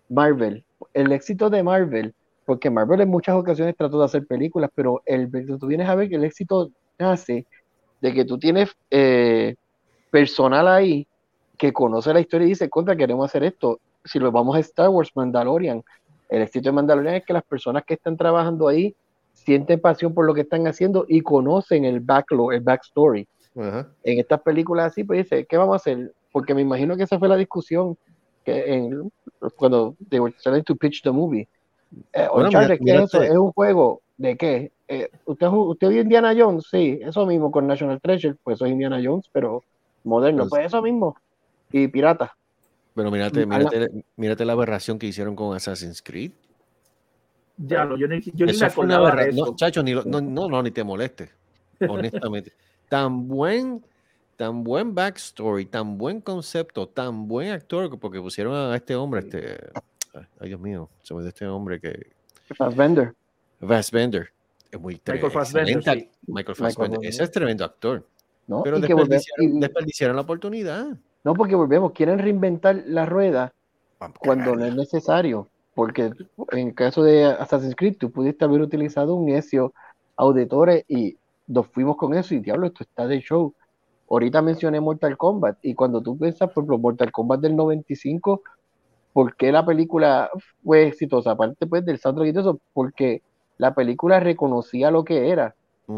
Marvel. 0.09 0.63
El 0.93 1.11
éxito 1.11 1.49
de 1.49 1.63
Marvel 1.63 2.13
porque 2.45 2.69
Marvel 2.69 3.01
en 3.01 3.09
muchas 3.09 3.35
ocasiones 3.35 3.75
trató 3.75 3.99
de 3.99 4.05
hacer 4.05 4.25
películas, 4.25 4.69
pero 4.73 5.01
el, 5.05 5.29
tú 5.59 5.67
vienes 5.67 5.87
a 5.87 5.95
ver 5.95 6.09
que 6.09 6.15
el 6.15 6.23
éxito 6.23 6.71
nace 6.99 7.45
de 8.01 8.13
que 8.13 8.25
tú 8.25 8.37
tienes 8.37 8.69
eh, 8.91 9.55
personal 10.11 10.67
ahí 10.67 11.07
que 11.57 11.71
conoce 11.71 12.13
la 12.13 12.19
historia 12.19 12.45
y 12.45 12.49
dice, 12.49 12.69
contra, 12.69 12.95
queremos 12.95 13.25
hacer 13.25 13.43
esto. 13.43 13.79
Si 14.05 14.19
lo 14.19 14.31
vamos 14.31 14.55
a 14.55 14.59
Star 14.59 14.89
Wars, 14.89 15.11
Mandalorian, 15.15 15.83
el 16.29 16.41
éxito 16.41 16.69
de 16.69 16.73
Mandalorian 16.73 17.15
es 17.15 17.25
que 17.25 17.33
las 17.33 17.43
personas 17.43 17.83
que 17.85 17.93
están 17.95 18.17
trabajando 18.17 18.67
ahí 18.67 18.95
sienten 19.33 19.79
pasión 19.79 20.13
por 20.13 20.25
lo 20.25 20.33
que 20.33 20.41
están 20.41 20.67
haciendo 20.67 21.05
y 21.07 21.21
conocen 21.21 21.85
el 21.85 21.99
backlog, 21.99 22.53
el 22.53 22.61
backstory. 22.61 23.27
En 23.55 24.19
estas 24.19 24.41
películas 24.41 24.87
así, 24.87 25.03
pues 25.03 25.23
dice, 25.23 25.45
¿qué 25.45 25.57
vamos 25.57 25.73
a 25.73 25.75
hacer? 25.77 26.11
Porque 26.31 26.55
me 26.55 26.61
imagino 26.61 26.97
que 26.97 27.03
esa 27.03 27.19
fue 27.19 27.27
la 27.27 27.37
discusión 27.37 27.97
que 28.43 28.73
en, 28.73 29.11
cuando 29.55 29.95
they 30.09 30.19
were 30.19 30.33
trying 30.43 30.63
to 30.63 30.75
pitch 30.75 31.01
the 31.03 31.11
movie 31.11 31.47
eh, 32.11 32.27
es, 32.27 33.13
un 33.37 33.51
juego 33.51 34.01
de 34.17 34.37
qué? 34.37 34.71
Eh, 34.87 35.09
¿usted, 35.25 35.47
¿Usted 35.47 35.89
vio 35.89 36.01
Indiana 36.01 36.33
Jones? 36.37 36.67
Sí, 36.69 36.99
eso 37.01 37.25
mismo 37.25 37.51
con 37.51 37.67
National 37.67 38.01
Treasure, 38.01 38.35
pues 38.43 38.59
soy 38.59 38.71
Indiana 38.71 38.99
Jones, 39.03 39.29
pero 39.31 39.63
moderno, 40.03 40.43
pues, 40.43 40.49
pues 40.49 40.65
eso 40.65 40.81
mismo. 40.81 41.15
Y 41.71 41.87
pirata. 41.87 42.35
Pero 42.95 43.11
mírate, 43.11 43.45
mírate, 43.45 44.05
mírate 44.15 44.45
la 44.45 44.53
aberración 44.53 44.99
que 44.99 45.07
hicieron 45.07 45.35
con 45.35 45.55
Assassin's 45.55 46.01
Creed. 46.01 46.31
Ya, 47.57 47.85
no, 47.85 47.97
yo 47.97 48.07
ni, 48.07 48.21
yo 48.21 48.45
ni 48.45 48.57
me 48.57 48.65
acordaba 48.65 49.15
de 49.15 49.29
eso. 49.29 49.45
No, 49.45 49.55
chacho, 49.55 49.83
ni, 49.83 49.93
no, 49.93 50.03
no, 50.05 50.49
no, 50.49 50.63
ni 50.63 50.71
te 50.71 50.83
moleste, 50.83 51.29
honestamente. 51.87 52.53
tan 52.89 53.27
buen 53.27 53.83
tan 54.35 54.63
buen 54.63 54.93
backstory, 54.95 55.65
tan 55.65 55.97
buen 55.97 56.21
concepto, 56.21 56.87
tan 56.87 57.27
buen 57.27 57.51
actor, 57.51 57.99
porque 57.99 58.19
pusieron 58.19 58.55
a 58.55 58.75
este 58.75 58.95
hombre, 58.95 59.21
este, 59.21 59.57
ay 60.39 60.49
Dios 60.49 60.59
mío, 60.59 60.89
se 61.01 61.13
me 61.13 61.21
dio 61.21 61.29
este 61.29 61.45
hombre 61.45 61.79
que... 61.79 62.11
Fassbender. 62.55 63.13
Fassbender. 63.65 64.31
Es 64.71 64.79
muy 64.79 64.99
Michael 65.05 65.31
Fassbender. 65.31 66.09
Michael 66.27 66.55
Fassbender. 66.55 66.99
Ese 67.03 67.23
es 67.23 67.31
tremendo 67.31 67.63
actor. 67.63 68.07
¿No? 68.47 68.63
Pero 68.63 68.79
desperdiciaron, 68.79 69.59
desperdiciaron, 69.59 70.15
la 70.15 70.23
oportunidad. 70.23 70.97
No, 71.23 71.33
porque 71.33 71.55
volvemos, 71.55 71.91
quieren 71.93 72.19
reinventar 72.19 72.83
la 72.85 73.05
rueda 73.05 73.53
cuando 74.19 74.55
no 74.55 74.65
es 74.65 74.75
necesario. 74.75 75.47
Porque 75.75 76.11
en 76.51 76.67
el 76.67 76.75
caso 76.75 77.03
de 77.03 77.25
Assassin's 77.25 77.75
Creed, 77.75 77.97
tú 77.97 78.11
pudiste 78.11 78.45
haber 78.45 78.61
utilizado 78.61 79.15
un 79.15 79.29
Ezio 79.29 79.73
Auditore 80.15 80.85
y 80.87 81.17
nos 81.47 81.67
fuimos 81.67 81.97
con 81.97 82.13
eso 82.13 82.35
y 82.35 82.39
diablo, 82.39 82.67
esto 82.67 82.83
está 82.83 83.07
de 83.07 83.19
show. 83.21 83.53
Ahorita 84.09 84.41
mencioné 84.41 84.79
Mortal 84.79 85.17
Kombat 85.17 85.57
y 85.63 85.73
cuando 85.73 86.01
tú 86.01 86.17
piensas, 86.17 86.51
por 86.51 86.63
ejemplo, 86.63 86.77
Mortal 86.77 87.11
Kombat 87.11 87.39
del 87.39 87.55
95 87.55 88.41
¿por 89.13 89.35
qué 89.35 89.51
la 89.51 89.65
película 89.65 90.29
fue 90.63 90.87
exitosa? 90.87 91.31
Aparte 91.31 91.67
pues 91.67 91.85
del 91.85 91.99
soundtrack 91.99 92.29
y 92.29 92.33
todo 92.33 92.41
eso, 92.41 92.59
porque 92.73 93.21
la 93.57 93.73
película 93.73 94.19
reconocía 94.19 94.91
lo 94.91 95.03
que 95.03 95.29
era. 95.29 95.55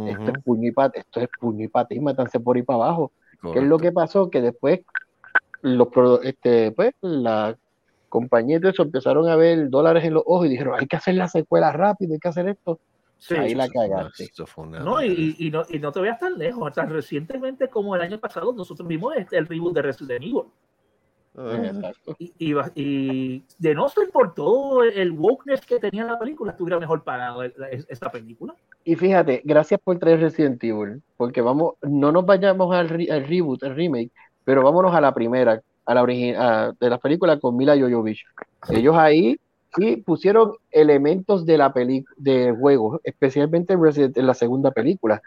Esto 0.08 0.32
es 0.32 0.44
puño 0.44 0.68
y 0.68 0.72
pate, 0.72 1.00
esto 1.00 1.22
es 1.22 1.30
puño 1.40 1.64
y 1.64 1.68
pate 1.68 1.96
y 1.96 2.00
matanse 2.00 2.40
por 2.40 2.58
ahí 2.58 2.64
para 2.64 2.84
abajo. 2.84 3.12
¿Qué 3.54 3.60
es 3.60 3.66
lo 3.66 3.78
que 3.78 3.92
pasó? 3.92 4.30
Que 4.30 4.42
después 4.42 4.82
los 5.66 5.88
este, 6.24 6.72
pues, 6.72 6.93
la 7.01 7.57
compañía 8.09 8.59
de 8.59 8.70
eso 8.70 8.84
empezaron 8.84 9.28
a 9.28 9.36
ver 9.36 9.70
dólares 9.70 10.03
en 10.03 10.13
los 10.13 10.24
ojos 10.26 10.45
y 10.45 10.49
dijeron, 10.49 10.76
hay 10.80 10.86
que 10.86 10.95
hacer 10.95 11.16
la 11.16 11.28
secuela 11.28 11.72
rápido, 11.72 12.13
hay 12.13 12.20
que 12.20 12.28
hacer 12.28 12.47
esto. 12.47 12.80
ahí 13.32 13.55
la 13.55 13.68
cagaste. 13.68 14.30
No, 14.80 15.03
y, 15.03 15.36
y, 15.39 15.49
no, 15.49 15.63
y 15.68 15.80
no 15.80 15.91
te 15.91 16.01
veas 16.01 16.20
tan 16.20 16.38
lejos. 16.38 16.68
Hasta 16.68 16.86
recientemente, 16.86 17.68
como 17.68 17.95
el 17.95 18.01
año 18.01 18.20
pasado, 18.20 18.53
nosotros 18.53 18.88
vimos 18.88 19.16
este, 19.18 19.38
el 19.38 19.47
reboot 19.47 19.74
de 19.74 19.82
Resident 19.82 20.24
Evil. 20.24 20.43
Y, 22.18 22.55
y, 22.76 23.43
de 23.57 23.76
no 23.76 23.89
ser 23.89 24.09
por 24.09 24.34
todo 24.34 24.84
el 24.84 25.11
wokeness 25.11 25.66
que 25.66 25.80
tenía 25.80 26.05
la 26.05 26.18
película, 26.18 26.51
estuviera 26.51 26.80
mejor 26.80 27.03
parado 27.03 27.43
esta 27.43 28.09
película. 28.09 28.55
Y 28.86 28.95
fíjate, 28.95 29.41
gracias 29.43 29.80
por 29.84 29.97
traer 29.99 30.22
Resident 30.22 30.63
Evil, 30.63 31.01
porque 31.18 31.41
vamos, 31.41 31.74
no 31.82 32.11
nos 32.11 32.26
vayamos 32.26 32.74
al, 32.74 32.88
reboot, 32.88 33.63
al 33.63 33.76
remake, 33.76 34.11
pero 34.46 34.64
vámonos 34.64 34.96
a 34.96 35.02
la 35.02 35.14
primera, 35.14 35.62
a 35.86 35.93
la 35.93 36.02
original 36.02 36.76
de 36.80 36.89
la 36.89 36.98
película 36.98 37.38
con 37.39 37.58
Mila 37.58 37.76
Jovovich. 37.78 38.24
Ellos 38.70 38.96
ahí 38.96 39.38
sí 39.76 39.98
pusieron 39.98 40.54
elementos 40.72 41.46
de 41.46 41.58
la 41.58 41.74
película 41.74 42.16
de 42.18 42.56
juego, 42.58 43.02
especialmente 43.04 43.74
en 43.74 44.28
la 44.28 44.34
segunda 44.34 44.72
película, 44.72 45.22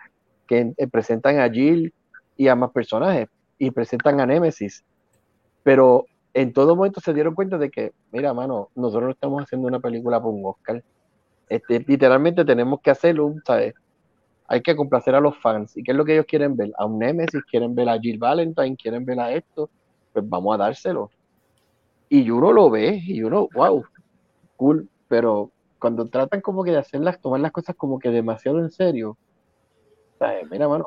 que 0.47 0.73
eh, 0.77 0.87
presentan 0.87 1.39
a 1.41 1.51
Jill 1.51 1.93
y 2.39 2.49
a 2.49 2.55
más 2.55 2.71
personajes, 2.71 3.29
y 3.59 3.71
presentan 3.71 4.21
a 4.21 4.27
Nemesis 4.27 4.83
pero 5.69 6.07
en 6.33 6.55
todo 6.55 6.75
momento 6.75 6.99
se 7.03 7.13
dieron 7.13 7.35
cuenta 7.35 7.59
de 7.59 7.69
que, 7.69 7.93
mira, 8.11 8.33
mano, 8.33 8.71
nosotros 8.75 9.05
no 9.05 9.11
estamos 9.11 9.43
haciendo 9.43 9.69
una 9.69 9.81
película 9.81 10.19
por 10.19 10.33
un 10.33 10.47
Oscar. 10.47 10.83
Este, 11.47 11.85
literalmente 11.87 12.43
tenemos 12.43 12.81
que 12.81 12.91
hacerlo, 12.91 13.35
¿sabes? 13.45 13.75
Hay 14.49 14.63
que 14.63 14.75
complacer 14.75 15.15
a 15.15 15.21
los 15.21 15.37
fans. 15.37 15.77
¿Y 15.77 15.83
qué 15.83 15.93
es 15.93 15.97
lo 15.97 16.05
que 16.05 16.15
ellos 16.15 16.27
quieren 16.27 16.57
ver? 16.57 16.73
A 16.79 16.87
un 16.87 16.99
Nemesis, 16.99 17.43
quieren 17.45 17.75
ver 17.75 17.89
a 17.89 17.99
Jill 17.99 18.19
Valentine, 18.19 18.77
quieren 18.77 19.05
ver 19.05 19.21
a 19.21 19.33
esto. 19.33 19.69
Pues 20.13 20.29
vamos 20.29 20.55
a 20.55 20.59
dárselo. 20.59 21.11
Y 22.09 22.31
uno 22.31 22.53
lo 22.53 22.71
ve 22.71 23.01
y 23.07 23.23
uno, 23.23 23.49
wow, 23.55 23.85
cool. 24.57 24.89
Pero 25.07 25.53
cuando 25.79 26.07
tratan 26.07 26.41
como 26.41 26.65
que 26.65 26.71
de 26.71 26.79
hacerlas, 26.79 27.21
tomar 27.21 27.41
las 27.41 27.53
cosas 27.53 27.77
como 27.77 27.99
que 27.99 28.11
demasiado 28.11 28.59
en 28.59 28.71
serio, 28.71 29.17
¿sabes? 30.19 30.49
Mira, 30.51 30.67
mano, 30.67 30.87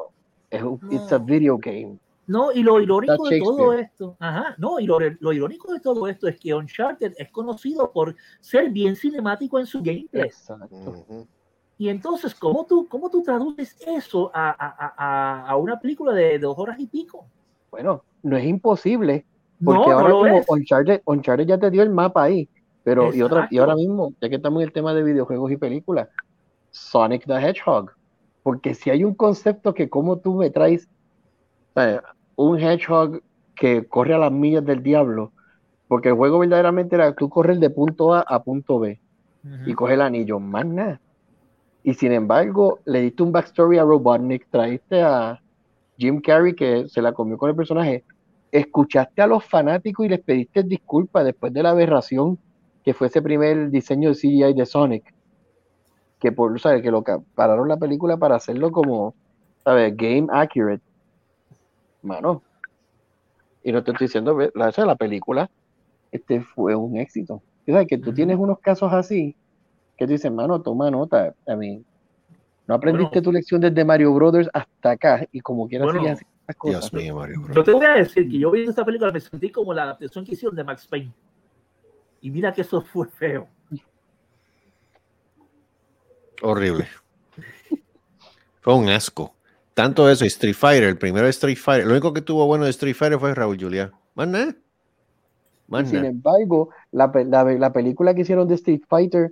es 0.49 0.64
un, 0.64 0.80
it's 0.91 1.12
a 1.14 1.18
video 1.18 1.57
game. 1.57 1.97
No, 2.28 2.51
y 2.51 2.64
lo 2.64 2.80
irónico 2.80 3.28
de 3.28 3.39
todo 3.39 3.74
esto, 3.74 4.16
ajá, 4.20 4.55
no, 4.57 4.80
y 4.80 4.86
lo, 4.86 4.99
lo, 5.20 5.34
irónico 5.34 5.74
de 5.74 5.80
todo 5.80 6.07
esto 6.07 6.28
es 6.28 6.39
que 6.39 6.53
Uncharted 6.53 7.14
es 7.18 7.30
conocido 7.30 7.91
por 7.91 8.16
ser 8.39 8.70
bien 8.70 8.95
cinemático 8.95 9.59
en 9.59 9.66
su 9.66 9.82
gameplay. 9.82 10.26
Exacto. 10.26 11.28
Y 11.82 11.89
entonces, 11.89 12.36
¿cómo 12.36 12.63
tú, 12.67 12.88
cómo 12.88 13.09
tú 13.09 13.23
traduces 13.23 13.75
eso 13.88 14.29
a, 14.36 14.51
a, 14.51 15.47
a, 15.47 15.55
una 15.55 15.79
película 15.79 16.13
de 16.13 16.38
dos 16.38 16.55
horas 16.59 16.79
y 16.79 16.86
pico? 16.86 17.25
Bueno, 17.71 18.03
no 18.21 18.38
es 18.38 18.45
imposible, 18.45 19.25
porque 19.65 19.89
ahora 19.89 20.13
mismo 20.13 21.01
Uncharted, 21.05 21.47
ya 21.47 21.57
te 21.57 21.71
dio 21.71 21.82
el 21.82 21.89
mapa 21.89 22.21
ahí, 22.21 22.47
pero 22.84 23.11
y, 23.11 23.23
otra, 23.23 23.47
y 23.49 23.57
ahora 23.57 23.73
mismo, 23.73 24.13
ya 24.21 24.29
que 24.29 24.36
estamos 24.36 24.61
en 24.61 24.67
el 24.67 24.73
tema 24.73 24.93
de 24.93 25.01
videojuegos 25.01 25.51
y 25.51 25.57
películas, 25.57 26.07
Sonic 26.69 27.25
the 27.25 27.34
Hedgehog, 27.34 27.89
porque 28.43 28.75
si 28.75 28.91
hay 28.91 29.03
un 29.03 29.15
concepto 29.15 29.73
que 29.73 29.89
como 29.89 30.17
tú 30.17 30.36
me 30.36 30.51
traes 30.51 30.88
un 32.36 32.59
Hedgehog 32.59 33.23
que 33.55 33.88
corre 33.88 34.13
a 34.13 34.19
las 34.19 34.32
millas 34.32 34.63
del 34.63 34.84
diablo, 34.84 35.32
porque 35.88 36.09
el 36.09 36.15
juego 36.15 36.38
verdaderamente 36.38 36.95
era 36.95 37.15
tú 37.15 37.27
corres 37.27 37.59
de 37.59 37.71
punto 37.71 38.13
A 38.13 38.19
a 38.19 38.43
punto 38.43 38.77
B 38.77 39.01
y 39.65 39.73
coge 39.73 39.95
el 39.95 40.01
anillo, 40.01 40.39
más 40.39 40.67
nada. 40.67 41.01
Y 41.84 41.93
sin 41.93 42.11
embargo, 42.11 42.79
le 42.86 43.01
diste 43.01 43.23
un 43.23 43.32
backstory 43.32 43.77
a 43.77 43.84
Robotnik, 43.84 44.47
traiste 44.49 45.01
a 45.01 45.41
Jim 45.97 46.21
Carrey 46.21 46.55
que 46.55 46.88
se 46.88 47.01
la 47.01 47.11
comió 47.11 47.38
con 47.38 47.49
el 47.49 47.55
personaje, 47.55 48.03
escuchaste 48.51 49.21
a 49.21 49.27
los 49.27 49.43
fanáticos 49.45 50.05
y 50.05 50.09
les 50.09 50.19
pediste 50.19 50.63
disculpas 50.63 51.25
después 51.25 51.53
de 51.53 51.63
la 51.63 51.71
aberración 51.71 52.38
que 52.84 52.93
fue 52.93 53.07
ese 53.07 53.21
primer 53.21 53.69
diseño 53.69 54.09
de 54.09 54.15
CGI 54.15 54.53
de 54.53 54.65
Sonic, 54.65 55.13
que 56.19 56.32
por, 56.32 56.59
¿sabes? 56.59 56.82
Que 56.82 56.91
lo 56.91 57.03
pararon 57.36 57.67
la 57.67 57.77
película 57.77 58.17
para 58.17 58.36
hacerlo 58.36 58.71
como, 58.71 59.15
¿sabes? 59.63 59.95
Game 59.95 60.27
accurate. 60.32 60.84
Mano. 62.01 62.41
Y 63.63 63.71
no 63.71 63.84
te 63.84 63.91
estoy 63.91 64.07
diciendo, 64.07 64.38
la, 64.55 64.73
la 64.75 64.95
película 64.95 65.49
este 66.11 66.41
fue 66.41 66.75
un 66.75 66.97
éxito. 66.97 67.41
Que 67.65 67.97
tú 67.97 68.13
tienes 68.13 68.38
unos 68.38 68.59
casos 68.59 68.91
así 68.91 69.36
que 70.01 70.07
tú 70.07 70.13
dices, 70.13 70.31
mano, 70.31 70.59
toma 70.59 70.89
nota. 70.89 71.35
A 71.45 71.55
mí, 71.55 71.83
no 72.65 72.73
aprendiste 72.73 73.21
tu 73.21 73.31
lección 73.31 73.61
desde 73.61 73.85
Mario 73.85 74.11
Brothers 74.11 74.49
hasta 74.51 74.89
acá 74.89 75.27
y 75.31 75.41
como 75.41 75.67
quieras 75.67 75.93
bueno, 75.93 76.01
seguir 76.01 76.25
cosas. 76.57 76.91
Dios 76.91 76.93
mío, 76.93 77.15
Mario 77.17 77.41
Brothers. 77.41 77.55
Yo 77.55 77.63
te 77.63 77.71
voy 77.71 77.85
a 77.85 77.93
decir 77.93 78.27
que 78.27 78.39
yo 78.39 78.49
viendo 78.49 78.71
esta 78.71 78.83
película 78.83 79.11
me 79.11 79.19
sentí 79.19 79.51
como 79.51 79.75
la 79.75 79.83
adaptación 79.83 80.25
que 80.25 80.31
hicieron 80.31 80.55
de 80.55 80.63
Max 80.63 80.87
Payne. 80.87 81.13
Y 82.19 82.31
mira 82.31 82.51
que 82.51 82.61
eso 82.61 82.81
fue 82.81 83.07
feo. 83.09 83.47
Horrible. 86.41 86.87
fue 88.61 88.73
un 88.73 88.89
asco. 88.89 89.35
Tanto 89.75 90.09
eso, 90.09 90.25
Street 90.25 90.55
Fighter, 90.55 90.89
el 90.89 90.97
primero 90.97 91.25
de 91.25 91.29
Street 91.29 91.59
Fighter, 91.59 91.85
lo 91.85 91.91
único 91.91 92.11
que 92.11 92.23
tuvo 92.23 92.47
bueno 92.47 92.63
de 92.63 92.71
Street 92.71 92.95
Fighter 92.95 93.19
fue 93.19 93.35
Raúl 93.35 93.59
Julia. 93.59 93.91
Más 94.15 94.27
nada. 94.27 94.55
sin 95.85 96.05
embargo, 96.05 96.71
la, 96.91 97.11
la, 97.27 97.43
la, 97.43 97.71
película 97.71 98.15
que 98.15 98.21
hicieron 98.21 98.47
de 98.47 98.55
Street 98.55 98.81
Fighter 98.87 99.31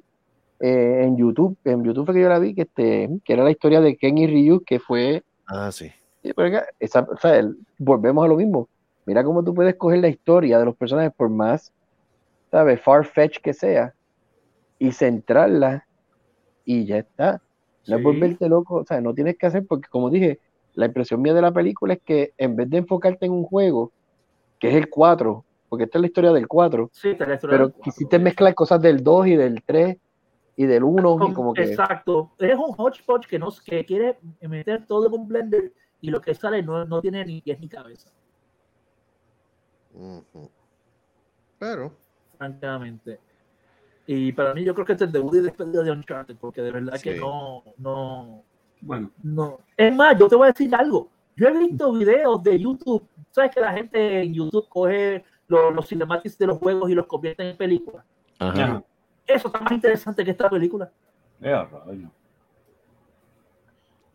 eh, 0.60 1.04
en 1.04 1.18
YouTube, 1.18 1.58
en 1.64 1.84
YouTube 1.84 2.06
fue 2.06 2.16
que 2.16 2.22
yo 2.22 2.30
la 2.30 2.40
vi, 2.40 2.54
que, 2.54 2.64
este, 2.64 3.10
que 3.24 3.34
era 3.34 3.44
la 3.44 3.52
historia 3.52 3.80
de 3.82 3.96
Ken 3.98 4.18
y 4.18 4.28
Ryu, 4.28 4.64
que 4.64 4.80
fue... 4.80 5.24
Ah, 5.48 5.72
sí. 5.72 5.92
Esa, 6.80 7.02
o 7.02 7.18
sea, 7.18 7.42
volvemos 7.78 8.26
a 8.26 8.28
lo 8.28 8.36
mismo. 8.36 8.68
Mira 9.06 9.24
cómo 9.24 9.44
tú 9.44 9.54
puedes 9.54 9.76
coger 9.76 10.00
la 10.00 10.10
historia 10.10 10.60
de 10.60 10.66
los 10.66 10.76
personajes 10.76 11.14
por 11.16 11.30
más, 11.30 11.72
¿sabes? 12.52 12.82
Far-fetch 12.82 13.40
que 13.40 13.54
sea, 13.54 13.94
y 14.78 14.92
centrarla, 14.92 15.88
y 16.66 16.86
ya 16.86 16.98
está. 16.98 17.42
No 17.88 17.98
es 17.98 18.04
volverte 18.04 18.48
loco, 18.50 18.76
o 18.76 18.86
sea, 18.86 19.02
no 19.02 19.14
tienes 19.14 19.38
que 19.38 19.48
hacer, 19.48 19.66
porque 19.66 19.90
como 19.90 20.10
dije, 20.10 20.40
la 20.76 20.86
impresión 20.86 21.22
mía 21.22 21.34
de 21.34 21.42
la 21.42 21.52
película 21.52 21.94
es 21.94 22.02
que 22.04 22.34
en 22.38 22.56
vez 22.56 22.70
de 22.70 22.78
enfocarte 22.78 23.26
en 23.26 23.32
un 23.32 23.44
juego, 23.44 23.92
que 24.60 24.70
es 24.70 24.76
el 24.76 24.90
4, 24.90 25.44
porque 25.70 25.86
esta 25.86 25.98
es 25.98 26.02
la 26.02 26.08
historia 26.08 26.32
del 26.32 26.48
4, 26.48 26.90
sí, 26.92 27.18
pero 27.42 27.72
quisiste 27.72 28.20
mezclar 28.20 28.54
cosas 28.54 28.82
del 28.82 29.04
2 29.04 29.28
y 29.28 29.36
del 29.36 29.64
3 29.64 29.98
y 30.60 30.66
del 30.66 30.84
1 30.84 31.30
y 31.30 31.34
como 31.34 31.54
que... 31.54 31.64
Exacto, 31.64 32.34
es 32.38 32.54
un 32.54 32.76
hodgepodge 32.76 33.28
que, 33.30 33.40
no, 33.40 33.48
que 33.64 33.86
quiere 33.86 34.20
meter 34.42 34.86
todo 34.86 35.08
en 35.08 35.14
un 35.14 35.26
blender 35.26 35.72
y 36.02 36.10
lo 36.10 36.20
que 36.20 36.36
sale 36.36 36.62
no, 36.62 36.84
no 36.84 37.00
tiene 37.00 37.24
ni 37.24 37.40
pies 37.40 37.62
ni 37.62 37.70
cabeza. 37.70 38.12
Pero... 41.60 41.94
Francamente. 42.38 43.22
Y 44.06 44.34
para 44.34 44.54
mí 44.54 44.66
yo 44.66 44.74
creo 44.74 44.86
que 44.86 44.92
este 44.92 45.06
es 45.06 45.08
el 45.08 45.14
debut 45.14 45.36
y 45.36 45.40
despedida 45.40 45.82
de 45.82 45.92
Uncharted, 45.92 46.36
porque 46.36 46.62
de 46.62 46.72
verdad 46.72 47.00
que 47.00 47.16
no, 47.16 47.64
no... 47.78 48.44
Bueno. 48.82 49.12
No. 49.24 49.60
Es 49.78 49.96
más, 49.96 50.20
yo 50.20 50.28
te 50.28 50.36
voy 50.36 50.50
a 50.50 50.52
decir 50.52 50.76
algo. 50.76 51.10
Yo 51.38 51.48
he 51.48 51.58
visto 51.58 51.94
videos 51.94 52.44
de 52.44 52.60
YouTube. 52.60 53.08
¿Sabes 53.32 53.52
que 53.52 53.62
la 53.62 53.72
gente 53.72 54.24
en 54.24 54.34
YouTube 54.34 54.68
coge 54.68 55.24
los, 55.48 55.74
los 55.74 55.88
cinematics 55.88 56.38
de 56.38 56.48
los 56.48 56.58
juegos 56.58 56.92
y 56.92 56.96
los 56.96 57.06
convierte 57.06 57.50
en 57.50 57.56
películas? 57.56 58.04
Ajá. 58.40 58.84
Eso 59.30 59.48
está 59.48 59.60
más 59.60 59.72
interesante 59.72 60.26
que 60.26 60.32
esta 60.32 60.50
película. 60.50 60.90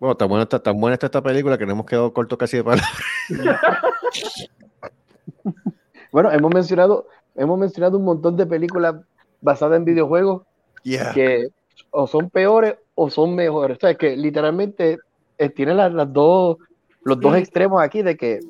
Bueno, 0.01 0.17
tan 0.17 0.29
buena, 0.29 0.43
está, 0.43 0.61
tan 0.61 0.79
buena 0.81 0.95
está 0.95 1.07
esta 1.07 1.23
película 1.23 1.57
que 1.57 1.65
nos 1.65 1.75
hemos 1.75 1.87
quedado 1.87 2.12
cortos 2.12 2.37
casi 2.37 2.57
de 2.57 2.65
palabras. 2.65 2.91
bueno, 6.12 6.33
hemos 6.33 6.53
mencionado, 6.53 7.07
hemos 7.37 7.59
mencionado 7.59 7.97
un 7.97 8.05
montón 8.05 8.37
de 8.37 8.45
películas 8.45 8.97
basadas 9.41 9.77
en 9.77 9.85
videojuegos 9.85 10.43
que 10.83 11.49
o 11.91 12.09
son 12.09 12.29
peores 12.29 12.75
o 12.97 13.09
son 13.09 13.37
mejores. 13.37 13.77
O 13.77 13.81
sea, 13.81 13.95
que 13.95 14.17
literalmente 14.17 14.99
eh, 15.39 15.49
tiene 15.49 15.75
las, 15.75 16.12
dos, 16.12 16.57
los 17.05 17.21
dos 17.21 17.37
extremos 17.37 17.81
aquí 17.81 18.03
de 18.03 18.17
que, 18.17 18.41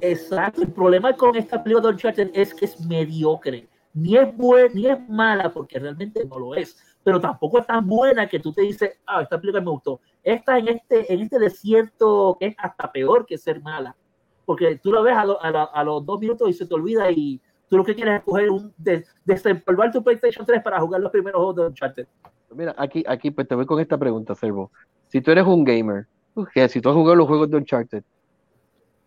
exacto, 0.00 0.62
el 0.62 0.72
problema 0.72 1.14
con 1.14 1.36
esta 1.36 1.62
película 1.62 1.88
de 1.88 1.92
Uncharted 1.92 2.30
es 2.32 2.54
que 2.54 2.64
es 2.64 2.80
mediocre 2.86 3.68
ni 3.94 4.16
es 4.16 4.36
buena 4.36 4.72
ni 4.74 4.86
es 4.86 5.08
mala 5.08 5.50
porque 5.50 5.78
realmente 5.78 6.24
no 6.24 6.38
lo 6.38 6.54
es. 6.54 6.76
Pero 7.02 7.20
tampoco 7.20 7.58
es 7.58 7.66
tan 7.66 7.86
buena 7.86 8.28
que 8.28 8.40
tú 8.40 8.52
te 8.52 8.62
dices 8.62 8.98
ah 9.06 9.22
esta 9.22 9.40
película 9.40 9.62
me 9.62 9.70
gustó 9.70 10.00
esta 10.22 10.58
en 10.58 10.68
este 10.68 11.12
en 11.12 11.20
este 11.20 11.38
desierto 11.38 12.36
que 12.38 12.46
es 12.48 12.54
hasta 12.58 12.90
peor 12.92 13.26
que 13.26 13.38
ser 13.38 13.60
mala. 13.62 13.96
Porque 14.44 14.76
tú 14.82 14.90
lo 14.90 15.02
ves 15.02 15.14
a, 15.14 15.22
a, 15.22 15.84
los 15.84 16.04
dos 16.04 16.20
minutos 16.20 16.48
y 16.48 16.52
se 16.52 16.66
te 16.66 16.74
olvida 16.74 17.08
y 17.10 17.40
tú 17.68 17.76
lo 17.76 17.84
que 17.84 17.94
quieres 17.94 18.18
es 18.18 18.24
coger 18.24 18.50
un 18.50 18.72
de, 18.76 19.04
desempolvar 19.24 19.92
tu 19.92 20.02
PlayStation 20.02 20.44
3 20.44 20.60
para 20.60 20.80
jugar 20.80 21.00
los 21.00 21.12
primeros 21.12 21.38
juegos 21.38 21.56
de 21.56 21.62
Uncharted. 21.68 22.06
Mira 22.52 22.74
aquí 22.76 23.04
aquí 23.06 23.30
pues 23.30 23.46
te 23.46 23.54
voy 23.54 23.64
con 23.66 23.78
esta 23.80 23.96
pregunta 23.96 24.34
Servo. 24.34 24.70
Si 25.08 25.20
tú 25.20 25.30
eres 25.30 25.46
un 25.46 25.64
gamer 25.64 26.06
que 26.52 26.68
si 26.68 26.80
tú 26.80 26.88
has 26.88 26.94
jugado 26.94 27.16
los 27.16 27.26
juegos 27.26 27.50
de 27.50 27.56
Uncharted 27.56 28.02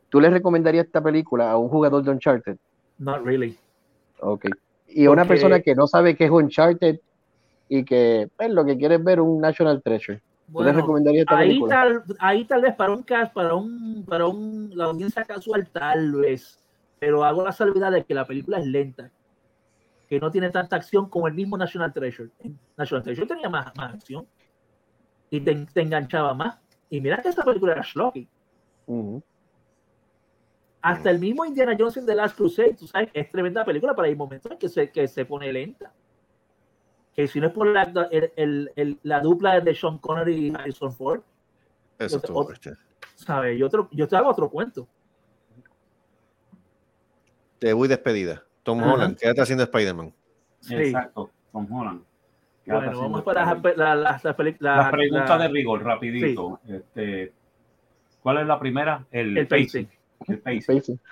¿tú 0.09 0.21
le 0.21 0.29
recomendarías 0.29 0.85
esta 0.85 1.01
película 1.01 1.51
a 1.51 1.57
un 1.57 1.69
jugador 1.69 2.03
de 2.03 2.11
Uncharted? 2.11 2.57
Not 2.97 3.25
really. 3.25 3.57
Ok 4.21 4.45
y 4.95 5.07
una 5.07 5.25
persona 5.25 5.59
que 5.61 5.75
no 5.75 5.87
sabe 5.87 6.15
qué 6.15 6.25
es 6.25 6.31
Uncharted 6.31 6.99
y 7.69 7.83
que 7.83 8.29
pues, 8.37 8.49
lo 8.51 8.65
que 8.65 8.77
quiere 8.77 8.95
es 8.95 9.03
ver 9.03 9.19
un 9.19 9.41
National 9.41 9.81
Treasure. 9.81 10.21
Bueno, 10.47 10.71
¿Tú 10.71 10.77
recomendaría 10.77 11.21
esta 11.21 11.37
ahí 11.37 11.47
película? 11.49 11.75
Tal, 11.75 12.03
ahí 12.19 12.45
tal 12.45 12.61
vez 12.61 12.75
para 12.75 12.93
un 12.93 13.03
cast, 13.03 13.33
para 13.33 13.55
un, 13.55 14.05
para 14.07 14.27
un, 14.27 14.71
la 14.75 14.85
audiencia 14.85 15.23
casual 15.23 15.67
tal 15.69 16.11
vez, 16.13 16.59
pero 16.99 17.23
hago 17.23 17.43
la 17.43 17.51
salvedad 17.51 17.91
de 17.91 18.03
que 18.03 18.13
la 18.13 18.25
película 18.25 18.59
es 18.59 18.65
lenta, 18.65 19.09
que 20.07 20.19
no 20.19 20.29
tiene 20.29 20.49
tanta 20.49 20.75
acción 20.75 21.09
como 21.09 21.27
el 21.27 21.33
mismo 21.33 21.57
National 21.57 21.93
Treasure. 21.93 22.29
National 22.77 23.03
Treasure 23.03 23.27
tenía 23.27 23.49
más, 23.49 23.75
más 23.75 23.95
acción 23.95 24.27
y 25.29 25.41
te, 25.41 25.81
enganchaba 25.81 26.33
más. 26.33 26.59
Y 26.89 27.01
mira 27.01 27.21
que 27.21 27.29
esta 27.29 27.43
película 27.43 27.73
era 27.73 27.83
schlocky. 27.83 28.27
Hasta 30.83 31.11
el 31.11 31.17
mismo 31.17 31.45
Indiana 31.45 31.77
Jones 31.79 31.95
en 31.95 32.05
The 32.05 32.13
Last 32.13 32.35
Crusade, 32.35 32.73
tú 32.73 32.87
sabes, 32.87 33.09
es 33.13 33.29
tremenda 33.29 33.63
película, 33.63 33.95
pero 33.95 34.05
hay 34.05 34.15
momentos 34.17 34.51
en 34.51 34.57
que 34.57 34.67
se, 34.67 34.91
que 34.91 35.07
se 35.07 35.23
pone 35.23 35.51
lenta. 35.51 35.93
Que 37.15 37.25
si 37.25 37.39
no 37.39 37.47
es 37.47 37.53
por 37.53 37.67
la, 37.67 37.83
el, 38.11 38.69
el, 38.75 38.99
la 39.03 39.21
dupla 39.21 39.61
de 39.61 39.73
Sean 39.73 39.97
Connery 39.99 40.47
y 40.47 40.53
Harrison 40.53 40.91
Ford, 40.93 41.21
Eso 41.97 42.21
yo, 42.21 42.35
otro, 42.35 42.55
¿sabes? 43.15 43.57
Yo, 43.57 43.67
otro, 43.67 43.87
yo 43.93 44.09
te 44.09 44.17
hago 44.17 44.27
otro 44.27 44.49
cuento. 44.49 44.85
Te 47.59 47.71
voy 47.71 47.87
despedida. 47.87 48.43
Tom 48.63 48.83
Holland, 48.83 49.17
quédate 49.17 49.41
haciendo 49.41 49.63
Spider-Man. 49.63 50.13
Sí. 50.59 50.75
Exacto, 50.75 51.31
Tom 51.53 51.71
Holland. 51.71 52.03
bueno, 52.65 52.99
vamos 52.99 53.23
para 53.23 53.45
la, 53.45 53.95
la, 53.95 54.21
la, 54.59 54.91
pregunta 54.91 55.37
de 55.37 55.47
rigor, 55.47 55.81
rapidito. 55.81 56.59
Este, 56.67 57.31
¿Cuál 58.21 58.39
es 58.39 58.47
la 58.47 58.59
primera? 58.59 59.05
El, 59.11 59.37
el 59.37 59.47
pacing. 59.47 59.87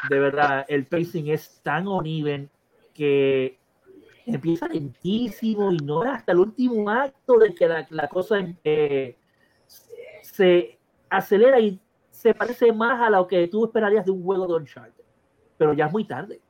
De 0.09 0.19
verdad, 0.19 0.65
el 0.67 0.85
pacing 0.85 1.29
es 1.29 1.59
tan 1.63 1.87
uneven 1.87 2.49
que 2.93 3.57
empieza 4.25 4.67
lentísimo 4.67 5.71
y 5.71 5.77
no 5.77 6.03
hasta 6.03 6.31
el 6.31 6.39
último 6.39 6.89
acto 6.89 7.37
de 7.37 7.53
que 7.53 7.67
la, 7.89 8.07
cosa 8.07 8.37
eh, 8.63 9.17
se 10.21 10.77
acelera 11.09 11.59
y 11.59 11.79
se 12.09 12.33
parece 12.33 12.71
más 12.71 13.01
a 13.01 13.09
lo 13.09 13.27
que 13.27 13.47
tú 13.47 13.65
esperarías 13.65 14.05
de 14.05 14.11
un 14.11 14.23
juego 14.23 14.47
de 14.47 14.53
Uncharted. 14.53 15.03
Pero 15.57 15.73
ya 15.73 15.87
es 15.87 15.91
muy 15.91 16.05
tarde, 16.05 16.41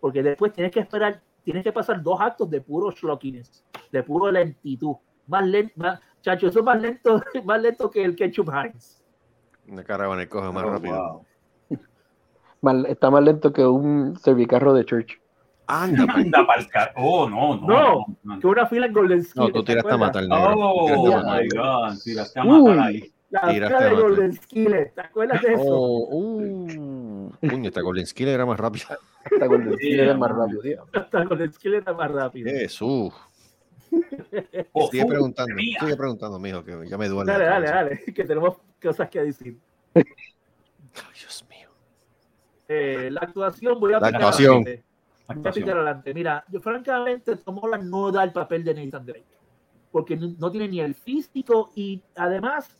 porque 0.00 0.22
después 0.22 0.52
tienes 0.52 0.72
que 0.72 0.80
esperar, 0.80 1.22
tienes 1.42 1.64
que 1.64 1.72
pasar 1.72 2.02
dos 2.02 2.20
actos 2.20 2.50
de 2.50 2.60
puro 2.60 2.90
schlockines, 2.90 3.64
de 3.90 4.02
puro 4.02 4.30
lentitud. 4.30 4.96
Más 5.26 5.46
lento, 5.46 5.72
más, 5.76 6.00
chacho, 6.22 6.48
eso 6.48 6.60
es 6.60 6.64
más 6.64 6.80
lento, 6.80 7.20
más 7.44 7.60
lento 7.60 7.90
que 7.90 8.04
el 8.04 8.14
Ketchup 8.14 8.50
Heinz. 8.50 9.02
Una 9.68 9.82
caravana 9.82 10.28
coge 10.28 10.52
más 10.52 10.64
oh, 10.64 10.70
rápido 10.70 11.24
está 12.88 13.10
más 13.10 13.22
lento 13.22 13.52
que 13.52 13.64
un 13.64 14.16
servicarro 14.18 14.74
de 14.74 14.84
church. 14.84 15.20
Anda, 15.66 16.06
anda 16.14 16.46
para 16.46 16.60
el 16.60 16.68
Oh, 16.96 17.28
no, 17.28 17.56
no. 17.56 17.66
No, 17.66 18.06
no, 18.22 18.40
que 18.40 18.46
una 18.46 18.66
fila 18.66 18.86
en 18.86 18.92
Golden 18.92 19.24
Skill. 19.24 19.42
No, 19.42 19.50
tú 19.50 19.64
tiraste 19.64 19.92
a 19.92 19.96
matar. 19.96 20.24
Oh, 20.30 21.22
my 21.24 21.48
God. 21.48 21.98
Tiraste 22.02 22.40
a 22.40 22.44
matar 22.44 22.78
ahí. 22.78 23.12
La 23.30 23.40
fila 23.48 23.80
de 23.80 23.94
Golden 23.94 24.32
Skill. 24.34 24.90
¿Te 24.94 25.00
acuerdas 25.00 25.42
de 25.42 25.54
eso? 25.54 25.62
Oh, 25.66 26.08
uh. 26.12 27.32
Puño, 27.40 27.68
esta 27.68 27.80
Golden 27.80 28.06
Skill 28.06 28.28
era 28.28 28.46
más 28.46 28.58
rápido. 28.58 28.86
Esta 29.30 29.46
Golden 29.46 29.74
Skill 29.74 30.00
era 30.00 30.14
más 30.16 30.30
rápido, 30.30 30.60
tío. 30.62 30.86
Esta 30.92 31.24
Golden 31.24 31.52
Skill 31.52 31.74
era 31.74 31.92
más 31.92 32.10
rápido. 32.10 32.50
Jesús. 32.50 33.12
Oh, 34.72 34.88
sigue 34.90 35.06
preguntando, 35.06 35.54
sigue 35.56 35.96
preguntando, 35.96 36.38
mijo, 36.38 36.62
que 36.62 36.86
ya 36.88 36.98
me 36.98 37.08
duele. 37.08 37.32
Dale, 37.32 37.44
dale, 37.44 37.66
dale, 37.66 38.04
que 38.14 38.24
tenemos 38.24 38.56
cosas 38.82 39.08
que 39.08 39.22
decir. 39.22 39.58
Ay, 39.94 40.04
Dios 41.14 41.44
mío. 41.48 41.55
Eh, 42.68 43.08
la 43.10 43.20
actuación, 43.20 43.78
voy 43.78 43.94
a 43.94 44.00
La 44.00 44.08
actuación. 44.08 44.64
Voy 44.64 45.48
a 45.48 45.52
picar 45.52 45.76
adelante. 45.76 46.14
Mira, 46.14 46.44
yo 46.48 46.60
francamente 46.60 47.36
Tom 47.36 47.58
Holland 47.60 47.88
no 47.88 48.12
da 48.12 48.24
el 48.24 48.32
papel 48.32 48.64
de 48.64 48.74
Nathan 48.74 49.06
Drake, 49.06 49.38
porque 49.90 50.16
no, 50.16 50.34
no 50.38 50.50
tiene 50.50 50.68
ni 50.68 50.80
el 50.80 50.94
físico 50.94 51.70
y 51.74 52.00
además 52.14 52.78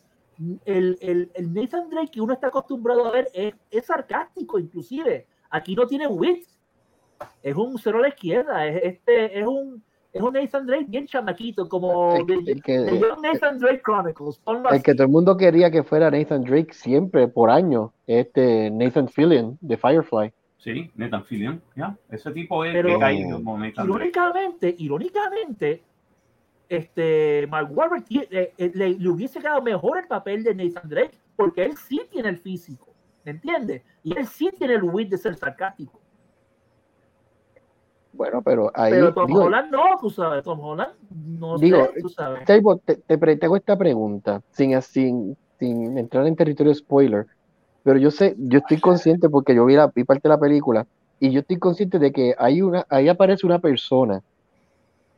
el, 0.65 0.97
el, 1.01 1.31
el, 1.33 1.53
Nathan 1.53 1.89
Drake 1.89 2.11
que 2.11 2.21
uno 2.21 2.33
está 2.33 2.47
acostumbrado 2.47 3.05
a 3.05 3.11
ver 3.11 3.29
es, 3.33 3.53
es 3.71 3.85
sarcástico 3.85 4.59
inclusive. 4.59 5.27
Aquí 5.49 5.75
no 5.75 5.87
tiene 5.87 6.07
wit. 6.07 6.45
Es 7.41 7.55
un 7.55 7.77
cero 7.79 7.97
a 7.99 8.01
la 8.01 8.09
izquierda. 8.09 8.67
Es, 8.67 8.83
este, 8.83 9.39
es 9.39 9.47
un 9.47 9.83
es 10.13 10.21
un 10.21 10.33
Nathan 10.33 10.65
Drake 10.65 10.85
bien 10.87 11.05
chamaquito, 11.05 11.67
como 11.69 12.15
El 12.15 12.25
que- 12.25 12.37
de- 12.41 12.51
el 12.53 12.63
que- 12.63 12.77
de 12.79 12.99
Young 12.99 13.21
Nathan 13.21 13.59
Drake 13.59 13.81
Chronicles. 13.83 14.39
Ponlo 14.39 14.69
El 14.69 14.75
así. 14.75 14.83
que 14.83 14.93
todo 14.93 15.03
el 15.03 15.09
mundo 15.09 15.37
quería 15.37 15.69
que 15.69 15.83
fuera 15.83 16.09
Nathan 16.09 16.43
Drake 16.43 16.73
siempre, 16.73 17.27
por 17.27 17.49
año, 17.49 17.93
este 18.07 18.71
Nathan 18.71 19.07
Fillion 19.09 19.57
de 19.61 19.77
Firefly. 19.77 20.31
Sí, 20.57 20.89
Nathan 20.95 21.23
Fillion, 21.23 21.61
ya. 21.75 21.95
Ese 22.09 22.31
tipo 22.31 22.65
es 22.65 22.73
Pero- 22.73 22.89
que 22.89 22.99
cae 22.99 23.23
como 23.31 23.57
Nathan 23.57 23.85
Drake. 23.87 23.89
Irónicamente, 24.09 24.75
irónicamente, 24.77 25.83
este 26.69 27.47
Mark 27.47 27.69
Wahlberg 27.71 28.03
eh, 28.09 28.53
eh, 28.57 28.71
le, 28.73 28.89
le 28.89 29.09
hubiese 29.09 29.39
quedado 29.39 29.61
mejor 29.61 29.99
el 29.99 30.07
papel 30.07 30.43
de 30.43 30.53
Nathan 30.55 30.89
Drake, 30.89 31.17
porque 31.35 31.63
él 31.63 31.77
sí 31.77 32.01
tiene 32.09 32.29
el 32.29 32.37
físico, 32.37 32.87
¿me 33.23 33.31
entiendes? 33.31 33.83
Y 34.03 34.17
él 34.17 34.25
sí 34.27 34.49
tiene 34.57 34.73
el 34.73 34.83
wit 34.83 35.09
de 35.09 35.17
ser 35.17 35.35
sarcástico. 35.35 36.01
Bueno, 38.17 38.41
pero 38.41 38.71
ahí 38.73 38.91
Pero 38.91 39.13
Tom 39.13 39.27
digo, 39.27 39.43
Holland 39.43 39.71
no, 39.71 39.83
tú 40.01 40.09
sabes, 40.09 40.43
Tom 40.43 40.59
Holland 40.59 40.93
no 41.11 41.57
Digo, 41.57 41.85
sé, 41.93 42.01
tú 42.01 42.09
sabes. 42.09 42.45
Te, 42.45 42.61
te, 43.17 43.35
te 43.37 43.45
hago 43.45 43.55
esta 43.55 43.77
pregunta 43.77 44.41
sin, 44.51 44.81
sin, 44.81 45.37
sin 45.59 45.97
entrar 45.97 46.25
en 46.25 46.35
territorio 46.35 46.73
spoiler, 46.73 47.27
pero 47.83 47.99
yo 47.99 48.11
sé, 48.11 48.35
yo 48.37 48.59
estoy 48.59 48.79
consciente 48.79 49.29
porque 49.29 49.55
yo 49.55 49.65
vi, 49.65 49.75
la, 49.75 49.87
vi 49.87 50.03
parte 50.03 50.27
de 50.27 50.29
la 50.29 50.39
película 50.39 50.87
y 51.19 51.31
yo 51.31 51.41
estoy 51.41 51.57
consciente 51.57 51.99
de 51.99 52.11
que 52.11 52.35
hay 52.37 52.61
una, 52.61 52.85
ahí 52.89 53.07
aparece 53.07 53.45
una 53.45 53.59
persona 53.59 54.23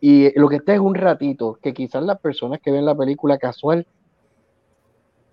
y 0.02 0.38
lo 0.40 0.48
que 0.48 0.58
está 0.58 0.74
es 0.74 0.80
un 0.80 0.96
ratito, 0.96 1.58
que 1.62 1.74
quizás 1.74 2.04
las 2.04 2.20
personas 2.20 2.60
que 2.62 2.72
ven 2.72 2.86
la 2.86 2.96
película 2.96 3.38
casual 3.38 3.86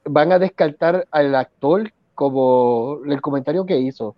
van 0.05 0.33
a 0.33 0.39
descartar 0.39 1.07
al 1.11 1.35
actor 1.35 1.93
como 2.14 2.99
el 3.07 3.21
comentario 3.21 3.67
que 3.67 3.79
hizo, 3.79 4.17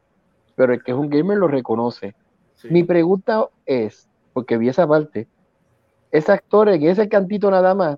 pero 0.55 0.73
el 0.73 0.83
que 0.83 0.93
es 0.93 0.97
un 0.99 1.11
gamer 1.11 1.39
lo 1.39 1.49
reconoce. 1.49 2.15
Sí. 2.59 2.69
Mi 2.71 2.83
pregunta 2.83 3.49
es, 3.65 4.09
porque 4.33 4.59
vi 4.59 4.69
esa 4.69 4.87
parte, 4.87 5.29
ese 6.11 6.33
actor 6.33 6.69
en 6.69 6.83
ese 6.83 7.09
cantito 7.09 7.51
nada 7.51 7.75
más 7.75 7.97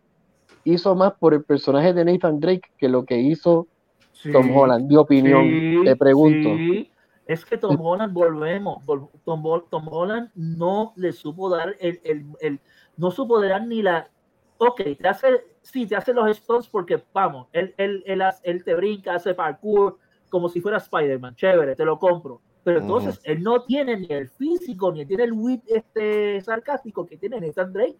hizo 0.64 0.94
más 0.94 1.14
por 1.18 1.32
el 1.34 1.44
personaje 1.44 1.92
de 1.94 2.04
Nathan 2.04 2.38
Drake 2.40 2.68
que 2.76 2.88
lo 2.88 3.04
que 3.04 3.18
hizo 3.18 3.66
Sí, 4.12 4.30
Tom 4.30 4.54
Holland. 4.54 4.86
Mi 4.86 4.96
opinión, 4.96 5.48
sí, 5.48 5.76
te 5.84 5.96
pregunto. 5.96 6.56
sí. 6.58 6.90
Es 7.26 7.44
que 7.44 7.56
Tom 7.56 7.80
Holland, 7.80 8.12
volvemos, 8.12 8.84
vol- 8.84 9.08
Tom, 9.24 9.42
Tom 9.70 9.88
Holland 9.88 10.30
no 10.34 10.92
le 10.96 11.12
supo 11.12 11.48
dar 11.48 11.74
el, 11.80 12.00
el, 12.04 12.26
el- 12.40 12.60
no 12.96 13.10
supo 13.10 13.40
dar 13.40 13.66
ni 13.66 13.82
la, 13.82 14.10
ok, 14.58 14.82
te 15.00 15.08
hace, 15.08 15.40
sí, 15.62 15.86
te 15.86 15.96
hace 15.96 16.12
los 16.12 16.36
stunts 16.36 16.68
porque, 16.68 17.02
vamos, 17.14 17.48
él, 17.52 17.72
él, 17.78 18.02
él, 18.04 18.22
él 18.42 18.64
te 18.64 18.74
brinca, 18.74 19.14
hace 19.14 19.32
parkour 19.34 19.98
como 20.28 20.48
si 20.48 20.60
fuera 20.60 20.78
Spider-Man, 20.78 21.34
chévere, 21.36 21.74
te 21.76 21.84
lo 21.84 21.98
compro. 21.98 22.42
Pero 22.62 22.80
entonces 22.80 23.20
él 23.24 23.42
no 23.42 23.62
tiene 23.62 23.96
ni 23.96 24.06
el 24.10 24.28
físico, 24.28 24.92
ni 24.92 25.06
tiene 25.06 25.24
el 25.24 25.32
wit 25.32 25.62
este 25.66 26.40
sarcástico 26.42 27.06
que 27.06 27.16
tiene 27.16 27.40
Nathan 27.40 27.72
Drake. 27.72 27.96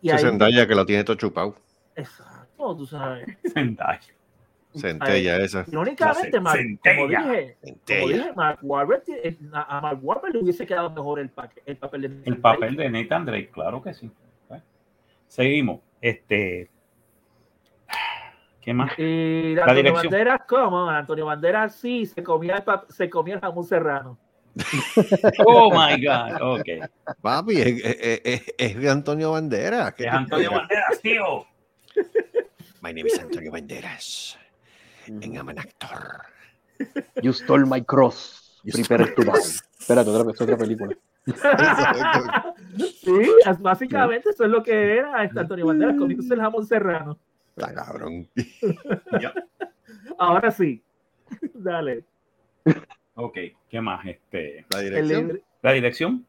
Y 0.00 0.10
ahí- 0.10 0.18
Zendaya 0.18 0.66
que 0.66 0.74
lo 0.76 0.86
tiene 0.86 1.02
todo 1.04 1.16
chupado. 1.16 1.56
Exacto, 1.96 2.76
tú 2.76 2.86
sabes. 2.86 3.26
Zendaya. 3.52 4.00
Centella 4.74 5.38
esa. 5.38 5.64
Irónicamente, 5.66 6.30
La 6.36 6.40
Mark, 6.40 6.58
como 6.58 6.68
centella. 7.08 7.18
dije, 7.32 7.56
como 7.62 8.08
dije, 8.08 8.32
Mark 8.36 8.58
Wahlberg, 8.62 9.02
eh, 9.08 9.36
a 9.52 9.80
Mark 9.80 9.98
Wahlberg 10.02 10.34
le 10.34 10.42
hubiese 10.42 10.66
quedado 10.66 10.90
mejor 10.90 11.18
el, 11.18 11.30
pa- 11.30 11.50
el 11.66 11.76
papel 11.78 12.02
de 12.02 12.30
El 12.30 12.36
papel 12.36 12.76
de 12.76 12.90
Nathan 12.90 13.24
Drake, 13.24 13.50
claro 13.50 13.82
que 13.82 13.94
sí. 13.94 14.10
Seguimos. 15.26 15.80
Este. 16.00 16.70
¿Qué 18.60 18.74
más? 18.74 18.92
Y 18.98 19.54
La 19.54 19.62
Antonio 19.62 19.82
dirección. 19.82 20.10
Banderas, 20.12 20.40
¿cómo? 20.48 20.88
Antonio 20.90 21.26
Banderas 21.26 21.74
sí 21.76 22.06
se 22.06 22.22
comía 22.22 22.56
el, 22.56 22.64
pap- 22.64 22.88
se 22.88 23.08
comía 23.08 23.34
el 23.36 23.40
jamón 23.40 23.64
serrano. 23.64 24.18
Oh 25.46 25.70
my 25.70 26.04
God. 26.04 26.40
Ok. 26.60 26.68
Papi, 27.22 27.60
es, 27.60 27.82
es- 27.84 28.20
es- 28.24 28.54
es 28.76 28.88
Antonio 28.90 29.30
Banderas. 29.32 29.94
¿Qué 29.94 30.04
Es 30.06 30.12
Antonio? 30.12 30.50
Banderas, 30.50 31.00
tío. 31.00 31.46
My 32.82 32.92
name 32.92 33.06
is 33.08 33.18
Antonio 33.18 33.50
Banderas. 33.52 34.38
And 35.06 35.24
I'm 35.34 35.48
an 35.48 35.58
actor. 35.58 36.26
You 37.22 37.32
stole 37.32 37.64
my 37.66 37.80
cross. 37.82 38.60
You 38.64 38.72
Prepare 38.72 39.14
to 39.14 39.22
die. 39.22 39.32
Espérate, 39.78 40.10
otra, 40.10 40.30
es 40.32 40.40
otra 40.40 40.56
película. 40.56 40.94
sí, 42.76 43.30
básicamente 43.60 44.30
eso 44.30 44.44
es 44.44 44.50
lo 44.50 44.62
que 44.62 44.98
era 44.98 45.24
este 45.24 45.40
Antonio 45.40 45.66
Banderas 45.66 45.96
comiéndose 45.96 46.34
el 46.34 46.40
jamón 46.40 46.66
serrano. 46.66 47.18
Está 47.58 47.74
cabrón. 47.74 48.28
Ahora 50.18 50.50
sí. 50.50 50.82
Dale. 51.54 52.04
Ok. 53.14 53.36
¿Qué 53.68 53.80
más? 53.80 54.06
Este. 54.06 54.64
La 54.70 54.80
dirección. 54.80 55.42
La 55.62 55.72
dirección. 55.72 56.26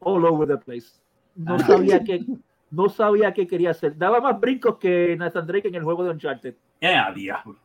all 0.00 0.24
over 0.24 0.48
the 0.48 0.56
place. 0.56 1.00
No 1.36 1.54
Ah. 1.56 1.58
sabía 1.60 2.02
que 2.02 2.24
no 2.70 2.88
sabía 2.88 3.32
qué 3.34 3.46
quería 3.46 3.70
hacer. 3.70 3.96
Daba 3.98 4.20
más 4.20 4.38
brincos 4.40 4.78
que 4.78 5.16
Nathan 5.16 5.46
Drake 5.46 5.68
en 5.68 5.74
el 5.74 5.82
juego 5.84 6.04
de 6.04 6.10
Uncharted. 6.10 6.54
¡Eh, 6.80 6.96
diablo! 7.14 7.58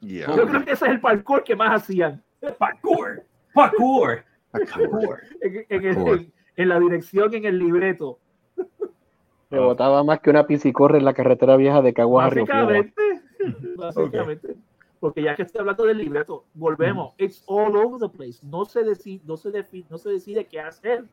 Yeah. 0.00 0.26
Yo 0.36 0.46
creo 0.46 0.64
que 0.64 0.72
ese 0.72 0.84
es 0.84 0.90
el 0.90 1.00
parkour 1.00 1.42
que 1.44 1.56
más 1.56 1.80
hacían 1.82 2.22
Parkour. 2.58 3.24
Parkour. 3.54 4.24
Parkour. 4.50 5.20
en, 5.40 5.66
en 5.70 5.84
el- 5.86 5.94
Parkour. 5.94 6.18
en- 6.18 6.32
en 6.56 6.68
la 6.68 6.78
dirección, 6.78 7.34
en 7.34 7.44
el 7.46 7.58
libreto. 7.58 8.18
Me 9.54 9.66
botaba 9.66 10.02
más 10.04 10.20
que 10.20 10.30
una 10.30 10.46
piscicorre 10.46 10.98
en 10.98 11.04
la 11.04 11.14
carretera 11.14 11.56
vieja 11.56 11.82
de 11.82 11.92
Caguas. 11.94 12.26
Básicamente, 12.34 12.94
básicamente. 13.76 14.56
Porque 15.00 15.22
ya 15.22 15.34
que 15.34 15.42
estoy 15.42 15.60
hablando 15.60 15.84
del 15.84 15.98
libreto, 15.98 16.44
volvemos. 16.54 17.14
It's 17.18 17.42
all 17.46 17.76
over 17.76 18.00
the 18.00 18.16
place. 18.16 18.38
No 18.42 18.64
se 18.64 18.82
decide, 18.84 19.22
no 19.26 19.36
se 19.36 19.50
defi- 19.50 19.84
no 19.90 19.98
se 19.98 20.08
decide 20.10 20.46
qué 20.46 20.60
hacer. 20.60 21.04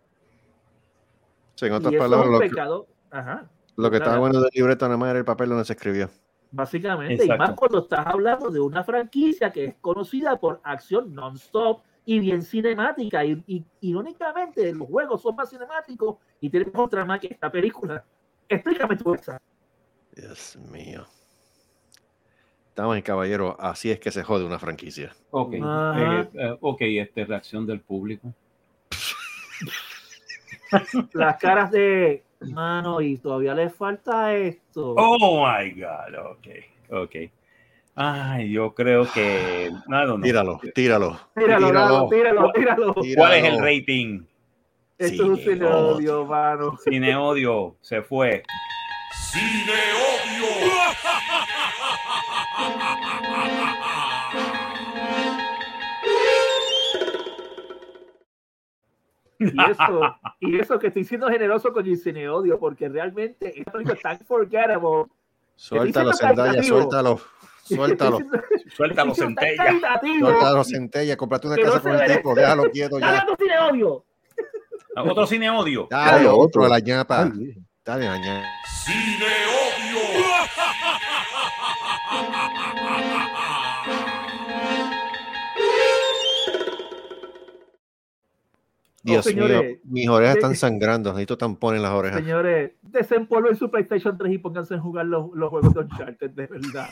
Sí, 1.56 1.66
en 1.66 1.74
otras 1.74 1.94
palabras, 1.96 2.26
es 2.26 2.32
lo 2.32 2.38
un 2.38 2.42
que, 2.44 2.50
pecado. 2.50 2.88
Ajá. 3.12 3.50
lo 3.76 3.92
que 3.92 3.98
estaba 3.98 4.18
bueno 4.20 4.40
del 4.40 4.50
libreto 4.54 4.86
nada 4.86 4.98
más 4.98 5.10
era 5.10 5.20
el 5.20 5.26
papel 5.26 5.50
donde 5.50 5.66
se 5.66 5.74
escribió. 5.74 6.10
Básicamente, 6.54 7.26
y 7.26 7.30
más 7.30 7.52
cuando 7.54 7.80
estás 7.80 8.06
hablando 8.08 8.50
de 8.50 8.60
una 8.60 8.84
franquicia 8.84 9.52
que 9.52 9.66
es 9.66 9.76
conocida 9.80 10.38
por 10.38 10.60
acción 10.64 11.14
non-stop 11.14 11.82
y 12.06 12.20
bien 12.20 12.42
cinemática. 12.42 13.24
Y, 13.24 13.44
y 13.48 13.66
irónicamente, 13.82 14.74
los 14.74 14.88
juegos 14.88 15.22
son 15.22 15.36
más 15.36 15.50
cinemáticos 15.50 16.16
y 16.40 16.50
tienen 16.50 16.72
mejor 16.74 16.90
trama 16.90 17.20
que 17.20 17.28
esta 17.28 17.52
película. 17.52 18.04
Explícame 18.52 18.98
tú 18.98 19.14
esa. 19.14 19.42
Dios 20.16 20.58
mío. 20.58 21.06
Estamos 22.68 22.98
en 22.98 23.02
caballero, 23.02 23.56
así 23.60 23.92
es 23.92 24.00
que 24.00 24.12
se 24.12 24.24
jode 24.24 24.46
una 24.46 24.60
franquicia. 24.60 25.14
Ok. 25.32 25.56
Ajá. 25.62 26.22
Eh, 26.22 26.30
eh, 26.34 26.58
ok, 26.60 26.82
este, 26.82 27.26
reacción 27.26 27.66
del 27.66 27.80
público. 27.80 28.34
Las 31.14 31.38
caras 31.38 31.72
de 31.72 32.24
mano 32.42 33.02
y 33.02 33.18
todavía 33.18 33.54
le 33.54 33.70
falta 33.70 34.36
esto. 34.36 34.96
Oh 34.98 35.46
my 35.46 35.72
God. 35.72 36.16
Ok. 36.32 36.48
Ok. 36.90 37.16
Ay, 37.96 38.52
yo 38.52 38.74
creo 38.74 39.06
que. 39.12 39.70
No, 39.88 40.06
no. 40.06 40.22
Tíralo, 40.22 40.60
tíralo. 40.74 41.20
tíralo, 41.36 41.68
tíralo. 41.68 42.10
tíralo, 42.10 42.52
tíralo, 42.54 42.94
tíralo. 42.94 42.96
¿Cuál 43.16 43.34
es 43.34 43.44
el 43.46 43.60
rating? 43.60 44.24
Esto 45.02 45.24
es 45.24 45.30
un 45.30 45.38
Cine 45.38 45.54
cine 45.56 45.66
odio, 45.66 46.26
mano. 46.28 46.78
Cine 46.78 47.16
odio. 47.16 47.76
Se 47.82 48.04
fue. 48.04 48.44
Y 59.40 59.72
eso, 59.72 60.16
y 60.40 60.60
eso 60.60 60.78
que 60.78 60.88
estoy 60.88 61.04
siendo 61.04 61.30
generoso 61.30 61.74
con 61.74 61.84
el 61.88 61.98
cine 61.98 62.30
odio, 62.30 62.60
porque 62.60 62.88
realmente 62.88 63.64
película 63.72 63.96
es 63.96 64.02
tan 64.04 64.20
forgettable. 64.20 65.08
Suéltalo, 65.56 66.14
Zendaya, 66.14 66.62
suéltalo. 66.62 67.20
Suéltalo. 67.64 68.20
Suéltalo, 68.76 69.16
centella. 69.16 70.00
Suéltalo, 70.20 70.64
Centella. 70.64 71.18
Cómprate 71.18 71.48
una 71.48 71.56
casa 71.58 71.82
con 71.82 71.92
el 71.94 72.18
tipo. 72.18 72.36
Déjalo 72.36 72.70
quieto 72.70 73.00
ya. 73.00 73.08
hablando 73.08 73.36
cine 73.40 73.60
odio. 73.60 74.06
Otro 74.96 75.26
cine 75.26 75.50
odio. 75.50 75.88
Dale, 75.90 76.28
otro, 76.28 76.68
la 76.68 76.80
ñapa. 76.80 77.32
Dale, 77.86 78.06
la 78.06 78.18
ñapa. 78.18 78.48
Cine 78.84 79.26
odio. 79.48 80.00
Dios 89.04 89.26
mío, 89.34 89.48
mis 89.86 90.08
orejas 90.08 90.36
están 90.36 90.56
sangrando, 90.56 91.10
necesito 91.10 91.38
tampones 91.38 91.78
en 91.78 91.84
las 91.84 91.92
orejas. 91.94 92.20
Señores, 92.20 92.74
desempolven 92.84 93.56
su 93.56 93.72
PlayStation 93.72 94.16
3 94.18 94.34
y 94.34 94.38
pónganse 94.38 94.76
a 94.76 94.80
jugar 94.80 95.08
los, 95.08 95.32
los 95.34 95.50
juegos 95.50 95.74
de 95.74 95.80
Uncharted, 95.80 96.30
de 96.32 96.48
verdad. 96.48 96.90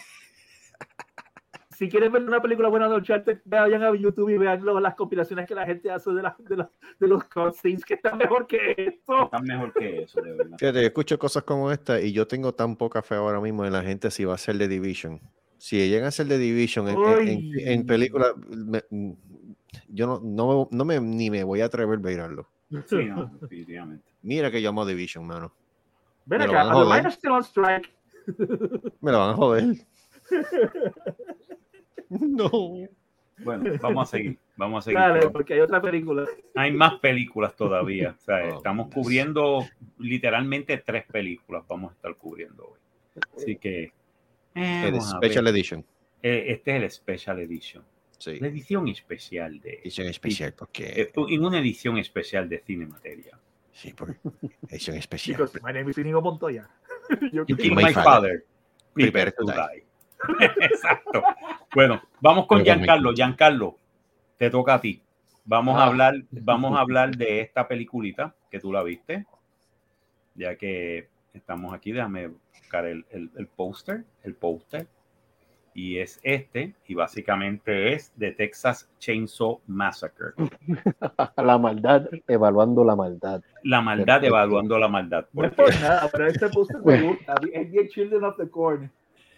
Si 1.79 1.87
quieren 1.87 2.11
ver 2.11 2.23
una 2.23 2.41
película 2.41 2.67
buena 2.67 2.89
de 2.89 2.95
Uncharted, 2.97 3.39
vayan 3.45 3.81
a 3.83 3.95
YouTube 3.95 4.27
y 4.27 4.37
vean 4.37 4.61
las 4.83 4.95
compilaciones 4.95 5.47
que 5.47 5.55
la 5.55 5.65
gente 5.65 5.89
hace 5.89 6.11
de, 6.11 6.21
de, 6.39 6.65
de 6.99 7.07
los 7.07 7.23
cutscenes, 7.23 7.85
que 7.85 7.93
están 7.93 8.17
mejor 8.17 8.47
que 8.47 8.73
esto. 8.75 9.23
Están 9.23 9.45
mejor 9.45 9.71
que 9.71 10.01
eso, 10.01 10.21
de 10.21 10.33
verdad. 10.33 10.57
Fíjate, 10.59 10.81
yo 10.81 10.87
escucho 10.87 11.17
cosas 11.17 11.43
como 11.43 11.71
esta 11.71 12.01
y 12.01 12.11
yo 12.11 12.27
tengo 12.27 12.53
tan 12.53 12.75
poca 12.75 13.01
fe 13.01 13.15
ahora 13.15 13.39
mismo 13.39 13.65
en 13.65 13.71
la 13.71 13.81
gente 13.81 14.11
si 14.11 14.25
va 14.25 14.33
a 14.33 14.37
ser 14.37 14.57
de 14.57 14.67
Division. 14.67 15.21
Si 15.57 15.77
llegan 15.87 16.07
a 16.07 16.11
ser 16.11 16.25
de 16.25 16.37
Division 16.37 16.89
en, 16.89 16.97
en, 17.29 17.59
en 17.65 17.85
película, 17.85 18.33
yo 19.87 20.05
no, 20.05 20.19
no, 20.21 20.67
no, 20.69 20.83
me, 20.83 20.99
ni 20.99 21.29
me 21.29 21.45
voy 21.45 21.61
a 21.61 21.65
atrever 21.67 21.97
a 21.97 22.01
verlo. 22.01 22.49
Sí, 22.87 23.05
no, 23.05 23.31
definitivamente. 23.39 24.03
Mira 24.21 24.51
que 24.51 24.61
yo 24.61 24.67
amo 24.67 24.85
Division, 24.85 25.25
mano. 25.25 25.53
Ven 26.25 26.41
acá, 26.41 26.65
me 26.65 26.71
lo 26.71 26.89
van 26.89 27.05
a 27.05 27.09
joder. 27.09 27.43
strike. 27.43 27.89
Me 28.99 29.13
lo 29.13 29.19
van 29.19 29.29
a 29.29 29.33
joder. 29.33 29.75
no. 32.19 32.87
Bueno, 33.43 33.71
vamos 33.81 34.09
a 34.09 34.17
seguir. 34.17 34.37
Vamos 34.57 34.83
a 34.83 34.85
seguir. 34.85 34.99
Dale, 34.99 35.29
porque 35.29 35.53
hay 35.53 35.59
otra 35.61 35.81
película. 35.81 36.25
Hay 36.55 36.71
más 36.71 36.95
películas 36.95 37.55
todavía. 37.55 38.15
O 38.17 38.21
sea, 38.21 38.35
oh, 38.53 38.57
estamos 38.57 38.93
cubriendo 38.93 39.65
literalmente 39.97 40.77
tres 40.77 41.05
películas. 41.05 41.63
Vamos 41.67 41.91
a 41.91 41.95
estar 41.95 42.15
cubriendo 42.15 42.65
hoy. 42.65 42.79
Así 43.37 43.55
que. 43.55 43.93
Eh, 44.55 44.87
el 44.87 45.01
Special 45.01 45.47
Edition. 45.47 45.85
Eh, 46.21 46.45
este 46.47 46.75
es 46.75 46.83
el 46.83 46.91
Special 46.91 47.39
Edition. 47.39 47.83
Sí. 48.17 48.39
La 48.39 48.47
edición 48.47 48.87
especial 48.89 49.59
de. 49.61 49.75
Edición 49.75 50.07
especial, 50.07 50.53
porque. 50.53 51.01
Eh, 51.01 51.11
en 51.15 51.45
una 51.45 51.59
edición 51.59 51.97
especial 51.97 52.49
de 52.49 52.59
Cine 52.59 52.85
Materia. 52.85 53.39
Sí, 53.71 53.93
por 53.93 54.13
edición 54.67 54.97
especial. 54.97 55.37
Chicos, 55.37 55.53
my 55.63 55.71
name 55.71 55.89
is 55.89 55.97
Inigo 55.97 56.21
Montoya. 56.21 56.67
you 57.31 57.45
kill 57.45 57.75
my, 57.75 57.93
father. 57.93 58.43
Prepare 58.93 59.31
to 59.31 59.45
die. 59.45 59.83
Exacto. 60.61 61.23
Bueno, 61.73 62.01
vamos 62.19 62.47
con 62.47 62.63
Giancarlo. 62.63 63.13
Giancarlo, 63.13 63.77
te 64.37 64.49
toca 64.49 64.75
a 64.75 64.81
ti. 64.81 65.01
Vamos 65.45 65.77
a 65.77 65.83
ah. 65.83 65.87
hablar, 65.87 66.15
vamos 66.31 66.77
a 66.77 66.81
hablar 66.81 67.15
de 67.15 67.41
esta 67.41 67.67
peliculita 67.67 68.35
que 68.51 68.59
tú 68.59 68.71
la 68.71 68.83
viste, 68.83 69.25
ya 70.35 70.55
que 70.55 71.09
estamos 71.33 71.73
aquí. 71.73 71.91
Déjame 71.91 72.27
buscar 72.27 72.85
el, 72.85 73.05
el, 73.11 73.31
el 73.35 73.47
póster, 73.47 74.05
el 74.23 74.35
póster 74.35 74.87
y 75.73 75.99
es 75.99 76.19
este, 76.23 76.75
y 76.87 76.93
básicamente 76.93 77.93
es 77.93 78.11
de 78.17 78.31
Texas 78.31 78.89
Chainsaw 78.99 79.61
Massacre. 79.67 80.33
la 81.37 81.57
maldad, 81.57 82.07
evaluando 82.27 82.83
la 82.83 82.95
maldad. 82.95 83.41
La 83.63 83.79
maldad, 83.79 84.23
evaluando 84.23 84.77
la 84.77 84.87
maldad. 84.87 85.27
No 85.31 85.45
es 85.45 85.53
por 85.53 85.73
nada, 85.79 86.09
pero 86.11 86.27
este 86.27 86.49
post 86.49 86.71
me 86.83 87.01
gusta. 87.01 87.35
Es 87.53 87.89
Children 87.91 88.23
of 88.25 88.37
the 88.37 88.49
Corn. 88.49 88.91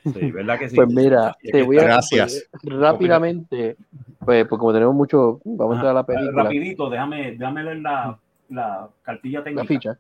Sí, 0.03 0.31
¿verdad 0.31 0.59
que 0.59 0.69
sí? 0.69 0.75
Pues 0.75 0.87
mira, 0.87 1.35
te 1.43 1.61
voy 1.61 1.77
a 1.77 1.83
Gracias. 1.83 2.49
rápidamente, 2.63 3.77
pues, 4.25 4.47
pues, 4.47 4.59
como 4.59 4.73
tenemos 4.73 4.95
mucho, 4.95 5.39
vamos 5.43 5.73
a 5.73 5.75
entrar 5.75 5.91
a 5.91 5.93
la 5.95 6.05
película. 6.05 6.43
Rapidito, 6.43 6.89
déjame, 6.89 7.31
déjame 7.31 7.63
leer 7.63 7.79
la, 7.79 8.19
la 8.49 8.89
cartilla 9.03 9.43
técnica. 9.43 9.63
La 9.63 9.67
ficha. 9.67 9.99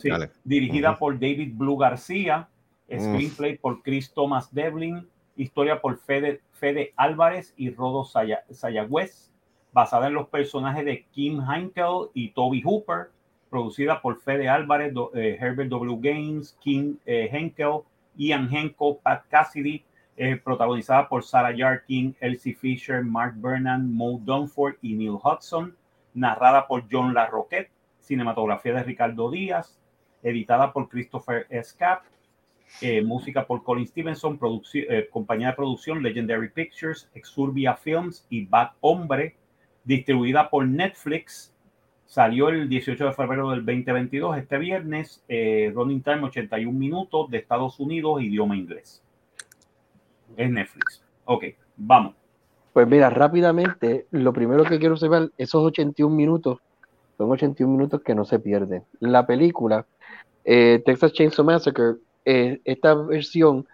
Sí, 0.00 0.10
dirigida 0.44 0.96
por 0.98 1.14
David 1.14 1.52
Blue 1.54 1.76
García, 1.76 2.48
screenplay 2.86 3.56
por 3.56 3.82
Chris 3.82 4.12
Thomas 4.12 4.52
Devlin, 4.52 5.06
historia 5.36 5.80
por 5.80 5.96
Fede, 5.96 6.40
Fede 6.52 6.92
Álvarez 6.96 7.54
y 7.56 7.70
Rodo 7.70 8.04
Sayagüez, 8.04 9.30
basada 9.72 10.08
en 10.08 10.14
los 10.14 10.28
personajes 10.28 10.84
de 10.84 11.04
Kim 11.12 11.40
Heinkel 11.40 12.08
y 12.12 12.30
Toby 12.30 12.62
Hooper, 12.62 13.10
producida 13.48 14.02
por 14.02 14.20
Fede 14.20 14.48
Álvarez, 14.48 14.92
eh, 15.14 15.38
Herbert 15.40 15.70
W. 15.70 15.98
Gaines, 16.00 16.56
Kim 16.60 16.98
eh, 17.06 17.28
Henkel, 17.32 17.80
Ian 18.20 18.54
Henkel, 18.54 18.98
Pat 19.02 19.24
Cassidy, 19.28 19.82
eh, 20.16 20.36
protagonizada 20.36 21.08
por 21.08 21.24
Sarah 21.24 21.56
Yarkin, 21.56 22.14
Elsie 22.20 22.54
Fisher, 22.54 23.02
Mark 23.02 23.34
Vernon, 23.36 23.90
Mo 23.90 24.20
Dunford 24.22 24.74
y 24.82 24.94
Neil 24.94 25.18
Hudson, 25.22 25.74
narrada 26.12 26.66
por 26.66 26.84
John 26.90 27.14
LaRoquette, 27.14 27.70
cinematografía 27.98 28.74
de 28.74 28.82
Ricardo 28.82 29.30
Díaz, 29.30 29.80
editada 30.22 30.70
por 30.70 30.90
Christopher 30.90 31.46
Escap, 31.48 32.02
eh, 32.82 33.02
música 33.02 33.46
por 33.46 33.64
Colin 33.64 33.86
Stevenson, 33.86 34.38
eh, 34.74 35.08
compañía 35.10 35.48
de 35.48 35.54
producción 35.54 36.02
Legendary 36.02 36.50
Pictures, 36.50 37.10
Exurbia 37.14 37.74
Films 37.74 38.26
y 38.28 38.44
Bad 38.44 38.72
Hombre, 38.80 39.36
distribuida 39.84 40.50
por 40.50 40.66
Netflix. 40.68 41.54
Salió 42.10 42.48
el 42.48 42.68
18 42.68 43.04
de 43.04 43.12
febrero 43.12 43.50
del 43.50 43.64
2022, 43.64 44.36
este 44.36 44.58
viernes, 44.58 45.22
eh, 45.28 45.70
running 45.72 46.02
time 46.02 46.24
81 46.24 46.76
minutos 46.76 47.30
de 47.30 47.38
Estados 47.38 47.78
Unidos, 47.78 48.20
idioma 48.20 48.56
inglés. 48.56 49.00
Es 50.36 50.50
Netflix. 50.50 51.04
Ok, 51.24 51.44
vamos. 51.76 52.16
Pues 52.72 52.88
mira, 52.88 53.10
rápidamente, 53.10 54.06
lo 54.10 54.32
primero 54.32 54.64
que 54.64 54.80
quiero 54.80 54.94
observar, 54.94 55.30
esos 55.38 55.62
81 55.62 56.12
minutos, 56.12 56.58
son 57.16 57.30
81 57.30 57.72
minutos 57.72 58.02
que 58.02 58.16
no 58.16 58.24
se 58.24 58.40
pierden. 58.40 58.82
La 58.98 59.24
película, 59.24 59.86
Texas 60.42 61.12
Chainsaw 61.12 61.44
Massacre, 61.44 61.94
eh, 62.24 62.60
esta 62.64 62.94
versión 62.94 63.66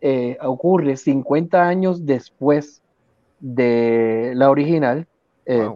eh, 0.00 0.38
ocurre 0.40 0.96
50 0.96 1.68
años 1.68 2.06
después 2.06 2.82
de 3.38 4.32
la 4.34 4.50
original. 4.50 5.06
Eh, 5.44 5.68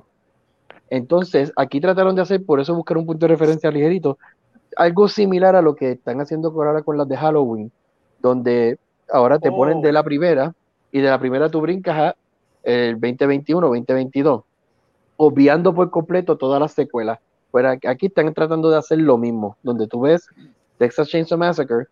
entonces, 0.92 1.50
aquí 1.56 1.80
trataron 1.80 2.14
de 2.14 2.20
hacer, 2.20 2.44
por 2.44 2.60
eso 2.60 2.74
buscar 2.74 2.98
un 2.98 3.06
punto 3.06 3.24
de 3.24 3.32
referencia 3.32 3.70
ligerito, 3.70 4.18
algo 4.76 5.08
similar 5.08 5.56
a 5.56 5.62
lo 5.62 5.74
que 5.74 5.92
están 5.92 6.20
haciendo 6.20 6.50
ahora 6.50 6.82
con 6.82 6.98
las 6.98 7.08
de 7.08 7.16
Halloween, 7.16 7.72
donde 8.20 8.78
ahora 9.10 9.38
te 9.38 9.50
ponen 9.50 9.80
de 9.80 9.88
oh. 9.88 9.92
la 9.92 10.02
primera 10.02 10.54
y 10.90 11.00
de 11.00 11.08
la 11.08 11.18
primera 11.18 11.48
tú 11.48 11.62
brincas 11.62 11.96
a 11.96 12.16
el 12.62 13.00
2021, 13.00 13.68
2022, 13.68 14.42
obviando 15.16 15.74
por 15.74 15.90
completo 15.90 16.36
todas 16.36 16.60
las 16.60 16.72
secuelas. 16.72 17.18
Pero 17.50 17.70
aquí 17.70 18.06
están 18.06 18.34
tratando 18.34 18.68
de 18.68 18.76
hacer 18.76 18.98
lo 18.98 19.16
mismo, 19.16 19.56
donde 19.62 19.86
tú 19.86 20.02
ves 20.02 20.28
Texas 20.76 21.08
Chainsaw 21.08 21.38
Massacre 21.38 21.86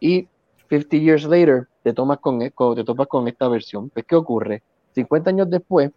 y 0.00 0.26
50 0.70 0.96
Years 0.96 1.24
Later 1.24 1.68
te, 1.82 1.92
tomas 1.92 2.18
con, 2.18 2.40
e, 2.40 2.50
te 2.50 2.84
topas 2.84 3.08
con 3.08 3.28
esta 3.28 3.46
versión. 3.48 3.90
Pues, 3.90 4.06
¿qué 4.06 4.16
ocurre? 4.16 4.62
50 4.94 5.28
años 5.28 5.50
después, 5.50 5.90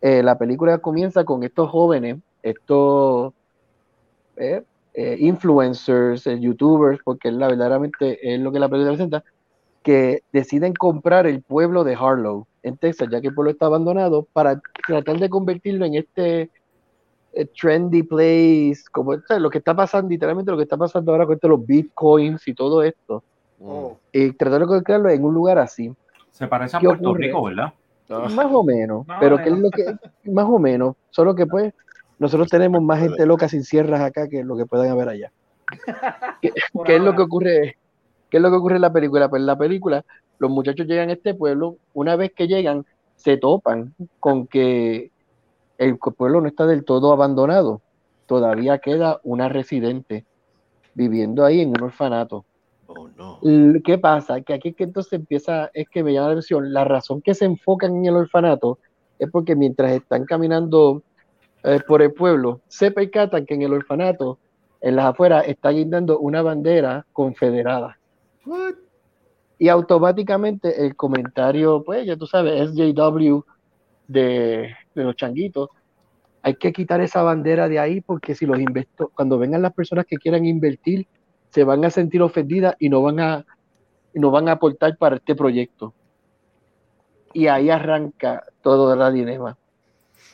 eh, 0.00 0.22
la 0.22 0.38
película 0.38 0.78
comienza 0.78 1.24
con 1.24 1.42
estos 1.42 1.70
jóvenes, 1.70 2.18
estos 2.42 3.32
eh, 4.36 4.62
eh, 4.94 5.16
influencers, 5.20 6.24
youtubers, 6.24 7.00
porque 7.04 7.30
la, 7.30 7.48
verdaderamente 7.48 8.18
es 8.22 8.40
lo 8.40 8.52
que 8.52 8.58
la 8.58 8.68
película 8.68 8.92
presenta, 8.92 9.24
que 9.82 10.22
deciden 10.32 10.74
comprar 10.74 11.26
el 11.26 11.42
pueblo 11.42 11.84
de 11.84 11.94
Harlow 11.94 12.46
en 12.62 12.76
Texas, 12.76 13.08
ya 13.10 13.20
que 13.20 13.28
el 13.28 13.34
pueblo 13.34 13.50
está 13.50 13.66
abandonado, 13.66 14.26
para 14.32 14.60
tratar 14.86 15.18
de 15.18 15.28
convertirlo 15.28 15.84
en 15.84 15.94
este 15.94 16.50
eh, 17.32 17.44
trendy 17.60 18.02
place, 18.02 18.82
como 18.90 19.14
lo 19.14 19.50
que 19.50 19.58
está 19.58 19.74
pasando, 19.74 20.10
literalmente 20.10 20.50
lo 20.50 20.56
que 20.56 20.64
está 20.64 20.76
pasando 20.76 21.12
ahora 21.12 21.26
con 21.26 21.34
esto, 21.34 21.48
los 21.48 21.64
bitcoins 21.64 22.46
y 22.48 22.54
todo 22.54 22.82
esto. 22.82 23.22
Oh. 23.60 23.96
Y 24.12 24.32
tratar 24.32 24.60
de 24.60 24.66
colocarlo 24.66 25.08
en 25.10 25.24
un 25.24 25.34
lugar 25.34 25.58
así. 25.58 25.92
Se 26.30 26.46
parece 26.46 26.76
a 26.76 26.80
Puerto 26.80 27.14
Rico, 27.14 27.44
¿verdad? 27.44 27.72
Ah. 28.10 28.28
Más 28.34 28.46
o 28.50 28.62
menos, 28.62 29.06
pero 29.20 29.36
que 29.36 29.50
es 29.50 29.58
lo 29.58 29.70
que, 29.70 29.84
más 30.30 30.46
o 30.46 30.58
menos, 30.58 30.96
solo 31.10 31.34
que 31.34 31.46
pues 31.46 31.74
nosotros 32.18 32.48
tenemos 32.48 32.82
más 32.82 33.00
gente 33.00 33.26
loca 33.26 33.48
sin 33.48 33.64
sierras 33.64 34.00
acá 34.00 34.28
que 34.28 34.42
lo 34.44 34.56
que 34.56 34.66
puedan 34.66 34.88
haber 34.88 35.08
allá. 35.08 35.32
¿Qué, 36.42 36.52
es 36.96 37.02
lo 37.02 37.14
que 37.14 37.22
ocurre? 37.22 37.76
¿Qué 38.30 38.38
es 38.38 38.42
lo 38.42 38.50
que 38.50 38.56
ocurre 38.56 38.76
en 38.76 38.82
la 38.82 38.92
película? 38.92 39.28
Pues 39.28 39.40
en 39.40 39.46
la 39.46 39.58
película, 39.58 40.04
los 40.38 40.50
muchachos 40.50 40.86
llegan 40.86 41.10
a 41.10 41.12
este 41.12 41.34
pueblo, 41.34 41.76
una 41.92 42.16
vez 42.16 42.32
que 42.34 42.48
llegan, 42.48 42.86
se 43.16 43.36
topan 43.36 43.94
con 44.20 44.46
que 44.46 45.10
el 45.76 45.98
pueblo 45.98 46.40
no 46.40 46.48
está 46.48 46.66
del 46.66 46.84
todo 46.84 47.12
abandonado. 47.12 47.82
Todavía 48.26 48.78
queda 48.78 49.20
una 49.22 49.48
residente 49.48 50.24
viviendo 50.94 51.44
ahí 51.44 51.60
en 51.60 51.70
un 51.70 51.82
orfanato. 51.82 52.44
Oh, 52.88 53.06
no. 53.16 53.38
¿Qué 53.84 53.98
pasa? 53.98 54.40
Que 54.40 54.54
aquí 54.54 54.72
que 54.72 54.84
entonces 54.84 55.12
empieza, 55.12 55.70
es 55.74 55.88
que 55.90 56.02
me 56.02 56.14
llama 56.14 56.28
la 56.28 56.32
atención, 56.32 56.72
la 56.72 56.84
razón 56.84 57.20
que 57.20 57.34
se 57.34 57.44
enfocan 57.44 57.96
en 57.96 58.06
el 58.06 58.16
orfanato 58.16 58.78
es 59.18 59.30
porque 59.30 59.54
mientras 59.54 59.92
están 59.92 60.24
caminando 60.24 61.02
eh, 61.64 61.80
por 61.86 62.00
el 62.00 62.12
pueblo, 62.14 62.62
se 62.66 62.90
percatan 62.90 63.44
que 63.44 63.54
en 63.54 63.62
el 63.62 63.74
orfanato, 63.74 64.38
en 64.80 64.96
las 64.96 65.04
afueras, 65.06 65.46
está 65.46 65.68
guindando 65.68 66.18
una 66.18 66.40
bandera 66.40 67.04
confederada. 67.12 67.98
Y 69.58 69.68
automáticamente 69.68 70.86
el 70.86 70.96
comentario, 70.96 71.82
pues 71.84 72.06
ya 72.06 72.16
tú 72.16 72.26
sabes, 72.26 72.70
SJW 72.70 73.42
de, 74.06 74.74
de 74.94 75.04
los 75.04 75.14
changuitos, 75.14 75.68
hay 76.40 76.54
que 76.54 76.72
quitar 76.72 77.02
esa 77.02 77.22
bandera 77.22 77.68
de 77.68 77.78
ahí 77.78 78.00
porque 78.00 78.34
si 78.34 78.46
los 78.46 78.58
investo, 78.58 79.10
cuando 79.14 79.38
vengan 79.38 79.60
las 79.60 79.74
personas 79.74 80.06
que 80.06 80.16
quieran 80.16 80.46
invertir, 80.46 81.06
se 81.50 81.64
van 81.64 81.84
a 81.84 81.90
sentir 81.90 82.22
ofendidas 82.22 82.76
y 82.78 82.88
no 82.88 83.02
van 83.02 83.20
a, 83.20 83.46
no 84.14 84.30
van 84.30 84.48
a 84.48 84.52
aportar 84.52 84.96
para 84.96 85.16
este 85.16 85.34
proyecto. 85.34 85.94
Y 87.32 87.46
ahí 87.46 87.70
arranca 87.70 88.44
todo 88.62 88.94
la 88.96 89.10
dilema. 89.10 89.56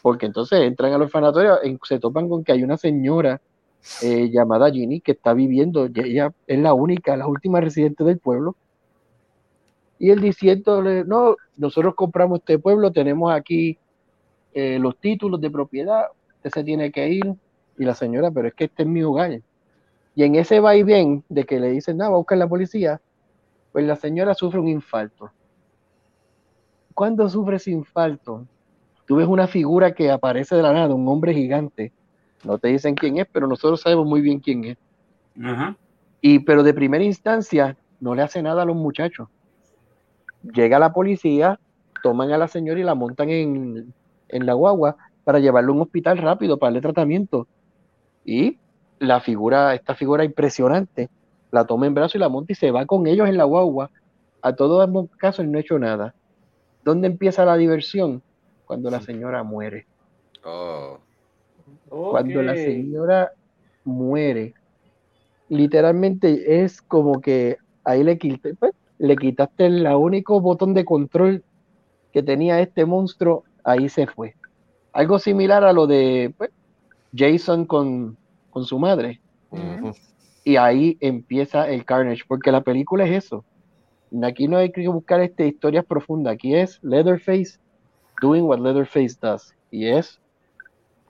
Porque 0.03 0.27
entonces 0.27 0.61
entran 0.61 0.93
al 0.93 1.03
orfanatorio, 1.03 1.59
se 1.85 1.99
topan 1.99 2.29
con 2.29 2.45
que 2.45 2.53
hay 2.53 2.63
una 2.63 2.77
señora 2.77 3.41
eh, 4.03 4.31
llamada 4.31 4.71
Ginny 4.71 5.01
que 5.01 5.13
está 5.13 5.35
viviendo, 5.35 5.87
ella 5.95 6.33
es 6.47 6.59
la 6.59 6.75
única, 6.75 7.17
la 7.17 7.27
última 7.27 7.61
residente 7.61 8.05
del 8.05 8.19
pueblo. 8.19 8.57
Y 9.99 10.11
él 10.11 10.21
diciéndole, 10.21 11.05
no, 11.05 11.37
nosotros 11.57 11.95
compramos 11.95 12.41
este 12.41 12.59
pueblo, 12.59 12.93
tenemos 12.93 13.33
aquí 13.33 13.79
eh, 14.53 14.79
los 14.79 14.99
títulos 14.99 15.41
de 15.41 15.51
propiedad, 15.51 16.07
usted 16.37 16.51
se 16.51 16.65
tiene 16.65 16.91
que 16.91 17.09
ir. 17.09 17.35
Y 17.77 17.85
la 17.85 17.95
señora, 17.95 18.31
pero 18.31 18.49
es 18.49 18.55
que 18.55 18.65
este 18.65 18.85
es 18.85 18.89
mi 18.89 19.03
hogar. 19.03 19.41
Y 20.15 20.23
en 20.23 20.37
ese 20.37 20.61
va 20.61 20.77
y 20.77 20.83
bien 20.83 21.25
de 21.29 21.45
que 21.45 21.59
le 21.59 21.71
dicen, 21.71 21.97
nada, 21.97 22.11
va 22.11 22.17
a 22.17 22.19
buscar 22.19 22.39
la 22.39 22.49
policía, 22.49 23.01
pues 23.73 23.85
la 23.85 23.97
señora 23.97 24.35
sufre 24.35 24.61
un 24.61 24.69
infarto. 24.69 25.31
Cuando 26.95 27.29
sufre 27.29 27.57
ese 27.57 27.73
infarto, 27.73 28.47
tú 29.07 29.17
ves 29.17 29.27
una 29.27 29.49
figura 29.49 29.93
que 29.93 30.11
aparece 30.11 30.55
de 30.55 30.63
la 30.63 30.73
nada, 30.73 30.95
un 30.95 31.09
hombre 31.09 31.35
gigante. 31.35 31.93
No 32.45 32.59
te 32.59 32.69
dicen 32.69 32.95
quién 32.95 33.19
es, 33.19 33.27
pero 33.33 33.49
nosotros 33.49 33.81
sabemos 33.81 34.07
muy 34.07 34.21
bien 34.21 34.39
quién 34.39 34.65
es. 34.65 34.79
Y 36.21 36.39
pero 36.41 36.63
de 36.63 36.73
primera 36.73 37.03
instancia 37.03 37.77
no 37.99 38.15
le 38.15 38.23
hace 38.23 38.41
nada 38.43 38.63
a 38.63 38.65
los 38.65 38.77
muchachos. 38.77 39.29
Llega 40.43 40.79
la 40.79 40.93
policía, 40.93 41.59
toman 42.03 42.31
a 42.31 42.39
la 42.39 42.47
señora 42.47 42.79
y 42.79 42.85
la 42.85 42.95
montan 42.95 43.31
en, 43.31 43.93
en 44.29 44.47
la 44.47 44.53
guagua 44.53 44.97
para 45.25 45.41
llevarlo 45.41 45.73
a 45.73 45.77
un 45.77 45.83
hospital 45.83 46.19
rápido 46.19 46.59
para 46.59 46.69
darle 46.69 46.83
tratamiento. 46.83 47.49
Y 48.25 48.59
la 49.05 49.21
figura, 49.21 49.75
esta 49.75 49.95
figura 49.95 50.25
impresionante, 50.25 51.09
la 51.51 51.65
toma 51.65 51.87
en 51.87 51.95
brazo 51.95 52.19
y 52.19 52.21
la 52.21 52.29
monta 52.29 52.53
y 52.53 52.57
se 52.57 52.71
va 52.71 52.87
con 52.87 53.07
ellos 53.07 53.29
en 53.29 53.37
la 53.37 53.45
guagua. 53.45 53.91
A 54.43 54.55
todos 54.55 54.89
los 54.91 55.09
casos 55.17 55.47
no 55.47 55.59
ha 55.59 55.61
hecho 55.61 55.79
nada. 55.79 56.15
¿Dónde 56.85 57.07
empieza 57.07 57.45
la 57.45 57.57
diversión? 57.57 58.23
Cuando 58.67 58.91
la 58.91 59.01
señora 59.01 59.43
muere. 59.43 59.87
Oh. 60.45 60.99
Cuando 61.89 62.43
la 62.43 62.55
señora 62.55 63.33
muere, 63.85 64.55
literalmente 65.49 66.63
es 66.63 66.83
como 66.83 67.21
que 67.21 67.59
ahí 67.85 68.03
le, 68.03 68.19
quitaste, 68.19 68.55
pues, 68.55 68.73
le 68.99 69.17
quitaste 69.17 69.67
el 69.67 69.87
único 69.87 70.41
botón 70.41 70.75
de 70.75 70.85
control 70.85 71.45
que 72.13 72.23
tenía 72.23 72.61
este 72.61 72.85
monstruo 72.85 73.45
ahí 73.65 73.89
se 73.89 74.07
fue. 74.07 74.35
Algo 74.93 75.19
similar 75.19 75.65
a 75.65 75.73
lo 75.73 75.87
de 75.87 76.33
pues, 76.37 76.51
Jason 77.17 77.65
con, 77.65 78.17
su 78.63 78.79
madre. 78.79 79.21
Y 80.45 80.57
ahí 80.57 80.97
empieza 81.01 81.69
el 81.69 81.85
carnage, 81.85 82.23
porque 82.29 82.53
la 82.53 82.61
película 82.61 83.05
es 83.05 83.25
eso. 83.25 83.45
Aquí 84.23 84.47
no 84.47 84.59
hay 84.59 84.71
que 84.71 84.87
buscar 84.87 85.21
este, 85.21 85.49
historias 85.49 85.85
profundas, 85.85 86.35
aquí 86.35 86.55
es 86.55 86.79
Leatherface 86.83 87.59
doing 88.21 88.45
what 88.45 88.61
Leatherface 88.61 89.17
does. 89.21 89.53
Y 89.73 89.89
es 89.89 90.21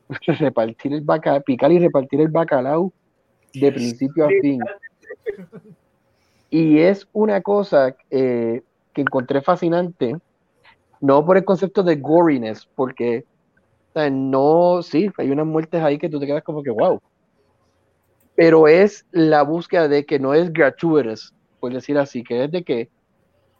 repartir 0.38 0.94
el 0.94 1.02
bacalao, 1.02 1.42
picar 1.42 1.70
y 1.72 1.78
repartir 1.78 2.22
el 2.22 2.28
bacalao 2.28 2.92
de 3.52 3.70
principio 3.72 4.24
a 4.24 4.28
fin. 4.40 4.60
Y 6.48 6.78
es 6.78 7.06
una 7.12 7.42
cosa 7.42 7.94
eh, 8.10 8.62
que 8.94 9.00
encontré 9.02 9.42
fascinante 9.42 10.16
no 11.00 11.24
por 11.26 11.36
el 11.36 11.44
concepto 11.44 11.82
de 11.82 11.96
goriness, 11.96 12.66
porque 12.74 13.24
no, 14.10 14.80
sí, 14.82 15.10
hay 15.18 15.30
unas 15.30 15.46
muertes 15.46 15.82
ahí 15.82 15.98
que 15.98 16.08
tú 16.08 16.18
te 16.18 16.26
quedas 16.26 16.42
como 16.42 16.62
que 16.62 16.70
wow. 16.70 17.00
Pero 18.36 18.66
es 18.68 19.06
la 19.12 19.42
búsqueda 19.42 19.88
de 19.88 20.04
que 20.04 20.18
no 20.18 20.34
es 20.34 20.52
gratuitous, 20.52 21.32
por 21.60 21.72
decir 21.72 21.98
así, 21.98 22.24
que 22.24 22.44
es 22.44 22.50
de 22.50 22.64
que 22.64 22.88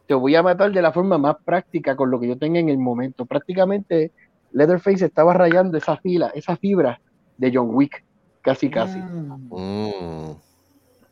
te 0.07 0.15
voy 0.15 0.35
a 0.35 0.43
matar 0.43 0.73
de 0.73 0.83
la 0.83 0.93
forma 0.93 1.17
más 1.19 1.37
práctica 1.45 1.97
con 1.97 2.11
lo 2.11 2.21
que 2.21 2.29
yo 2.29 2.39
tenga 2.39 2.59
en 2.59 2.69
el 2.69 2.79
momento. 2.79 3.25
Prácticamente 3.25 4.13
Leatherface 4.53 5.05
estaba 5.05 5.33
rayando 5.33 5.79
esa 5.79 5.97
fila, 5.97 6.31
esa 6.35 6.57
fibra 6.57 7.01
de 7.39 7.51
John 7.55 7.71
Wick, 7.73 8.05
casi 8.43 8.71
casi. 8.71 8.99
Mm. 8.99 10.37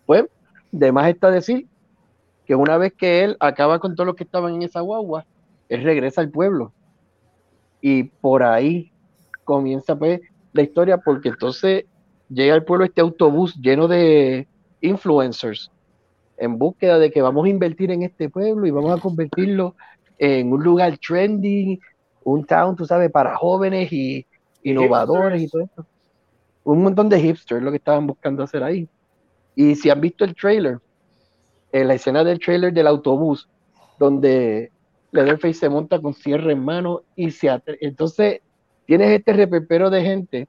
Pues, 0.07 0.27
de 0.71 0.93
más 0.93 1.09
está 1.09 1.31
decir 1.31 1.67
que 2.45 2.55
una 2.55 2.77
vez 2.77 2.93
que 2.93 3.25
él 3.25 3.37
acaba 3.41 3.79
con 3.79 3.95
todos 3.95 4.07
los 4.07 4.17
que 4.17 4.25
estaban 4.25 4.55
en 4.55 4.63
esa 4.63 4.81
guagua, 4.81 5.25
él 5.69 5.83
regresa 5.83 6.21
al 6.21 6.31
pueblo. 6.31 6.73
Y 7.81 8.05
por 8.05 8.43
ahí 8.43 8.93
comienza 9.45 9.97
pues 9.97 10.21
la 10.53 10.63
historia, 10.63 10.99
porque 10.99 11.31
entonces 11.31 11.85
llega 12.33 12.55
al 12.55 12.65
pueblo 12.65 12.85
este 12.85 13.01
autobús 13.01 13.55
lleno 13.57 13.89
de 13.89 14.47
influencers 14.81 15.71
en 16.37 16.59
búsqueda 16.59 16.99
de 16.99 17.11
que 17.11 17.23
vamos 17.23 17.47
a 17.47 17.49
invertir 17.49 17.91
en 17.91 18.03
este 18.03 18.29
pueblo 18.29 18.67
y 18.67 18.71
vamos 18.71 18.99
a 18.99 19.01
convertirlo 19.01 19.77
en 20.19 20.53
un 20.53 20.63
lugar 20.63 20.99
trendy, 20.99 21.81
un 22.25 22.45
town, 22.45 22.77
tú 22.77 22.85
sabes, 22.87 23.11
para 23.11 23.37
jóvenes 23.37 23.93
y 23.93 24.27
innovadores 24.63 25.43
y 25.43 25.49
todo 25.49 25.63
eso. 25.63 25.87
Un 26.65 26.83
montón 26.83 27.09
de 27.09 27.21
hipsters 27.21 27.63
lo 27.63 27.71
que 27.71 27.77
estaban 27.77 28.07
buscando 28.07 28.43
hacer 28.43 28.63
ahí. 28.63 28.89
Y 29.55 29.75
si 29.75 29.91
han 29.91 30.01
visto 30.01 30.25
el 30.25 30.35
trailer, 30.35 30.79
en 31.73 31.89
la 31.89 31.95
escena 31.95 32.23
del 32.23 32.39
trailer 32.39 32.73
del 32.73 32.87
autobús, 32.87 33.49
donde 33.99 34.71
Leatherface 35.11 35.55
se 35.55 35.69
monta 35.69 36.01
con 36.01 36.15
cierre 36.15 36.53
en 36.53 36.65
mano 36.65 37.03
y 37.17 37.31
se 37.31 37.51
entonces 37.81 38.41
tienes 38.87 39.11
este 39.11 39.33
repepero 39.33 39.91
de 39.91 40.03
gente 40.03 40.49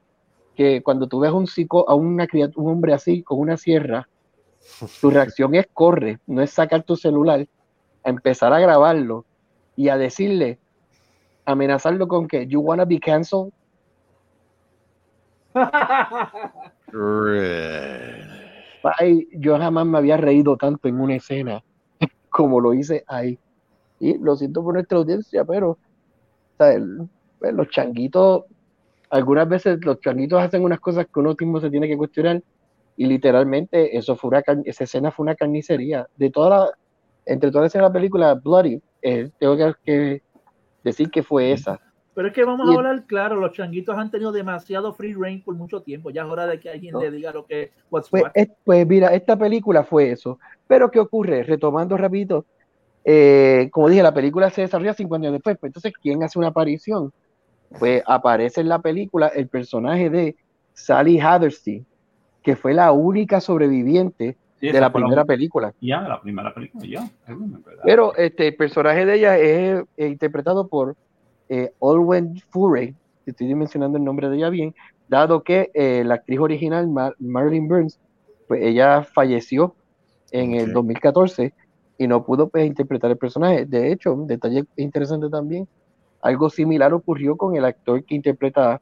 que 0.56 0.82
cuando 0.84 1.08
tú 1.08 1.20
ves 1.20 1.32
un 1.32 1.47
psico, 1.47 1.89
a 1.89 1.95
una 1.95 2.28
un 2.56 2.70
hombre 2.70 2.93
así 2.93 3.24
con 3.24 3.39
una 3.39 3.58
sierra, 3.58 4.08
tu 5.01 5.10
reacción 5.10 5.56
es 5.56 5.68
corre, 5.74 6.20
no 6.28 6.41
es 6.41 6.51
sacar 6.51 6.84
tu 6.84 6.95
celular, 6.95 7.47
a 8.04 8.10
empezar 8.10 8.54
a 8.54 8.60
grabarlo 8.60 9.26
y 9.76 9.89
a 9.89 9.97
decirle, 9.97 10.60
amenazarlo 11.45 12.08
con 12.08 12.28
que 12.28 12.47
you 12.47 12.62
wanna 12.62 12.86
be 12.86 12.99
canceled. 12.99 13.51
Ay, 18.99 19.28
yo 19.34 19.58
jamás 19.58 19.86
me 19.86 19.97
había 19.97 20.18
reído 20.18 20.58
tanto 20.58 20.88
en 20.88 20.99
una 20.99 21.16
escena 21.16 21.64
como 22.30 22.60
lo 22.60 22.74
hice 22.74 23.04
ahí. 23.08 23.39
Y 23.99 24.18
lo 24.18 24.36
siento 24.36 24.62
por 24.64 24.74
nuestra 24.74 24.97
audiencia, 24.97 25.45
pero 25.45 25.78
pues, 26.58 27.54
los 27.54 27.70
changuitos, 27.70 28.43
algunas 29.14 29.47
veces 29.47 29.78
los 29.86 29.99
changuitos 29.99 30.41
hacen 30.41 30.64
unas 30.64 30.80
cosas 30.80 31.05
que 31.05 31.20
uno 31.20 31.36
mismo 31.39 31.61
se 31.61 31.70
tiene 31.70 31.88
que 31.88 31.95
cuestionar 31.95 32.41
y 32.97 33.05
literalmente 33.05 33.95
eso 33.95 34.16
fue 34.16 34.30
una 34.30 34.43
esa 34.66 34.84
escena 34.84 35.11
fue 35.11 35.24
una 35.24 35.36
carnicería. 35.36 36.07
De 36.18 36.32
toda 36.32 36.49
la, 36.49 36.72
entre 37.28 37.51
todas 37.51 37.66
las 37.66 37.74
de 37.74 37.82
la 37.82 37.93
película 37.93 38.34
Bloody 38.34 38.82
eh, 39.03 39.30
tengo 39.39 39.55
que, 39.86 40.24
decir 40.84 41.11
que 41.11 41.22
fue 41.22 41.51
esa. 41.51 41.80
Pero 42.16 42.28
es 42.28 42.34
que 42.34 42.43
vamos 42.43 42.68
a 42.68 42.74
hablar 42.74 43.05
claro 43.05 43.36
los 43.36 43.53
changuitos 43.53 43.95
han 43.95 44.09
tenido 44.09 44.32
demasiado 44.32 44.93
free 44.93 45.14
reign 45.14 45.43
por 45.43 45.55
mucho 45.55 45.82
tiempo 45.82 46.09
ya 46.09 46.24
es 46.24 46.28
hora 46.28 46.47
de 46.47 46.59
que 46.59 46.70
alguien 46.70 46.95
le 46.99 47.09
diga 47.09 47.32
lo 47.32 47.45
que 47.45 47.72
pues, 47.89 48.09
pues, 48.66 48.88
mira 48.88 49.09
esta 49.09 49.38
película 49.38 49.84
fue 49.84 50.11
eso. 50.11 50.39
Pero 50.68 50.89
qué 50.89 50.99
ocurre 50.99 51.43
retomando 51.43 51.97
rapidito 51.97 52.45
eh, 53.05 53.70
como 53.72 53.89
dije, 53.89 54.01
la 54.01 54.14
película 54.14 54.49
se 54.49 54.61
desarrolla 54.61 54.93
50 54.93 55.28
años 55.28 55.34
después. 55.34 55.57
Pues, 55.59 55.70
entonces, 55.70 55.93
¿quién 56.01 56.24
hace 56.24 56.39
una 56.39 56.49
aparición? 56.49 57.11
Pues 57.80 58.04
aparece 58.06 58.62
en 58.62 58.70
la 58.70 58.80
película 58.80 59.28
el 59.28 59.48
personaje 59.48 60.10
de 60.10 60.36
Sally 60.74 61.20
Hatherstein, 61.20 61.86
que 62.42 62.56
fue 62.56 62.74
la 62.74 62.92
única 62.92 63.42
sobreviviente 63.42 64.38
de 64.72 64.80
la 64.80 64.92
primera 64.92 65.26
película. 65.26 65.74
Ya, 65.82 66.02
la 66.02 66.22
primera 66.22 66.54
película, 66.54 66.86
ya. 66.86 67.10
Pero 67.84 68.16
este, 68.16 68.48
el 68.48 68.56
personaje 68.56 69.06
de 69.06 69.16
ella 69.16 69.38
es, 69.38 69.84
interpretado 69.98 70.68
por 70.68 70.96
eh, 71.50 71.74
Olwen 71.80 72.40
Furey, 72.50 72.96
estoy 73.26 73.54
mencionando 73.56 73.98
el 73.98 74.04
nombre 74.04 74.30
de 74.30 74.38
ella 74.38 74.50
bien, 74.50 74.74
dado 75.10 75.44
que 75.44 75.70
eh, 75.74 76.04
la 76.06 76.16
actriz 76.16 76.40
original, 76.40 76.88
Marilyn 77.20 77.68
Burns, 77.68 78.00
pues 78.48 78.64
ella 78.64 79.04
falleció 79.04 79.76
en 80.32 80.54
el 80.56 80.74
2014 80.74 81.54
y 81.98 82.08
no 82.08 82.26
pudo 82.26 82.50
pues, 82.50 82.66
interpretar 82.66 83.12
el 83.12 83.18
personaje. 83.18 83.66
De 83.66 83.92
hecho, 83.92 84.14
un 84.14 84.28
detalle 84.28 84.66
interesante 84.78 85.30
también, 85.30 85.68
algo 86.24 86.50
similar 86.50 86.94
ocurrió 86.94 87.38
con 87.38 87.56
el 87.56 87.66
actor 87.66 88.04
que 88.04 88.16
interpreta 88.16 88.82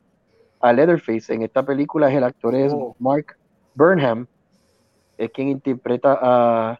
a 0.59 0.73
Leatherface. 0.73 1.33
En 1.33 1.41
esta 1.41 1.63
película 1.63 2.11
el 2.13 2.23
actor 2.23 2.55
es 2.55 2.71
oh. 2.73 2.95
Mark 2.99 3.35
Burnham, 3.75 4.27
es 5.17 5.29
quien 5.31 5.49
interpreta 5.49 6.17
a, 6.21 6.79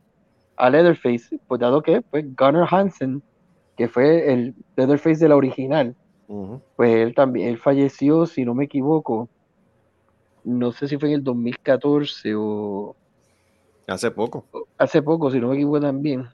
a 0.55 0.69
Leatherface, 0.69 1.39
pues 1.47 1.59
dado 1.59 1.81
que 1.81 2.01
pues 2.01 2.25
Gunnar 2.35 2.67
Hansen, 2.69 3.21
que 3.75 3.87
fue 3.87 4.31
el 4.31 4.55
Leatherface 4.77 5.19
de 5.19 5.29
la 5.29 5.35
original, 5.35 5.95
pues 6.77 6.95
él 6.95 7.13
también, 7.13 7.49
él 7.49 7.57
falleció, 7.57 8.25
si 8.25 8.45
no 8.45 8.53
me 8.53 8.65
equivoco, 8.65 9.27
no 10.45 10.71
sé 10.71 10.87
si 10.87 10.97
fue 10.97 11.09
en 11.09 11.15
el 11.15 11.23
2014 11.23 12.33
o 12.35 12.95
Hace 13.87 14.11
poco. 14.11 14.45
Hace 14.77 15.01
poco, 15.01 15.31
si 15.31 15.39
no 15.39 15.49
me 15.49 15.55
equivoco 15.55 15.81
también. 15.81 16.29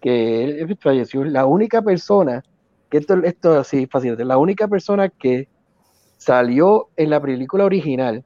Que 0.00 0.44
él 0.44 0.76
falleció. 0.80 1.22
La 1.24 1.46
única 1.46 1.82
persona, 1.82 2.42
que 2.90 2.98
esto, 2.98 3.14
esto 3.22 3.58
así 3.58 3.86
fácil, 3.86 4.16
la 4.18 4.36
única 4.36 4.68
persona 4.68 5.08
que 5.08 5.48
Salió 6.20 6.88
en 6.98 7.08
la 7.08 7.18
película 7.18 7.64
original, 7.64 8.24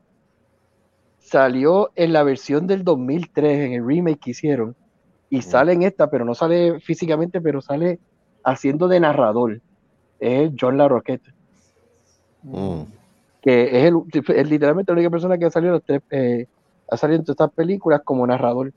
salió 1.20 1.92
en 1.94 2.12
la 2.12 2.24
versión 2.24 2.66
del 2.66 2.82
2003, 2.82 3.66
en 3.66 3.72
el 3.74 3.86
remake 3.86 4.18
que 4.18 4.30
hicieron, 4.32 4.74
y 5.30 5.42
sale 5.42 5.74
en 5.74 5.84
esta, 5.84 6.10
pero 6.10 6.24
no 6.24 6.34
sale 6.34 6.80
físicamente, 6.80 7.40
pero 7.40 7.60
sale 7.60 8.00
haciendo 8.42 8.88
de 8.88 8.98
narrador. 8.98 9.60
Es 10.18 10.50
John 10.60 10.76
La 10.76 10.88
Roquette. 10.88 11.32
Mm. 12.42 12.82
Que 13.40 13.86
es, 13.86 13.92
el, 14.30 14.48
literalmente 14.48 14.90
la 14.90 14.96
única 14.96 15.10
persona 15.10 15.38
que 15.38 15.44
ha 15.44 15.50
salido, 15.52 15.80
eh, 16.10 16.46
ha 16.90 16.96
salido 16.96 17.20
en 17.20 17.24
todas 17.24 17.36
estas 17.36 17.52
películas 17.52 18.00
como 18.04 18.26
narrador. 18.26 18.72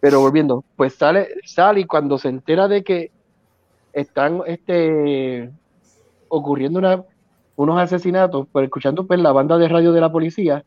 Pero 0.00 0.20
volviendo, 0.20 0.64
pues 0.74 0.96
sale, 0.96 1.28
sale 1.44 1.82
y 1.82 1.84
cuando 1.84 2.18
se 2.18 2.30
entera 2.30 2.66
de 2.66 2.82
que 2.82 3.12
están 3.92 4.42
este, 4.46 5.50
ocurriendo 6.28 6.78
una, 6.78 7.04
unos 7.56 7.80
asesinatos, 7.80 8.46
pues 8.50 8.64
escuchando 8.64 9.06
pues, 9.06 9.20
la 9.20 9.32
banda 9.32 9.58
de 9.58 9.68
radio 9.68 9.92
de 9.92 10.00
la 10.00 10.12
policía, 10.12 10.64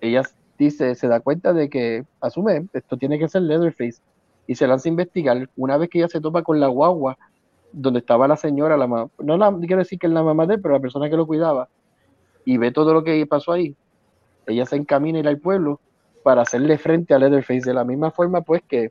ella 0.00 0.22
dice, 0.58 0.94
se 0.94 1.08
da 1.08 1.20
cuenta 1.20 1.52
de 1.52 1.68
que 1.68 2.04
asume, 2.20 2.66
esto 2.72 2.96
tiene 2.96 3.18
que 3.18 3.28
ser 3.28 3.42
Leatherface, 3.42 4.00
y 4.46 4.54
se 4.54 4.66
lanza 4.66 4.88
a 4.88 4.90
investigar. 4.90 5.48
Una 5.56 5.76
vez 5.76 5.88
que 5.88 5.98
ella 5.98 6.08
se 6.08 6.20
topa 6.20 6.42
con 6.42 6.60
la 6.60 6.68
guagua, 6.68 7.16
donde 7.72 8.00
estaba 8.00 8.28
la 8.28 8.36
señora, 8.36 8.76
la 8.76 8.86
mamá, 8.86 9.10
no 9.18 9.36
la, 9.36 9.56
quiero 9.60 9.78
decir 9.78 9.98
que 9.98 10.06
es 10.06 10.12
la 10.12 10.22
mamá 10.22 10.46
de 10.46 10.58
pero 10.58 10.74
la 10.74 10.80
persona 10.80 11.08
que 11.08 11.16
lo 11.16 11.26
cuidaba, 11.26 11.68
y 12.44 12.58
ve 12.58 12.72
todo 12.72 12.92
lo 12.92 13.04
que 13.04 13.24
pasó 13.26 13.52
ahí, 13.52 13.76
ella 14.46 14.66
se 14.66 14.76
encamina 14.76 15.18
a 15.18 15.20
ir 15.20 15.28
al 15.28 15.38
pueblo 15.38 15.80
para 16.22 16.42
hacerle 16.42 16.78
frente 16.78 17.14
a 17.14 17.18
Leatherface 17.18 17.62
de 17.64 17.74
la 17.74 17.84
misma 17.84 18.10
forma 18.10 18.42
pues 18.42 18.62
que 18.62 18.90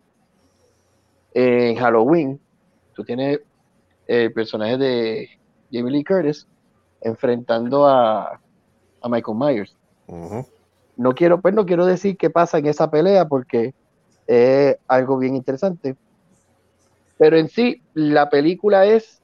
en 1.34 1.76
Halloween 1.76 2.40
tú 2.94 3.04
tienes 3.04 3.40
el 4.08 4.32
personaje 4.34 4.78
de 4.78 5.30
Jamie 5.72 5.92
Lee 5.92 6.04
Curtis 6.04 6.48
enfrentando 7.02 7.88
a, 7.88 8.40
a 9.02 9.10
Michael 9.10 9.38
Myers. 9.38 9.76
No 10.98 11.14
quiero, 11.14 11.42
pues 11.42 11.54
no 11.54 11.66
quiero 11.66 11.86
decir 11.86 12.18
qué 12.18 12.30
pasa 12.30 12.58
en 12.58 12.68
esa 12.68 12.92
pelea 12.92 13.28
porque 13.28 13.74
es 14.28 14.78
algo 14.88 15.18
bien 15.18 15.36
interesante. 15.36 15.96
Pero 17.18 17.38
en 17.38 17.50
sí, 17.50 17.82
la 17.94 18.30
película 18.30 18.86
es 18.86 19.22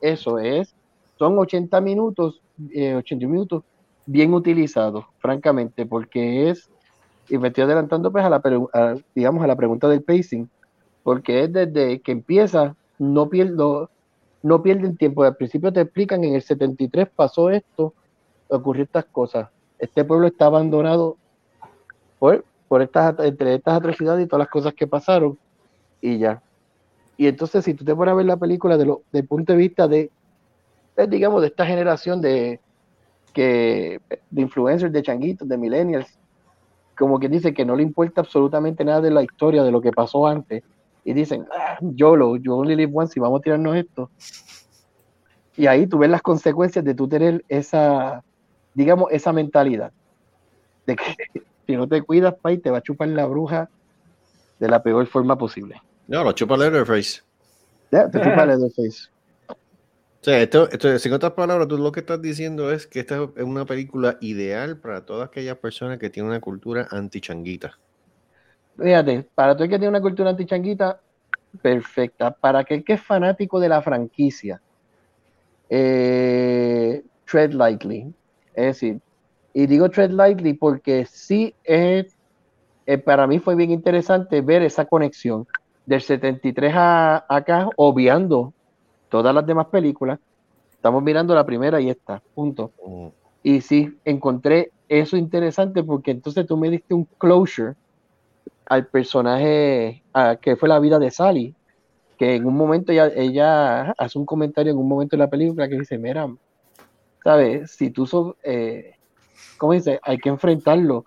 eso, 0.00 0.38
es, 0.38 0.74
son 1.18 1.38
80 1.38 1.80
minutos, 1.80 2.42
80 2.58 3.14
eh, 3.14 3.28
minutos 3.28 3.62
bien 4.06 4.34
utilizados, 4.34 5.06
francamente, 5.18 5.86
porque 5.86 6.50
es, 6.50 6.68
y 7.28 7.38
me 7.38 7.48
estoy 7.48 7.64
adelantando 7.64 8.12
pues 8.12 8.24
a 8.24 8.28
la, 8.28 9.00
digamos, 9.14 9.42
a 9.42 9.46
la 9.46 9.56
pregunta 9.56 9.88
del 9.88 10.02
pacing, 10.02 10.48
porque 11.02 11.44
es 11.44 11.52
desde 11.52 12.00
que 12.00 12.12
empieza, 12.12 12.76
no 12.98 13.28
pierdo, 13.28 13.90
no 14.42 14.62
pierden 14.62 14.96
tiempo. 14.96 15.22
Al 15.24 15.36
principio 15.36 15.72
te 15.72 15.80
explican, 15.80 16.24
en 16.24 16.34
el 16.34 16.42
73 16.42 17.08
pasó 17.14 17.50
esto, 17.50 17.94
ocurrió 18.48 18.84
estas 18.84 19.04
cosas. 19.06 19.48
Este 19.78 20.04
pueblo 20.04 20.26
está 20.26 20.46
abandonado 20.46 21.16
por, 22.18 22.44
por 22.68 22.82
estas, 22.82 23.18
entre 23.20 23.54
estas 23.54 23.74
atrocidades 23.74 24.24
y 24.24 24.28
todas 24.28 24.40
las 24.40 24.50
cosas 24.50 24.74
que 24.74 24.86
pasaron, 24.86 25.38
y 26.00 26.18
ya. 26.18 26.42
Y 27.16 27.26
entonces, 27.26 27.64
si 27.64 27.74
tú 27.74 27.84
te 27.84 27.94
pones 27.94 28.12
a 28.12 28.16
ver 28.16 28.26
la 28.26 28.36
película 28.36 28.76
de 28.76 28.84
desde 28.84 28.98
el 29.12 29.26
punto 29.26 29.52
de 29.52 29.58
vista 29.58 29.86
de, 29.86 30.10
digamos, 31.08 31.40
de 31.42 31.48
esta 31.48 31.64
generación 31.64 32.20
de, 32.20 32.60
que, 33.32 34.00
de 34.30 34.42
influencers, 34.42 34.92
de 34.92 35.02
changuitos, 35.02 35.48
de 35.48 35.56
millennials, 35.56 36.18
como 36.96 37.18
que 37.18 37.28
dice 37.28 37.54
que 37.54 37.64
no 37.64 37.76
le 37.76 37.82
importa 37.82 38.20
absolutamente 38.20 38.84
nada 38.84 39.00
de 39.00 39.10
la 39.10 39.22
historia, 39.22 39.62
de 39.62 39.70
lo 39.70 39.80
que 39.80 39.92
pasó 39.92 40.26
antes, 40.26 40.62
y 41.04 41.12
dicen, 41.12 41.46
ah, 41.52 41.78
YOLO, 41.80 42.36
yo 42.36 42.56
only 42.56 42.74
live 42.74 42.92
once 42.94 43.18
y 43.18 43.20
vamos 43.20 43.40
a 43.40 43.42
tirarnos 43.42 43.76
esto. 43.76 44.10
Y 45.56 45.66
ahí 45.66 45.86
tú 45.86 45.98
ves 45.98 46.10
las 46.10 46.22
consecuencias 46.22 46.84
de 46.84 46.94
tú 46.94 47.06
tener 47.06 47.44
esa, 47.48 48.24
digamos, 48.72 49.12
esa 49.12 49.32
mentalidad. 49.32 49.92
De 50.86 50.96
que 50.96 51.04
si 51.66 51.76
no 51.76 51.86
te 51.86 52.02
cuidas, 52.02 52.34
pay, 52.40 52.58
te 52.58 52.70
va 52.70 52.78
a 52.78 52.82
chupar 52.82 53.08
la 53.08 53.26
bruja 53.26 53.68
de 54.58 54.68
la 54.68 54.82
peor 54.82 55.06
forma 55.06 55.36
posible. 55.36 55.80
No, 56.08 56.24
lo 56.24 56.32
chupa 56.32 56.56
Leatherface. 56.56 57.22
Ya, 57.90 58.10
te 58.10 58.18
chupa 58.18 58.46
Leatherface. 58.46 59.08
O 59.48 60.24
sea, 60.24 60.40
esto, 60.40 60.70
esto, 60.70 60.98
sin 60.98 61.12
otras 61.12 61.32
palabras, 61.32 61.68
tú 61.68 61.76
lo 61.76 61.92
que 61.92 62.00
estás 62.00 62.22
diciendo 62.22 62.72
es 62.72 62.86
que 62.86 63.00
esta 63.00 63.28
es 63.36 63.44
una 63.44 63.66
película 63.66 64.16
ideal 64.22 64.78
para 64.78 65.04
todas 65.04 65.28
aquellas 65.28 65.58
personas 65.58 65.98
que 65.98 66.08
tienen 66.08 66.30
una 66.30 66.40
cultura 66.40 66.88
antichanguita. 66.90 67.78
Fíjate, 68.76 69.26
para 69.34 69.54
todo 69.54 69.64
el 69.64 69.70
que 69.70 69.78
tiene 69.78 69.90
una 69.90 70.00
cultura 70.00 70.30
antichanguita, 70.30 71.00
perfecta. 71.62 72.30
Para 72.32 72.60
aquel 72.60 72.84
que 72.84 72.94
es 72.94 73.00
fanático 73.00 73.60
de 73.60 73.68
la 73.68 73.82
franquicia, 73.82 74.60
eh, 75.68 77.02
tread 77.24 77.52
lightly. 77.52 78.12
Es 78.54 78.66
decir, 78.66 79.00
y 79.52 79.66
digo 79.66 79.88
tread 79.88 80.10
lightly 80.10 80.54
porque 80.54 81.06
sí 81.06 81.54
es, 81.62 82.16
eh, 82.86 82.98
para 82.98 83.26
mí 83.26 83.38
fue 83.38 83.54
bien 83.54 83.70
interesante 83.70 84.40
ver 84.40 84.62
esa 84.62 84.84
conexión 84.84 85.46
del 85.86 86.00
73 86.00 86.72
a 86.74 87.24
acá, 87.28 87.68
obviando 87.76 88.52
todas 89.08 89.34
las 89.34 89.46
demás 89.46 89.66
películas. 89.66 90.18
Estamos 90.72 91.02
mirando 91.02 91.34
la 91.34 91.46
primera 91.46 91.80
y 91.80 91.90
esta, 91.90 92.20
punto. 92.34 92.72
Mm. 92.84 93.06
Y 93.42 93.60
sí, 93.60 93.98
encontré 94.04 94.72
eso 94.88 95.16
interesante 95.16 95.82
porque 95.82 96.10
entonces 96.10 96.46
tú 96.46 96.56
me 96.56 96.70
diste 96.70 96.94
un 96.94 97.04
closure 97.18 97.74
al 98.66 98.86
personaje 98.86 100.02
que 100.40 100.56
fue 100.56 100.68
la 100.68 100.78
vida 100.78 100.98
de 100.98 101.10
Sally, 101.10 101.54
que 102.18 102.36
en 102.36 102.46
un 102.46 102.56
momento 102.56 102.92
ella, 102.92 103.08
ella 103.14 103.90
hace 103.98 104.18
un 104.18 104.26
comentario 104.26 104.72
en 104.72 104.78
un 104.78 104.88
momento 104.88 105.16
de 105.16 105.22
la 105.22 105.30
película 105.30 105.68
que 105.68 105.78
dice, 105.78 105.98
mira, 105.98 106.28
¿sabes? 107.22 107.72
Si 107.72 107.90
tú 107.90 108.06
sos, 108.06 108.36
eh, 108.42 108.94
¿cómo 109.58 109.72
dice? 109.72 109.98
Hay 110.02 110.18
que 110.18 110.28
enfrentarlo. 110.28 111.04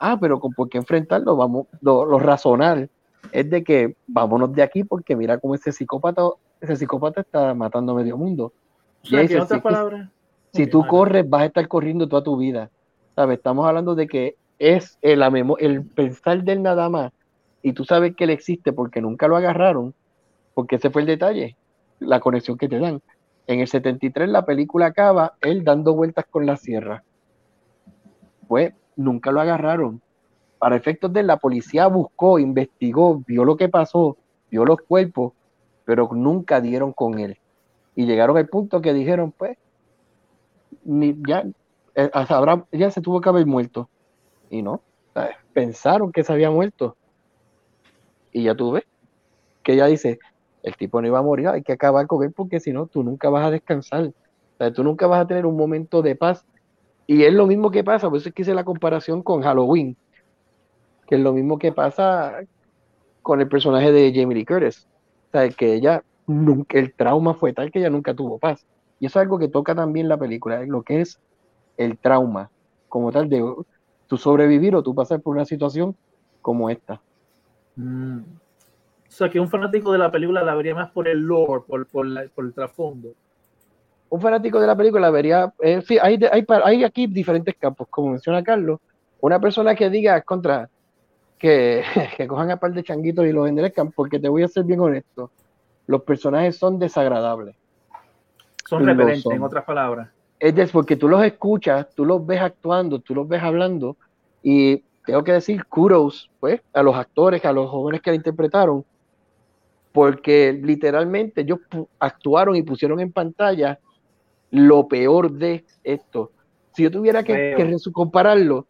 Ah, 0.00 0.16
pero 0.20 0.38
¿por 0.40 0.68
qué 0.68 0.78
enfrentarlo? 0.78 1.36
Vamos, 1.36 1.66
lo, 1.80 2.04
lo 2.04 2.18
razonar 2.18 2.88
es 3.32 3.50
de 3.50 3.64
que 3.64 3.96
vámonos 4.06 4.52
de 4.52 4.62
aquí 4.62 4.84
porque 4.84 5.16
mira 5.16 5.38
cómo 5.38 5.54
ese 5.54 5.72
psicópata, 5.72 6.22
ese 6.60 6.76
psicópata 6.76 7.22
está 7.22 7.54
matando 7.54 7.92
a 7.92 7.96
medio 7.96 8.16
mundo. 8.16 8.52
y 9.02 9.16
en 9.16 9.40
otras 9.40 9.60
palabras, 9.60 10.08
si 10.52 10.66
tú 10.66 10.86
corres, 10.86 11.28
vas 11.28 11.42
a 11.42 11.46
estar 11.46 11.66
corriendo 11.66 12.08
toda 12.08 12.22
tu 12.22 12.36
vida. 12.36 12.70
¿Sabes? 13.16 13.38
Estamos 13.38 13.66
hablando 13.66 13.94
de 13.94 14.06
que 14.06 14.36
es 14.58 14.98
el, 15.02 15.22
el 15.58 15.84
pensar 15.84 16.42
del 16.44 16.62
nada 16.62 16.88
más 16.88 17.12
y 17.64 17.72
tú 17.72 17.84
sabes 17.84 18.14
que 18.14 18.24
él 18.24 18.30
existe 18.30 18.74
porque 18.74 19.00
nunca 19.00 19.26
lo 19.26 19.36
agarraron, 19.36 19.94
porque 20.52 20.76
ese 20.76 20.90
fue 20.90 21.00
el 21.00 21.06
detalle, 21.06 21.56
la 21.98 22.20
conexión 22.20 22.58
que 22.58 22.68
te 22.68 22.78
dan. 22.78 23.00
En 23.46 23.60
el 23.60 23.68
73 23.68 24.28
la 24.28 24.44
película 24.44 24.84
acaba 24.84 25.32
él 25.40 25.64
dando 25.64 25.94
vueltas 25.94 26.26
con 26.30 26.44
la 26.44 26.58
sierra. 26.58 27.02
Pues 28.48 28.74
nunca 28.96 29.32
lo 29.32 29.40
agarraron. 29.40 30.02
Para 30.58 30.76
efectos 30.76 31.10
de 31.14 31.22
la 31.22 31.38
policía 31.38 31.86
buscó, 31.86 32.38
investigó, 32.38 33.22
vio 33.26 33.46
lo 33.46 33.56
que 33.56 33.70
pasó, 33.70 34.18
vio 34.50 34.66
los 34.66 34.82
cuerpos, 34.82 35.32
pero 35.86 36.10
nunca 36.12 36.60
dieron 36.60 36.92
con 36.92 37.18
él. 37.18 37.38
Y 37.96 38.04
llegaron 38.04 38.36
al 38.36 38.48
punto 38.48 38.82
que 38.82 38.92
dijeron, 38.92 39.32
pues, 39.32 39.56
ni, 40.84 41.16
ya, 41.26 41.44
eh, 41.94 42.10
ya 42.72 42.90
se 42.90 43.00
tuvo 43.00 43.22
que 43.22 43.30
haber 43.30 43.46
muerto 43.46 43.88
y 44.54 44.62
no. 44.62 44.82
Pensaron 45.52 46.12
que 46.12 46.24
se 46.24 46.32
había 46.32 46.50
muerto. 46.50 46.96
Y 48.32 48.44
ya 48.44 48.54
tú 48.54 48.72
ves 48.72 48.84
que 49.62 49.74
ella 49.74 49.86
dice, 49.86 50.18
el 50.62 50.76
tipo 50.76 51.00
no 51.00 51.06
iba 51.06 51.18
a 51.18 51.22
morir, 51.22 51.48
hay 51.48 51.62
que 51.62 51.72
acabar 51.72 52.06
con 52.06 52.22
él 52.22 52.32
porque 52.32 52.60
si 52.60 52.72
no, 52.72 52.86
tú 52.86 53.02
nunca 53.02 53.30
vas 53.30 53.46
a 53.46 53.50
descansar. 53.50 54.12
tú 54.74 54.84
nunca 54.84 55.06
vas 55.06 55.22
a 55.22 55.26
tener 55.26 55.46
un 55.46 55.56
momento 55.56 56.02
de 56.02 56.16
paz. 56.16 56.44
Y 57.06 57.24
es 57.24 57.32
lo 57.32 57.46
mismo 57.46 57.70
que 57.70 57.84
pasa, 57.84 58.08
por 58.08 58.18
eso 58.18 58.28
es 58.28 58.34
que 58.34 58.42
hice 58.42 58.54
la 58.54 58.64
comparación 58.64 59.22
con 59.22 59.42
Halloween, 59.42 59.96
que 61.06 61.16
es 61.16 61.20
lo 61.20 61.32
mismo 61.32 61.58
que 61.58 61.72
pasa 61.72 62.40
con 63.22 63.40
el 63.40 63.48
personaje 63.48 63.92
de 63.92 64.12
Jamie 64.14 64.36
Lee 64.36 64.44
Curtis. 64.44 64.86
Sea, 65.32 65.48
que 65.50 65.74
ella 65.74 66.02
nunca, 66.26 66.78
el 66.78 66.94
trauma 66.94 67.34
fue 67.34 67.52
tal 67.52 67.70
que 67.70 67.80
ella 67.80 67.90
nunca 67.90 68.14
tuvo 68.14 68.38
paz. 68.38 68.66
Y 69.00 69.06
eso 69.06 69.18
es 69.18 69.22
algo 69.22 69.38
que 69.38 69.48
toca 69.48 69.74
también 69.74 70.08
la 70.08 70.16
película, 70.16 70.62
lo 70.64 70.82
que 70.82 71.00
es 71.00 71.20
el 71.76 71.98
trauma, 71.98 72.50
como 72.88 73.12
tal, 73.12 73.28
de 73.28 73.42
tú 74.06 74.16
sobrevivir 74.16 74.74
o 74.74 74.82
tú 74.82 74.94
pasar 74.94 75.20
por 75.20 75.34
una 75.34 75.44
situación 75.44 75.96
como 76.42 76.70
esta. 76.70 77.00
Mm. 77.76 78.18
O 78.18 79.16
sea, 79.16 79.28
que 79.28 79.38
un 79.38 79.48
fanático 79.48 79.92
de 79.92 79.98
la 79.98 80.10
película 80.10 80.42
la 80.42 80.54
vería 80.54 80.74
más 80.74 80.90
por 80.90 81.06
el 81.06 81.20
lore, 81.20 81.62
por, 81.66 81.86
por, 81.86 82.06
el 82.06 82.54
trasfondo. 82.54 83.14
Un 84.10 84.20
fanático 84.20 84.60
de 84.60 84.66
la 84.66 84.76
película 84.76 85.10
vería, 85.10 85.52
eh, 85.60 85.82
sí, 85.86 85.98
hay, 86.00 86.18
hay, 86.30 86.44
hay, 86.64 86.84
aquí 86.84 87.06
diferentes 87.06 87.54
campos, 87.56 87.86
como 87.88 88.10
menciona 88.10 88.42
Carlos. 88.42 88.80
Una 89.20 89.40
persona 89.40 89.74
que 89.74 89.88
diga 89.88 90.20
contra 90.22 90.68
que, 91.38 91.82
que 92.16 92.26
cojan 92.26 92.50
a 92.50 92.56
par 92.56 92.72
de 92.72 92.82
changuitos 92.82 93.24
y 93.26 93.32
los 93.32 93.48
enderezcan, 93.48 93.92
porque 93.92 94.18
te 94.18 94.28
voy 94.28 94.42
a 94.42 94.48
ser 94.48 94.64
bien 94.64 94.80
honesto, 94.80 95.30
los 95.86 96.02
personajes 96.02 96.56
son 96.56 96.78
desagradables. 96.78 97.54
Son 98.66 98.84
referentes, 98.84 99.26
en 99.26 99.42
otras 99.42 99.64
palabras 99.64 100.13
es 100.38 100.70
porque 100.72 100.96
tú 100.96 101.08
los 101.08 101.22
escuchas, 101.24 101.88
tú 101.94 102.04
los 102.04 102.24
ves 102.26 102.40
actuando, 102.40 102.98
tú 102.98 103.14
los 103.14 103.26
ves 103.26 103.42
hablando 103.42 103.96
y 104.42 104.82
tengo 105.06 105.22
que 105.24 105.32
decir 105.32 105.64
kudos 105.66 106.30
pues, 106.40 106.60
a 106.72 106.82
los 106.82 106.96
actores, 106.96 107.44
a 107.44 107.52
los 107.52 107.70
jóvenes 107.70 108.00
que 108.00 108.10
la 108.10 108.16
interpretaron, 108.16 108.84
porque 109.92 110.52
literalmente 110.52 111.42
ellos 111.42 111.60
actuaron 111.98 112.56
y 112.56 112.62
pusieron 112.62 113.00
en 113.00 113.12
pantalla 113.12 113.78
lo 114.50 114.86
peor 114.88 115.32
de 115.32 115.64
esto. 115.82 116.30
si 116.72 116.84
yo 116.84 116.90
tuviera 116.90 117.22
que, 117.22 117.76
compararlo, 117.92 118.66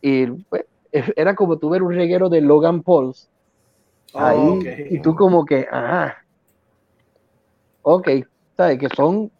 y, 0.00 0.26
pues, 0.26 0.64
era 0.92 1.34
como 1.34 1.58
tu 1.58 1.68
ver 1.68 1.82
un 1.82 1.94
reguero 1.94 2.28
de 2.28 2.40
Logan 2.40 2.82
Pauls. 2.82 3.28
ahí, 4.14 4.86
y 4.90 5.00
tú 5.00 5.14
como 5.14 5.44
que, 5.44 5.66
ah, 5.70 6.16
ok, 7.82 8.08
¿sabes? 8.56 8.78
Que 8.78 8.88
son, 8.94 9.30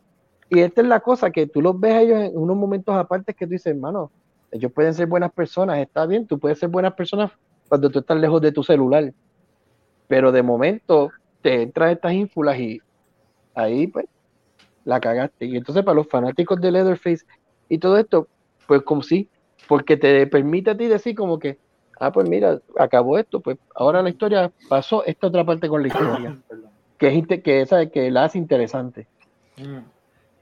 y 0.50 0.60
esta 0.60 0.80
es 0.80 0.86
la 0.86 1.00
cosa, 1.00 1.30
que 1.30 1.46
tú 1.46 1.60
los 1.60 1.78
ves 1.78 1.92
a 1.92 2.02
ellos 2.02 2.20
en 2.20 2.36
unos 2.36 2.56
momentos 2.56 2.94
aparte 2.96 3.34
que 3.34 3.46
tú 3.46 3.52
dices, 3.52 3.66
hermano, 3.66 4.10
ellos 4.50 4.72
pueden 4.72 4.94
ser 4.94 5.06
buenas 5.06 5.32
personas, 5.32 5.78
está 5.78 6.06
bien, 6.06 6.26
tú 6.26 6.38
puedes 6.38 6.58
ser 6.58 6.70
buenas 6.70 6.94
personas 6.94 7.30
cuando 7.68 7.90
tú 7.90 7.98
estás 7.98 8.18
lejos 8.18 8.40
de 8.40 8.52
tu 8.52 8.62
celular, 8.62 9.12
pero 10.06 10.32
de 10.32 10.42
momento 10.42 11.10
te 11.42 11.62
entran 11.62 11.90
estas 11.90 12.12
ínfulas 12.14 12.58
y 12.58 12.80
ahí 13.54 13.86
pues 13.88 14.06
la 14.84 15.00
cagaste. 15.00 15.44
Y 15.44 15.56
entonces 15.56 15.84
para 15.84 15.96
los 15.96 16.08
fanáticos 16.08 16.58
de 16.60 16.72
Leatherface 16.72 17.26
y 17.68 17.78
todo 17.78 17.98
esto, 17.98 18.26
pues 18.66 18.82
como 18.82 19.02
sí, 19.02 19.28
porque 19.66 19.98
te 19.98 20.26
permite 20.26 20.70
a 20.70 20.76
ti 20.76 20.86
decir 20.86 21.14
como 21.14 21.38
que, 21.38 21.58
ah, 22.00 22.10
pues 22.10 22.26
mira, 22.26 22.58
acabó 22.78 23.18
esto, 23.18 23.40
pues 23.40 23.58
ahora 23.74 24.02
la 24.02 24.08
historia 24.08 24.50
pasó 24.68 25.04
esta 25.04 25.26
otra 25.26 25.44
parte 25.44 25.68
con 25.68 25.82
la 25.82 25.88
historia, 25.88 26.38
que 26.98 27.18
es 27.18 27.42
que, 27.42 27.60
esa, 27.60 27.86
que 27.86 28.10
la 28.10 28.24
hace 28.24 28.38
interesante. 28.38 29.06
Mm. 29.58 29.97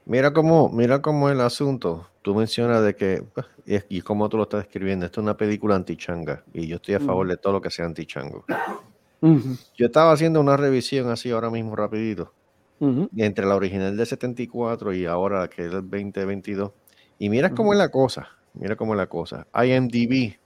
Mira 0.09 0.31
cómo, 0.31 0.69
mira 0.69 1.01
cómo 1.01 1.29
el 1.29 1.41
asunto, 1.41 2.07
tú 2.21 2.33
mencionas 2.33 2.81
de 2.81 2.95
que, 2.95 3.25
y, 3.65 3.97
y 3.97 4.01
como 4.01 4.29
tú 4.29 4.37
lo 4.37 4.43
estás 4.43 4.61
escribiendo, 4.61 5.05
esto 5.05 5.19
es 5.19 5.23
una 5.23 5.35
película 5.35 5.75
antichanga, 5.75 6.45
y 6.53 6.65
yo 6.65 6.77
estoy 6.77 6.95
a 6.95 7.01
favor 7.01 7.27
de 7.27 7.35
todo 7.35 7.51
lo 7.51 7.61
que 7.61 7.69
sea 7.69 7.85
antichango. 7.85 8.45
Yo 9.75 9.85
estaba 9.85 10.13
haciendo 10.13 10.39
una 10.39 10.55
revisión 10.55 11.09
así 11.09 11.29
ahora 11.29 11.49
mismo 11.49 11.75
rapidito, 11.75 12.31
entre 13.17 13.45
la 13.45 13.57
original 13.57 13.97
de 13.97 14.05
74 14.05 14.93
y 14.93 15.05
ahora 15.05 15.49
que 15.49 15.65
es 15.65 15.73
el 15.73 15.81
2022, 15.89 16.71
y 17.19 17.27
mira 17.29 17.49
cómo 17.49 17.73
es 17.73 17.79
la 17.79 17.89
cosa, 17.89 18.29
mira 18.53 18.77
cómo 18.77 18.93
es 18.93 18.97
la 18.97 19.07
cosa. 19.07 19.45
IMDb 19.53 20.37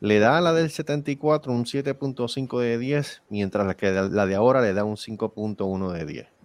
le 0.00 0.18
da 0.18 0.36
a 0.36 0.40
la 0.42 0.52
del 0.52 0.68
74 0.68 1.50
un 1.50 1.64
7.5 1.64 2.60
de 2.60 2.76
10, 2.76 3.22
mientras 3.30 3.66
la, 3.66 3.74
que 3.74 3.90
la 3.90 4.26
de 4.26 4.34
ahora 4.34 4.60
le 4.60 4.74
da 4.74 4.84
un 4.84 4.96
5.1 4.96 5.92
de 5.92 6.04
10. 6.04 6.35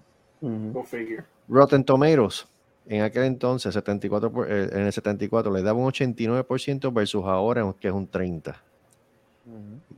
Rotten 1.48 1.84
Tomatoes, 1.84 2.48
en 2.88 3.04
aquel 3.04 3.24
entonces, 3.24 3.74
74 3.74 4.46
eh, 4.48 4.70
en 4.72 4.86
el 4.86 4.94
74, 4.94 5.52
le 5.52 5.62
daba 5.62 5.80
un 5.80 5.92
89% 5.92 6.94
versus 6.94 7.24
ahora 7.26 7.74
que 7.80 7.88
es 7.88 7.94
un 7.94 8.10
30%. 8.10 8.56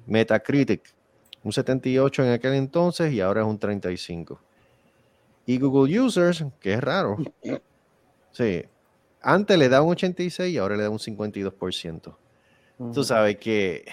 Metacritic, 0.06 0.82
un 1.44 1.52
78 1.54 2.24
en 2.24 2.32
aquel 2.32 2.54
entonces 2.54 3.14
y 3.14 3.22
ahora 3.22 3.42
es 3.42 3.48
un 3.48 3.60
35%. 3.60 4.38
Y 5.46 5.58
Google 5.60 6.00
Users, 6.00 6.46
que 6.60 6.74
es 6.74 6.82
raro. 6.82 7.18
Sí, 8.32 8.64
antes 9.22 9.58
le 9.58 9.70
da 9.70 9.82
un 9.82 9.92
86 9.92 10.54
y 10.54 10.58
ahora 10.58 10.76
le 10.76 10.84
da 10.84 10.90
un 10.90 11.00
52%. 11.00 12.16
Tú 12.94 13.04
sabes 13.04 13.38
que, 13.38 13.86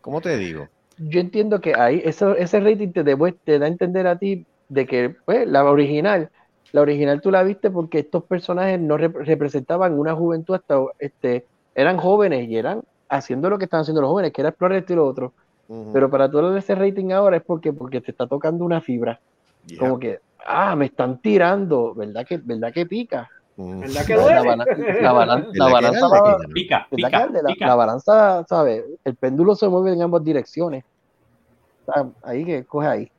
¿cómo 0.00 0.20
te 0.20 0.36
digo? 0.38 0.68
Yo 0.98 1.20
entiendo 1.20 1.60
que 1.60 1.74
ahí 1.74 2.00
eso, 2.04 2.36
ese 2.36 2.60
rating 2.60 2.92
te, 2.92 3.02
te 3.02 3.58
da 3.58 3.66
a 3.66 3.68
entender 3.68 4.06
a 4.06 4.18
ti 4.18 4.46
de 4.74 4.86
que 4.86 5.16
pues, 5.24 5.46
la 5.46 5.64
original 5.64 6.30
la 6.74 6.80
original 6.80 7.20
tú 7.20 7.30
la 7.30 7.44
viste 7.44 7.70
porque 7.70 8.00
estos 8.00 8.24
personajes 8.24 8.80
no 8.80 8.96
representaban 8.96 9.96
una 9.96 10.12
juventud 10.12 10.56
hasta, 10.56 10.76
este, 10.98 11.46
eran 11.72 11.98
jóvenes 11.98 12.48
y 12.48 12.56
eran 12.56 12.82
haciendo 13.08 13.48
lo 13.48 13.58
que 13.58 13.66
estaban 13.66 13.82
haciendo 13.82 14.00
los 14.00 14.10
jóvenes, 14.10 14.32
que 14.32 14.40
era 14.40 14.48
explorar 14.48 14.78
esto 14.78 14.92
y 14.92 14.96
lo 14.96 15.06
otro. 15.06 15.32
Pero 15.92 16.10
para 16.10 16.28
todo 16.28 16.56
ese 16.56 16.74
rating 16.74 17.12
ahora 17.12 17.36
es 17.36 17.44
porque, 17.44 17.72
porque 17.72 18.00
te 18.00 18.10
está 18.10 18.26
tocando 18.26 18.64
una 18.64 18.80
fibra. 18.80 19.20
Como 19.78 20.00
que, 20.00 20.18
ah, 20.44 20.74
me 20.74 20.86
están 20.86 21.18
tirando, 21.18 21.94
¿verdad 21.94 22.26
que, 22.26 22.38
verdad 22.38 22.72
que 22.72 22.86
pica? 22.86 23.30
¿Verdad 23.56 24.04
que 24.04 24.14
duele? 24.14 24.40
La, 25.00 25.12
balanza 25.12 26.08
pica, 26.52 26.88
pica, 26.90 27.30
la, 27.60 27.74
balanza, 27.76 28.44
¿sabes? 28.48 28.84
El 29.04 29.14
péndulo 29.14 29.54
se 29.54 29.68
mueve 29.68 29.92
en 29.92 30.02
ambas 30.02 30.24
direcciones. 30.24 30.84
Ahí 32.24 32.44
que 32.44 32.64
coge 32.64 32.88
ahí. 32.88 33.10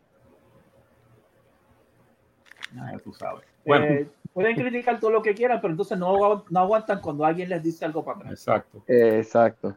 Ah, 2.80 2.98
tú 3.04 3.14
sabes. 3.14 3.44
Eh, 3.66 4.08
pueden 4.34 4.56
criticar 4.56 5.00
todo 5.00 5.12
lo 5.12 5.22
que 5.22 5.34
quieran, 5.34 5.60
pero 5.62 5.72
entonces 5.72 5.98
no, 5.98 6.46
no 6.50 6.60
aguantan 6.60 7.00
cuando 7.02 7.26
alguien 7.26 7.50
les 7.50 7.64
dice 7.64 7.86
algo 7.86 8.04
para 8.04 8.18
atrás. 8.18 8.34
Exacto. 8.34 8.84
exacto. 8.88 9.76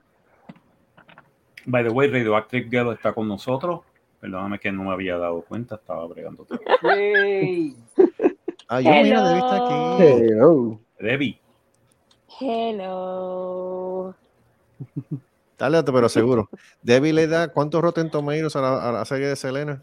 By 1.65 1.85
the 1.85 1.91
way, 1.91 2.09
Radioactive 2.09 2.69
Girl 2.70 2.93
está 2.93 3.12
con 3.12 3.29
nosotros. 3.29 3.81
Perdóname 4.20 4.59
que 4.59 4.73
no 4.73 4.85
me 4.85 4.93
había 4.93 5.16
dado 5.16 5.43
cuenta, 5.43 5.77
estaba 5.77 6.07
bregando 6.07 6.45
todo. 6.45 6.59
Hey. 6.83 7.77
ah, 8.69 8.81
yo 8.81 8.91
mira, 8.91 9.23
Debbie 9.23 9.39
está 9.39 9.57
aquí. 9.57 10.03
Hello. 10.03 10.81
Debbie. 10.99 11.41
Hello. 12.41 14.15
Dale, 15.59 15.83
pero 15.83 16.09
seguro. 16.09 16.49
Debbie 16.83 17.12
le 17.12 17.27
da 17.27 17.49
cuántos 17.49 17.83
Rotten 17.83 18.11
Tomatoes 18.11 18.57
a 18.57 18.61
la, 18.61 18.89
a 18.89 18.93
la 18.93 19.05
serie 19.05 19.29
de 19.29 19.37
Selena? 19.37 19.83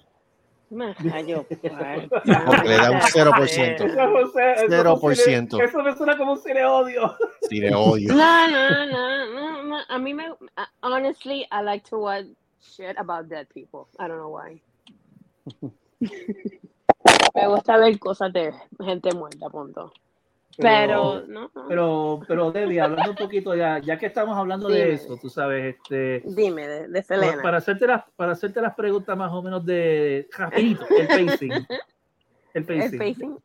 yo, 1.28 1.46
le 2.64 2.78
da 2.78 2.92
un 2.92 3.00
0%. 3.00 3.78
0%. 4.68 5.62
Eso 5.64 5.84
me 5.84 5.96
suena 5.96 6.18
como 6.18 6.34
un 6.34 6.40
cine 6.40 6.66
odio. 6.66 7.16
Cine 7.48 7.74
odio. 7.74 8.14
No, 8.14 8.48
no, 8.48 8.86
no, 8.86 9.64
no, 9.64 9.78
A 9.90 9.98
mí 10.00 10.14
me. 10.14 10.26
Honestly, 10.82 11.48
I 11.52 11.62
like 11.62 11.88
to 11.90 12.00
watch 12.00 12.26
shit 12.62 12.98
about 12.98 13.30
dead 13.30 13.48
people. 13.50 13.88
I 14.00 14.08
don't 14.08 14.18
know 14.18 14.30
why. 14.30 14.62
me 17.36 17.48
gusta 17.48 17.78
ver 17.78 18.00
cosas 18.00 18.34
de 18.34 18.54
gente 18.84 19.14
muerta, 19.14 19.50
punto. 19.50 19.94
Pero, 20.58 21.24
no, 21.28 21.52
pero, 21.68 22.22
pero 22.28 22.52
Debbie, 22.52 22.80
hablando 22.80 23.12
un 23.12 23.18
poquito 23.18 23.56
ya, 23.56 23.80
ya 23.80 23.98
que 23.98 24.06
estamos 24.06 24.38
hablando 24.38 24.70
de 24.70 24.94
eso, 24.94 25.18
tú 25.18 25.30
sabes, 25.30 25.76
este. 25.76 26.22
Dime, 26.26 26.68
de, 26.68 27.04
Selena. 27.04 27.42
Para, 27.42 27.58
hacerte 27.58 27.86
las, 27.86 28.04
para 28.16 28.32
hacerte 28.32 28.62
las 28.62 28.74
preguntas 28.74 29.18
más 29.18 29.32
o 29.34 29.42
menos 29.42 29.66
de 29.66 30.30
rapidito, 30.32 30.86
el 30.90 31.08
pacing. 31.08 31.52
El 32.54 32.66
pacing. 32.66 32.94
El 32.94 32.98
pacing. 32.98 33.38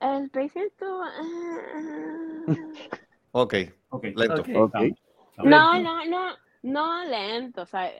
El 0.00 0.30
pacing 0.30 0.68
tú. 0.78 0.84
Uh, 2.46 2.56
ok, 3.32 3.54
ok, 3.88 4.04
lento. 4.14 4.42
Okay. 4.64 4.94
No, 5.38 5.80
no, 5.80 6.04
no, 6.04 6.36
no 6.62 7.04
lento. 7.04 7.62
O 7.62 7.66
sea, 7.66 7.90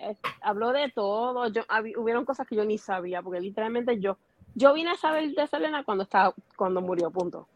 habló 0.43 0.73
de 0.73 0.91
todo. 0.91 1.49
Yo, 1.49 1.63
hubieron 1.97 2.27
cosas 2.27 2.47
que 2.47 2.57
yo 2.57 2.65
ni 2.67 2.77
sabía, 2.77 3.23
porque 3.23 3.41
literalmente 3.41 3.99
yo, 3.99 4.19
yo 4.55 4.75
vine 4.75 4.91
a 4.91 4.97
saber 4.97 5.31
de 5.31 5.47
Selena 5.47 5.83
cuando 5.85 6.05
estaba, 6.05 6.35
cuando 6.57 6.83
murió, 6.83 7.11
punto. 7.11 7.49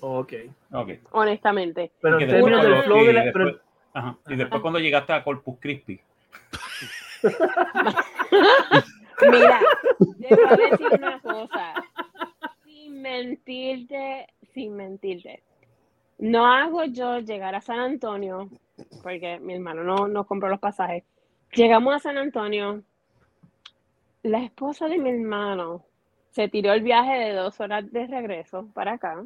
Ok. 0.00 0.32
okay. 0.72 1.00
Honestamente. 1.12 1.92
Pero 2.00 2.18
en 2.18 2.28
términos 2.28 2.62
del 2.62 2.82
flow 2.82 3.04
de 3.04 3.12
la. 3.12 3.32
ajá. 3.92 4.16
Y 4.28 4.36
después 4.36 4.62
cuando 4.62 4.78
llegaste 4.78 5.12
a 5.12 5.22
Corpus 5.22 5.58
Christi. 5.60 6.00
Mira, 9.30 9.60
te 10.20 10.34
voy 10.34 10.44
a 10.44 10.56
decir 10.70 10.88
una 10.92 11.20
cosa. 11.20 11.74
Sin 12.64 13.02
mentirte, 13.02 14.26
sin 14.54 14.74
mentirte. 14.74 15.42
No 16.18 16.46
hago 16.46 16.84
yo 16.84 17.18
llegar 17.18 17.54
a 17.54 17.60
San 17.60 17.78
Antonio, 17.78 18.48
porque 19.02 19.38
mi 19.40 19.54
hermano 19.54 19.84
no, 19.84 20.08
no 20.08 20.24
compró 20.24 20.48
los 20.48 20.60
pasajes. 20.60 21.04
Llegamos 21.52 21.94
a 21.94 21.98
San 21.98 22.16
Antonio. 22.16 22.82
La 24.22 24.42
esposa 24.42 24.86
de 24.86 24.98
mi 24.98 25.10
hermano 25.10 25.84
se 26.30 26.48
tiró 26.48 26.72
el 26.72 26.82
viaje 26.82 27.18
de 27.18 27.32
dos 27.32 27.60
horas 27.60 27.90
de 27.90 28.06
regreso 28.06 28.68
para 28.72 28.92
acá 28.92 29.24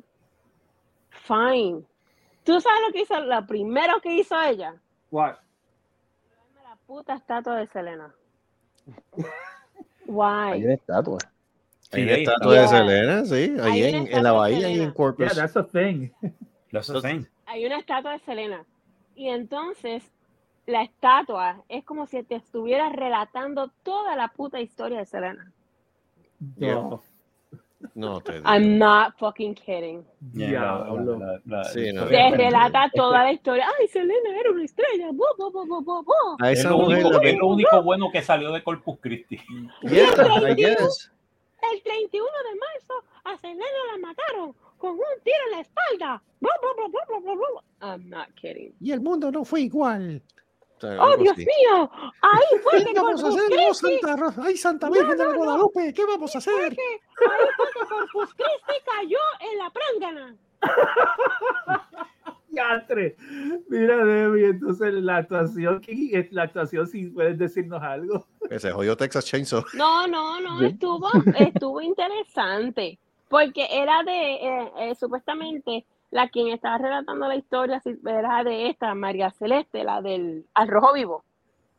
fine. 1.14 1.82
¿Tú 2.44 2.60
sabes 2.60 2.80
lo 2.86 2.92
que 2.92 3.02
hizo? 3.02 3.20
Lo 3.20 3.46
primero 3.46 4.00
que 4.00 4.14
hizo 4.14 4.40
ella. 4.40 4.74
What? 5.10 5.36
La 6.62 6.76
puta 6.86 7.14
estatua 7.14 7.56
de 7.56 7.66
Selena. 7.66 8.14
Why? 10.06 10.52
Hay 10.52 10.64
una 10.64 10.74
estatua. 10.74 11.18
Hay 11.92 12.02
una 12.02 12.12
estatua 12.12 12.60
de 12.60 12.68
Selena, 12.68 13.24
sí. 13.24 13.56
Ahí 13.62 13.82
en, 13.84 14.08
en, 14.08 14.22
la 14.22 14.32
bahía, 14.32 14.66
ahí 14.66 14.80
en 14.80 14.92
Corpus. 14.92 15.26
Yeah, 15.26 15.34
that's 15.34 15.56
a 15.56 15.64
thing. 15.64 16.10
That's 16.72 16.90
a 16.90 17.00
thing. 17.00 17.24
Hay 17.46 17.64
una 17.64 17.78
estatua 17.78 18.12
de 18.12 18.18
Selena. 18.20 18.64
Y 19.14 19.28
entonces, 19.28 20.02
la 20.66 20.82
estatua 20.82 21.62
es 21.68 21.84
como 21.84 22.06
si 22.06 22.22
te 22.24 22.34
estuvieras 22.34 22.92
relatando 22.92 23.70
toda 23.82 24.16
la 24.16 24.28
puta 24.28 24.60
historia 24.60 24.98
de 24.98 25.06
Selena. 25.06 25.52
Yeah. 26.56 26.98
No 27.94 28.20
te 28.20 28.34
digo. 28.34 28.44
I'm 28.46 28.78
not 28.78 29.14
fucking 29.18 29.54
kidding. 29.54 30.04
Yeah, 30.32 30.84
sí, 31.72 31.92
no. 31.92 32.08
Se 32.08 32.30
relata 32.30 32.90
toda 32.94 33.24
la 33.24 33.32
historia. 33.32 33.66
Ay, 33.78 33.88
Selena 33.88 34.38
era 34.38 34.50
una 34.50 34.64
estrella. 34.64 35.08
Bo, 35.12 35.26
bo, 35.38 35.50
bo, 35.50 35.66
bo, 35.82 36.02
bo. 36.02 36.36
A 36.40 36.52
esa 36.52 36.62
es, 36.62 36.70
lo 36.70 36.78
único, 36.78 37.20
es 37.20 37.36
lo 37.36 37.46
único 37.48 37.82
bueno 37.82 38.10
que 38.12 38.22
salió 38.22 38.52
de 38.52 38.62
Corpus 38.62 38.98
Christi. 39.00 39.38
Yeah, 39.82 40.50
I 40.50 40.54
guess. 40.54 41.10
El 41.72 41.82
31 41.82 42.26
de 42.26 42.58
marzo 42.58 43.04
a 43.24 43.38
Selena 43.38 43.64
la 43.92 43.98
mataron 44.06 44.54
con 44.78 44.92
un 44.92 45.22
tiro 45.22 45.36
en 45.46 45.56
la 45.56 45.60
espalda. 45.60 46.22
I'm 47.80 48.08
not 48.08 48.34
kidding. 48.34 48.74
Y 48.80 48.92
el 48.92 49.00
mundo 49.00 49.30
no 49.30 49.44
fue 49.44 49.62
igual. 49.62 50.22
¡Oh, 50.82 51.16
Dios 51.16 51.36
mío! 51.36 51.90
Ahí 52.20 52.58
fue 52.62 52.84
¿Qué 52.84 52.92
vamos 52.94 53.24
a 53.24 53.28
hacer? 53.28 53.42
¡Oh, 53.68 53.74
Santa, 53.74 54.34
¡Ay, 54.42 54.56
Santa 54.56 54.90
Virgen 54.90 55.16
de 55.16 55.24
la 55.24 55.32
Guadalupe! 55.32 55.94
¿Qué 55.94 56.04
vamos 56.04 56.34
a 56.34 56.38
hacer? 56.38 56.54
Ahí 56.54 56.76
fue 57.56 57.66
que 57.72 57.86
Corpus 57.88 58.34
Christi 58.34 58.82
cayó 58.84 59.18
en 59.40 59.58
la 59.58 59.70
prángana. 59.70 60.36
Mira, 63.68 64.04
Debbie, 64.04 64.46
entonces 64.46 64.94
la 64.94 65.16
actuación, 65.18 65.82
la 66.30 66.42
actuación, 66.42 66.86
si 66.86 67.06
puedes 67.06 67.38
decirnos 67.38 67.82
algo. 67.82 68.26
Que 68.48 68.58
se 68.58 68.70
jodió 68.70 68.96
Texas 68.96 69.24
Chainsaw. 69.24 69.64
No, 69.74 70.06
no, 70.06 70.40
no, 70.40 70.62
estuvo, 70.62 71.10
estuvo 71.38 71.80
interesante. 71.80 72.98
Porque 73.28 73.66
era 73.70 74.02
de, 74.04 74.34
eh, 74.34 74.72
eh, 74.78 74.94
supuestamente, 74.94 75.84
la 76.14 76.28
quien 76.28 76.46
estaba 76.46 76.78
relatando 76.78 77.26
la 77.26 77.34
historia 77.34 77.82
era 78.06 78.44
de 78.44 78.70
esta, 78.70 78.94
María 78.94 79.32
Celeste, 79.32 79.82
la 79.82 80.00
del 80.00 80.46
Al 80.54 80.68
Rojo 80.68 80.92
Vivo. 80.92 81.24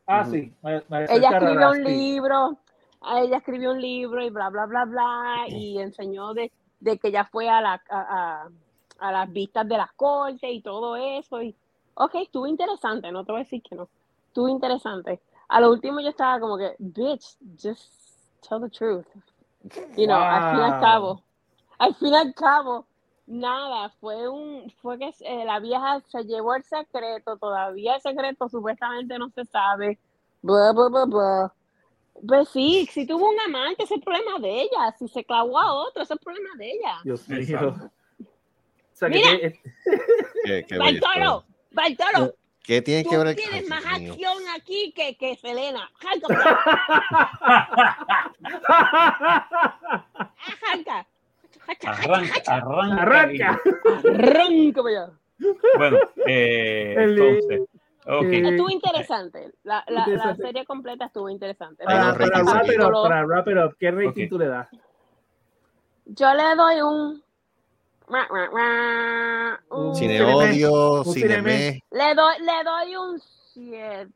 Ah, 0.08 0.26
sí. 0.26 0.54
ella 0.62 1.30
escribió 1.30 1.70
un 1.70 1.84
libro, 1.86 2.58
ella 3.16 3.38
escribió 3.38 3.72
un 3.72 3.80
libro 3.80 4.22
y 4.22 4.30
bla, 4.30 4.50
bla, 4.50 4.66
bla, 4.66 4.84
bla, 4.84 5.46
y 5.48 5.80
enseñó 5.80 6.34
de, 6.34 6.52
de 6.82 6.98
que 6.98 7.08
ella 7.08 7.24
fue 7.32 7.48
a, 7.48 7.62
la, 7.62 7.82
a, 7.90 8.50
a, 9.00 9.12
las 9.14 9.32
vistas 9.32 9.66
de 9.70 9.78
las 9.78 9.94
cortes 9.94 10.52
y 10.52 10.60
todo 10.60 10.98
eso. 10.98 11.42
Y, 11.42 11.56
ok, 11.94 12.16
estuvo 12.16 12.46
interesante, 12.46 13.14
no 13.14 13.24
te 13.24 13.32
voy 13.32 13.40
a 13.40 13.44
decir 13.46 13.64
que 13.64 13.74
no. 13.74 13.88
Estuvo 14.28 14.50
interesante. 14.50 15.22
A 15.48 15.62
lo 15.62 15.72
último 15.72 16.02
yo 16.02 16.10
estaba 16.10 16.42
como 16.42 16.58
que, 16.58 16.76
bitch, 16.78 17.38
just 17.58 17.90
tell 18.46 18.60
the 18.60 18.70
truth. 18.70 19.06
You 19.96 20.08
know, 20.08 20.20
al 20.20 20.52
fin 20.52 20.60
y 20.60 20.64
al 20.64 20.82
cabo, 20.82 21.22
al 21.80 21.96
fin 21.96 22.10
y 22.10 22.18
al 22.18 22.34
cabo, 22.34 22.86
nada, 23.28 23.90
fue 24.00 24.28
un, 24.28 24.72
fue 24.82 24.98
que 25.00 25.14
eh, 25.22 25.46
la 25.46 25.60
vieja 25.60 26.02
se 26.08 26.24
llevó 26.24 26.56
el 26.56 26.64
secreto, 26.64 27.38
todavía 27.38 27.96
el 27.96 28.02
secreto 28.02 28.50
supuestamente 28.50 29.18
no 29.18 29.30
se 29.30 29.46
sabe, 29.46 30.00
bla, 30.42 30.72
bla, 30.74 30.90
bla, 30.90 31.06
bla. 31.06 31.54
Pues 32.28 32.50
sí, 32.50 32.88
si 32.92 33.06
tuvo 33.06 33.30
un 33.30 33.40
amante, 33.42 33.84
ese 33.84 33.96
es 33.96 34.00
el 34.00 34.04
problema 34.04 34.40
de 34.40 34.62
ella. 34.62 34.96
Si 34.98 35.08
se 35.10 35.26
clavó 35.26 35.60
a 35.60 35.74
otro, 35.74 36.02
ese 36.02 36.14
es 36.14 36.20
el 36.20 36.24
problema 36.24 36.50
de 36.58 36.72
ella. 36.72 37.00
Dios 37.04 37.28
mío. 37.28 37.92
Mira, 39.02 39.54
¿Qué, 40.46 40.66
qué 40.66 40.78
Bartolo, 40.78 41.44
Bartolo, 41.72 42.34
¿Qué 42.66 42.82
tiene 42.82 43.04
que 43.08 43.18
ver? 43.18 43.36
Tú 43.36 43.42
tienes 43.44 43.70
más 43.70 43.86
acción 43.86 44.38
aquí 44.56 44.92
que, 44.94 45.16
que 45.18 45.36
Selena. 45.36 45.92
Arranca. 50.64 51.08
Arranca, 51.86 52.42
arranca. 52.48 53.02
Arranca. 53.02 53.62
Arranca 54.14 54.82
allá. 54.82 55.10
Bueno, 55.78 55.98
eh, 56.26 56.96
entonces. 56.98 57.62
Okay. 58.08 58.48
Estuvo 58.48 58.70
interesante. 58.70 59.52
La, 59.64 59.84
la, 59.88 60.02
interesante. 60.02 60.42
la, 60.42 60.48
serie 60.48 60.66
completa 60.66 61.06
estuvo 61.06 61.28
interesante. 61.30 61.84
Para, 61.84 62.14
para, 62.14 62.44
wrap, 62.44 62.70
it 62.70 62.80
up, 62.80 62.92
para 63.04 63.26
wrap 63.26 63.48
it 63.48 63.58
up, 63.58 63.76
¿qué 63.80 63.90
rating 63.90 64.10
okay. 64.10 64.30
tú 64.30 64.38
le 64.38 64.48
das? 64.48 64.68
Yo 66.06 66.32
le 66.36 66.56
doy 66.56 66.82
un. 66.82 67.24
un 69.72 69.96
cine 69.96 70.22
odio, 70.22 71.04
cine 71.06 71.42
me. 71.42 71.84
Le 71.92 72.16
doy, 72.16 72.36
le 72.42 72.64
doy 72.64 72.96
un 72.96 73.20
7. 73.20 74.12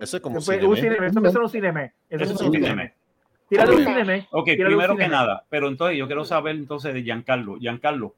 Eso 0.00 0.16
es 0.16 0.22
como 0.22 0.36
un 0.36 0.42
cine. 0.42 0.66
Un 0.66 0.76
cine, 0.76 0.96
eso 0.96 1.28
es 1.28 1.36
un 1.36 1.48
cine. 1.48 1.92
Eso 2.10 2.24
es 2.24 2.40
un 2.40 2.52
cine. 2.52 2.94
Tírale 3.48 3.76
un 3.76 3.84
cine. 3.84 4.28
Ok, 4.30 4.46
primero 4.56 4.96
que 4.96 5.08
nada, 5.08 5.44
pero 5.48 5.68
entonces 5.68 5.98
yo 5.98 6.06
quiero 6.06 6.24
saber 6.24 6.56
entonces 6.56 6.94
de 6.94 7.02
Giancarlo. 7.02 7.56
Giancarlo, 7.56 8.14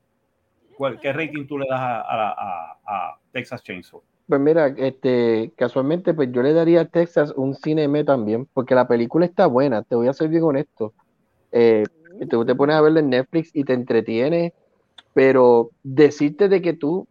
¿qué 1.00 1.12
rating 1.12 1.46
tú 1.46 1.58
le 1.58 1.66
das 1.68 1.80
a, 1.80 2.00
a, 2.00 2.30
a, 2.30 2.78
a 2.86 3.18
Texas 3.32 3.62
Chainsaw? 3.62 4.02
Pues 4.28 4.40
mira, 4.40 4.66
este, 4.76 5.52
casualmente, 5.56 6.12
pues 6.12 6.32
yo 6.32 6.42
le 6.42 6.52
daría 6.52 6.80
a 6.80 6.84
Texas 6.86 7.32
un 7.36 7.54
cine 7.54 7.84
M 7.84 8.02
también, 8.02 8.48
porque 8.52 8.74
la 8.74 8.88
película 8.88 9.24
está 9.24 9.46
buena, 9.46 9.82
te 9.82 9.94
voy 9.94 10.08
a 10.08 10.12
ser 10.12 10.28
bien 10.28 10.42
honesto. 10.42 10.92
Eh, 11.52 11.84
tú 12.28 12.44
te 12.44 12.54
pones 12.54 12.74
a 12.74 12.80
verla 12.80 13.00
en 13.00 13.10
Netflix 13.10 13.50
y 13.54 13.62
te 13.62 13.72
entretiene, 13.72 14.52
pero 15.14 15.70
decirte 15.82 16.48
de 16.48 16.60
que 16.60 16.72
tú 16.72 17.06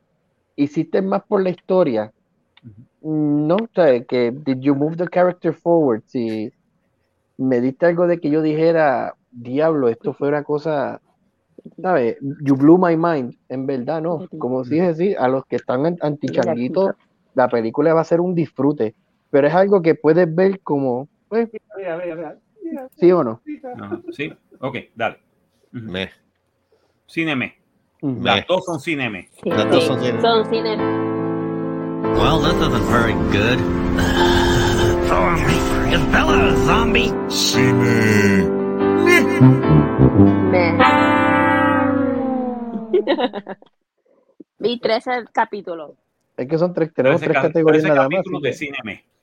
hiciste 0.57 1.01
más 1.01 1.23
por 1.23 1.41
la 1.41 1.51
historia, 1.51 2.11
no, 3.01 3.55
o 3.55 3.69
sea, 3.73 4.03
que 4.03 4.31
did 4.31 4.59
you 4.59 4.75
move 4.75 4.97
the 4.97 5.07
character 5.07 5.53
forward, 5.53 6.01
si 6.07 6.51
me 7.37 7.61
diste 7.61 7.85
algo 7.85 8.07
de 8.07 8.19
que 8.19 8.29
yo 8.29 8.41
dijera, 8.41 9.15
diablo, 9.31 9.89
esto 9.89 10.13
fue 10.13 10.29
una 10.29 10.43
cosa 10.43 11.01
¿sabes? 11.81 12.17
You 12.41 12.55
blew 12.55 12.77
my 12.77 12.95
mind, 12.95 13.35
en 13.49 13.65
verdad, 13.65 14.01
no. 14.01 14.27
Como 14.37 14.63
si 14.63 14.79
es 14.79 14.97
decir, 14.97 15.17
a 15.17 15.27
los 15.27 15.45
que 15.45 15.57
están 15.57 15.97
antichanguitos, 16.01 16.95
la 17.33 17.49
película 17.49 17.93
va 17.93 18.01
a 18.01 18.05
ser 18.05 18.21
un 18.21 18.35
disfrute, 18.35 18.95
pero 19.29 19.47
es 19.47 19.53
algo 19.53 19.81
que 19.81 19.95
puedes 19.95 20.33
ver 20.33 20.61
como, 20.61 21.07
pues, 21.27 21.49
¿sí 22.97 23.11
o 23.11 23.23
no? 23.23 23.41
sí, 24.11 24.31
ok, 24.59 24.77
dale. 24.95 25.17
Me. 25.71 26.09
Cine 27.07 27.35
me. 27.35 27.55
Las 28.01 28.45
dos 28.47 28.65
son 28.65 28.79
cine 28.79 29.09
me. 29.09 29.29
Las 29.43 29.69
dos 29.69 29.83
son 29.83 29.99
cine. 29.99 30.21
Son 30.21 30.49
cine. 30.49 30.77
Well, 32.17 32.39
this 32.39 32.53
isn't 32.53 32.87
very 32.89 33.13
good. 33.31 33.59
Oh, 35.11 35.74
is 35.91 36.05
Bella 36.11 36.51
a 36.51 36.55
zombie? 36.65 37.11
Cine. 37.27 38.49
Me. 40.51 40.77
Vi 44.59 44.79
13 44.79 45.25
capítulos. 45.31 45.91
Es 46.37 46.47
que 46.47 46.57
son 46.57 46.73
tres, 46.73 46.93
tenemos 46.93 47.21
tres 47.21 47.33
categorías 47.33 47.83
nada 47.83 48.09
más. 48.09 48.23
de 48.41 48.53
cine 48.53 48.77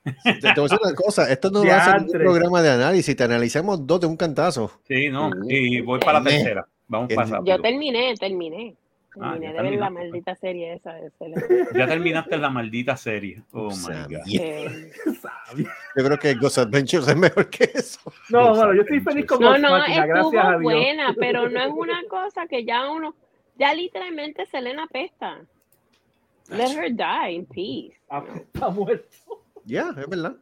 te, 0.04 0.12
te, 0.32 0.60
voy 0.60 0.60
a 0.60 0.62
decir 0.62 0.78
una 0.82 0.94
cosa, 0.94 1.30
esto 1.30 1.50
no 1.50 1.64
va 1.64 1.76
a 1.76 1.92
ser 1.92 2.02
un 2.02 2.08
programa 2.08 2.60
de 2.60 2.70
análisis, 2.70 3.14
te 3.14 3.22
analicemos 3.22 3.86
dos 3.86 4.00
de 4.00 4.06
un 4.08 4.16
cantazo. 4.16 4.72
Sí, 4.88 5.08
no, 5.08 5.30
y 5.48 5.80
voy 5.80 6.00
para 6.00 6.20
la 6.20 6.30
tercera. 6.30 6.66
Vamos 6.88 7.12
para 7.14 7.40
Yo 7.44 7.60
terminé, 7.60 8.14
terminé. 8.18 8.74
Ah, 9.20 9.32
terminé 9.32 9.52
de 9.52 9.62
ver 9.62 9.78
la 9.78 9.90
maldita 9.90 10.34
serie 10.34 10.72
esa. 10.74 10.94
De 10.94 11.12
ya 11.74 11.86
terminaste 11.86 12.38
la 12.38 12.48
maldita 12.48 12.96
serie. 12.96 13.42
Oh 13.52 13.68
my 13.68 14.14
God. 14.14 14.24
Yo 15.96 16.04
creo 16.04 16.18
que 16.18 16.34
Ghost 16.34 16.58
Adventures 16.58 17.08
es 17.08 17.16
mejor 17.16 17.50
que 17.50 17.64
eso. 17.74 18.00
No, 18.30 18.54
bueno, 18.54 18.74
yo 18.74 18.82
estoy 18.82 19.00
feliz 19.00 19.26
con 19.26 19.40
No, 19.40 19.58
no, 19.58 19.84
estuvo 19.84 20.60
buena, 20.60 21.14
pero 21.18 21.48
no 21.50 21.60
es 21.60 21.70
una 21.70 22.02
cosa 22.08 22.46
que 22.46 22.64
ya 22.64 22.90
uno 22.90 23.14
ya 23.56 23.74
literalmente 23.74 24.46
Selena 24.46 24.86
pesta. 24.86 25.44
Let 26.48 26.70
her 26.70 26.90
die 26.90 27.34
in 27.34 27.46
peace. 27.46 28.00
Ah, 28.08 28.24
está 28.34 28.70
muerto. 28.70 29.44
Ya, 29.64 29.90
es 29.90 30.08
verdad. 30.08 30.36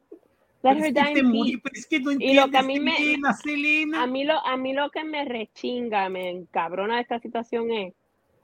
Let 0.63 0.77
her 0.77 0.93
die 0.93 1.19
in 1.19 1.33
peace. 1.33 1.61
Pero 1.63 1.75
es 1.75 1.87
que 1.87 2.01
no 2.01 2.13
y 2.13 2.35
lo 2.35 2.49
que 2.49 2.59
a 2.59 2.63
mí 2.63 2.79
me 2.79 2.97
Selena, 3.43 4.05
a 4.05 4.07
mí 4.07 4.25
lo 4.25 4.47
a 4.47 4.57
mí 4.57 4.73
lo 4.73 4.91
que 4.91 5.03
me 5.03 5.25
rechinga, 5.25 6.09
me 6.09 6.31
encabrona 6.31 6.97
de 6.97 7.03
esta 7.03 7.19
situación 7.19 7.73
es 7.73 7.95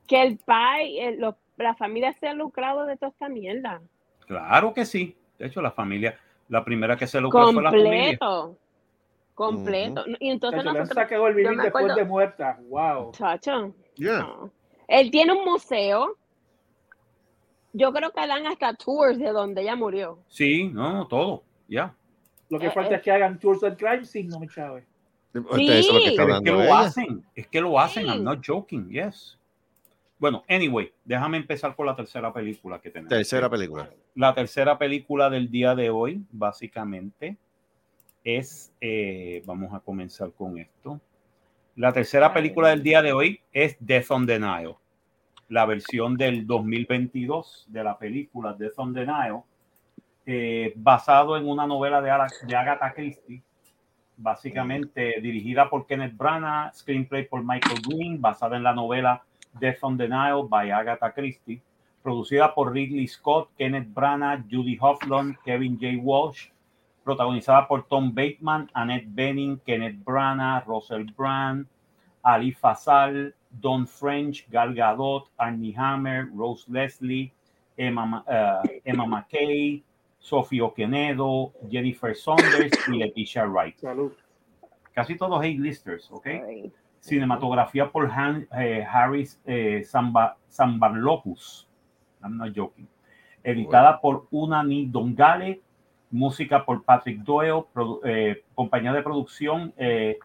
que 0.07 0.23
el 0.23 0.39
pai, 0.39 0.99
el, 0.99 1.21
lo, 1.21 1.37
la 1.57 1.75
familia 1.75 2.13
se 2.15 2.29
ha 2.29 2.35
lucrado 2.35 2.87
de 2.87 2.97
toda 2.97 3.11
esta 3.11 3.29
mierda. 3.29 3.81
Claro 4.27 4.73
que 4.73 4.85
sí. 4.85 5.17
De 5.39 5.47
hecho, 5.47 5.61
la 5.61 5.71
familia, 5.71 6.19
la 6.49 6.65
primera 6.65 6.97
que 6.97 7.07
se 7.07 7.21
lucró 7.21 7.53
fue 7.53 7.63
la 7.63 7.71
familia. 7.71 8.19
Completo. 8.19 8.59
Completo. 9.35 10.05
Uh 10.07 10.11
-huh. 10.11 10.17
Y 10.21 10.31
entonces 10.31 10.65
Chacho, 10.65 10.79
nosotros, 10.79 11.35
vivir 11.35 11.61
después 11.61 11.95
de 11.95 12.05
muerta. 12.05 12.59
Wow. 12.69 13.13
Chacho. 13.13 13.75
Yeah. 13.97 14.21
No. 14.21 14.51
Él 14.89 15.11
tiene 15.11 15.33
un 15.33 15.45
museo. 15.45 16.17
Yo 17.73 17.93
creo 17.93 18.11
que 18.11 18.27
dan 18.27 18.47
hasta 18.47 18.73
tours 18.73 19.19
de 19.19 19.31
donde 19.33 19.61
ella 19.61 19.77
murió. 19.77 20.19
Sí, 20.29 20.69
no, 20.69 21.07
todo, 21.07 21.43
ya. 21.69 21.69
Yeah. 21.69 21.95
Lo 22.49 22.59
que 22.59 22.67
eh, 22.69 22.71
falta 22.71 22.95
eh. 22.95 22.97
es 22.97 23.03
que 23.03 23.13
hagan 23.13 23.39
tours 23.39 23.61
del 23.61 23.77
crime 23.77 24.05
scene, 24.05 24.29
no 24.29 24.41
me 24.41 24.49
chave. 24.49 24.87
Sí. 25.55 25.69
Es 25.69 25.87
que, 25.87 26.17
que 26.43 26.51
lo 26.51 26.75
hacen, 26.75 27.27
es 27.35 27.47
que 27.49 27.61
lo 27.61 27.79
hacen, 27.79 28.05
sí. 28.05 28.09
I'm 28.09 28.25
not 28.25 28.43
joking, 28.43 28.89
yes. 28.89 29.39
Bueno, 30.19 30.45
anyway, 30.49 30.91
déjame 31.05 31.37
empezar 31.37 31.77
con 31.77 31.87
la 31.87 31.95
tercera 31.95 32.33
película 32.33 32.81
que 32.81 32.91
tenemos. 32.91 33.11
Tercera 33.11 33.51
película. 33.51 33.91
La 34.15 34.35
tercera 34.35 34.79
película 34.79 35.29
del 35.29 35.51
día 35.51 35.75
de 35.75 35.91
hoy, 35.91 36.25
básicamente, 36.31 37.37
es, 38.25 38.73
eh, 38.81 39.43
vamos 39.45 39.75
a 39.75 39.81
comenzar 39.81 40.33
con 40.33 40.59
esto. 40.59 41.01
La 41.77 41.93
tercera 41.93 42.33
película 42.33 42.71
del 42.71 42.83
día 42.83 43.03
de 43.03 43.13
hoy 43.13 43.41
es 43.53 43.77
Death 43.79 44.11
on 44.11 44.27
the 44.27 44.39
Nile, 44.39 44.77
la 45.51 45.67
versión 45.67 46.17
del 46.17 46.47
2022 46.47 47.67
de 47.69 47.85
la 47.85 47.99
película 47.99 48.55
Death 48.55 48.79
on 48.79 48.95
the 48.95 49.05
Nile, 49.05 49.43
eh, 50.25 50.73
basado 50.77 51.37
en 51.37 51.47
una 51.47 51.67
novela 51.67 52.01
de, 52.01 52.11
de 52.47 52.57
Agatha 52.57 52.95
Christie, 52.95 53.43
básicamente 54.17 55.21
dirigida 55.21 55.69
por 55.69 55.87
Kenneth 55.87 56.17
Branagh, 56.17 56.75
screenplay 56.75 57.29
por 57.29 57.45
Michael 57.45 57.83
Green, 57.87 58.21
basada 58.21 58.57
en 58.57 58.63
la 58.63 58.73
novela 58.73 59.23
Death 59.61 59.79
on 59.83 59.97
the 59.97 60.09
Nile 60.09 60.45
by 60.45 60.71
Agatha 60.71 61.11
Christie, 61.11 61.61
producida 62.03 62.55
por 62.55 62.73
Ridley 62.73 63.07
Scott, 63.07 63.49
Kenneth 63.59 63.89
Branagh, 63.89 64.47
Judy 64.49 64.77
Hoffman, 64.81 65.37
Kevin 65.45 65.79
J. 65.79 65.97
Walsh, 65.97 66.49
protagonizada 67.05 67.67
por 67.67 67.83
Tom 67.89 68.13
Bateman, 68.13 68.71
Annette 68.75 69.09
Bening, 69.09 69.61
Kenneth 69.67 69.97
Branagh, 70.05 70.67
Russell 70.67 71.05
Brand, 71.17 71.67
Ali 72.23 72.53
Fasal, 72.53 73.33
Don 73.61 73.87
French, 73.87 74.47
Gal 74.51 74.75
Gadot, 74.75 75.29
Armie 75.39 75.73
Hammer, 75.73 76.29
Rose 76.35 76.65
Leslie, 76.69 77.33
Emma, 77.79 78.25
uh, 78.27 78.69
Emma 78.85 79.07
McKay, 79.07 79.83
Sofía 80.19 80.65
Oquenedo, 80.65 81.53
Jennifer 81.71 82.15
Saunders 82.15 82.73
y 82.89 82.97
Leticia 82.97 83.45
Wright. 83.47 83.79
Salud. 83.79 84.13
Casi 84.93 85.17
todos 85.17 85.41
A-listers, 85.41 86.11
¿ok? 86.11 86.27
Cinematografía 87.07 87.91
por 87.91 88.11
Han, 88.11 88.49
eh, 88.59 88.85
Harris 88.85 89.41
eh, 89.47 89.83
Samba, 89.85 90.37
Sambarlopus. 90.49 91.69
I'm 92.23 92.37
not 92.37 92.53
joking. 92.55 92.89
Editada 93.45 94.01
por 94.01 94.27
Unani 94.33 94.87
Dongale, 94.87 95.61
música 96.11 96.65
por 96.65 96.83
Patrick 96.83 97.21
Doyle, 97.21 97.65
eh, 98.05 98.43
compañía 98.55 98.93
de 98.93 99.03
producción 99.03 99.73
eh, 99.77 100.19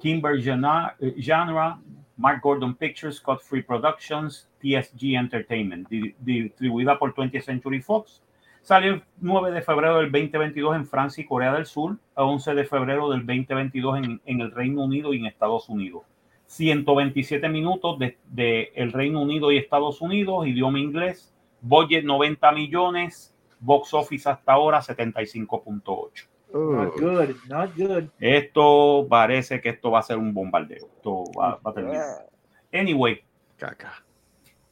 Kimber 0.00 0.40
Genre, 0.42 1.76
Mark 2.16 2.40
Gordon 2.42 2.74
Pictures, 2.74 3.16
Scott 3.16 3.42
Free 3.42 3.62
Productions, 3.62 4.48
TSG 4.60 5.16
Entertainment, 5.16 5.86
distribuida 5.88 6.98
por 6.98 7.14
20th 7.14 7.42
Century 7.42 7.82
Fox. 7.82 8.22
Salió 8.62 8.94
el 8.94 9.02
9 9.20 9.50
de 9.50 9.60
febrero 9.60 9.98
del 9.98 10.10
2022 10.10 10.76
en 10.76 10.86
Francia 10.86 11.22
y 11.22 11.26
Corea 11.26 11.52
del 11.52 11.66
Sur, 11.66 11.92
el 11.92 11.98
11 12.24 12.54
de 12.54 12.64
febrero 12.64 13.10
del 13.10 13.26
2022 13.26 13.98
en, 13.98 14.20
en, 14.24 14.40
el 14.40 14.50
Reino 14.50 14.84
Unido 14.84 15.12
y 15.12 15.18
en 15.18 15.26
Estados 15.26 15.68
Unidos. 15.68 16.04
127 16.52 17.48
minutos 17.48 17.98
de, 17.98 18.18
de, 18.28 18.72
el 18.74 18.92
Reino 18.92 19.22
Unido 19.22 19.50
y 19.50 19.56
Estados 19.56 20.02
Unidos, 20.02 20.46
idioma 20.46 20.78
inglés, 20.78 21.34
budget 21.62 22.04
90 22.04 22.52
millones, 22.52 23.34
box 23.58 23.94
office 23.94 24.28
hasta 24.28 24.52
ahora 24.52 24.80
75.8. 24.80 26.28
Not 26.52 27.00
good, 27.00 27.36
not 27.48 27.74
good. 27.74 28.04
Esto 28.20 29.06
parece 29.08 29.62
que 29.62 29.70
esto 29.70 29.90
va 29.90 30.00
a 30.00 30.02
ser 30.02 30.18
un 30.18 30.34
bombardeo. 30.34 30.86
Esto 30.96 31.24
va, 31.38 31.58
a 31.64 31.72
terminar. 31.72 32.28
Anyway, 32.70 33.24
caca. 33.56 34.04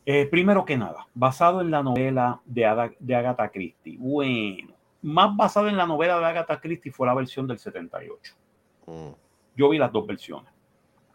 Eh, 0.04 0.26
primero 0.26 0.66
que 0.66 0.76
nada, 0.76 1.06
basado 1.14 1.62
en 1.62 1.70
la 1.70 1.82
novela 1.82 2.42
de, 2.44 2.94
de 2.98 3.14
Agatha 3.14 3.48
Christie. 3.48 3.96
Bueno, 3.98 4.74
más 5.00 5.34
basado 5.34 5.68
en 5.68 5.78
la 5.78 5.86
novela 5.86 6.18
de 6.18 6.26
Agatha 6.26 6.60
Christie 6.60 6.92
fue 6.92 7.06
la 7.06 7.14
versión 7.14 7.46
del 7.46 7.58
78. 7.58 8.34
Mm. 8.86 9.08
Yo 9.56 9.70
vi 9.70 9.78
las 9.78 9.90
dos 9.90 10.06
versiones. 10.06 10.59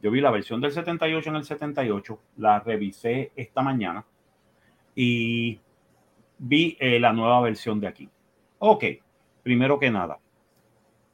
Yo 0.05 0.11
vi 0.11 0.21
la 0.21 0.29
versión 0.29 0.61
del 0.61 0.71
78 0.71 1.31
en 1.31 1.35
el 1.35 1.43
78, 1.43 2.19
la 2.37 2.59
revisé 2.59 3.31
esta 3.35 3.63
mañana 3.63 4.05
y 4.93 5.59
vi 6.37 6.77
eh, 6.79 6.99
la 6.99 7.11
nueva 7.11 7.41
versión 7.41 7.79
de 7.79 7.87
aquí. 7.87 8.07
Ok, 8.59 8.83
primero 9.41 9.79
que 9.79 9.89
nada, 9.89 10.19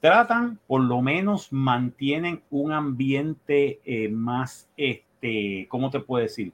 tratan, 0.01 0.59
por 0.68 0.81
lo 0.81 1.01
menos 1.01 1.53
mantienen 1.53 2.41
un 2.49 2.73
ambiente 2.73 3.80
eh, 3.85 4.09
más, 4.09 4.69
este, 4.76 5.68
¿cómo 5.69 5.89
te 5.89 6.01
puedo 6.01 6.23
decir? 6.23 6.51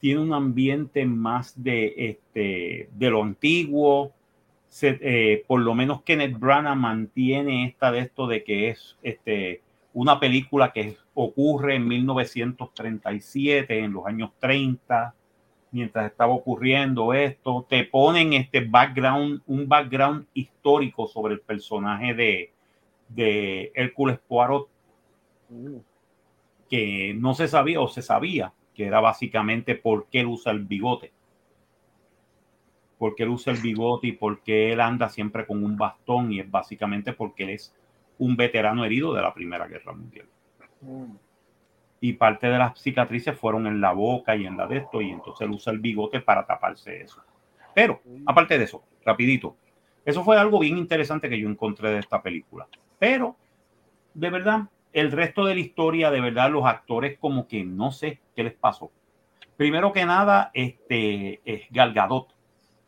Tiene 0.00 0.20
un 0.20 0.32
ambiente 0.32 1.06
más 1.06 1.62
de, 1.62 1.94
este, 1.96 2.88
de 2.92 3.10
lo 3.10 3.22
antiguo. 3.22 4.10
Eh, 4.82 5.44
por 5.46 5.60
lo 5.60 5.76
menos 5.76 6.02
Kenneth 6.02 6.40
Branagh 6.40 6.76
mantiene 6.76 7.66
esta 7.66 7.92
de 7.92 8.00
esto 8.00 8.26
de 8.26 8.42
que 8.42 8.70
es 8.70 8.98
este, 9.04 9.62
una 9.94 10.18
película 10.18 10.72
que 10.72 10.96
ocurre 11.14 11.76
en 11.76 11.86
1937, 11.86 13.78
en 13.78 13.92
los 13.92 14.06
años 14.06 14.30
30, 14.38 15.14
mientras 15.72 16.10
estaba 16.10 16.32
ocurriendo 16.32 17.12
esto, 17.14 17.66
te 17.68 17.84
ponen 17.84 18.32
este 18.34 18.60
background, 18.60 19.42
un 19.46 19.68
background 19.68 20.26
histórico 20.34 21.06
sobre 21.06 21.34
el 21.34 21.40
personaje 21.40 22.14
de, 22.14 22.52
de 23.08 23.72
Hércules 23.74 24.18
Poirot, 24.26 24.68
que 26.68 27.14
no 27.14 27.34
se 27.34 27.48
sabía 27.48 27.80
o 27.80 27.88
se 27.88 28.02
sabía 28.02 28.52
que 28.74 28.86
era 28.86 29.00
básicamente 29.00 29.74
por 29.74 30.06
qué 30.08 30.20
él 30.20 30.26
usa 30.26 30.52
el 30.52 30.60
bigote. 30.60 31.12
Porque 32.98 33.24
él 33.24 33.30
usa 33.30 33.52
el 33.52 33.60
bigote 33.60 34.06
y 34.08 34.12
por 34.12 34.42
qué 34.42 34.72
él 34.72 34.80
anda 34.80 35.08
siempre 35.08 35.46
con 35.46 35.62
un 35.64 35.76
bastón 35.76 36.32
y 36.32 36.40
es 36.40 36.50
básicamente 36.50 37.12
porque 37.12 37.44
él 37.44 37.50
es 37.50 37.74
un 38.22 38.36
veterano 38.36 38.84
herido 38.84 39.12
de 39.12 39.20
la 39.20 39.34
Primera 39.34 39.66
Guerra 39.66 39.92
Mundial. 39.92 40.26
Y 42.00 42.12
parte 42.12 42.46
de 42.46 42.56
las 42.56 42.80
cicatrices 42.80 43.36
fueron 43.36 43.66
en 43.66 43.80
la 43.80 43.92
boca 43.92 44.36
y 44.36 44.46
en 44.46 44.56
la 44.56 44.68
de 44.68 44.78
esto, 44.78 45.00
y 45.00 45.10
entonces 45.10 45.44
él 45.44 45.52
usa 45.52 45.72
el 45.72 45.80
bigote 45.80 46.20
para 46.20 46.46
taparse 46.46 47.02
eso. 47.02 47.20
Pero, 47.74 48.00
aparte 48.24 48.58
de 48.58 48.64
eso, 48.64 48.84
rapidito, 49.04 49.56
eso 50.04 50.22
fue 50.22 50.38
algo 50.38 50.60
bien 50.60 50.78
interesante 50.78 51.28
que 51.28 51.40
yo 51.40 51.48
encontré 51.48 51.90
de 51.90 51.98
esta 51.98 52.22
película. 52.22 52.68
Pero, 53.00 53.34
de 54.14 54.30
verdad, 54.30 54.68
el 54.92 55.10
resto 55.10 55.44
de 55.44 55.54
la 55.54 55.60
historia, 55.60 56.12
de 56.12 56.20
verdad, 56.20 56.48
los 56.48 56.64
actores 56.64 57.18
como 57.18 57.48
que 57.48 57.64
no 57.64 57.90
sé 57.90 58.20
qué 58.36 58.44
les 58.44 58.54
pasó. 58.54 58.92
Primero 59.56 59.92
que 59.92 60.04
nada, 60.04 60.52
este 60.54 61.40
es 61.44 61.62
Gal 61.70 61.92
Gadot. 61.92 62.28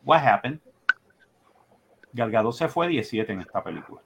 What 0.05 0.25
happened? 0.25 0.59
Gal 2.13 2.31
Gadot 2.31 2.53
se 2.53 2.69
fue 2.69 2.87
17 2.87 3.33
en 3.33 3.41
esta 3.41 3.61
película. 3.61 4.01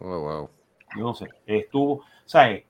Oh, 0.00 0.20
wow. 0.20 0.55
Yo 0.94 1.02
no 1.02 1.14
sé. 1.14 1.28
Estuvo, 1.46 2.04
¿sabes? 2.24 2.64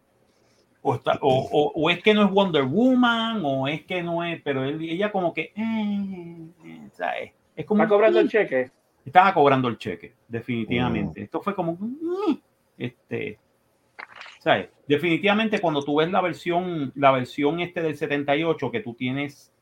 O, 0.82 0.94
está, 0.94 1.18
o, 1.20 1.72
o, 1.74 1.90
es 1.90 2.00
que 2.00 2.14
no 2.14 2.24
es 2.24 2.30
Wonder 2.30 2.62
Woman, 2.62 3.42
o 3.44 3.66
es 3.66 3.84
que 3.84 4.02
no 4.02 4.22
es, 4.22 4.40
pero 4.42 4.64
él, 4.64 4.80
ella 4.82 5.10
como 5.10 5.34
que, 5.34 5.52
eh, 5.56 6.48
eh, 6.64 6.88
¿sabes? 6.92 7.32
Es 7.56 7.66
como, 7.66 7.82
¿Está 7.82 7.92
cobrando 7.92 8.20
el 8.20 8.28
cheque? 8.28 8.70
Estaba 9.04 9.34
cobrando 9.34 9.68
el 9.68 9.78
cheque, 9.78 10.14
definitivamente. 10.28 11.22
Esto 11.22 11.40
fue 11.40 11.54
como, 11.56 11.76
mm, 11.78 12.38
este, 12.78 13.38
¿sabes? 14.38 14.68
Definitivamente 14.86 15.60
cuando 15.60 15.82
tú 15.82 15.96
ves 15.96 16.10
la 16.10 16.20
versión, 16.20 16.92
la 16.94 17.10
versión 17.10 17.58
este 17.60 17.82
del 17.82 17.96
78 17.96 18.70
que 18.70 18.80
tú 18.80 18.94
tienes, 18.94 19.52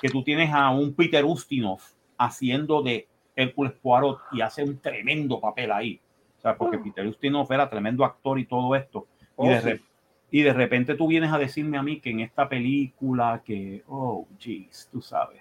que 0.00 0.08
tú 0.08 0.24
tienes 0.24 0.52
a 0.52 0.70
un 0.70 0.94
Peter 0.94 1.24
Ustinov 1.24 1.80
haciendo 2.18 2.82
de 2.82 3.06
Hércules 3.36 3.74
Poirot 3.80 4.18
y 4.32 4.40
hace 4.40 4.64
un 4.64 4.80
tremendo 4.80 5.40
papel 5.40 5.70
ahí. 5.70 6.00
O 6.44 6.46
sea, 6.46 6.58
porque 6.58 6.76
ah. 6.76 6.80
Peter 6.84 7.06
Ustinov 7.06 7.50
era 7.50 7.70
tremendo 7.70 8.04
actor 8.04 8.38
y 8.38 8.44
todo 8.44 8.76
esto. 8.76 9.06
y, 9.38 9.48
de 9.48 9.74
oh, 9.74 9.84
y 10.30 10.42
de 10.42 10.52
repente 10.52 10.94
tú 10.94 11.06
vienes 11.06 11.32
a 11.32 11.38
decirme 11.38 11.78
a 11.78 11.82
mí 11.82 12.00
que 12.00 12.10
en 12.10 12.20
esta 12.20 12.46
película 12.46 13.40
que, 13.42 13.82
oh, 13.88 14.28
jeez, 14.38 14.90
tú 14.92 15.00
sabes. 15.00 15.40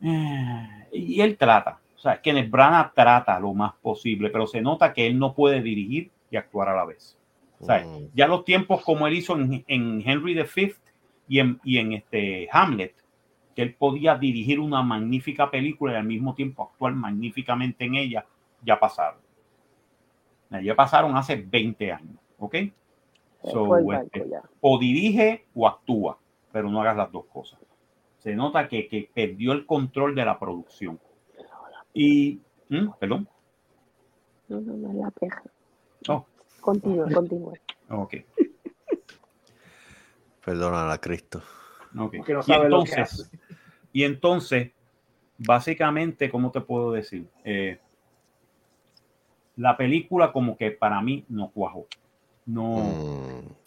Eh, 0.00 0.88
y 0.92 1.20
él 1.20 1.36
trata, 1.36 1.80
o 1.94 1.98
sea, 1.98 2.18
Kenneth 2.22 2.50
Branagh 2.50 2.94
trata 2.94 3.38
lo 3.38 3.52
más 3.52 3.74
posible, 3.82 4.30
pero 4.30 4.46
se 4.46 4.62
nota 4.62 4.94
que 4.94 5.06
él 5.06 5.18
no 5.18 5.34
puede 5.34 5.60
dirigir 5.60 6.10
y 6.30 6.36
actuar 6.36 6.70
a 6.70 6.76
la 6.76 6.86
vez. 6.86 7.18
Mm. 7.60 8.06
Ya 8.14 8.26
los 8.26 8.44
tiempos 8.46 8.82
como 8.82 9.06
él 9.06 9.14
hizo 9.14 9.36
en, 9.36 9.64
Henry 9.68 10.34
V 10.38 10.74
y 11.28 11.40
en, 11.40 11.60
y 11.62 11.76
en 11.76 11.92
este 11.92 12.48
Hamlet, 12.50 12.94
que 13.54 13.60
él 13.60 13.74
podía 13.74 14.16
dirigir 14.16 14.60
una 14.60 14.82
magnífica 14.82 15.50
película 15.50 15.92
y 15.92 15.96
al 15.96 16.06
mismo 16.06 16.34
tiempo 16.34 16.62
actuar 16.62 16.94
magníficamente 16.94 17.84
en 17.84 17.96
ella, 17.96 18.24
ya 18.62 18.80
pasaron. 18.80 19.23
Ya 20.62 20.74
pasaron 20.76 21.16
hace 21.16 21.36
20 21.36 21.92
años, 21.92 22.16
¿ok? 22.38 22.54
Este, 22.54 24.30
o 24.60 24.78
dirige 24.78 25.46
o 25.54 25.66
actúa, 25.66 26.18
pero 26.52 26.70
no 26.70 26.80
hagas 26.80 26.96
las 26.96 27.12
dos 27.12 27.26
cosas. 27.26 27.58
Se 28.18 28.34
nota 28.34 28.68
que, 28.68 28.88
que 28.88 29.10
perdió 29.12 29.52
el 29.52 29.66
control 29.66 30.14
de 30.14 30.24
la 30.24 30.38
producción. 30.38 30.98
Y, 31.92 32.40
¿Mm? 32.68 32.88
perdón. 32.98 33.28
No, 34.48 34.60
no, 34.60 34.74
no, 34.74 35.02
la 35.04 35.10
peja. 35.10 35.42
Oh. 36.08 36.24
Continúa, 36.60 37.06
continúa. 37.12 37.52
Ok. 37.90 38.14
Perdona 40.44 40.92
a 40.92 40.98
Cristo. 40.98 41.42
Okay. 41.96 42.20
y, 42.46 42.52
entonces, 42.52 43.30
y 43.92 44.04
entonces, 44.04 44.72
básicamente, 45.38 46.30
¿cómo 46.30 46.50
te 46.50 46.60
puedo 46.60 46.92
decir? 46.92 47.28
Eh, 47.44 47.78
la 49.56 49.76
película 49.76 50.32
como 50.32 50.56
que 50.56 50.70
para 50.70 51.00
mí 51.00 51.24
no 51.28 51.50
cuajó. 51.50 51.86
No, 52.46 52.76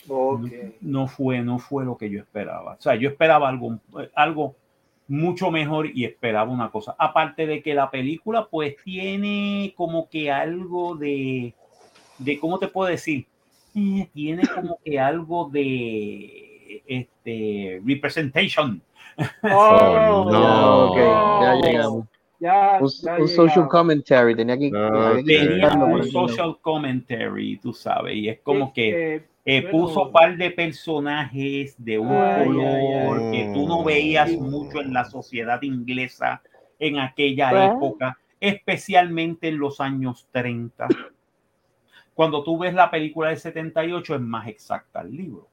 mm. 0.07 0.71
no, 0.81 1.07
fue, 1.07 1.41
no 1.41 1.59
fue 1.59 1.85
lo 1.85 1.97
que 1.97 2.09
yo 2.09 2.19
esperaba. 2.19 2.73
O 2.73 2.81
sea, 2.81 2.95
yo 2.95 3.09
esperaba 3.09 3.49
algo, 3.49 3.79
algo 4.13 4.55
mucho 5.07 5.49
mejor 5.51 5.89
y 5.93 6.05
esperaba 6.05 6.51
una 6.51 6.69
cosa. 6.69 6.95
Aparte 6.97 7.47
de 7.47 7.61
que 7.63 7.73
la 7.73 7.89
película 7.89 8.47
pues 8.49 8.75
tiene 8.83 9.73
como 9.75 10.09
que 10.09 10.31
algo 10.31 10.95
de, 10.95 11.53
de 12.19 12.39
¿cómo 12.39 12.59
te 12.59 12.67
puedo 12.67 12.89
decir? 12.89 13.25
Eh, 13.75 14.07
tiene 14.13 14.43
como 14.47 14.79
que 14.83 14.99
algo 14.99 15.49
de 15.49 16.83
este 16.87 17.81
representation. 17.85 18.81
Oh, 19.43 20.27
no, 20.31 20.95
ya 20.95 21.55
llegamos. 21.61 22.05
Ya, 22.39 22.77
un, 22.79 23.27
social 23.27 23.67
commentary, 23.67 24.35
tenía 24.35 24.57
que, 24.57 24.69
tenía 25.25 25.73
un 25.73 26.03
social 26.07 26.57
commentary, 26.61 27.57
tú 27.57 27.73
sabes, 27.73 28.15
y 28.15 28.29
es 28.29 28.39
como 28.41 28.71
que 28.71 29.25
eh, 29.43 29.61
puso 29.71 30.03
un 30.03 30.11
par 30.11 30.37
de 30.37 30.51
personajes 30.51 31.73
de 31.77 31.97
un 31.97 32.09
color 32.09 33.31
que 33.31 33.49
tú 33.53 33.67
no 33.67 33.83
veías 33.83 34.31
mucho 34.33 34.81
en 34.81 34.93
la 34.93 35.05
sociedad 35.05 35.61
inglesa 35.63 36.41
en 36.77 36.99
aquella 36.99 37.73
época, 37.73 38.17
especialmente 38.39 39.47
en 39.47 39.57
los 39.57 39.81
años 39.81 40.27
30. 40.31 40.87
Cuando 42.13 42.43
tú 42.43 42.59
ves 42.59 42.73
la 42.73 42.91
película 42.91 43.29
del 43.29 43.37
78 43.37 44.15
es 44.15 44.21
más 44.21 44.47
exacta 44.47 45.01
el 45.01 45.15
libro. 45.15 45.47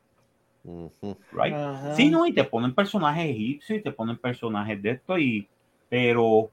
Right? 1.32 1.54
Sí, 1.94 2.10
no, 2.10 2.26
y 2.26 2.32
te 2.32 2.44
ponen 2.44 2.74
personajes 2.74 3.30
egipcios 3.30 3.78
y 3.78 3.82
te 3.82 3.92
ponen 3.92 4.18
personajes 4.18 4.82
de 4.82 4.90
esto, 4.90 5.18
y, 5.18 5.48
pero 5.88 6.50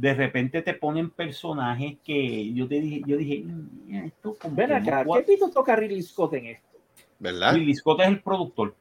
de 0.00 0.14
repente 0.14 0.62
te 0.62 0.72
ponen 0.72 1.10
personajes 1.10 1.98
que 2.02 2.54
yo 2.54 2.66
te 2.66 2.80
dije, 2.80 3.02
yo 3.06 3.18
dije, 3.18 3.44
mm, 3.44 4.06
esto 4.06 4.34
como 4.40 4.56
Ven 4.56 4.72
acá, 4.72 5.04
¿qué 5.04 5.22
pito 5.22 5.50
toca 5.50 5.76
Ridley 5.76 6.02
Scott 6.02 6.32
en 6.34 6.46
esto? 6.46 6.78
¿Verdad? 7.18 7.54
Ridley 7.54 7.74
Scott 7.74 8.00
es 8.00 8.08
el 8.08 8.22
productor. 8.22 8.74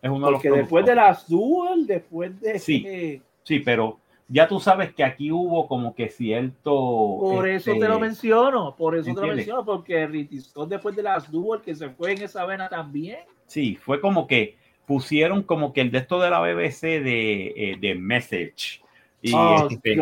Es 0.00 0.10
uno 0.10 0.30
Porque 0.30 0.48
de 0.48 0.56
los 0.56 0.58
después 0.60 0.86
de 0.86 0.94
las 0.94 1.28
Duel, 1.28 1.86
después 1.86 2.40
de 2.40 2.58
sí. 2.58 3.20
Sí, 3.42 3.60
pero 3.60 3.98
ya 4.26 4.48
tú 4.48 4.58
sabes 4.58 4.94
que 4.94 5.04
aquí 5.04 5.30
hubo 5.30 5.68
como 5.68 5.94
que 5.94 6.08
cierto. 6.08 6.72
Por 7.20 7.46
eso 7.46 7.72
te 7.72 7.80
lo 7.80 7.94
este, 7.96 8.00
menciono, 8.00 8.74
por 8.74 8.96
eso 8.96 9.14
te 9.14 9.20
lo 9.20 9.34
menciono, 9.34 9.66
porque 9.66 10.06
Rittiscott 10.06 10.70
después 10.70 10.96
de 10.96 11.02
las 11.02 11.30
Duel 11.30 11.60
que 11.60 11.74
se 11.74 11.90
fue 11.90 12.12
en 12.12 12.22
esa 12.22 12.46
vena 12.46 12.70
también. 12.70 13.18
Sí, 13.46 13.76
fue 13.76 14.00
como 14.00 14.26
que 14.26 14.56
pusieron 14.86 15.42
como 15.42 15.74
que 15.74 15.82
el 15.82 15.90
de 15.90 15.98
esto 15.98 16.18
de 16.20 16.30
la 16.30 16.40
BBC 16.40 17.02
de, 17.02 17.46
eh, 17.54 17.76
de 17.78 17.94
Message. 17.94 18.83
Y, 19.26 19.32
oh, 19.32 19.68
este, 19.70 19.96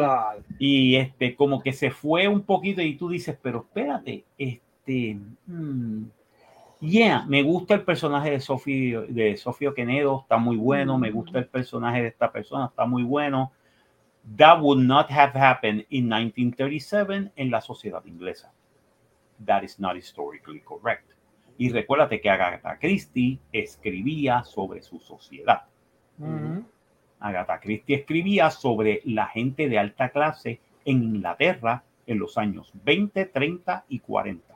y 0.59 0.97
este, 0.97 1.37
como 1.37 1.63
que 1.63 1.73
se 1.73 1.93
fue 1.93 2.27
un 2.27 2.43
poquito 2.43 2.83
y 2.83 2.97
tú 2.97 3.09
dices, 3.09 3.39
pero 3.41 3.61
espérate, 3.61 4.25
este, 4.37 5.17
hmm, 5.47 6.07
yeah, 6.81 7.25
me 7.29 7.45
gusta 7.45 7.75
el 7.75 7.85
personaje 7.85 8.33
de 8.33 8.41
Sofía 8.41 9.03
de 9.03 9.37
Sofía 9.37 9.73
Quenedo, 9.77 10.23
está 10.23 10.39
muy 10.39 10.57
bueno, 10.57 10.99
me 10.99 11.13
gusta 11.13 11.39
el 11.39 11.47
personaje 11.47 12.03
de 12.03 12.09
esta 12.09 12.33
persona, 12.33 12.67
está 12.67 12.85
muy 12.85 13.05
bueno. 13.05 13.53
That 14.37 14.61
would 14.61 14.81
not 14.83 15.09
have 15.09 15.39
happened 15.39 15.87
in 15.91 16.09
1937 16.09 17.31
en 17.37 17.51
la 17.53 17.61
sociedad 17.61 18.05
inglesa. 18.05 18.53
That 19.47 19.63
is 19.63 19.79
not 19.79 19.95
historically 19.97 20.63
correct. 20.63 21.13
Y 21.59 21.69
recuérdate 21.69 22.21
que 22.21 22.29
Agatha 22.29 22.77
Christie 22.81 23.39
escribía 23.53 24.43
sobre 24.43 24.83
su 24.83 24.99
sociedad. 24.99 25.63
Agatha 27.23 27.61
Christie 27.61 27.97
escribía 27.97 28.51
sobre 28.51 29.01
la 29.05 29.27
gente 29.27 29.69
de 29.69 29.79
alta 29.79 30.11
clase 30.11 30.61
en 30.85 31.03
Inglaterra 31.03 31.85
en 32.07 32.19
los 32.19 32.37
años 32.39 32.73
20, 32.85 33.27
30 33.27 33.85
y 33.89 34.01
40. 34.01 34.55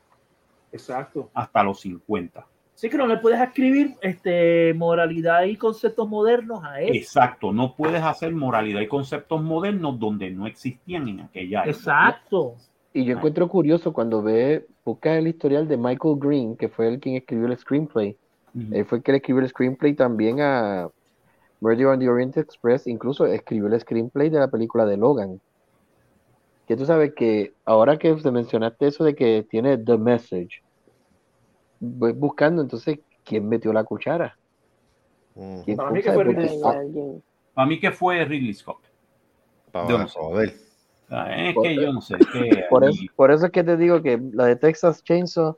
Exacto. 0.72 1.30
Hasta 1.34 1.62
los 1.62 1.80
50. 1.80 2.46
Sí, 2.74 2.90
que 2.90 2.98
no 2.98 3.06
le 3.06 3.16
puedes 3.16 3.40
escribir 3.40 3.94
este, 4.02 4.74
moralidad 4.74 5.44
y 5.44 5.56
conceptos 5.56 6.06
modernos 6.06 6.62
a 6.62 6.82
él. 6.82 6.94
Exacto, 6.94 7.50
no 7.50 7.74
puedes 7.74 8.02
hacer 8.02 8.34
moralidad 8.34 8.82
y 8.82 8.86
conceptos 8.86 9.42
modernos 9.42 9.98
donde 9.98 10.30
no 10.30 10.46
existían 10.46 11.08
en 11.08 11.20
aquella 11.20 11.60
época. 11.60 11.70
Exacto. 11.70 12.56
Y 12.92 13.06
yo 13.06 13.16
encuentro 13.16 13.48
curioso 13.48 13.94
cuando 13.94 14.22
ve, 14.22 14.66
busca 14.84 15.16
el 15.16 15.26
historial 15.26 15.66
de 15.68 15.78
Michael 15.78 16.16
Green, 16.18 16.56
que 16.56 16.68
fue 16.68 16.88
el 16.88 17.00
quien 17.00 17.16
escribió 17.16 17.46
el 17.46 17.56
screenplay. 17.56 18.16
Él 18.70 18.84
fue 18.84 18.98
el 18.98 19.04
que 19.04 19.12
le 19.12 19.18
escribió 19.18 19.42
el 19.42 19.48
screenplay 19.48 19.94
también 19.94 20.40
a 20.40 20.88
Murder 21.60 21.88
on 21.88 21.98
the 21.98 22.08
Orient 22.08 22.36
Express, 22.36 22.86
incluso 22.86 23.26
escribió 23.26 23.68
el 23.68 23.80
screenplay 23.80 24.30
de 24.30 24.38
la 24.38 24.48
película 24.48 24.84
de 24.84 24.96
Logan. 24.96 25.40
Que 26.66 26.76
tú 26.76 26.84
sabes 26.84 27.14
que 27.14 27.54
ahora 27.64 27.96
que 27.96 28.12
te 28.14 28.30
mencionaste 28.30 28.88
eso 28.88 29.04
de 29.04 29.14
que 29.14 29.46
tiene 29.48 29.78
The 29.78 29.96
Message, 29.96 30.62
voy 31.80 32.12
buscando 32.12 32.62
entonces 32.62 32.98
quién 33.24 33.48
metió 33.48 33.72
la 33.72 33.84
cuchara. 33.84 34.36
Para, 35.76 35.90
mí 35.90 36.02
que 36.02 36.12
fue 36.12 36.24
Ridley 36.24 36.48
Scott. 36.48 36.76
Para 37.54 37.68
mí 37.68 37.80
que 37.80 37.90
fue 37.90 38.24
Ridley 38.24 38.54
Scott. 38.54 38.80
Es 41.10 41.54
que 41.62 41.74
yo 41.76 41.92
no 41.92 42.00
sé. 42.00 42.16
por, 42.70 42.84
eso, 42.84 43.02
por, 43.14 43.30
eso, 43.30 43.46
es 43.46 43.52
que 43.52 43.62
te 43.62 43.76
digo 43.76 44.02
que 44.02 44.20
la 44.32 44.46
de 44.46 44.56
Texas 44.56 45.04
Chainsaw 45.04 45.56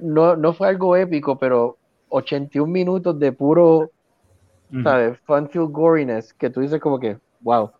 no, 0.00 0.36
no 0.36 0.52
fue 0.52 0.68
algo 0.68 0.96
épico, 0.96 1.38
pero 1.38 1.76
81 2.08 2.70
minutos 2.70 3.18
de 3.18 3.32
puro 3.32 3.90
¿sabes? 4.82 5.18
Fun 5.20 5.48
feel 5.48 5.66
goriness, 5.66 6.32
que 6.34 6.50
tú 6.50 6.60
dices 6.60 6.80
como 6.80 6.98
que, 6.98 7.18
wow, 7.40 7.70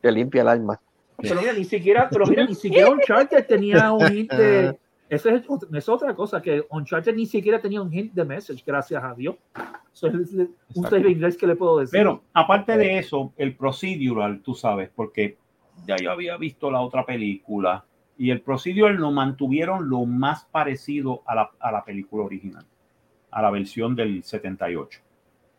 te 0.00 0.12
limpia 0.12 0.42
el 0.42 0.48
alma. 0.48 0.80
Pero 1.18 1.40
mira, 1.40 1.52
ni 1.52 1.64
siquiera, 1.64 2.08
pero 2.10 2.26
mira, 2.26 2.44
ni 2.44 2.54
siquiera 2.54 2.90
Uncharted 2.90 3.46
tenía 3.46 3.92
un 3.92 4.12
hint 4.12 4.32
de... 4.32 4.78
Esa 5.08 5.34
es, 5.34 5.44
es, 5.74 5.88
otra 5.90 6.14
cosa, 6.14 6.40
que 6.40 6.64
Uncharted 6.70 7.14
ni 7.14 7.26
siquiera 7.26 7.60
tenía 7.60 7.82
un 7.82 7.92
hint 7.92 8.14
de 8.14 8.24
message, 8.24 8.62
gracias 8.66 9.04
a 9.04 9.14
Dios. 9.14 9.36
Eso 9.92 10.06
es 10.06 10.32
un 10.74 10.84
save 10.88 11.10
inglés 11.10 11.36
que 11.36 11.46
le 11.46 11.54
puedo 11.54 11.80
decir. 11.80 11.98
Pero 11.98 12.22
aparte 12.32 12.78
de 12.78 12.98
eso, 12.98 13.32
el 13.36 13.54
procedural, 13.54 14.40
tú 14.40 14.54
sabes, 14.54 14.90
porque 14.94 15.36
ya 15.86 15.96
yo 15.96 16.10
había 16.10 16.38
visto 16.38 16.70
la 16.70 16.80
otra 16.80 17.04
película 17.04 17.84
y 18.16 18.30
el 18.30 18.40
procedural 18.40 18.96
lo 18.96 19.10
mantuvieron 19.10 19.90
lo 19.90 20.06
más 20.06 20.46
parecido 20.46 21.22
a 21.26 21.34
la, 21.34 21.50
a 21.60 21.70
la 21.70 21.84
película 21.84 22.24
original, 22.24 22.64
a 23.30 23.42
la 23.42 23.50
versión 23.50 23.94
del 23.94 24.24
78 24.24 25.00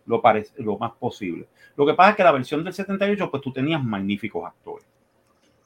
lo, 0.05 0.77
más 0.77 0.91
posible. 0.93 1.47
Lo 1.75 1.85
que 1.85 1.93
pasa 1.93 2.11
es 2.11 2.15
que 2.17 2.23
la 2.23 2.31
versión 2.31 2.63
del 2.63 2.73
78, 2.73 3.31
pues 3.31 3.41
tú 3.41 3.51
tenías 3.51 3.84
magníficos 3.84 4.45
actores. 4.45 4.85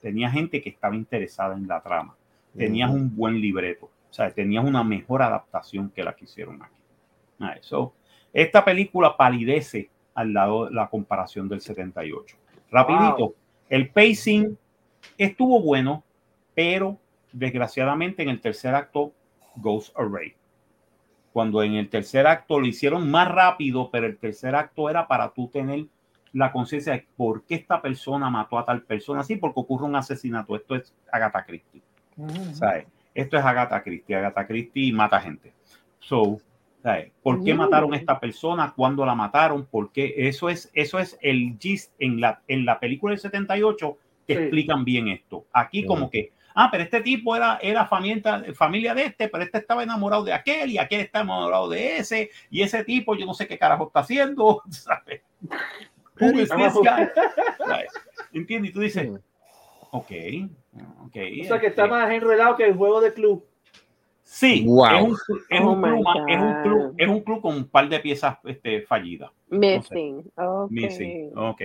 Tenías 0.01 0.33
gente 0.33 0.61
que 0.61 0.69
estaba 0.69 0.95
interesada 0.95 1.55
en 1.55 1.67
la 1.67 1.81
trama. 1.81 2.15
Tenías 2.55 2.89
un 2.89 3.15
buen 3.15 3.39
libreto. 3.39 3.85
O 3.85 4.13
sea, 4.13 4.31
tenías 4.31 4.63
una 4.63 4.83
mejor 4.83 5.21
adaptación 5.21 5.89
que 5.89 6.03
la 6.03 6.15
que 6.15 6.25
hicieron 6.25 6.61
aquí. 6.61 7.59
eso. 7.59 7.93
Esta 8.33 8.63
película 8.63 9.17
palidece 9.17 9.89
al 10.13 10.33
lado 10.33 10.65
de 10.65 10.73
la 10.73 10.89
comparación 10.89 11.47
del 11.47 11.61
78. 11.61 12.37
Rapidito, 12.71 13.35
el 13.69 13.89
pacing 13.89 14.57
estuvo 15.17 15.61
bueno, 15.61 16.03
pero 16.53 16.97
desgraciadamente 17.31 18.23
en 18.23 18.29
el 18.29 18.41
tercer 18.41 18.73
acto 18.73 19.13
goes 19.55 19.91
away 19.95 20.35
cuando 21.37 21.61
en 21.61 21.75
el 21.75 21.87
tercer 21.87 22.25
acto 22.25 22.59
lo 22.59 22.65
hicieron 22.65 23.11
más 23.11 23.27
rápido, 23.27 23.91
pero 23.91 24.07
el 24.07 24.17
tercer 24.17 24.55
acto 24.55 24.89
era 24.89 25.07
para 25.07 25.29
tú 25.35 25.47
tener 25.49 25.85
la 26.33 26.51
conciencia 26.51 26.93
de 26.93 27.05
por 27.15 27.43
qué 27.43 27.53
esta 27.53 27.79
persona 27.79 28.27
mató 28.31 28.57
a 28.57 28.65
tal 28.65 28.81
persona, 28.81 29.21
sí, 29.21 29.35
porque 29.35 29.59
ocurre 29.59 29.85
un 29.85 29.95
asesinato. 29.95 30.55
Esto 30.55 30.73
es 30.73 30.95
Agatha 31.11 31.45
Christie. 31.45 31.83
¿sabes? 32.53 32.87
Esto 33.13 33.37
es 33.37 33.45
Agatha 33.45 33.83
Christie. 33.83 34.15
Agatha 34.15 34.47
Christie 34.47 34.91
mata 34.91 35.19
gente. 35.19 35.53
So, 35.99 36.39
¿sabes? 36.81 37.11
¿Por 37.21 37.43
qué 37.43 37.53
mataron 37.53 37.93
a 37.93 37.97
esta 37.97 38.19
persona? 38.19 38.73
¿Cuándo 38.75 39.05
la 39.05 39.13
mataron? 39.13 39.67
¿Por 39.67 39.91
qué? 39.91 40.15
Eso 40.17 40.49
es, 40.49 40.71
eso 40.73 40.97
es 40.97 41.19
el 41.21 41.55
gist 41.59 41.93
en 41.99 42.19
la, 42.19 42.41
en 42.47 42.65
la 42.65 42.79
película 42.79 43.11
del 43.11 43.19
78 43.19 43.95
que 44.25 44.33
explican 44.33 44.83
bien 44.83 45.07
esto. 45.09 45.45
Aquí 45.53 45.85
como 45.85 46.09
que 46.09 46.31
ah, 46.57 46.69
pero 46.71 46.83
este 46.83 47.01
tipo 47.01 47.35
era, 47.35 47.59
era 47.61 47.85
familia, 47.85 48.43
familia 48.55 48.95
de 48.95 49.05
este, 49.05 49.29
pero 49.29 49.43
este 49.43 49.59
estaba 49.59 49.83
enamorado 49.83 50.23
de 50.23 50.33
aquel 50.33 50.71
y 50.71 50.79
aquel 50.79 51.01
está 51.01 51.21
enamorado 51.21 51.69
de 51.69 51.97
ese, 51.97 52.31
y 52.49 52.63
ese 52.63 52.83
tipo 52.83 53.15
yo 53.15 53.27
no 53.27 53.35
sé 53.35 53.47
qué 53.47 53.59
carajo 53.59 53.87
está 53.87 53.99
haciendo, 53.99 54.63
¿sabes? 54.69 55.21
¿Entiendes? 58.33 58.71
Y 58.71 58.73
tú 58.73 58.79
dices, 58.79 59.07
ok, 59.91 60.11
ok. 61.05 61.15
O 61.41 61.47
sea 61.47 61.59
que 61.59 61.67
está 61.67 61.85
más 61.85 62.09
enredado 62.11 62.55
que 62.55 62.65
el 62.65 62.75
juego 62.75 63.01
de 63.01 63.13
club. 63.13 63.45
Sí, 64.23 64.65
es, 64.65 64.67
un, 64.67 65.17
es, 65.49 65.61
un 65.61 65.67
oh 65.67 65.81
club, 65.81 66.05
es, 66.27 66.41
un, 66.41 66.63
club, 66.63 66.95
es 66.97 67.07
un 67.07 67.21
club 67.21 67.41
con 67.41 67.55
un 67.55 67.69
par 67.69 67.87
de 67.87 67.99
piezas 67.99 68.37
este, 68.45 68.81
fallidas. 68.81 69.31
Missing. 69.49 70.29
Okay. 70.35 70.67
Missing. 70.69 71.31
Ok. 71.37 71.61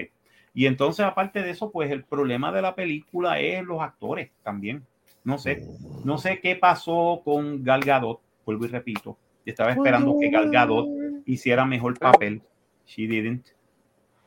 Y 0.55 0.67
entonces, 0.67 1.05
aparte 1.05 1.43
de 1.43 1.51
eso, 1.51 1.71
pues 1.71 1.91
el 1.91 2.05
problema 2.05 2.53
de 2.53 2.63
la 2.63 2.75
película 2.75 3.41
es 3.41 3.65
los 3.65 3.81
actores 3.81 4.31
también. 4.43 4.87
No 5.25 5.39
sé, 5.39 5.67
no 6.05 6.19
sé 6.19 6.41
qué 6.41 6.57
pasó 6.57 7.23
con 7.25 7.63
Gal 7.63 7.81
Gadot, 7.81 8.21
vuelvo 8.45 8.65
y 8.65 8.69
repito. 8.69 9.17
Estaba 9.47 9.71
esperando 9.71 10.17
que 10.21 10.31
Gal 10.31 10.51
Gadot 10.51 10.89
hiciera 11.27 11.65
mejor 11.65 11.99
papel. 11.99 12.43
She 12.87 13.07
didn't. 13.07 13.47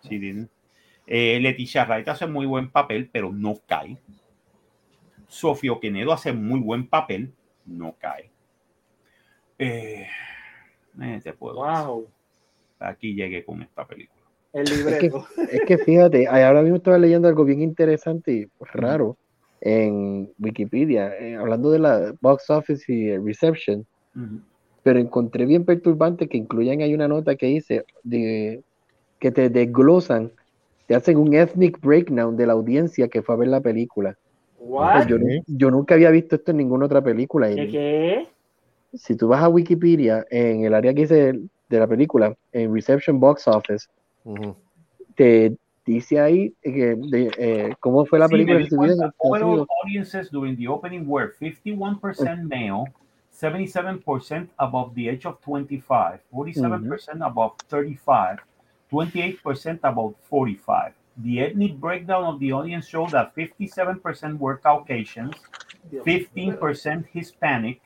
She 0.03 0.19
didn't. 0.19 0.49
Eh, 1.07 1.39
Leticia 1.39 1.85
Wright 1.85 2.07
hace 2.07 2.25
muy 2.25 2.45
buen 2.45 2.69
papel, 2.69 3.09
pero 3.11 3.31
no 3.31 3.55
cae. 3.67 3.97
Sofía 5.27 5.73
Quenedo 5.81 6.13
hace 6.13 6.33
muy 6.33 6.59
buen 6.59 6.87
papel, 6.87 7.33
no 7.65 7.95
cae. 7.99 8.31
Eh, 9.57 10.07
eh 11.01 11.21
te 11.23 11.33
puedo 11.33 11.55
wow. 11.55 12.09
Aquí 12.79 13.13
llegué 13.13 13.43
con 13.43 13.61
esta 13.61 13.85
película. 13.85 14.14
El 14.55 14.65
libreto. 14.65 15.27
Es 15.51 15.61
que, 15.67 15.77
fíjate, 15.77 16.27
ahora 16.27 16.61
mismo 16.61 16.77
estaba 16.77 16.97
leyendo 16.97 17.27
algo 17.27 17.43
bien 17.43 17.61
interesante 17.61 18.31
y 18.31 18.47
raro 18.61 19.17
en 19.59 20.31
Wikipedia, 20.39 21.13
eh, 21.19 21.35
hablando 21.35 21.71
de 21.71 21.79
la 21.79 22.13
box 22.21 22.49
office 22.49 22.91
y 22.91 23.17
reception, 23.17 23.85
pero 24.81 24.99
encontré 24.99 25.45
bien 25.45 25.65
perturbante 25.65 26.29
que 26.29 26.37
incluyan 26.37 26.81
ahí 26.81 26.93
una 26.93 27.09
nota 27.09 27.35
que 27.35 27.47
dice 27.47 27.83
de, 28.03 28.63
que 29.19 29.31
te 29.31 29.49
desglosan, 29.49 30.31
te 30.87 30.95
hacen 30.95 31.17
un 31.17 31.33
ethnic 31.33 31.81
breakdown 31.81 32.37
de 32.37 32.47
la 32.47 32.53
audiencia 32.53 33.09
que 33.09 33.21
fue 33.21 33.35
a 33.35 33.39
ver 33.39 33.49
la 33.49 33.59
película. 33.59 34.17
yo, 35.07 35.17
yo, 35.47 35.69
nunca 35.69 35.95
había 35.95 36.11
visto 36.11 36.37
esto 36.37 36.51
en 36.51 36.57
ninguna 36.57 36.85
otra 36.85 37.03
película. 37.03 37.49
¿Qué? 37.53 38.27
Si 38.93 39.17
tú 39.17 39.27
vas 39.27 39.43
a 39.43 39.49
Wikipedia, 39.49 40.25
en 40.29 40.63
el 40.63 40.73
área 40.73 40.93
que 40.93 41.01
dice 41.01 41.39
de 41.67 41.79
la 41.79 41.87
película, 41.87 42.33
en 42.53 42.73
Reception 42.73 43.19
Box 43.19 43.47
Office, 43.47 43.87
te 45.15 45.57
dice 45.85 46.19
ahí 46.19 46.53
que 46.61 46.95
de, 46.95 47.31
eh, 47.37 47.75
cómo 47.79 48.05
fue 48.05 48.19
la 48.19 48.27
película 48.27 48.59
sí, 48.59 48.69
que 48.69 48.75
Overall 49.19 49.67
audiences 49.83 50.31
during 50.31 50.57
the 50.57 50.67
opening 50.67 51.05
were 51.07 51.33
51% 51.39 52.47
male, 52.47 52.85
77% 53.31 54.49
above 54.57 54.93
the 54.95 55.09
age 55.09 55.25
of 55.25 55.39
25, 55.41 56.21
47% 56.31 56.89
percent 56.89 57.21
above 57.21 57.53
35, 57.69 58.39
28% 58.91 59.79
above 59.83 60.15
45. 60.29 60.93
The 61.17 61.41
ethnic 61.41 61.79
breakdown 61.79 62.25
of 62.25 62.39
the 62.39 62.51
audience 62.51 62.87
showed 62.87 63.11
that 63.11 63.33
57% 63.35 64.37
were 64.37 64.57
Caucasians, 64.57 65.35
15% 65.91 67.05
Hispanic, 67.13 67.81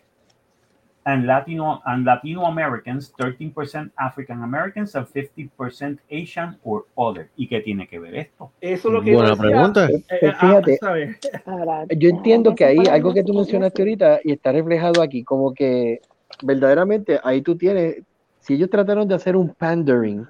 and 1.09 1.25
Latino 1.25 1.81
and 1.85 2.05
Latino 2.05 2.45
Americans, 2.45 3.11
13% 3.17 3.91
African 3.97 4.43
Americans 4.43 4.95
and 4.95 5.07
50% 5.07 5.99
Asian 6.09 6.57
or 6.63 6.85
other. 6.95 7.29
¿Y 7.35 7.47
qué 7.47 7.61
tiene 7.61 7.87
que 7.87 7.99
ver 7.99 8.15
esto? 8.15 8.51
Eso 8.61 8.87
es 8.89 8.93
lo 8.93 9.01
que 9.01 9.13
Buena 9.13 9.35
pregunta. 9.35 9.87
Pues, 9.87 10.03
pues, 10.19 10.37
fíjate, 10.37 10.79
yo 11.97 12.09
entiendo 12.09 12.55
que 12.55 12.65
ahí 12.65 12.83
algo 12.89 13.13
que 13.13 13.23
tú 13.23 13.33
mencionaste 13.33 13.81
ahorita 13.81 14.19
y 14.23 14.33
está 14.33 14.51
reflejado 14.51 15.01
aquí, 15.01 15.23
como 15.23 15.53
que 15.53 16.01
verdaderamente 16.43 17.19
ahí 17.23 17.41
tú 17.41 17.57
tienes, 17.57 18.03
si 18.39 18.53
ellos 18.53 18.69
trataron 18.69 19.07
de 19.07 19.15
hacer 19.15 19.35
un 19.35 19.49
pandering 19.53 20.27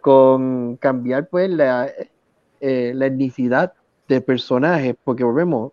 con 0.00 0.76
cambiar 0.76 1.28
pues 1.28 1.48
la, 1.50 1.88
eh, 2.60 2.92
la 2.94 3.06
etnicidad 3.06 3.72
de 4.08 4.20
personajes, 4.20 4.96
porque 5.02 5.24
volvemos, 5.24 5.72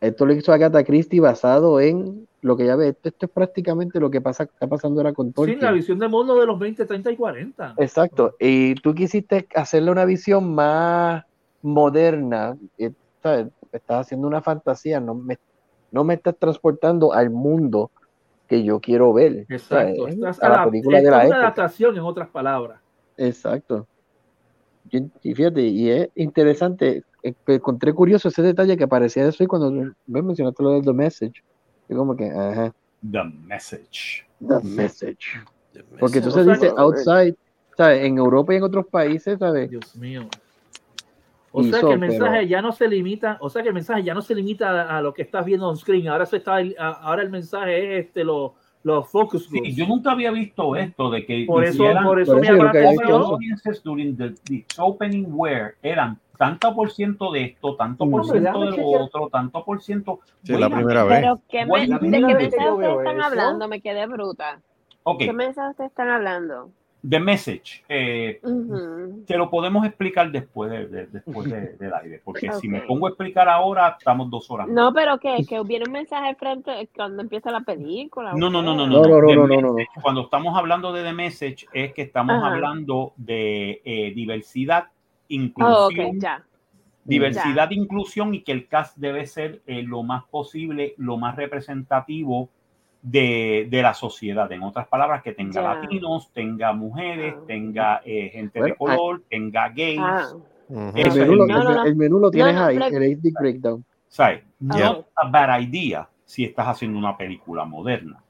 esto 0.00 0.26
lo 0.26 0.34
hizo 0.34 0.52
Agatha 0.52 0.84
Christie 0.84 1.20
basado 1.20 1.80
en 1.80 2.26
lo 2.44 2.58
que 2.58 2.66
ya 2.66 2.76
ve, 2.76 2.88
esto, 2.88 3.24
es 3.24 3.30
prácticamente 3.30 3.98
lo 3.98 4.10
que 4.10 4.20
pasa, 4.20 4.42
está 4.42 4.66
pasando 4.66 5.00
ahora 5.00 5.14
con 5.14 5.32
Tolkien. 5.32 5.58
Sí, 5.58 5.64
la 5.64 5.72
visión 5.72 5.98
de 5.98 6.08
mundo 6.08 6.38
de 6.38 6.44
los 6.44 6.58
20, 6.58 6.84
30 6.84 7.12
y 7.12 7.16
40. 7.16 7.74
Exacto, 7.78 8.36
y 8.38 8.74
tú 8.74 8.94
quisiste 8.94 9.48
hacerle 9.54 9.90
una 9.90 10.04
visión 10.04 10.54
más 10.54 11.24
moderna, 11.62 12.54
¿sabes? 13.22 13.46
estás 13.72 14.02
haciendo 14.02 14.28
una 14.28 14.42
fantasía, 14.42 15.00
no 15.00 15.14
me, 15.14 15.38
no 15.90 16.04
me 16.04 16.14
estás 16.14 16.36
transportando 16.36 17.14
al 17.14 17.30
mundo 17.30 17.90
que 18.46 18.62
yo 18.62 18.78
quiero 18.78 19.14
ver. 19.14 19.46
Exacto, 19.48 20.06
estás 20.06 20.42
a 20.42 20.50
la 20.50 20.64
película 20.66 21.00
de 21.00 21.10
la 21.10 21.26
una 21.26 21.36
adaptación 21.36 21.96
en 21.96 22.02
otras 22.02 22.28
palabras. 22.28 22.78
Exacto. 23.16 23.86
Y 25.22 25.34
fíjate, 25.34 25.62
y 25.62 25.88
es 25.88 26.10
interesante, 26.14 27.04
eh, 27.22 27.34
encontré 27.46 27.94
curioso 27.94 28.28
ese 28.28 28.42
detalle 28.42 28.76
que 28.76 28.84
aparecía 28.84 29.22
de 29.22 29.30
eso 29.30 29.42
y 29.42 29.46
cuando 29.46 29.70
me 29.70 30.22
mencionaste 30.22 30.62
lo 30.62 30.72
del 30.72 30.84
The 30.84 30.92
Message 30.92 31.42
y 31.88 31.94
como 31.94 32.16
que, 32.16 32.30
ajá. 32.30 32.72
The 33.10 33.24
message. 33.46 34.26
The 34.46 34.60
message. 34.62 35.40
Porque 35.98 36.18
entonces 36.18 36.46
dice 36.46 36.72
outside, 36.76 37.34
¿sabes? 37.76 38.04
En 38.04 38.18
Europa 38.18 38.54
y 38.54 38.56
en 38.56 38.62
otros 38.62 38.86
países, 38.86 39.38
¿sabes? 39.38 39.70
Dios 39.70 39.94
mío. 39.96 40.28
O 41.56 41.62
sea 41.62 41.80
que 41.80 41.92
el 41.92 41.98
mensaje 42.00 42.48
ya 42.48 42.60
no 42.60 42.72
se 42.72 42.88
limita, 42.88 43.38
o 43.40 43.48
sea 43.48 43.62
que 43.62 43.68
el 43.68 43.74
mensaje 43.74 44.02
ya 44.02 44.12
no 44.12 44.22
se 44.22 44.34
limita 44.34 44.96
a, 44.96 45.00
lo 45.00 45.14
que 45.14 45.22
estás 45.22 45.44
viendo 45.44 45.68
on 45.68 45.76
screen. 45.76 46.08
Ahora 46.08 46.26
se 46.26 46.38
está, 46.38 46.56
ahora 46.78 47.22
el 47.22 47.30
mensaje 47.30 47.98
es 47.98 48.06
este 48.06 48.24
lo, 48.24 48.54
los 48.82 49.08
focus 49.08 49.48
groups. 49.48 49.68
Sí, 49.68 49.74
yo 49.74 49.86
nunca 49.86 50.10
había 50.10 50.32
visto 50.32 50.74
esto 50.74 51.10
de 51.10 51.24
que 51.24 51.44
por 51.46 51.64
eso, 51.64 51.78
por 51.78 52.20
eso, 52.20 52.34
por 52.34 52.42
eso 52.42 53.38
me 53.38 53.80
during 53.84 54.16
the, 54.16 54.34
the 54.44 54.64
opening 54.78 55.26
where 55.28 55.74
eran 55.82 56.18
tanto 56.36 56.74
por 56.74 56.90
ciento 56.90 57.30
de 57.32 57.44
esto, 57.44 57.76
tanto 57.76 58.08
por 58.08 58.24
ciento 58.24 58.60
de 58.60 58.76
lo 58.76 58.86
otro, 58.86 59.28
tanto 59.28 59.64
por 59.64 59.82
ciento. 59.82 60.20
Sí, 60.42 60.52
la 60.52 60.68
primera 60.68 61.04
vez. 61.04 61.20
Pero 61.20 61.40
¿qué 61.48 61.66
me, 61.66 61.80
¿de 61.80 61.98
qué 61.98 62.34
mensaje 62.34 62.70
ustedes 62.70 62.98
están 62.98 63.22
hablando? 63.22 63.68
Me 63.68 63.80
quedé 63.80 64.06
bruta. 64.06 64.60
Okay. 65.02 65.26
¿Qué 65.26 65.32
mensaje 65.32 65.70
ustedes 65.70 65.90
están 65.90 66.08
hablando? 66.08 66.70
The 67.08 67.20
Message. 67.20 67.84
Eh, 67.88 68.40
Te 69.26 69.36
lo 69.36 69.50
podemos 69.50 69.84
explicar 69.84 70.32
después, 70.32 70.70
de, 70.70 71.06
después 71.06 71.50
de, 71.50 71.76
del 71.76 71.92
aire, 71.92 72.22
porque 72.24 72.50
si 72.52 72.68
me 72.68 72.80
pongo 72.80 73.06
a 73.06 73.10
explicar 73.10 73.48
ahora, 73.48 73.96
estamos 73.98 74.30
dos 74.30 74.50
horas. 74.50 74.68
No, 74.68 74.92
pero 74.94 75.18
que, 75.18 75.44
que 75.46 75.60
hubiera 75.60 75.84
un 75.86 75.92
mensaje 75.92 76.34
frente 76.34 76.88
cuando 76.96 77.22
empieza 77.22 77.50
la 77.50 77.60
película. 77.60 78.32
No, 78.34 78.48
no, 78.48 78.62
no, 78.62 78.74
no, 78.74 78.86
no. 78.86 79.02
no, 79.02 79.20
no, 79.20 79.46
no, 79.46 79.60
no 79.60 79.76
Cuando 80.02 80.22
estamos 80.22 80.56
hablando 80.56 80.92
de 80.92 81.02
The 81.02 81.12
Message, 81.12 81.66
es 81.74 81.92
que 81.92 82.02
estamos 82.02 82.42
hablando 82.42 83.12
de 83.16 83.82
eh, 83.84 84.12
diversidad 84.14 84.86
inclusión, 85.28 86.18
diversidad, 87.04 87.70
inclusión 87.70 88.34
y 88.34 88.42
que 88.42 88.52
el 88.52 88.68
cast 88.68 88.96
debe 88.96 89.26
ser 89.26 89.62
eh, 89.66 89.82
lo 89.82 90.02
más 90.02 90.24
posible, 90.24 90.94
lo 90.96 91.16
más 91.16 91.36
representativo 91.36 92.48
de, 93.02 93.66
de, 93.70 93.82
la 93.82 93.94
sociedad. 93.94 94.50
En 94.50 94.62
otras 94.62 94.88
palabras, 94.88 95.22
que 95.22 95.32
tenga 95.32 95.60
latinos, 95.60 96.30
tenga 96.32 96.72
mujeres, 96.72 97.34
ah. 97.36 97.42
tenga 97.46 98.00
eh, 98.04 98.30
gente 98.32 98.62
de 98.62 98.74
color, 98.74 99.22
tenga 99.28 99.68
gays. 99.68 100.00
Ah. 100.00 100.32
el, 100.94 101.96
menú 101.96 102.18
lo, 102.18 102.30
tienes 102.30 102.56
ahí, 102.56 102.76
el 102.76 102.82
HD 102.82 103.32
Breakdown. 103.38 103.84
¿Sabes? 104.08 104.42
No 104.58 105.04
a 105.14 105.28
bad 105.28 105.60
idea 105.60 106.08
si 106.24 106.44
estás 106.44 106.68
haciendo 106.68 106.98
una 106.98 107.16
película 107.16 107.64
moderna. 107.64 108.22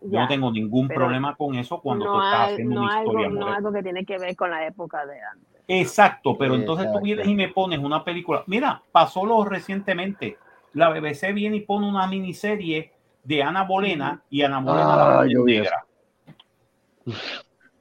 Yo 0.00 0.20
no 0.20 0.28
tengo 0.28 0.50
ningún 0.50 0.88
problema 0.88 1.34
con 1.34 1.54
eso 1.54 1.80
cuando 1.80 2.04
tú 2.04 2.22
estás 2.22 2.52
haciendo 2.52 2.80
una 2.80 2.98
historia 2.98 3.28
moderna. 3.28 3.46
No 3.46 3.54
algo 3.54 3.72
que 3.72 3.82
tiene 3.82 4.04
que 4.04 4.18
ver 4.18 4.36
con 4.36 4.50
la 4.50 4.66
época 4.66 5.04
de 5.06 5.18
antes. 5.20 5.53
Exacto, 5.66 6.36
pero 6.36 6.54
entonces 6.54 6.92
tú 6.92 7.00
vienes 7.00 7.26
y 7.26 7.34
me 7.34 7.48
pones 7.48 7.78
una 7.78 8.04
película. 8.04 8.44
Mira, 8.46 8.82
pasó 8.92 9.24
lo 9.24 9.44
recientemente. 9.44 10.36
La 10.74 10.90
BBC 10.90 11.32
viene 11.32 11.56
y 11.56 11.60
pone 11.60 11.88
una 11.88 12.06
miniserie 12.06 12.92
de 13.22 13.42
Ana 13.42 13.64
Bolena 13.64 14.22
y 14.28 14.42
Ana 14.42 14.60
Bolena 14.60 14.96
la 14.96 15.16
pone 15.18 15.34
negra. 15.44 15.86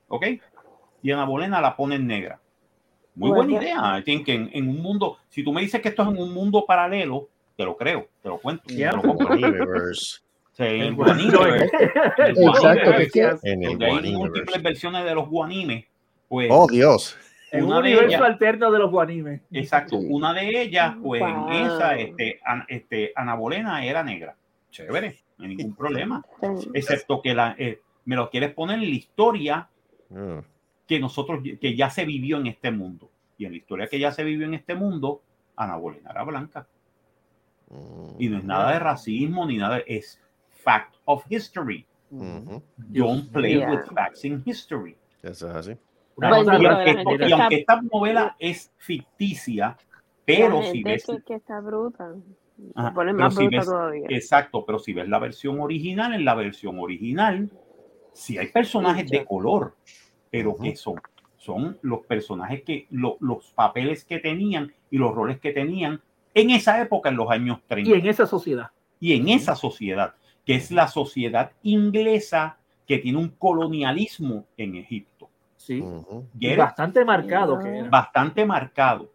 ¿Ok? 0.08 0.26
Y 1.02 1.12
Ana 1.12 1.26
Bolena 1.26 1.60
la 1.60 1.76
pone 1.76 1.96
en 1.96 2.08
negra. 2.08 2.40
Muy 3.16 3.32
buena 3.32 3.62
idea. 3.62 4.02
que 4.06 4.50
en, 4.52 4.70
un 4.70 4.82
mundo, 4.82 5.18
si 5.30 5.44
tú 5.44 5.52
me 5.52 5.62
dices 5.62 5.82
que 5.82 5.90
esto 5.90 6.04
es 6.04 6.10
en 6.10 6.18
un 6.18 6.34
mundo 6.34 6.66
paralelo, 6.66 7.28
te 7.58 7.66
lo 7.66 7.76
creo, 7.76 8.08
te 8.22 8.30
lo 8.30 8.38
cuento. 8.38 8.64
Te 8.66 8.86
lo 8.86 9.02
en 10.58 10.82
el 10.82 10.96
Guanime. 10.96 11.34
Exacto. 12.28 12.92
En 13.44 13.64
el 13.64 13.84
Hay 13.84 14.16
múltiples 14.16 14.64
versiones 14.64 15.04
de 15.04 15.16
los 15.16 15.28
Guanimes. 15.28 15.86
Pues, 16.30 16.48
oh, 16.52 16.68
Dios 16.68 17.18
en 17.54 17.66
un 17.66 17.74
universo 17.74 18.24
alterno 18.24 18.72
de 18.72 18.80
los 18.80 18.90
guanimes. 18.90 19.42
Exacto. 19.52 19.98
Una 19.98 20.34
de 20.34 20.62
ellas, 20.62 20.96
pues 21.02 21.22
en 21.22 21.50
esa, 21.50 21.96
este, 21.96 22.40
este, 22.68 23.14
Ana 23.16 23.36
Bolena 23.36 23.86
era 23.86 24.04
negra. 24.04 24.36
Chévere, 24.72 25.20
no 25.38 25.46
hay 25.46 25.56
ningún 25.56 25.76
problema. 25.76 26.26
Excepto 26.74 27.22
que 27.22 27.36
la, 27.36 27.56
eh, 27.60 27.80
me 28.06 28.16
lo 28.16 28.32
quieres 28.32 28.54
poner 28.54 28.80
en 28.80 28.90
la 28.90 28.96
historia 28.96 29.70
ah. 30.16 30.42
que 30.88 31.00
nosotros, 31.00 31.44
que 31.62 31.76
ya 31.76 31.92
se 31.92 32.06
vivió 32.06 32.38
en 32.38 32.48
este 32.48 32.72
mundo. 32.72 33.12
Y 33.38 33.46
en 33.46 33.52
la 33.52 33.58
historia 33.58 33.88
que 33.88 34.00
ya 34.00 34.12
se 34.12 34.24
vivió 34.24 34.48
en 34.48 34.56
este 34.56 34.74
mundo, 34.74 35.22
Ana 35.56 35.76
Bolena 35.76 36.10
era 36.10 36.24
blanca. 36.24 36.68
Y 38.18 38.30
no 38.30 38.38
es 38.38 38.44
nada 38.44 38.74
de 38.74 38.80
racismo 38.80 39.46
ni 39.46 39.58
nada, 39.58 39.80
es 39.86 40.20
fact 40.50 40.96
of 41.06 41.24
history. 41.30 41.86
Don't 42.10 43.32
play 43.32 43.58
with 43.58 43.86
facts 43.94 44.26
in 44.26 44.42
history. 44.46 44.96
Eso 45.22 45.50
es 45.50 45.56
así 45.56 45.78
y, 46.22 47.32
aunque, 47.32 47.56
esta 47.56 47.82
novela 47.82 48.36
es 48.40 48.72
ficticia, 48.78 49.78
pero 50.26 50.62
si 50.64 50.84
ves. 50.84 51.06
Que, 51.26 51.36
está 51.36 51.60
bruta. 51.60 52.14
más 52.76 53.36
todavía. 53.36 54.08
Exacto, 54.10 54.66
pero 54.66 54.80
si 54.80 54.94
ves 54.94 55.08
la 55.08 55.20
versión 55.20 55.60
original, 55.60 56.14
en 56.14 56.26
la 56.26 56.36
versión 56.36 56.80
original, 56.80 57.50
si 58.14 58.38
hay 58.38 58.48
personajes 58.48 59.10
de 59.10 59.26
color, 59.26 59.76
pero 60.30 60.56
que 60.58 60.76
son, 60.76 61.02
son 61.38 61.78
los 61.82 62.06
personajes 62.06 62.64
que, 62.64 62.88
los 62.90 63.52
papeles 63.56 64.06
que 64.06 64.20
tenían 64.20 64.74
y 64.90 64.98
los 64.98 65.14
roles 65.14 65.40
que 65.40 65.52
tenían 65.52 66.02
en 66.34 66.50
esa 66.50 66.82
época, 66.82 67.10
en 67.10 67.18
los 67.18 67.30
años 67.30 67.60
30. 67.68 67.90
Y 67.90 67.94
en 67.94 68.08
esa 68.08 68.26
sociedad. 68.26 68.72
Y 69.00 69.14
en 69.14 69.30
esa 69.30 69.56
sociedad, 69.56 70.16
que 70.46 70.56
es 70.56 70.72
la 70.72 70.88
sociedad 70.88 71.52
inglesa 71.62 72.58
que 72.88 72.98
tiene 72.98 73.18
un 73.18 73.30
colonialismo 73.30 74.46
en 74.58 74.76
Egipto. 74.76 75.13
Sí. 75.66 75.82
bastante 76.58 77.06
marcado. 77.06 77.60
Bastante 77.90 78.46
marcado. 78.46 79.12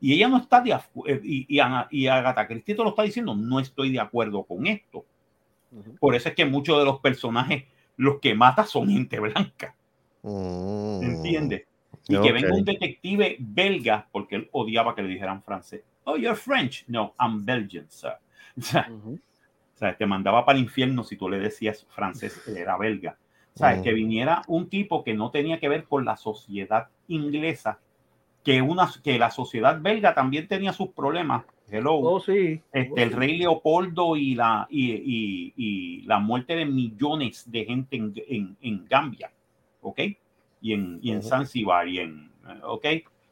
Y 0.00 0.14
ella 0.14 0.28
no 0.28 0.38
está 0.38 0.60
de 0.60 0.72
eh, 0.72 1.20
y, 1.22 1.46
y, 1.48 2.06
Agatha 2.08 2.48
Christie 2.48 2.74
lo 2.74 2.88
está 2.88 3.04
diciendo, 3.04 3.36
no 3.36 3.60
estoy 3.60 3.92
de 3.92 4.00
acuerdo 4.00 4.42
con 4.42 4.66
esto. 4.66 5.04
Por 6.00 6.16
eso 6.16 6.28
es 6.28 6.34
que 6.34 6.44
muchos 6.44 6.78
de 6.78 6.84
los 6.84 6.98
personajes, 6.98 7.64
los 7.96 8.18
que 8.18 8.34
mata 8.34 8.64
son 8.64 8.88
gente 8.88 9.20
blanca. 9.20 9.76
Mm. 10.22 11.02
¿Entiendes? 11.02 11.66
Y 12.08 12.20
que 12.20 12.32
venga 12.32 12.52
un 12.52 12.64
detective 12.64 13.36
belga, 13.38 14.08
porque 14.10 14.36
él 14.36 14.48
odiaba 14.50 14.94
que 14.94 15.02
le 15.02 15.08
dijeran 15.08 15.40
francés. 15.42 15.82
Oh, 16.04 16.16
you're 16.16 16.34
French. 16.36 16.84
No, 16.88 17.14
I'm 17.20 17.44
Belgian, 17.44 17.86
sir. 17.88 18.16
O 19.74 19.84
sea, 19.84 19.96
te 19.96 20.06
mandaba 20.06 20.44
para 20.44 20.58
el 20.58 20.64
infierno 20.64 21.02
si 21.02 21.16
tú 21.16 21.28
le 21.28 21.40
decías 21.40 21.84
francés, 21.90 22.46
era 22.46 22.76
belga. 22.76 23.16
¿Sabes? 23.54 23.82
Que 23.82 23.92
viniera 23.92 24.42
un 24.48 24.68
tipo 24.68 25.04
que 25.04 25.14
no 25.14 25.30
tenía 25.30 25.60
que 25.60 25.68
ver 25.68 25.84
con 25.84 26.04
la 26.04 26.16
sociedad 26.16 26.88
inglesa, 27.08 27.78
que, 28.42 28.62
una, 28.62 28.90
que 29.04 29.18
la 29.18 29.30
sociedad 29.30 29.80
belga 29.80 30.14
también 30.14 30.48
tenía 30.48 30.72
sus 30.72 30.88
problemas. 30.88 31.44
Hello. 31.70 31.94
Oh, 31.94 32.20
sí. 32.20 32.60
Este, 32.72 32.92
oh, 32.92 32.96
el 32.96 33.12
rey 33.12 33.38
Leopoldo 33.38 34.16
y 34.16 34.34
la, 34.34 34.66
y, 34.70 34.92
y, 34.92 35.52
y, 35.56 36.02
la 36.02 36.18
muerte 36.18 36.56
de 36.56 36.64
millones 36.64 37.50
de 37.50 37.64
gente 37.64 37.96
en, 37.96 38.14
en, 38.28 38.56
en 38.60 38.86
Gambia, 38.88 39.30
¿ok? 39.80 40.00
Y 40.60 40.72
en, 40.72 40.98
y 41.02 41.12
en 41.12 41.22
Zanzibar 41.22 41.86
y 41.88 41.98
en, 41.98 42.30
¿ok? 42.62 42.86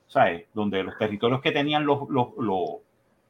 ¿Sabes? 0.07 0.47
Donde 0.55 0.83
los 0.83 0.97
territorios 0.99 1.41
que 1.41 1.53
tenían 1.53 1.87
los, 1.87 2.09
los, 2.09 2.29
los, 2.39 2.69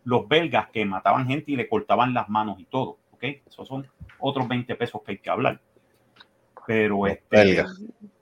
los 0.05 0.29
belgas 0.29 0.71
que 0.71 0.85
mataban 0.85 1.27
gente 1.27 1.53
y 1.53 1.57
le 1.57 1.69
cortaban 1.69 2.15
las 2.15 2.29
manos 2.29 2.59
y 2.59 2.65
todo, 2.65 2.99
¿ok? 3.13 3.25
Esos 3.47 3.67
son 3.67 3.87
otros 4.19 4.49
20 4.49 4.75
pesos 4.77 5.03
que 5.03 5.13
hay 5.13 5.19
que 5.19 5.31
hablar 5.31 5.61
pero 6.67 7.07
este, 7.07 7.65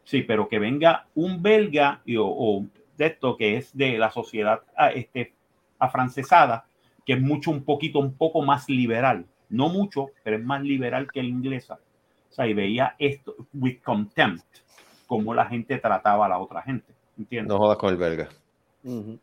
sí, 0.04 0.22
pero 0.22 0.48
que 0.48 0.58
venga 0.58 1.06
un 1.14 1.42
belga 1.42 2.02
o, 2.18 2.64
de 2.96 3.06
esto 3.06 3.36
que 3.36 3.56
es 3.56 3.76
de 3.76 3.98
la 3.98 4.10
sociedad 4.10 4.62
ah, 4.76 4.90
este, 4.90 5.32
afrancesada, 5.78 6.66
que 7.04 7.14
es 7.14 7.20
mucho, 7.20 7.50
un 7.50 7.62
poquito, 7.62 7.98
un 7.98 8.14
poco 8.14 8.42
más 8.42 8.68
liberal, 8.68 9.26
no 9.48 9.68
mucho, 9.68 10.10
pero 10.22 10.36
es 10.36 10.44
más 10.44 10.62
liberal 10.62 11.08
que 11.12 11.22
la 11.22 11.28
inglesa, 11.28 11.78
O 12.30 12.32
sea, 12.32 12.46
y 12.46 12.54
veía 12.54 12.94
esto 12.98 13.34
with 13.54 13.78
contempt, 13.82 14.44
cómo 15.06 15.34
la 15.34 15.46
gente 15.46 15.78
trataba 15.78 16.26
a 16.26 16.28
la 16.28 16.38
otra 16.38 16.62
gente. 16.62 16.92
¿Entiendes? 17.16 17.48
No 17.48 17.58
jodas 17.58 17.78
con 17.78 17.90
el 17.90 17.96
belga. 17.96 18.28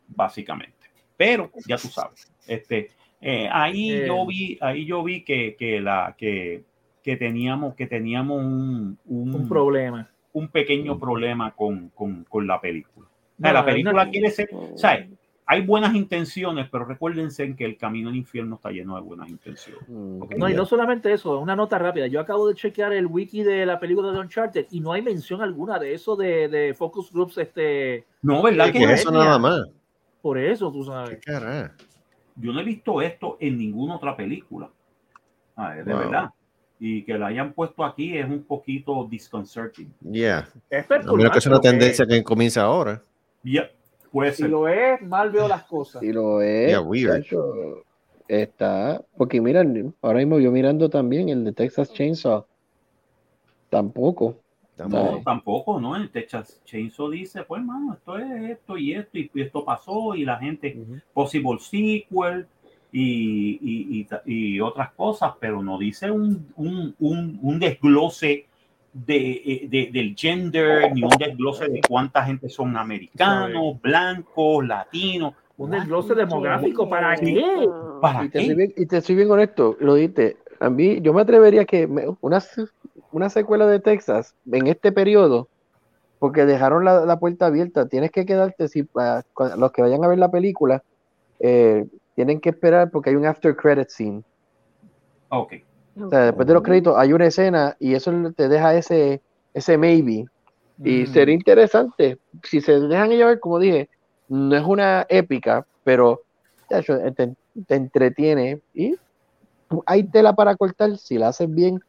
Básicamente. 0.07 0.73
Pero, 1.17 1.49
ya 1.65 1.77
tú 1.77 1.87
sabes, 1.87 2.31
este, 2.45 2.91
eh, 3.21 3.47
ahí 3.51 4.05
yo 4.05 4.25
vi, 4.25 4.57
ahí 4.61 4.85
yo 4.85 5.03
vi 5.03 5.23
que, 5.23 5.55
que 5.57 5.79
la, 5.79 6.15
que, 6.17 6.63
que 7.05 7.17
teníamos, 7.17 7.75
que 7.75 7.85
teníamos 7.85 8.43
un, 8.43 8.97
un, 9.05 9.47
problema. 9.47 10.09
Un 10.33 10.47
pequeño 10.47 10.97
problema 10.97 11.51
con, 11.51 11.89
con, 11.89 12.23
con 12.23 12.47
la 12.47 12.59
película. 12.59 13.07
la 13.37 13.63
película 13.63 14.09
quiere 14.09 14.31
ser, 14.31 14.49
¿sabes? 14.75 15.09
hay 15.45 15.61
buenas 15.61 15.93
intenciones, 15.93 16.67
pero 16.71 16.85
recuérdense 16.85 17.55
que 17.55 17.63
el 17.63 17.77
camino 17.77 18.09
al 18.09 18.15
infierno 18.15 18.55
está 18.55 18.71
lleno 18.71 18.95
de 18.95 19.01
buenas 19.01 19.29
intenciones. 19.29 19.87
Mm, 19.87 20.23
no, 20.35 20.49
y 20.49 20.55
no 20.55 20.65
solamente 20.65 21.13
eso, 21.13 21.39
una 21.39 21.55
nota 21.55 21.77
rápida. 21.77 22.07
Yo 22.07 22.19
acabo 22.19 22.47
de 22.47 22.55
chequear 22.55 22.91
el 22.93 23.05
wiki 23.05 23.43
de 23.43 23.67
la 23.67 23.79
película 23.79 24.11
de 24.11 24.17
Uncharted 24.17 24.65
y 24.71 24.79
no 24.79 24.91
hay 24.91 25.03
mención 25.03 25.43
alguna 25.43 25.77
de 25.77 25.93
eso 25.93 26.15
de, 26.15 26.47
de 26.47 26.73
focus 26.73 27.11
groups. 27.11 27.37
Este, 27.37 28.07
no, 28.23 28.41
¿verdad? 28.41 28.71
Que 28.71 28.83
eso 28.91 29.11
nada 29.11 29.37
más. 29.37 29.67
Por 30.23 30.39
eso, 30.39 30.71
tú 30.71 30.83
sabes. 30.83 31.19
Yo 32.37 32.51
no 32.51 32.59
he 32.59 32.63
visto 32.63 32.99
esto 32.99 33.37
en 33.39 33.59
ninguna 33.59 33.97
otra 33.97 34.17
película. 34.17 34.71
de 35.55 35.83
verdad. 35.83 36.31
Y 36.79 37.03
que 37.03 37.17
la 37.17 37.27
hayan 37.27 37.53
puesto 37.53 37.85
aquí 37.85 38.17
es 38.17 38.25
un 38.25 38.43
poquito 38.43 39.07
disconcerting. 39.09 39.93
Yeah. 40.01 40.47
Es 40.69 40.85
que 40.87 41.37
es 41.37 41.45
una 41.47 41.61
tendencia 41.61 42.05
que 42.05 42.23
comienza 42.23 42.63
ahora. 42.63 43.01
Yeah 43.43 43.69
si 44.31 44.47
lo 44.47 44.67
es, 44.67 45.01
mal 45.01 45.29
veo 45.31 45.47
las 45.47 45.63
cosas. 45.63 46.01
Si 46.01 46.11
lo 46.11 46.41
es, 46.41 46.77
está. 48.27 49.01
Porque 49.17 49.41
miren, 49.41 49.93
ahora 50.01 50.19
mismo 50.19 50.39
yo 50.39 50.51
mirando 50.51 50.89
también 50.89 51.29
el 51.29 51.43
de 51.43 51.51
Texas 51.51 51.93
Chainsaw. 51.93 52.45
Tampoco. 53.69 54.37
No, 54.77 55.21
tampoco, 55.23 55.79
¿no? 55.79 55.95
El 55.95 56.09
Texas 56.09 56.61
Chainsaw 56.65 57.09
dice, 57.09 57.43
pues, 57.43 57.63
mano, 57.63 57.93
esto 57.93 58.17
es 58.17 58.51
esto 58.51 58.77
y 58.77 58.93
esto, 58.93 59.17
y 59.17 59.29
esto 59.35 59.63
pasó, 59.63 60.15
y 60.15 60.25
la 60.25 60.37
gente, 60.37 60.77
possible 61.13 61.57
sequel, 61.59 62.45
y, 62.97 63.99
y, 63.99 64.07
y, 64.25 64.61
otras 64.61 64.93
cosas, 64.93 65.33
pero 65.37 65.61
no 65.61 65.77
dice 65.77 66.09
un, 66.09 66.47
un, 66.55 66.95
un, 66.99 67.39
un 67.41 67.59
desglose 67.59 68.45
eh, 69.07 69.67
de, 69.69 69.89
del 69.91 70.15
gender, 70.15 70.93
ni 70.93 71.03
un 71.03 71.09
desglose 71.19 71.67
de 71.67 71.81
cuánta 71.85 72.23
gente 72.23 72.47
son 72.47 72.77
americanos, 72.77 73.81
blancos, 73.81 74.65
latinos. 74.65 75.33
Un 75.57 75.71
desglose 75.71 76.15
demográfico, 76.15 76.87
¿para 76.87 77.17
qué? 77.17 77.43
¿Para 78.01 78.23
y, 78.23 78.29
te 78.29 78.39
qué? 78.39 78.55
Bien, 78.55 78.73
y 78.77 78.85
te 78.85 79.01
soy 79.01 79.15
bien 79.15 79.29
honesto, 79.29 79.75
lo 79.81 79.95
diste. 79.95 80.37
A 80.61 80.69
mí, 80.69 81.01
yo 81.01 81.13
me 81.13 81.21
atrevería 81.21 81.65
que 81.65 81.85
una, 82.21 82.41
una 83.11 83.29
secuela 83.29 83.67
de 83.67 83.81
Texas 83.81 84.35
en 84.49 84.67
este 84.67 84.93
periodo, 84.93 85.49
porque 86.19 86.45
dejaron 86.45 86.85
la, 86.85 87.05
la 87.05 87.19
puerta 87.19 87.47
abierta, 87.47 87.89
tienes 87.89 88.11
que 88.11 88.25
quedarte, 88.25 88.69
si 88.69 88.87
los 89.57 89.71
que 89.73 89.81
vayan 89.81 90.05
a 90.05 90.07
ver 90.07 90.17
la 90.17 90.31
película, 90.31 90.81
eh, 91.41 91.85
tienen 92.15 92.39
que 92.39 92.49
esperar 92.49 92.89
porque 92.89 93.11
hay 93.11 93.15
un 93.15 93.25
after 93.25 93.55
credit 93.55 93.89
scene. 93.89 94.23
Ok 95.29 95.53
después 95.95 96.47
de 96.47 96.53
los 96.53 96.63
créditos 96.63 96.95
hay 96.97 97.13
una 97.13 97.27
escena 97.27 97.75
y 97.79 97.93
eso 97.93 98.11
te 98.35 98.47
deja 98.49 98.75
ese, 98.75 99.21
ese 99.53 99.77
maybe. 99.77 100.25
Y 100.83 101.03
mm. 101.03 101.07
sería 101.07 101.35
interesante. 101.35 102.17
Si 102.43 102.59
se 102.59 102.79
dejan 102.81 103.09
llevar, 103.09 103.39
como 103.39 103.59
dije, 103.59 103.89
no 104.27 104.55
es 104.55 104.63
una 104.63 105.05
épica, 105.07 105.65
pero 105.83 106.21
te, 106.67 107.35
entretiene 107.69 108.59
y 108.73 108.95
hay 109.85 110.03
tela 110.03 110.33
para 110.33 110.55
cortar 110.55 110.97
si 110.97 111.17
la 111.17 111.29
haces 111.29 111.53
bien, 111.53 111.79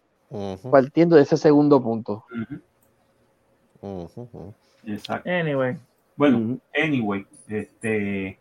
partiendo 0.70 1.16
de 1.16 1.22
ese 1.22 1.36
segundo 1.36 1.82
punto. 1.82 2.24
Exacto. 4.84 5.28
Anyway. 5.28 5.76
Bueno, 6.16 6.58
anyway, 6.74 7.26
este, 7.48 8.38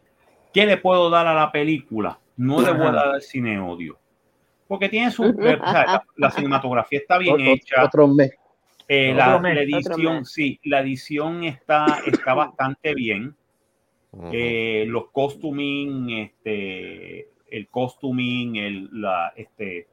¿qué 0.56 0.65
le 0.65 0.77
puedo 0.77 1.11
dar 1.11 1.27
a 1.27 1.36
la 1.36 1.52
película? 1.52 2.19
No 2.36 2.61
le 2.61 2.72
voy 2.72 2.88
a 2.88 2.91
dar 2.91 3.22
cine 3.22 3.60
odio 3.60 3.99
porque 4.68 4.90
tiene 4.90 5.11
su. 5.11 5.23
la, 5.23 6.32
cinematografía 6.32 6.99
está 6.99 7.18
bien 7.18 7.40
hecha. 7.41 7.84
Otro 7.84 8.07
mes. 8.07 8.32
Eh, 8.88 9.14
la, 9.14 9.38
edición, 9.38 10.26
sí, 10.26 10.60
la 10.64 10.82
edición 10.82 11.44
está, 11.44 12.02
está 12.06 12.34
bastante 12.34 12.94
bien. 12.94 13.36
Eh, 14.32 14.86
los 14.88 15.10
costuming, 15.10 16.10
este, 16.11 17.27
el 17.49 17.68
costuming, 17.68 18.56
el, 18.56 18.90
la, 19.02 19.34
este, 19.36 19.88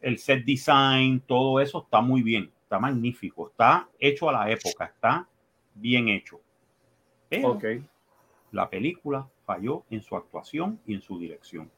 el 0.00 0.18
set 0.18 0.44
design, 0.44 1.20
todo 1.26 1.60
eso 1.60 1.82
está 1.82 2.00
muy 2.00 2.22
bien, 2.22 2.48
está 2.62 2.78
magnífico, 2.78 3.48
está 3.48 3.88
hecho 3.98 4.28
a 4.28 4.32
la 4.32 4.50
época, 4.50 4.84
está 4.84 5.26
bien 5.74 6.08
hecho. 6.08 6.40
Pero 7.28 7.58
la 8.52 8.70
película 8.70 9.26
falló 9.50 9.82
en 9.90 10.00
su 10.00 10.14
actuación 10.14 10.78
y 10.86 10.94
en 10.94 11.02
su 11.02 11.18
dirección. 11.18 11.68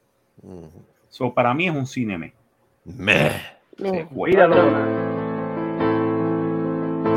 So, 1.09 1.33
para 1.33 1.55
mí 1.55 1.67
es 1.67 1.75
un 1.75 1.87
cine 1.87 2.19
me. 2.19 2.33
Me. 2.85 3.31
Míralo. 4.11 4.55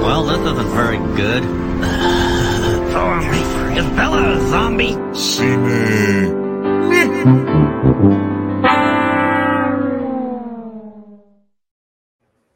Well, 0.00 0.24
this 0.24 0.38
isn't 0.38 0.72
very 0.74 0.96
good. 1.14 1.42
Zombie. 2.92 3.44
Is 3.78 3.86
Bella 3.94 4.32
a 4.32 4.40
zombie? 4.48 4.96
Cine. 5.12 6.32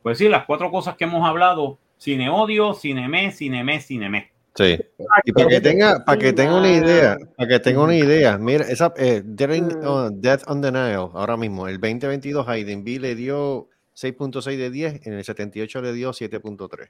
Pues 0.03 0.17
sí, 0.17 0.29
las 0.31 0.47
cuatro 0.47 0.71
cosas 0.71 0.97
que 0.97 1.05
hemos 1.05 1.29
hablado, 1.29 1.79
cine 1.99 2.31
odio, 2.31 2.73
cine 2.73 3.09
me, 3.09 3.31
cine 3.31 3.63
me, 3.63 3.81
cine 3.81 4.09
me. 4.09 4.40
Sí. 4.55 4.79
Y 5.25 5.33
para 5.33 5.49
que 5.49 5.61
tenga, 5.61 6.05
para 6.05 6.19
que 6.19 6.33
tenga 6.33 6.57
una 6.57 6.71
idea, 6.71 7.17
para 7.37 7.49
que 7.49 7.61
tenga 7.61 7.83
una 7.83 7.97
idea, 7.97 8.37
mira, 8.37 8.65
esa 8.65 8.93
eh, 8.97 9.23
mm. 9.23 10.21
Death 10.21 10.43
on 10.49 10.61
the 10.61 10.73
Nile, 10.73 11.11
ahora 11.15 11.37
mismo, 11.37 11.69
el 11.69 11.81
2022 11.81 12.49
Hayden 12.49 12.85
B 12.85 12.99
le 12.99 13.15
dio 13.15 13.69
6.6 13.97 14.57
de 14.57 14.71
10, 14.71 15.07
en 15.07 15.13
el 15.15 15.25
78 15.25 15.83
le 15.83 15.93
dio 15.93 16.11
7.3. 16.11 16.89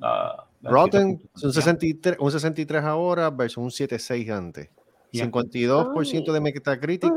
Uh, 0.00 0.68
Rotten, 0.68 1.22
un 1.42 1.52
63, 1.52 2.16
un 2.18 2.32
63 2.32 2.82
ahora 2.82 3.30
versus 3.30 3.58
un 3.58 3.70
76 3.70 4.30
antes. 4.30 4.68
52% 5.12 6.32
de 6.32 6.40
Metacritic 6.40 7.12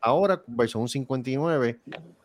ahora 0.00 0.42
versus 0.48 0.74
un 0.74 0.88
59 0.88 1.78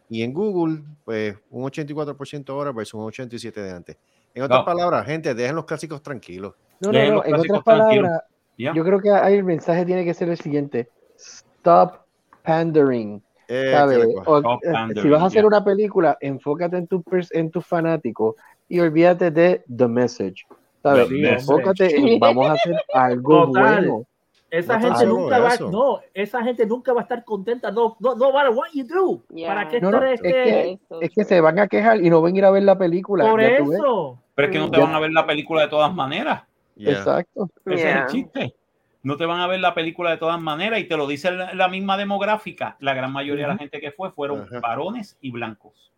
y 0.09 0.23
en 0.23 0.33
Google 0.33 0.83
pues 1.05 1.35
un 1.51 1.63
84% 1.63 2.49
ahora 2.49 2.71
versus 2.71 2.95
un 2.95 3.05
87 3.05 3.61
de 3.61 3.71
antes. 3.71 3.97
En 4.33 4.41
otras 4.41 4.63
palabras, 4.63 5.05
gente, 5.05 5.33
dejen 5.35 5.55
los 5.55 5.65
clásicos 5.65 6.01
tranquilos. 6.01 6.55
No, 6.83 6.91
no, 6.91 7.15
no. 7.15 7.25
En 7.25 7.35
otras 7.35 7.63
palabras, 7.63 8.21
yo 8.57 8.83
creo 8.83 8.99
que 8.99 9.11
ahí 9.11 9.35
el 9.35 9.43
mensaje 9.43 9.85
tiene 9.85 10.03
que 10.05 10.13
ser 10.13 10.29
el 10.29 10.37
siguiente: 10.37 10.89
Stop 11.17 12.03
pandering. 12.43 13.21
Eh, 13.47 13.71
¿sabes? 13.71 13.99
Eh, 13.99 15.01
si 15.01 15.09
vas 15.09 15.21
a 15.21 15.25
hacer 15.25 15.45
una 15.45 15.63
película, 15.63 16.17
enfócate 16.21 16.77
en 16.77 16.87
tu, 16.87 17.03
en 17.31 17.51
tu 17.51 17.61
fanático 17.61 18.35
y 18.69 18.79
olvídate 18.79 19.31
de 19.31 19.63
The 19.75 19.87
Message. 19.87 20.45
¿sabes? 20.83 21.09
enfócate 21.11 21.95
en 21.95 22.19
vamos 22.19 22.49
a 22.49 22.53
hacer 22.53 22.75
algo 22.93 23.47
bueno. 23.47 24.05
Esa 24.49 24.79
gente 24.79 25.07
nunca 25.07 25.39
va, 25.39 25.55
no, 25.71 25.99
esa 26.13 26.43
gente 26.43 26.67
nunca 26.67 26.93
va 26.93 26.99
a 26.99 27.03
estar 27.03 27.23
contenta. 27.23 27.71
No, 27.71 27.97
no, 27.99 28.13
no 28.13 28.31
vale 28.31 28.49
what 28.51 28.67
you 28.71 28.85
do. 28.85 29.23
¿Para 29.47 29.67
qué 29.67 29.81
no, 29.81 29.89
es, 30.03 30.21
que, 30.21 30.79
es, 31.01 31.09
que, 31.09 31.23
se 31.23 31.41
van 31.41 31.57
a 31.57 31.67
quejar 31.67 32.03
y 32.03 32.09
no 32.11 32.21
ven 32.21 32.35
a 32.35 32.37
ir 32.37 32.45
a 32.45 32.51
ver 32.51 32.61
la 32.61 32.77
película. 32.77 33.27
Por 33.27 33.41
eso. 33.41 34.19
Pero 34.35 34.47
es 34.47 34.51
que 34.51 34.59
no 34.59 34.69
te 34.69 34.79
van 34.79 34.93
a 34.93 34.99
ver 34.99 35.11
la 35.11 35.25
película 35.25 35.63
de 35.63 35.69
todas 35.69 35.91
maneras. 35.91 36.43
Exacto. 36.91 37.49
Ese 37.65 37.89
es 37.89 37.95
el 37.95 38.05
chiste. 38.07 38.55
No 39.03 39.17
te 39.17 39.25
van 39.25 39.41
a 39.41 39.47
ver 39.47 39.59
la 39.59 39.73
película 39.73 40.11
de 40.11 40.17
todas 40.17 40.39
maneras 40.41 40.79
y 40.79 40.85
te 40.85 40.95
lo 40.95 41.07
dice 41.07 41.29
la, 41.31 41.67
misma 41.67 41.97
demográfica. 41.97 42.77
La 42.79 42.93
gran 42.93 43.11
mayoría 43.11 43.47
de 43.47 43.51
la 43.53 43.57
gente 43.57 43.81
que 43.81 43.91
fue 43.91 44.11
fueron 44.11 44.47
varones 44.61 45.17
y 45.19 45.31
blancos. 45.31 45.91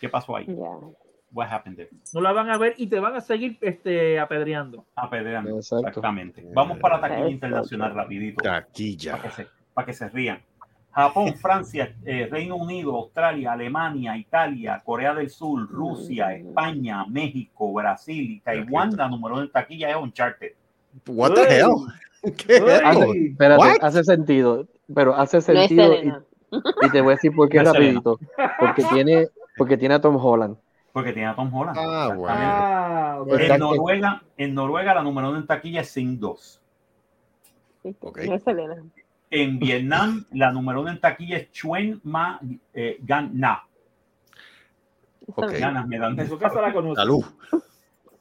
¿Qué 0.00 0.08
pasó 0.08 0.36
ahí? 0.36 0.46
What 1.32 1.48
happened 1.50 1.76
there? 1.76 1.88
No 2.12 2.20
la 2.20 2.32
van 2.32 2.50
a 2.50 2.58
ver 2.58 2.74
y 2.76 2.88
te 2.88 3.00
van 3.00 3.16
a 3.16 3.22
seguir 3.22 3.56
este, 3.62 4.20
apedreando. 4.20 4.84
Apedreando, 4.94 5.58
exactamente. 5.58 6.44
Vamos 6.52 6.78
para 6.78 6.96
la 6.96 7.08
taquilla 7.08 7.30
internacional 7.30 7.94
rapidito. 7.94 8.42
Taquilla. 8.42 9.12
Para 9.12 9.22
que 9.22 9.30
se, 9.30 9.48
para 9.72 9.86
que 9.86 9.92
se 9.94 10.08
rían. 10.10 10.42
Japón, 10.92 11.34
Francia, 11.36 11.94
eh, 12.04 12.28
Reino 12.30 12.56
Unido, 12.56 12.94
Australia, 12.94 13.52
Alemania, 13.52 14.16
Italia, 14.16 14.82
Corea 14.84 15.14
del 15.14 15.30
Sur, 15.30 15.68
Rusia, 15.70 16.34
España, 16.34 17.06
México, 17.06 17.72
Brasil 17.72 18.30
y 18.30 18.40
Taiwán, 18.40 18.94
la 18.96 19.08
número 19.08 19.40
de 19.40 19.48
taquilla 19.48 19.90
es 19.90 19.96
Uncharted. 19.96 20.52
What 21.06 21.34
the 21.34 21.42
hell? 21.42 21.70
Hace, 22.84 23.78
hace 23.80 24.04
sentido, 24.04 24.68
pero 24.94 25.12
hace 25.16 25.40
sentido 25.40 25.92
y, 26.52 26.90
te 26.90 27.00
voy 27.00 27.12
a 27.12 27.16
decir 27.16 27.34
por 27.34 27.48
qué 27.48 27.62
rapidito. 27.62 28.20
Porque 28.60 28.84
tiene, 28.84 29.28
porque 29.56 29.76
tiene 29.76 29.94
a 29.94 30.00
Tom 30.00 30.16
Holland. 30.24 30.56
Porque 30.92 31.12
tiene 31.12 31.28
a 31.28 31.34
Tom 31.34 31.52
Holland. 31.52 31.76
Ah, 31.80 32.14
bueno. 32.14 32.36
Ah, 32.38 33.24
en, 33.26 33.58
Noruega, 33.58 34.22
en 34.36 34.54
Noruega 34.54 34.94
la 34.94 35.02
número 35.02 35.30
uno 35.30 35.38
en 35.38 35.46
taquilla 35.46 35.80
es 35.80 35.88
Sing 35.88 36.20
2. 36.20 36.62
Okay. 38.00 38.28
En 39.34 39.58
Vietnam, 39.58 40.26
la 40.32 40.52
número 40.52 40.82
uno 40.82 40.90
en 40.90 41.00
taquilla 41.00 41.38
es 41.38 41.50
Chuen 41.52 42.02
Ma 42.04 42.38
eh, 42.74 42.98
Gan 43.02 43.30
Na. 43.32 43.64
Okay. 45.26 45.58
Gana, 45.58 45.86
me 45.86 45.98
dan 45.98 46.28
su 46.28 46.38
casa 46.38 46.60
la 46.60 46.70
conoce. 46.70 46.96
Salud. 46.96 47.24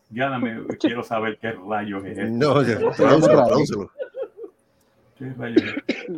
Gana, 0.10 0.40
me, 0.40 0.66
quiero 0.80 1.04
saber 1.04 1.38
qué 1.38 1.52
rayos 1.52 2.06
es 2.06 2.18
esto. 2.18 2.32
No, 2.32 2.54
tradúcelo, 2.94 3.92
¿Qué 5.18 5.34
rayos 5.38 5.64
es? 5.88 6.18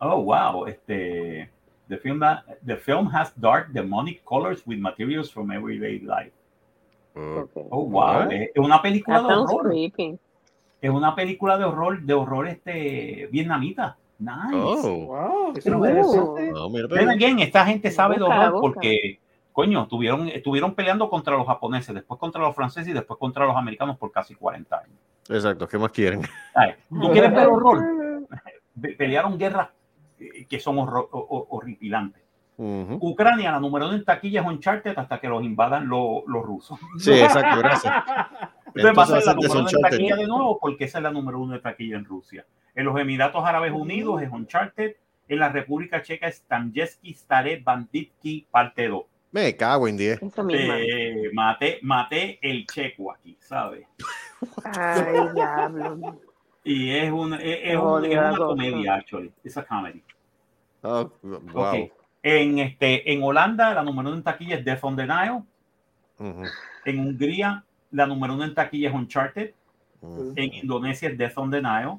Oh, 0.00 0.22
wow. 0.22 0.66
Este, 0.66 1.48
the 1.88 1.96
film, 1.96 2.20
the 2.66 2.76
film 2.76 3.06
has 3.14 3.32
dark 3.40 3.72
demonic 3.72 4.22
colors 4.26 4.62
with 4.66 4.76
materials 4.78 5.30
from 5.30 5.50
everyday 5.50 6.00
life. 6.00 6.32
Okay. 7.16 7.64
Oh, 7.70 7.84
wow. 7.84 8.28
Es 8.30 8.50
una 8.56 8.82
película 8.82 9.22
de 9.22 9.34
horror. 9.34 9.70
Creepy. 9.70 10.18
Es 10.82 10.90
una 10.90 11.14
película 11.14 11.56
de 11.56 11.64
horror, 11.64 12.02
de 12.02 12.12
horror 12.12 12.48
este 12.48 13.28
vietnamita. 13.32 13.96
Nice. 14.22 14.54
Oh. 14.54 15.06
Wow. 15.06 15.52
Eso 15.56 15.76
oh. 15.76 16.68
no, 16.70 17.16
bien, 17.16 17.40
esta 17.40 17.66
gente 17.66 17.90
sabe 17.90 18.16
de 18.16 18.22
horror 18.22 18.60
porque 18.60 19.18
coño, 19.52 19.82
estuvieron, 19.82 20.28
estuvieron 20.28 20.74
peleando 20.74 21.08
contra 21.10 21.36
los 21.36 21.46
japoneses, 21.46 21.94
después 21.94 22.18
contra 22.18 22.40
los 22.40 22.54
franceses 22.54 22.88
y 22.88 22.92
después 22.92 23.18
contra 23.18 23.46
los 23.46 23.56
americanos 23.56 23.98
por 23.98 24.10
casi 24.10 24.34
40 24.34 24.76
años. 24.76 24.96
Exacto, 25.28 25.68
¿qué 25.68 25.78
más 25.78 25.92
quieren? 25.92 26.22
¿Tú 26.88 27.10
quieres 27.10 27.34
ver 27.34 27.46
horror? 27.48 28.26
Pelearon 28.96 29.38
guerras 29.38 29.68
eh, 30.18 30.46
que 30.48 30.58
son 30.58 30.76
horripilantes. 30.78 32.22
Ucrania, 32.56 33.50
la 33.50 33.60
número 33.60 33.86
uno 33.86 33.96
en 33.96 34.04
taquilla 34.04 34.40
es 34.40 34.46
Uncharted 34.46 34.96
hasta 34.96 35.18
que 35.18 35.28
los 35.28 35.42
invadan 35.42 35.88
los 35.88 36.24
rusos. 36.26 36.78
Sí, 36.98 37.12
exacto, 37.12 37.58
gracias. 37.58 37.92
Entonces 38.74 38.98
va 38.98 39.02
a 39.02 39.06
ser 39.06 39.26
la 39.26 39.34
número 39.34 39.52
uno 39.60 39.68
en 39.68 39.82
taquilla 39.82 40.16
de 40.16 40.26
nuevo 40.26 40.58
porque 40.60 40.84
esa 40.84 40.98
es 40.98 41.04
la 41.04 41.10
número 41.10 41.40
uno 41.40 41.54
de 41.54 41.60
taquilla 41.60 41.96
en 41.96 42.04
Rusia. 42.04 42.46
En 42.74 42.84
los 42.86 42.98
Emiratos 42.98 43.44
Árabes 43.44 43.72
Unidos 43.72 44.22
es 44.22 44.30
Uncharted. 44.30 44.96
En 45.28 45.38
la 45.38 45.48
República 45.50 46.02
Checa 46.02 46.26
es 46.26 46.42
Tanjeski 46.42 47.14
Stare 47.14 47.60
Banditki 47.60 48.46
parte 48.50 48.88
2. 48.88 49.04
Me 49.32 49.56
cago 49.56 49.88
en 49.88 49.96
10. 49.96 50.20
Eh, 50.50 51.30
maté, 51.32 51.78
maté 51.82 52.38
el 52.42 52.66
checo 52.66 53.12
aquí, 53.12 53.36
¿sabes? 53.40 53.86
Ay, 54.64 55.28
diablo. 55.34 56.18
Y 56.64 56.90
es, 56.90 57.10
un, 57.10 57.34
es, 57.34 57.76
un, 57.76 58.04
es 58.04 58.18
una 58.18 58.36
comedia, 58.36 58.94
actually. 58.94 59.32
Es 59.42 59.56
una 59.56 59.66
comedy. 59.66 60.02
Oh, 60.82 61.10
wow. 61.22 61.40
Okay. 61.54 61.92
En, 62.22 62.58
este, 62.58 63.10
en 63.12 63.22
Holanda, 63.22 63.74
la 63.74 63.82
número 63.82 64.08
uno 64.08 64.18
en 64.18 64.22
taquilla 64.22 64.56
es 64.56 64.64
Death 64.64 64.84
on 64.84 64.96
the 64.96 65.06
Nile. 65.06 65.42
En 66.84 66.98
Hungría, 67.00 67.64
la 67.90 68.06
número 68.06 68.34
uno 68.34 68.44
en 68.44 68.54
taquilla 68.54 68.90
es 68.90 68.94
Uncharted. 68.94 69.54
En 70.02 70.54
Indonesia 70.54 71.08
es 71.08 71.18
Death 71.18 71.38
on 71.38 71.50
the 71.50 71.62
Nile. 71.62 71.98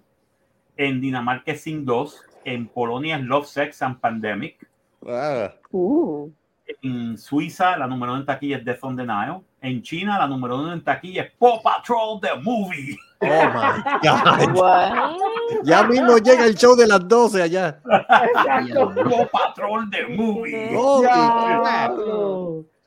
En 0.78 1.02
Dinamarca 1.02 1.52
es 1.52 1.62
Sing 1.62 1.86
2. 1.86 2.22
En 2.46 2.68
Polonia 2.68 3.18
es 3.18 3.24
Love, 3.24 3.48
Sex 3.48 3.82
and 3.82 4.00
Pandemic. 4.00 4.68
Ah. 5.08 5.54
Uh. 5.72 6.32
En 6.82 7.18
Suiza, 7.18 7.78
la 7.78 7.88
número 7.88 8.14
uno 8.14 8.22
en 8.22 8.26
taquilla 8.26 8.58
es 8.58 8.66
Death 8.66 8.84
on 8.84 8.96
the 8.96 9.04
Nile. 9.04 9.42
En 9.62 9.82
China, 9.82 10.18
la 10.18 10.28
número 10.28 10.58
uno 10.58 10.74
en 10.74 10.84
taquilla 10.84 11.24
es 11.24 11.32
Paw 11.38 11.62
Patrol 11.62 12.20
The 12.22 12.42
Movie. 12.42 12.98
Oh 13.20 13.28
my 13.28 13.82
God. 14.04 15.18
Ya 15.64 15.84
mismo 15.84 16.18
llega 16.18 16.46
el 16.46 16.56
show 16.56 16.76
de 16.76 16.88
las 16.88 17.08
12 17.08 17.42
allá. 17.44 17.80
Paw 17.84 19.30
Patrol 19.32 19.90
The 19.90 20.08
Movie. 20.16 20.72
Oh, 20.76 21.04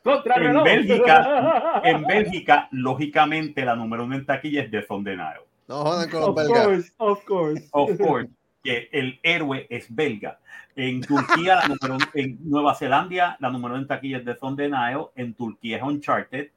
en 0.04 0.64
Bélgica, 0.64 1.80
en 1.82 2.02
Bélgica, 2.06 2.68
lógicamente, 2.70 3.64
la 3.64 3.74
número 3.74 4.04
uno 4.04 4.14
en 4.14 4.24
taquilla 4.24 4.62
es 4.62 4.70
Death 4.70 4.90
on 4.90 5.04
the 5.04 5.10
Nile. 5.16 5.44
No 5.68 5.82
jodan 5.82 6.10
con 6.10 6.20
los 6.20 6.28
of 6.28 6.46
Course, 6.46 6.92
of 6.98 7.24
course. 7.24 7.68
Of 7.72 7.98
course. 7.98 8.30
Que 8.62 8.88
el 8.92 9.18
héroe 9.22 9.66
es 9.70 9.94
belga. 9.94 10.38
En 10.74 11.00
Turquía, 11.00 11.56
la 11.56 11.68
número, 11.68 11.98
en 12.14 12.38
Nueva 12.42 12.74
Zelanda, 12.74 13.36
la 13.40 13.50
número 13.50 13.76
en 13.76 13.86
taquilla 13.86 14.18
es 14.18 14.24
The 14.24 14.34
Thunder 14.34 14.70
Nile. 14.70 15.06
En 15.14 15.34
Turquía 15.34 15.78
es 15.78 15.82
Uncharted. 15.82 16.48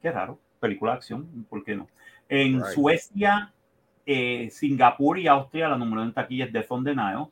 Qué 0.00 0.12
raro, 0.12 0.38
película 0.60 0.92
de 0.92 0.96
acción, 0.98 1.46
¿por 1.48 1.64
qué 1.64 1.74
no? 1.74 1.88
En 2.28 2.62
Suecia, 2.64 3.52
eh, 4.04 4.48
Singapur 4.50 5.18
y 5.18 5.26
Austria, 5.26 5.68
la 5.68 5.76
número 5.76 6.02
en 6.02 6.12
taquilla 6.12 6.44
es 6.44 6.52
The 6.52 6.62
Thunder 6.62 6.96
Nile. 6.96 7.26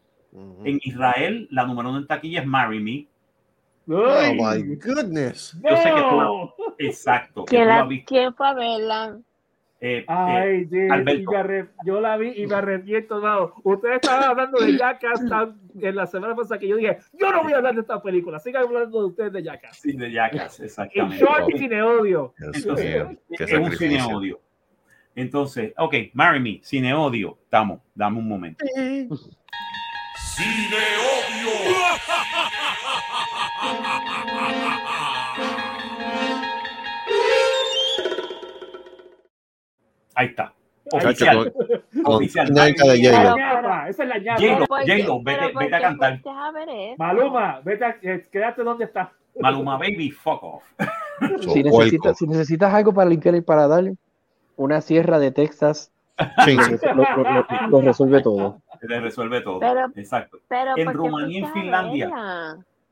En 0.65 0.81
Israel, 0.83 1.47
la 1.53 1.65
número 1.65 1.91
uno 1.91 1.99
en 1.99 2.07
taquilla 2.09 2.41
es 2.41 2.47
Marry 2.47 2.81
Me. 2.81 3.07
Oh 3.87 4.33
my 4.33 4.77
goodness. 4.77 5.57
Yo 5.63 5.77
sé 5.77 5.85
que 5.95 6.01
tú 6.01 6.75
Exacto. 6.79 7.45
¿Quién 7.45 8.35
fue 8.35 8.49
a 8.49 8.55
verla? 8.55 9.19
Eh, 9.87 10.03
Ay, 10.09 10.67
eh, 10.73 11.67
yo 11.85 12.01
la 12.01 12.17
vi 12.17 12.33
y 12.37 12.47
me 12.47 12.55
arrepiento. 12.55 13.21
No. 13.21 13.53
Ustedes 13.65 13.97
estaban 13.97 14.31
hablando 14.31 14.59
de 14.59 14.79
Jackass 14.79 15.21
en 15.79 15.95
la 15.95 16.07
semana 16.07 16.35
pasada 16.35 16.59
que 16.59 16.69
yo 16.69 16.77
dije, 16.77 17.01
yo 17.13 17.31
no 17.31 17.43
voy 17.43 17.53
a 17.53 17.57
hablar 17.57 17.75
de 17.75 17.83
esta 17.83 18.01
película, 18.03 18.39
sigan 18.39 18.63
hablando 18.63 19.01
de 19.01 19.07
ustedes 19.09 19.35
de 19.35 19.43
Jackass. 19.43 19.77
Sí, 19.77 19.93
de 19.93 20.11
Jackass, 20.11 20.61
exactamente. 20.61 21.17
En 21.17 21.21
short 21.21 21.51
cine 21.59 21.83
odio. 21.83 22.33
Entonces, 22.39 23.19
es 23.29 23.53
un 23.53 23.73
cine 23.73 24.03
odio. 24.03 24.41
Entonces, 25.15 25.75
ok, 25.77 25.95
Marry 26.15 26.41
Me, 26.41 26.61
cine 26.63 26.95
odio. 26.95 27.37
Estamos, 27.45 27.81
dame 27.95 28.21
un 28.21 28.29
momento. 28.29 28.65
Cine 28.65 29.29
odio. 31.13 31.51
Ahí 40.15 40.29
está. 40.29 40.53
Oficial. 40.93 41.53
Oficial. 42.05 42.51
Esa 42.51 44.03
es 44.03 44.09
la 44.09 44.19
llave. 44.19 44.67
J-Lo, 44.67 45.23
vete, 45.23 45.53
vete 45.59 45.75
a 45.75 45.81
cantar. 45.81 46.21
Maluma, 46.99 47.61
vete 47.65 47.85
a, 47.85 47.97
eh, 48.03 48.27
quédate 48.31 48.63
donde 48.63 48.85
está. 48.85 49.13
Maluma, 49.41 49.77
baby, 49.77 50.11
fuck 50.11 50.43
off. 50.43 50.65
si, 51.41 51.63
necesitas, 51.63 52.19
si 52.19 52.27
necesitas 52.27 52.73
algo 52.73 52.93
para 52.93 53.09
limpiar 53.09 53.35
y 53.35 53.41
para 53.41 53.67
darle, 53.67 53.97
una 54.57 54.81
sierra 54.81 55.19
de 55.19 55.33
Texas 55.33 55.91
sí. 56.45 56.57
lo, 56.95 57.69
lo, 57.69 57.81
resuelve 57.81 58.23
todo. 58.23 58.61
Le 58.83 59.01
resuelve 59.01 59.41
todo. 59.41 59.61
Exacto. 59.97 60.39
en 60.77 60.93
Rumanía 60.93 61.41
y 61.41 61.43
en 61.43 61.53
Finlandia. 61.53 62.11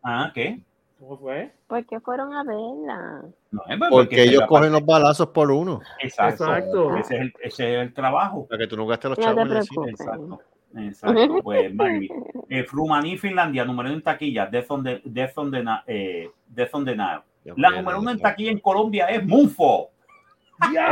Ah, 0.02 0.30
¿qué? 0.34 0.60
¿Cómo 1.02 1.18
fue? 1.18 1.52
¿Por 1.66 1.84
qué 1.84 1.98
fueron 1.98 2.32
a 2.32 2.44
verla? 2.44 3.22
No, 3.50 3.62
porque, 3.66 3.86
porque 3.90 4.22
ellos 4.22 4.44
cogen 4.46 4.70
los 4.70 4.86
balazos 4.86 5.30
por 5.30 5.50
uno. 5.50 5.80
Exacto. 6.00 6.96
Ese, 6.96 7.16
es 7.16 7.20
el, 7.20 7.34
ese, 7.42 7.74
es 7.74 7.82
el, 7.82 7.92
trabajo. 7.92 8.46
Para 8.46 8.60
que 8.60 8.66
tú 8.68 8.76
no 8.76 8.86
gastes 8.86 9.10
los 9.10 9.18
chavos 9.18 9.44
en 9.44 9.52
el 9.52 9.64
cine. 9.64 9.90
Exacto. 9.90 10.40
Exacto. 10.76 11.40
Pues, 11.42 11.72
eh, 12.50 12.66
Rumanía 12.70 13.14
y 13.14 13.18
Finlandia, 13.18 13.64
número 13.64 13.88
uno 13.88 13.96
en 13.98 14.04
taquilla, 14.04 14.46
Death 14.46 14.70
on 14.70 14.84
the, 14.84 15.02
Death 15.04 15.38
on 15.38 15.50
the, 15.50 15.64
eh, 15.88 16.30
Death 16.46 16.70
on 16.74 16.84
the 16.84 16.94
Nile. 16.94 17.22
La 17.56 17.70
número 17.70 17.98
uno 17.98 18.12
en 18.12 18.20
taquilla 18.20 18.52
en 18.52 18.60
Colombia 18.60 19.06
es 19.06 19.26
Moonfall. 19.26 19.86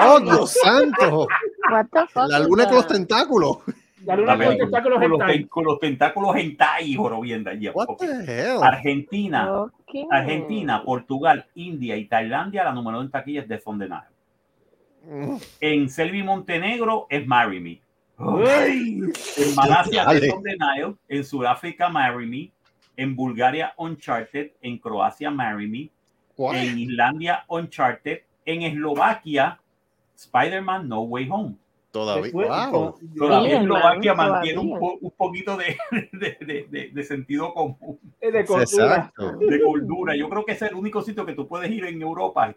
¡Oh, 0.00 0.18
Dios 0.18 0.58
santo! 0.60 1.28
La 2.26 2.40
luna 2.40 2.66
con 2.66 2.74
los 2.74 2.88
tentáculos. 2.88 3.58
La 4.04 4.16
luna 4.16 4.36
con, 4.36 4.46
los 4.46 4.56
tentáculos 4.56 4.98
con, 4.98 5.10
los, 5.10 5.48
con 5.48 5.64
los 5.64 5.78
tentáculos 5.78 6.36
en 6.36 6.56
Tai, 6.56 6.94
jorobienda. 6.94 7.52
Argentina, 8.62 9.66
Argentina, 10.10 10.82
Portugal, 10.82 11.46
India 11.54 11.96
y 11.96 12.06
Tailandia, 12.06 12.64
la 12.64 12.72
número 12.72 12.98
uno 12.98 13.06
en 13.06 13.10
taquilla 13.10 13.42
es 13.42 13.48
de 13.48 13.58
Fondenal. 13.58 14.04
Mm. 15.04 15.36
En 15.60 15.88
Selvi 15.88 16.22
Montenegro 16.22 17.06
es 17.08 17.26
Marry 17.26 17.60
Me. 17.60 17.80
En 18.18 19.54
Malasia 19.54 20.04
es 20.12 20.30
Fondenal. 20.30 20.96
En 21.08 21.24
Sudáfrica, 21.24 21.88
Marry 21.88 22.26
Me. 22.26 22.52
En 22.96 23.16
Bulgaria, 23.16 23.74
Uncharted. 23.76 24.52
En 24.60 24.78
Croacia, 24.78 25.30
Marry 25.30 25.68
Me. 25.68 25.90
En 26.54 26.78
Islandia, 26.78 27.44
Uncharted. 27.48 28.20
En 28.44 28.62
Eslovaquia, 28.62 29.60
Spider-Man 30.16 30.88
No 30.88 31.02
Way 31.02 31.28
Home. 31.30 31.56
Todavía, 31.90 32.30
wow. 32.32 32.94
Todavía 33.16 33.60
Eslovaquia 33.60 34.14
mantiene 34.14 34.58
un, 34.60 34.98
un, 35.00 35.10
poquito 35.10 35.56
de, 35.56 35.76
de, 36.12 36.66
de, 36.70 36.90
de, 36.92 37.04
sentido 37.04 37.52
común. 37.52 37.98
De 38.20 38.44
cordura. 38.44 39.12
De 39.38 39.60
cordura. 39.60 40.16
Yo 40.16 40.28
creo 40.28 40.44
que 40.44 40.52
es 40.52 40.62
el 40.62 40.74
único 40.74 41.02
sitio 41.02 41.26
que 41.26 41.34
tú 41.34 41.48
puedes 41.48 41.68
ir 41.70 41.84
en 41.84 42.00
Europa. 42.00 42.54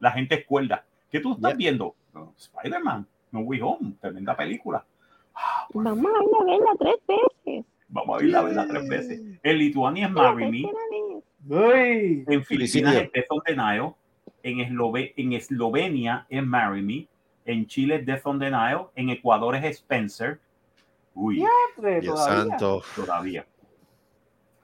La 0.00 0.10
gente 0.10 0.34
es 0.34 0.44
cuerda. 0.44 0.84
¿Qué 1.10 1.20
tú 1.20 1.34
estás 1.34 1.56
viendo? 1.56 1.94
Spider-Man, 2.36 3.06
No 3.30 3.40
Way 3.40 3.60
Home, 3.62 3.92
tremenda 4.00 4.36
película. 4.36 4.84
Ah, 5.34 5.68
Vamos 5.72 6.10
a 6.10 6.24
ir 6.24 6.34
a 6.34 6.44
verla 6.44 6.70
tres 6.78 6.96
veces. 7.06 7.64
Vamos 7.88 8.20
a 8.20 8.24
ir 8.24 8.36
a 8.36 8.42
verla 8.42 8.66
tres 8.66 8.88
veces. 8.88 9.20
En 9.40 9.58
Lituania 9.58 10.06
es 10.06 10.12
Marry 10.12 10.50
Me. 10.50 12.24
En 12.26 12.44
Filipinas 12.44 12.96
es 12.96 13.12
Death 13.12 13.26
on 13.30 13.42
Nile. 13.46 13.94
En, 14.42 14.60
Eslove 14.60 15.14
en 15.16 15.32
Eslovenia 15.32 16.26
es 16.28 16.44
Marry 16.44 16.82
Me 16.82 17.08
en 17.48 17.66
Chile 17.66 18.00
Death 18.00 18.26
on 18.26 18.38
the 18.38 18.50
Nile, 18.50 18.88
en 18.94 19.08
Ecuador 19.08 19.56
es 19.56 19.64
Spencer. 19.64 20.38
Uy, 21.14 21.42
Dios 22.00 22.24
santo. 22.24 22.82
Todavía. 22.94 23.46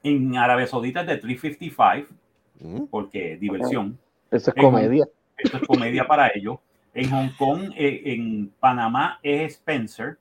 En 0.02 0.36
Arabia 0.36 0.66
Saudita 0.66 1.00
es 1.00 1.06
de 1.06 1.16
355, 1.16 2.14
mm. 2.60 2.84
porque 2.90 3.36
diversión. 3.38 3.98
Eso 4.30 4.52
es 4.54 4.62
comedia. 4.62 5.08
Eso 5.38 5.56
es 5.56 5.66
comedia 5.66 6.06
para 6.06 6.30
ellos. 6.34 6.58
En 6.92 7.10
Hong 7.10 7.30
Kong, 7.38 7.72
eh, 7.74 8.02
en 8.04 8.52
Panamá 8.60 9.18
es 9.22 9.54
Spencer. 9.54 10.18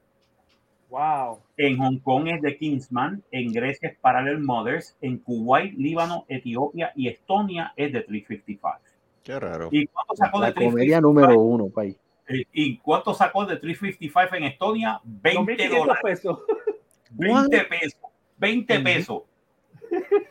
Wow. 0.90 1.40
En 1.58 1.78
Hong 1.80 1.98
Kong 2.00 2.30
es 2.30 2.42
de 2.42 2.58
Kingsman, 2.58 3.24
en 3.30 3.52
Grecia 3.52 3.90
es 3.90 3.98
Parallel 3.98 4.40
Mothers, 4.40 4.96
en 5.02 5.18
Kuwait, 5.18 5.74
Líbano, 5.74 6.26
Etiopía 6.30 6.94
y 6.96 7.10
Estonia 7.10 7.74
es 7.76 7.92
de 7.92 8.02
355. 8.02 8.80
Qué 9.22 9.40
raro. 9.40 9.68
¿Y 9.72 9.86
cuánto 9.88 10.16
sacó 10.16 10.40
La 10.40 10.48
de 10.48 10.54
comedia 10.54 11.00
355? 11.00 11.02
número 11.02 11.42
uno, 11.42 11.70
país. 11.70 11.98
¿Y 12.28 12.78
cuánto 12.78 13.14
sacó 13.14 13.46
de 13.46 13.58
355 13.58 14.36
en 14.36 14.44
Estonia? 14.46 15.02
20 15.04 15.70
2.500 15.70 15.78
dólares. 15.78 16.02
pesos. 16.04 16.40
20 17.12 17.64
pesos. 17.66 18.02
20 18.38 18.80
pesos. 18.80 19.22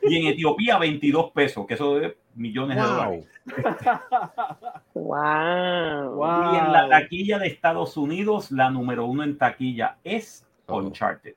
Y 0.03 0.17
en 0.17 0.27
Etiopía 0.33 0.79
22 0.79 1.31
pesos, 1.31 1.67
que 1.67 1.75
eso 1.75 2.01
es 2.01 2.15
millones 2.35 2.77
de 2.77 2.83
dólares. 2.83 3.29
Wow. 4.95 6.15
Wow. 6.15 6.55
Y 6.55 6.59
en 6.59 6.73
la 6.73 6.89
taquilla 6.89 7.39
de 7.39 7.47
Estados 7.49 7.97
Unidos, 7.97 8.51
la 8.51 8.71
número 8.71 9.07
uno 9.07 9.23
en 9.23 9.39
taquilla 9.39 9.99
es 10.03 10.47
Oh. 10.67 10.79
Uncharted. 10.79 11.35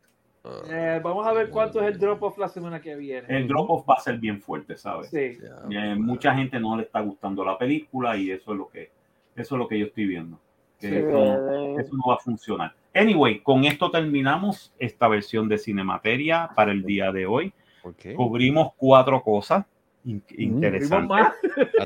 Eh, 0.69 1.02
vamos 1.03 1.26
a 1.26 1.34
ver 1.34 1.49
cuánto 1.49 1.82
es 1.82 1.88
el 1.88 1.99
drop 1.99 2.22
off 2.22 2.38
la 2.38 2.48
semana 2.48 2.80
que 2.80 2.95
viene. 2.95 3.26
El 3.30 3.48
drop 3.48 3.69
off 3.69 3.90
va 3.90 3.95
a 3.95 3.99
ser 3.99 4.19
bien 4.19 4.40
fuerte, 4.40 4.77
¿sabes? 4.77 5.10
Sí. 5.10 5.38
Eh, 5.72 5.95
mucha 5.98 6.36
gente 6.36 6.60
no 6.60 6.77
le 6.77 6.84
está 6.84 6.99
gustando 7.02 7.44
la 7.44 7.57
película 7.57 8.15
y 8.15 8.30
eso 8.30 8.52
es 8.52 8.57
lo 8.57 8.69
que 8.69 8.91
eso 9.36 9.56
es 9.56 9.60
lo 9.60 9.68
que 9.68 9.80
yo 9.80 9.88
estoy 9.88 10.06
viendo. 10.06 10.40
Que 10.80 10.89
Sí. 10.89 10.95
no- 11.11 11.80
eso 11.80 11.95
no 11.95 12.03
va 12.07 12.15
a 12.15 12.19
funcionar. 12.19 12.73
Anyway, 12.93 13.39
con 13.41 13.65
esto 13.65 13.89
terminamos 13.91 14.73
esta 14.80 15.07
versión 15.07 15.47
de 15.49 15.57
Cinemateria 15.57 16.49
para 16.56 16.72
el 16.72 16.84
día 16.84 17.11
de 17.11 17.26
hoy. 17.26 17.53
ok. 17.84 18.14
Cubrimos 18.15 18.73
cuatro 18.77 19.22
cosas 19.22 19.65
in- 20.06 20.23
Vimos 20.30 20.56
interesantes. 20.56 21.10
más. 21.10 21.34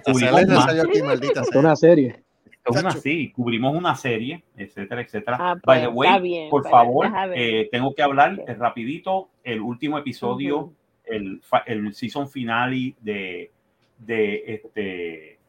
Cubrimos 0.06 0.48
más. 0.48 0.80
aquí, 0.80 1.02
maldita 1.02 1.44
sea. 1.44 1.60
una 1.60 1.76
serie. 1.76 2.24
Es 2.66 2.82
una 2.82 2.92
sí, 2.92 3.32
cubrimos 3.32 3.76
una 3.76 3.96
serie, 3.96 4.44
etcétera, 4.56 5.02
etcétera. 5.02 5.38
Ah, 5.40 5.54
By 5.54 5.62
pues, 5.64 5.82
the 5.82 5.88
way, 5.88 6.22
bien, 6.22 6.50
por 6.50 6.62
pues, 6.62 6.72
favor, 6.72 7.08
eh, 7.34 7.68
tengo 7.72 7.96
que 7.96 8.04
hablar 8.04 8.34
Ok. 8.40 8.50
eh, 8.50 8.54
rapidito 8.54 9.30
el 9.44 9.62
último 9.62 9.98
episodio, 9.98 10.58
Ujú. 10.60 10.74
el, 11.06 11.42
fa- 11.42 11.64
el 11.66 11.92
season 11.96 12.30
finale 12.30 12.94
de, 13.02 13.52
de 13.98 14.44
este 14.46 15.40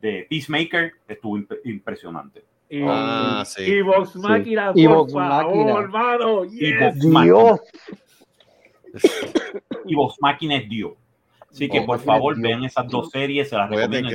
de 0.00 0.26
Peacemaker 0.30 0.92
estuvo 1.08 1.36
imp- 1.38 1.58
impresionante. 1.64 2.44
Y, 2.70 2.82
Ah, 2.86 3.44
sí. 3.46 3.62
y 3.62 3.80
Vox 3.82 4.14
Máquina, 4.16 4.72
Y 4.74 4.86
por 4.86 4.96
Vox 4.98 5.12
favor, 5.14 5.44
Máquina. 5.56 5.80
hermano. 5.80 6.44
Y 6.44 6.58
yes. 6.58 6.80
Vox 6.80 7.04
Máquina. 7.06 7.24
Dios. 7.24 7.60
Y 9.86 9.94
Vox 9.94 10.16
Máquina 10.20 10.56
es 10.56 10.68
Dios. 10.68 10.92
Así 11.50 11.68
que 11.68 11.80
por 11.82 11.98
favor 12.00 12.34
Dios. 12.34 12.42
vean 12.42 12.64
esas 12.64 12.86
dos 12.88 13.10
series, 13.10 13.48
se 13.48 13.56
las 13.56 13.68
Voy 13.70 13.78
recomiendo. 13.78 14.08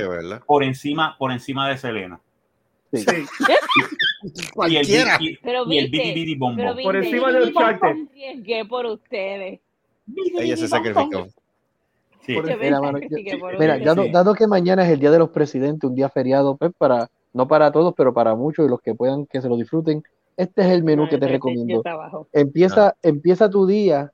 Por 0.46 0.62
encima, 0.64 1.16
por 1.18 1.32
encima 1.32 1.68
de 1.68 1.76
Selena. 1.78 2.20
Sí. 2.92 2.98
Sí. 3.04 3.06
Y 4.68 4.76
el, 4.76 4.86
y, 5.20 5.36
Pero 5.42 5.70
y 5.70 5.78
el 5.78 5.90
viste, 5.90 6.14
Bidi 6.14 6.34
Pero. 6.36 6.74
Por 6.82 6.96
encima 6.96 7.30
de 7.30 7.40
arriesgué 8.08 8.64
por 8.64 8.86
ustedes. 8.86 9.60
Ella 10.38 10.56
se 10.56 10.66
sacrificó. 10.66 11.26
Sí. 12.22 12.34
Mira, 12.58 12.80
mano, 12.80 13.00
yo- 13.00 13.18
dado, 13.84 14.04
Sí. 14.04 14.10
dado 14.10 14.34
que 14.34 14.46
mañana 14.46 14.82
es 14.86 14.90
el 14.92 14.98
Día 15.00 15.10
de 15.10 15.18
los 15.18 15.28
Presidentes, 15.28 15.90
un 15.90 15.94
día 15.94 16.08
feriado, 16.08 16.56
pues 16.56 16.72
para, 16.78 17.10
no 17.34 17.48
para 17.48 17.70
todos, 17.72 17.92
pero 17.96 18.14
para 18.14 18.34
muchos 18.34 18.64
y 18.64 18.70
los 18.70 18.80
que 18.80 18.94
puedan 18.94 19.26
que 19.26 19.42
se 19.42 19.48
lo 19.48 19.56
disfruten, 19.56 20.02
este 20.36 20.62
es 20.62 20.68
el 20.68 20.82
menú 20.82 21.02
No, 21.02 21.08
que 21.08 21.18
te 21.18 21.28
recomiendo. 21.28 21.82
Empieza, 22.32 22.94
empieza 23.02 23.50
tu 23.50 23.66
día, 23.66 24.10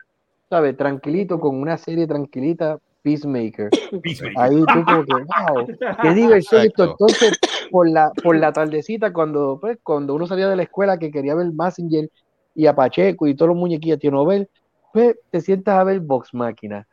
¿sabes? 0.49 0.77
Tranquilito, 0.77 1.39
con 1.39 1.57
una 1.57 1.77
serie 1.77 2.07
tranquilita, 2.07 2.79
Peacemaker. 3.03 3.71
Peacemaker. 4.03 4.39
Ahí 4.39 4.57
tú 4.57 4.85
como 4.85 5.05
que, 5.05 5.13
wow, 5.13 5.67
qué 6.03 6.15
diversión 6.15 6.63
esto. 6.63 6.85
Entonces, 6.85 7.39
por 7.71 7.89
la, 7.89 8.11
por 8.23 8.37
la 8.37 8.53
tardecita, 8.53 9.13
cuando, 9.13 9.59
pues, 9.61 9.79
cuando 9.83 10.15
uno 10.15 10.27
salía 10.27 10.49
de 10.49 10.57
la 10.57 10.63
escuela 10.63 10.99
que 10.99 11.11
quería 11.11 11.35
ver 11.35 11.53
Messenger 11.53 12.11
y 12.55 12.67
a 12.67 12.75
Pacheco 12.75 13.27
y 13.27 13.35
todos 13.35 13.51
los 13.51 13.59
muñequillos 13.59 13.99
tío 13.99 14.11
Nobel, 14.11 14.49
pues 14.93 15.17
te 15.31 15.41
sientas 15.41 15.79
a 15.79 15.85
ver 15.85 16.01
Vox 16.01 16.35
Máquina. 16.35 16.87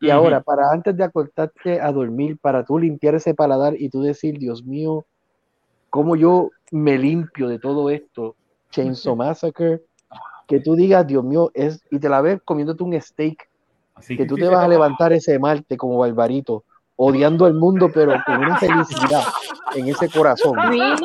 Y 0.00 0.10
ahora, 0.10 0.40
para 0.40 0.72
antes 0.72 0.96
de 0.96 1.04
acostarte 1.04 1.80
a 1.80 1.92
dormir, 1.92 2.36
para 2.38 2.64
tú 2.64 2.76
limpiar 2.76 3.14
ese 3.14 3.34
paladar 3.34 3.74
y 3.80 3.88
tú 3.88 4.02
decir, 4.02 4.36
Dios 4.36 4.64
mío, 4.64 5.04
¿cómo 5.92 6.16
yo 6.16 6.48
me 6.70 6.96
limpio 6.96 7.48
de 7.48 7.58
todo 7.58 7.90
esto? 7.90 8.34
Chainsaw 8.70 9.14
Massacre, 9.16 9.82
que 10.48 10.58
tú 10.58 10.74
digas, 10.74 11.06
Dios 11.06 11.22
mío, 11.22 11.50
es, 11.52 11.80
y 11.90 11.98
te 11.98 12.08
la 12.08 12.22
ves 12.22 12.40
comiéndote 12.44 12.82
un 12.82 12.98
steak 13.00 13.48
Así 13.94 14.16
que 14.16 14.24
tú 14.24 14.36
te 14.36 14.48
vas 14.48 14.64
a 14.64 14.68
levantar 14.68 15.12
ese 15.12 15.38
martes 15.38 15.76
como 15.76 15.98
barbarito, 15.98 16.64
odiando 16.96 17.44
al 17.44 17.52
mundo, 17.52 17.90
pero 17.92 18.14
con 18.24 18.38
una 18.38 18.56
felicidad 18.56 19.22
en 19.74 19.88
ese 19.88 20.08
corazón, 20.08 20.54
Really? 20.70 20.96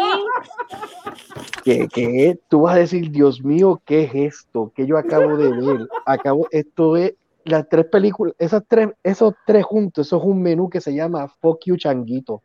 que, 1.63 1.87
que 1.89 2.39
tú 2.47 2.61
vas 2.61 2.77
a 2.77 2.79
decir, 2.79 3.11
Dios 3.11 3.43
mío, 3.43 3.81
¿qué 3.85 4.03
es 4.03 4.15
esto? 4.15 4.71
que 4.73 4.87
yo 4.87 4.97
acabo 4.97 5.35
de 5.35 5.51
ver? 5.51 5.87
Acabo, 6.05 6.47
esto 6.51 6.95
es 6.95 7.13
las 7.43 7.67
tres 7.67 7.87
películas, 7.87 8.35
esas 8.39 8.63
tres, 8.65 8.89
esos 9.03 9.33
tres 9.45 9.65
juntos, 9.65 10.07
eso 10.07 10.17
es 10.17 10.23
un 10.23 10.41
menú 10.41 10.69
que 10.69 10.79
se 10.79 10.95
llama 10.95 11.27
Fuck 11.41 11.65
You 11.65 11.75
Changuito. 11.75 12.41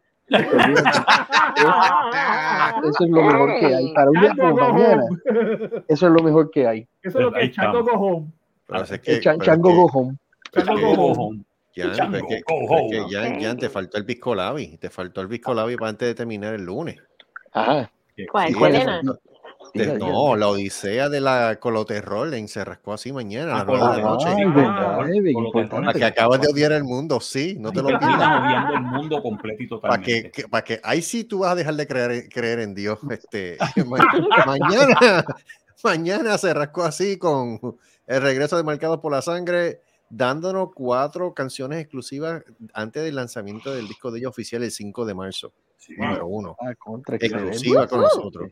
Eso 2.85 3.05
es 3.05 3.11
lo 3.11 3.23
mejor 3.23 3.61
que 3.61 3.67
hay. 3.75 3.93
Para 3.95 4.11
un 4.11 4.21
día 4.21 4.35
como 4.37 4.57
go 4.57 4.73
mañana, 4.73 5.03
eso 5.89 6.07
es 6.07 6.13
lo 6.13 6.23
mejor 6.23 6.51
que 6.51 6.67
hay. 6.67 6.89
Eso 7.03 7.19
es 7.19 7.25
lo 7.25 7.33
que 7.33 7.43
es 7.45 7.51
Chango. 7.53 7.83
Go 7.85 7.93
Home. 7.93 8.27
Es 8.91 9.01
que, 9.01 9.21
Chango 9.21 9.71
Go 9.75 9.87
Home. 9.93 10.17
Chango 10.53 10.81
Go 10.81 10.93
Home. 11.13 11.15
Home. 11.19 11.45
Jan, 11.75 11.93
Chango, 11.93 12.13
pero 12.13 12.27
es 12.29 12.29
que, 12.29 12.41
go 12.41 12.45
pero 12.47 12.63
es 12.65 12.71
home. 12.71 12.91
que 12.91 13.15
Jan, 13.17 13.33
Ok. 13.37 13.43
Jan, 13.43 13.59
te 13.59 13.69
faltó 13.71 13.97
el 13.99 14.05
Pisco 14.05 14.35
Labi. 14.35 14.77
Te 14.79 14.91
faltó 14.91 15.21
el 15.23 15.29
Pisco 15.29 15.55
Labi 15.55 15.77
para 15.77 15.89
antes 15.91 16.09
de 16.09 16.15
terminar 16.15 16.55
el 16.55 16.65
lunes. 16.65 16.97
Ajá. 17.53 17.91
¿Cuál? 18.31 18.49
Sí, 18.49 18.55
te- 18.55 18.67
Diga, 18.79 19.01
diga. 19.75 19.99
no, 19.99 20.37
la 20.37 20.49
odisea 20.49 21.09
de 21.09 21.21
la 21.21 21.57
Coloterrol 21.61 22.35
en 22.35 22.49
se 22.49 22.65
rascó 22.65 22.93
así 22.93 23.13
mañana 23.13 23.55
a 23.55 23.59
las 23.59 23.67
nueve 23.67 23.97
de 23.97 23.97
la 23.97 24.03
noche. 24.03 25.69
Para 25.71 25.93
que 25.93 26.05
acabas 26.05 26.41
de 26.41 26.49
odiar 26.49 26.73
el 26.73 26.85
mundo, 26.85 27.21
sí, 27.21 27.57
no 27.59 27.73
te 27.73 27.81
lo 27.83 27.89
olvides. 27.89 28.03
odiando 28.15 28.75
el 28.75 28.83
mundo 28.83 29.23
completo 29.23 29.63
y 29.63 29.67
Para 29.67 29.81
totalmente. 29.81 30.23
que, 30.23 30.31
que- 30.43 30.49
para 30.49 30.65
que 30.65 30.81
ahí 30.83 31.03
sí 31.03 31.25
tú 31.25 31.41
vas 31.41 31.53
a 31.53 31.55
dejar 31.55 31.75
de 31.75 31.87
creer, 31.87 32.29
creer 32.29 32.59
en 32.61 32.75
Dios. 32.75 32.99
Este, 33.11 33.57
ma- 33.87 33.99
mañana, 34.47 35.25
mañana 35.85 36.39
se 36.39 36.53
rascó 36.55 36.83
así 36.85 37.17
con 37.19 37.61
el 38.07 38.23
regreso 38.23 38.57
de 38.57 38.63
Marcados 38.65 38.99
por 39.01 39.13
la 39.13 39.23
Sangre, 39.23 39.81
dándonos 40.11 40.71
cuatro 40.75 41.33
canciones 41.35 41.81
exclusivas 41.81 42.43
antes 42.75 43.03
del 43.03 43.15
lanzamiento 43.15 43.73
del 43.75 43.89
disco 43.89 44.11
de 44.11 44.19
ellos 44.19 44.31
oficial 44.31 44.63
el 44.63 44.71
5 44.71 45.05
de 45.07 45.15
marzo, 45.15 45.53
Sí. 45.79 45.95
número 45.97 46.27
uno, 46.27 46.57
Ah, 46.61 46.75
contra, 46.79 47.17
exclusiva 47.17 47.87
con 47.87 48.03
nosotros. 48.03 48.51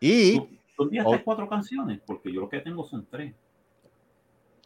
Y 0.00 0.36
¿Tú, 0.38 0.48
tú 0.76 0.82
enviaste 0.84 1.14
Oh. 1.16 1.24
cuatro 1.24 1.48
canciones? 1.48 2.00
Porque 2.06 2.32
yo 2.32 2.42
lo 2.42 2.48
que 2.48 2.60
tengo 2.60 2.84
son 2.84 3.06
tres. 3.10 3.34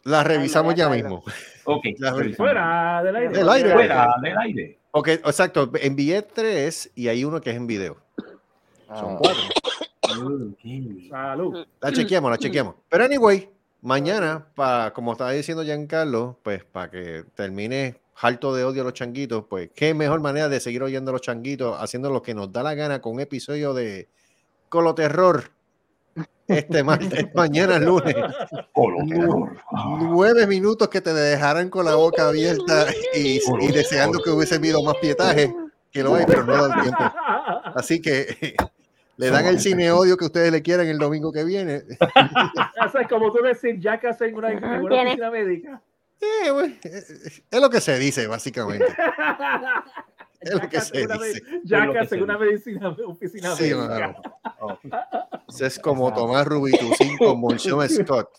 las 0.03 0.25
revisamos 0.25 0.73
ya 0.75 0.89
María 0.89 1.03
mismo. 1.03 1.23
Ok. 1.65 1.85
Las 1.99 2.15
revisamos. 2.15 2.37
Fuera 2.37 3.03
del 3.03 3.15
aire. 3.15 3.33
Del 3.37 3.49
aire. 3.49 3.71
Fuera 3.71 4.07
del 4.21 4.37
aire. 4.37 4.77
Ok, 4.91 5.07
exacto. 5.09 5.71
Envié 5.79 6.21
tres 6.23 6.91
y 6.95 7.07
hay 7.07 7.23
uno 7.23 7.39
que 7.39 7.51
es 7.51 7.55
en 7.55 7.67
video. 7.67 7.97
Son 8.87 9.15
Ah. 9.15 9.17
cuatro. 9.19 9.41
Ok. 10.03 11.09
Salud. 11.09 11.65
La 11.79 11.91
chequeamos, 11.93 12.31
la 12.31 12.37
chequeamos. 12.37 12.75
Pero 12.89 13.05
anyway, 13.05 13.49
mañana, 13.81 14.45
pa, 14.55 14.91
como 14.93 15.13
estaba 15.13 15.31
diciendo 15.31 15.63
Giancarlo, 15.63 16.37
pues 16.43 16.63
para 16.65 16.89
que 16.91 17.23
termine 17.35 17.95
harto 18.23 18.53
de 18.53 18.63
odio 18.65 18.81
a 18.81 18.85
los 18.85 18.93
changuitos, 18.93 19.45
pues 19.49 19.69
qué 19.73 19.93
mejor 19.93 20.19
manera 20.19 20.49
de 20.49 20.59
seguir 20.59 20.83
oyendo 20.83 21.11
a 21.11 21.13
los 21.13 21.21
changuitos, 21.21 21.77
haciendo 21.81 22.09
lo 22.11 22.21
que 22.21 22.33
nos 22.33 22.51
da 22.51 22.61
la 22.63 22.75
gana 22.75 23.01
con 23.01 23.13
un 23.13 23.19
episodio 23.21 23.73
de 23.73 24.09
Coloterror. 24.71 25.51
Este 26.47 26.81
martes, 26.81 27.25
mañana 27.35 27.77
lunes. 27.77 28.15
Coloterror. 28.71 29.57
Nueve 29.99 30.47
minutos 30.47 30.87
que 30.87 31.01
te 31.01 31.13
dejarán 31.13 31.69
con 31.69 31.83
la 31.83 31.95
boca 31.95 32.29
abierta 32.29 32.87
y, 33.13 33.41
y 33.59 33.71
deseando 33.73 34.19
que 34.23 34.29
hubiese 34.29 34.55
habido 34.55 34.81
más 34.81 34.95
pietaje, 35.01 35.53
que 35.91 36.03
lo 36.03 36.15
hay, 36.15 36.25
pero 36.25 36.45
no 36.45 36.67
da 36.67 36.73
el 36.73 36.81
tiempo. 36.83 37.03
Así 37.75 38.01
que 38.01 38.55
le 39.17 39.29
dan 39.29 39.45
el 39.45 39.59
cine 39.59 39.91
odio 39.91 40.15
que 40.15 40.25
ustedes 40.25 40.53
le 40.53 40.61
quieran 40.61 40.87
el 40.87 40.99
domingo 40.99 41.33
que 41.33 41.43
viene. 41.43 41.83
Eso 42.85 42.99
es 42.99 43.09
como 43.09 43.29
tú 43.33 43.43
decir 43.43 43.77
ya 43.77 43.99
que 43.99 44.07
hacen 44.07 44.33
una, 44.37 44.51
una 44.51 45.01
oficina 45.01 45.31
médica. 45.31 45.81
Güey, 46.49 46.79
eh, 46.83 47.03
es 47.51 47.61
lo 47.61 47.69
que 47.69 47.81
se 47.81 47.97
dice, 47.97 48.27
básicamente. 48.27 48.85
Es 50.41 50.53
lo 50.53 50.59
que 50.61 50.67
Jackass. 50.79 50.91
Jackass 50.91 51.31
Es 51.63 51.71
lo 51.95 52.07
que 52.09 52.15
en 52.15 52.23
una 52.23 52.37
medicina, 52.37 52.89
oficina 53.07 53.51
Sí, 53.51 53.63
médica. 53.75 54.15
mano. 54.59 54.79
Eso 55.47 55.65
es 55.65 55.79
como 55.79 56.13
tomar 56.13 56.47
Rubitucin 56.47 57.17
con 57.17 57.39
Monchon 57.39 57.87
Scott. 57.89 58.29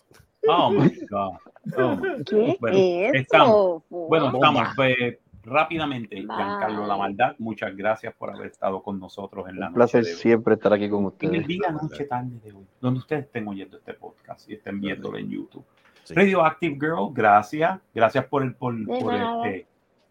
Oh 0.47 0.69
my 0.71 0.89
God. 1.09 1.37
Oh 1.77 1.95
my 1.95 2.09
God. 2.09 2.23
¿Qué 2.25 2.57
Bueno, 2.59 2.77
es 2.77 3.13
estamos. 3.21 3.49
eso? 3.49 3.83
Bueno, 3.89 4.31
Bomba. 4.31 4.47
estamos 4.49 4.67
pues, 4.75 5.17
rápidamente. 5.43 6.17
Giancarlo 6.17 6.85
La. 6.87 6.97
Maldad, 6.97 7.35
muchas 7.39 7.75
gracias 7.75 8.13
por 8.15 8.29
haber 8.31 8.47
estado 8.47 8.83
con 8.83 8.99
nosotros 8.99 9.47
en 9.47 9.59
la 9.59 9.67
Un 9.67 9.73
noche 9.73 9.75
placer 9.75 10.03
de 10.03 10.11
hoy. 10.11 10.17
siempre 10.17 10.53
estar 10.55 10.73
aquí 10.73 10.89
con 10.89 10.99
En 10.99 11.05
el 11.05 11.11
ustedes. 11.13 11.47
día, 11.47 11.69
noche, 11.71 12.03
tarde 12.05 12.39
de 12.43 12.51
hoy, 12.51 12.65
donde 12.81 12.99
ustedes 12.99 13.25
estén 13.25 13.47
oyendo 13.47 13.77
este 13.77 13.93
podcast 13.93 14.49
y 14.49 14.53
estén 14.55 14.81
viéndolo 14.81 15.17
en 15.17 15.29
YouTube. 15.29 15.63
Sí. 16.03 16.13
Radioactive 16.15 16.75
Girl, 16.75 17.13
gracias. 17.13 17.79
Gracias 17.95 18.25
por 18.25 18.43
el 18.43 18.53
por, 18.55 18.75
por 18.85 19.13
este. 19.13 19.67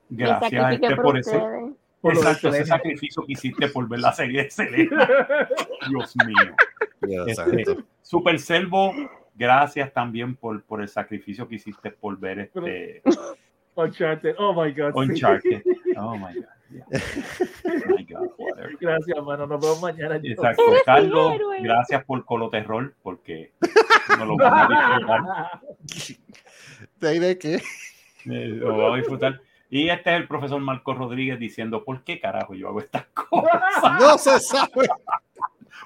Gracias 0.09 0.73
este, 0.75 0.95
por 0.97 1.05
por 1.05 1.19
ese. 1.19 1.43
Por 2.03 2.15
Exacto, 2.15 2.49
ese 2.49 2.67
sacrificio 2.67 3.25
que 3.25 3.33
hiciste 3.33 3.69
por 3.69 3.89
ver 3.89 4.01
la 4.01 4.13
serie 4.13 4.43
de 4.43 4.51
Selena. 4.51 5.09
Dios 5.89 6.15
mío. 6.27 7.27
Este. 7.27 7.77
Super 8.03 8.39
Selvo, 8.39 8.93
Gracias 9.35 9.93
también 9.93 10.37
por, 10.37 10.63
por 10.63 10.83
el 10.83 10.89
sacrificio 10.89 11.49
que 11.49 11.57
hiciste 11.57 11.91
por 11.91 12.19
ver 12.19 12.39
este. 12.41 13.03
Uncharted, 13.75 14.35
oh 14.39 14.53
my 14.53 14.71
god. 14.73 14.95
Uncharted, 14.95 15.63
oh 15.97 16.15
my 16.17 16.35
god. 16.35 16.45
Oh 17.65 17.97
my 17.97 18.05
god 18.05 18.29
gracias, 18.79 19.17
hermano. 19.17 19.47
Nos 19.47 19.61
vemos 19.61 19.81
mañana. 19.81 20.21
Exacto. 20.23 20.63
Carlos, 20.85 21.39
gracias 21.63 22.05
por 22.05 22.25
Colo 22.27 22.51
Terror, 22.51 22.95
porque 23.03 23.53
no 24.19 24.27
lo 24.27 24.37
vamos 24.37 24.77
a 24.77 25.61
disfrutar. 25.83 26.21
¿De 27.01 27.39
qué? 27.39 27.55
Eh, 28.27 28.49
lo 28.49 28.77
vamos 28.77 28.93
a 28.93 28.97
disfrutar. 28.97 29.41
Y 29.73 29.89
este 29.89 30.11
es 30.11 30.17
el 30.21 30.29
profesor 30.29 30.61
Marco 30.61 30.93
Rodríguez 30.93 31.39
diciendo, 31.39 31.83
¿por 31.83 32.05
qué 32.05 32.21
carajo 32.21 32.53
yo 32.53 32.69
hago 32.69 32.81
estas 32.81 33.07
cosas? 33.15 33.99
No 33.99 34.19
se 34.19 34.39
sabe. 34.39 34.87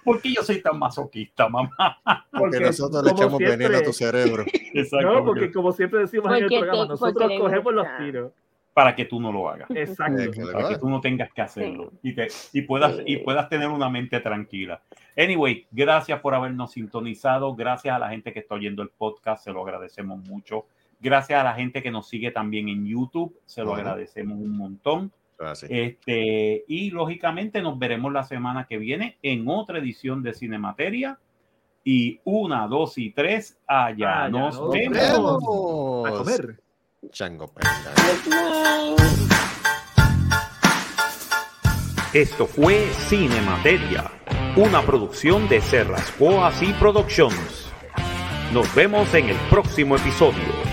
¿Por 0.05 0.21
qué 0.21 0.35
yo 0.35 0.43
soy 0.43 0.61
tan 0.61 0.77
masoquista, 0.77 1.49
mamá? 1.49 1.97
Porque, 2.37 2.59
nosotros 2.59 3.05
le 3.05 3.13
echamos 3.13 3.39
veneno 3.39 3.79
a 3.79 3.83
tu 3.85 3.93
cerebro. 3.93 4.45
Exacto. 4.75 5.13
No, 5.13 5.25
porque 5.25 5.53
como 5.53 5.71
siempre 5.71 6.01
decimos 6.01 6.37
en 6.37 6.45
el 6.45 6.49
programa, 6.49 6.87
nosotros 6.87 7.33
cogemos 7.39 7.75
los 7.75 7.87
tiros. 7.99 8.33
Para 8.75 8.95
que 8.95 9.05
tú 9.05 9.21
no 9.21 9.31
lo 9.31 9.49
hagas. 9.49 9.71
Exacto. 9.71 10.33
para 10.53 10.69
que 10.69 10.79
tú 10.79 10.91
no 10.91 11.01
tengas 11.01 11.33
que 11.33 11.43
hacerlo. 11.43 11.93
Y, 12.03 12.13
te, 12.13 12.27
y, 12.53 12.63
puedas, 12.63 12.97
y 13.07 13.19
puedas 13.19 13.49
tener 13.49 13.69
una 13.69 13.89
mente 13.89 14.19
tranquila. 14.19 14.83
Anyway, 15.17 15.65
gracias 15.71 16.21
por 16.21 16.35
habernos 16.35 16.73
sintonizado. 16.73 17.55
Gracias 17.55 17.95
a 17.95 18.01
la 18.01 18.09
gente 18.09 18.33
que 18.33 18.41
está 18.41 18.57
oyendo 18.57 18.83
el 18.83 18.91
podcast. 18.91 19.45
Se 19.45 19.53
lo 19.53 19.63
agradecemos 19.63 20.19
mucho. 20.29 20.67
Gracias 20.99 21.41
a 21.41 21.45
la 21.45 21.55
gente 21.55 21.83
que 21.83 21.91
nos 21.91 22.09
sigue 22.09 22.31
también 22.31 22.69
en 22.69 22.87
YouTube, 22.87 23.39
se 23.45 23.63
lo 23.63 23.75
agradecemos 23.75 24.39
un 24.39 24.57
montón. 24.57 25.13
Este, 25.69 26.65
y 26.67 26.91
lógicamente 26.91 27.61
nos 27.61 27.79
veremos 27.79 28.13
la 28.13 28.25
semana 28.25 28.67
que 28.67 28.79
viene 28.79 29.19
en 29.23 29.47
otra 29.49 29.79
edición 29.79 30.23
de 30.23 30.33
Cinemateria. 30.33 31.19
Y 31.85 32.21
una, 32.25 32.67
dos 32.67 32.99
y 32.99 33.11
tres, 33.11 33.59
allá, 33.67 34.29
nos, 34.29 34.71
vemos. 34.71 36.07
A 36.07 36.11
comer. 36.11 36.61
Chango 37.11 37.53
Esto 42.13 42.47
fue 42.47 42.89
Cinemateria, 43.09 44.11
una 44.57 44.83
producción 44.83 45.49
de 45.49 45.61
Serrascoas 45.61 46.61
y 46.63 46.73
Productions. 46.73 47.71
Nos 48.53 48.75
vemos 48.75 49.13
en 49.15 49.29
el 49.29 49.37
próximo 49.49 49.97
episodio. 49.97 50.66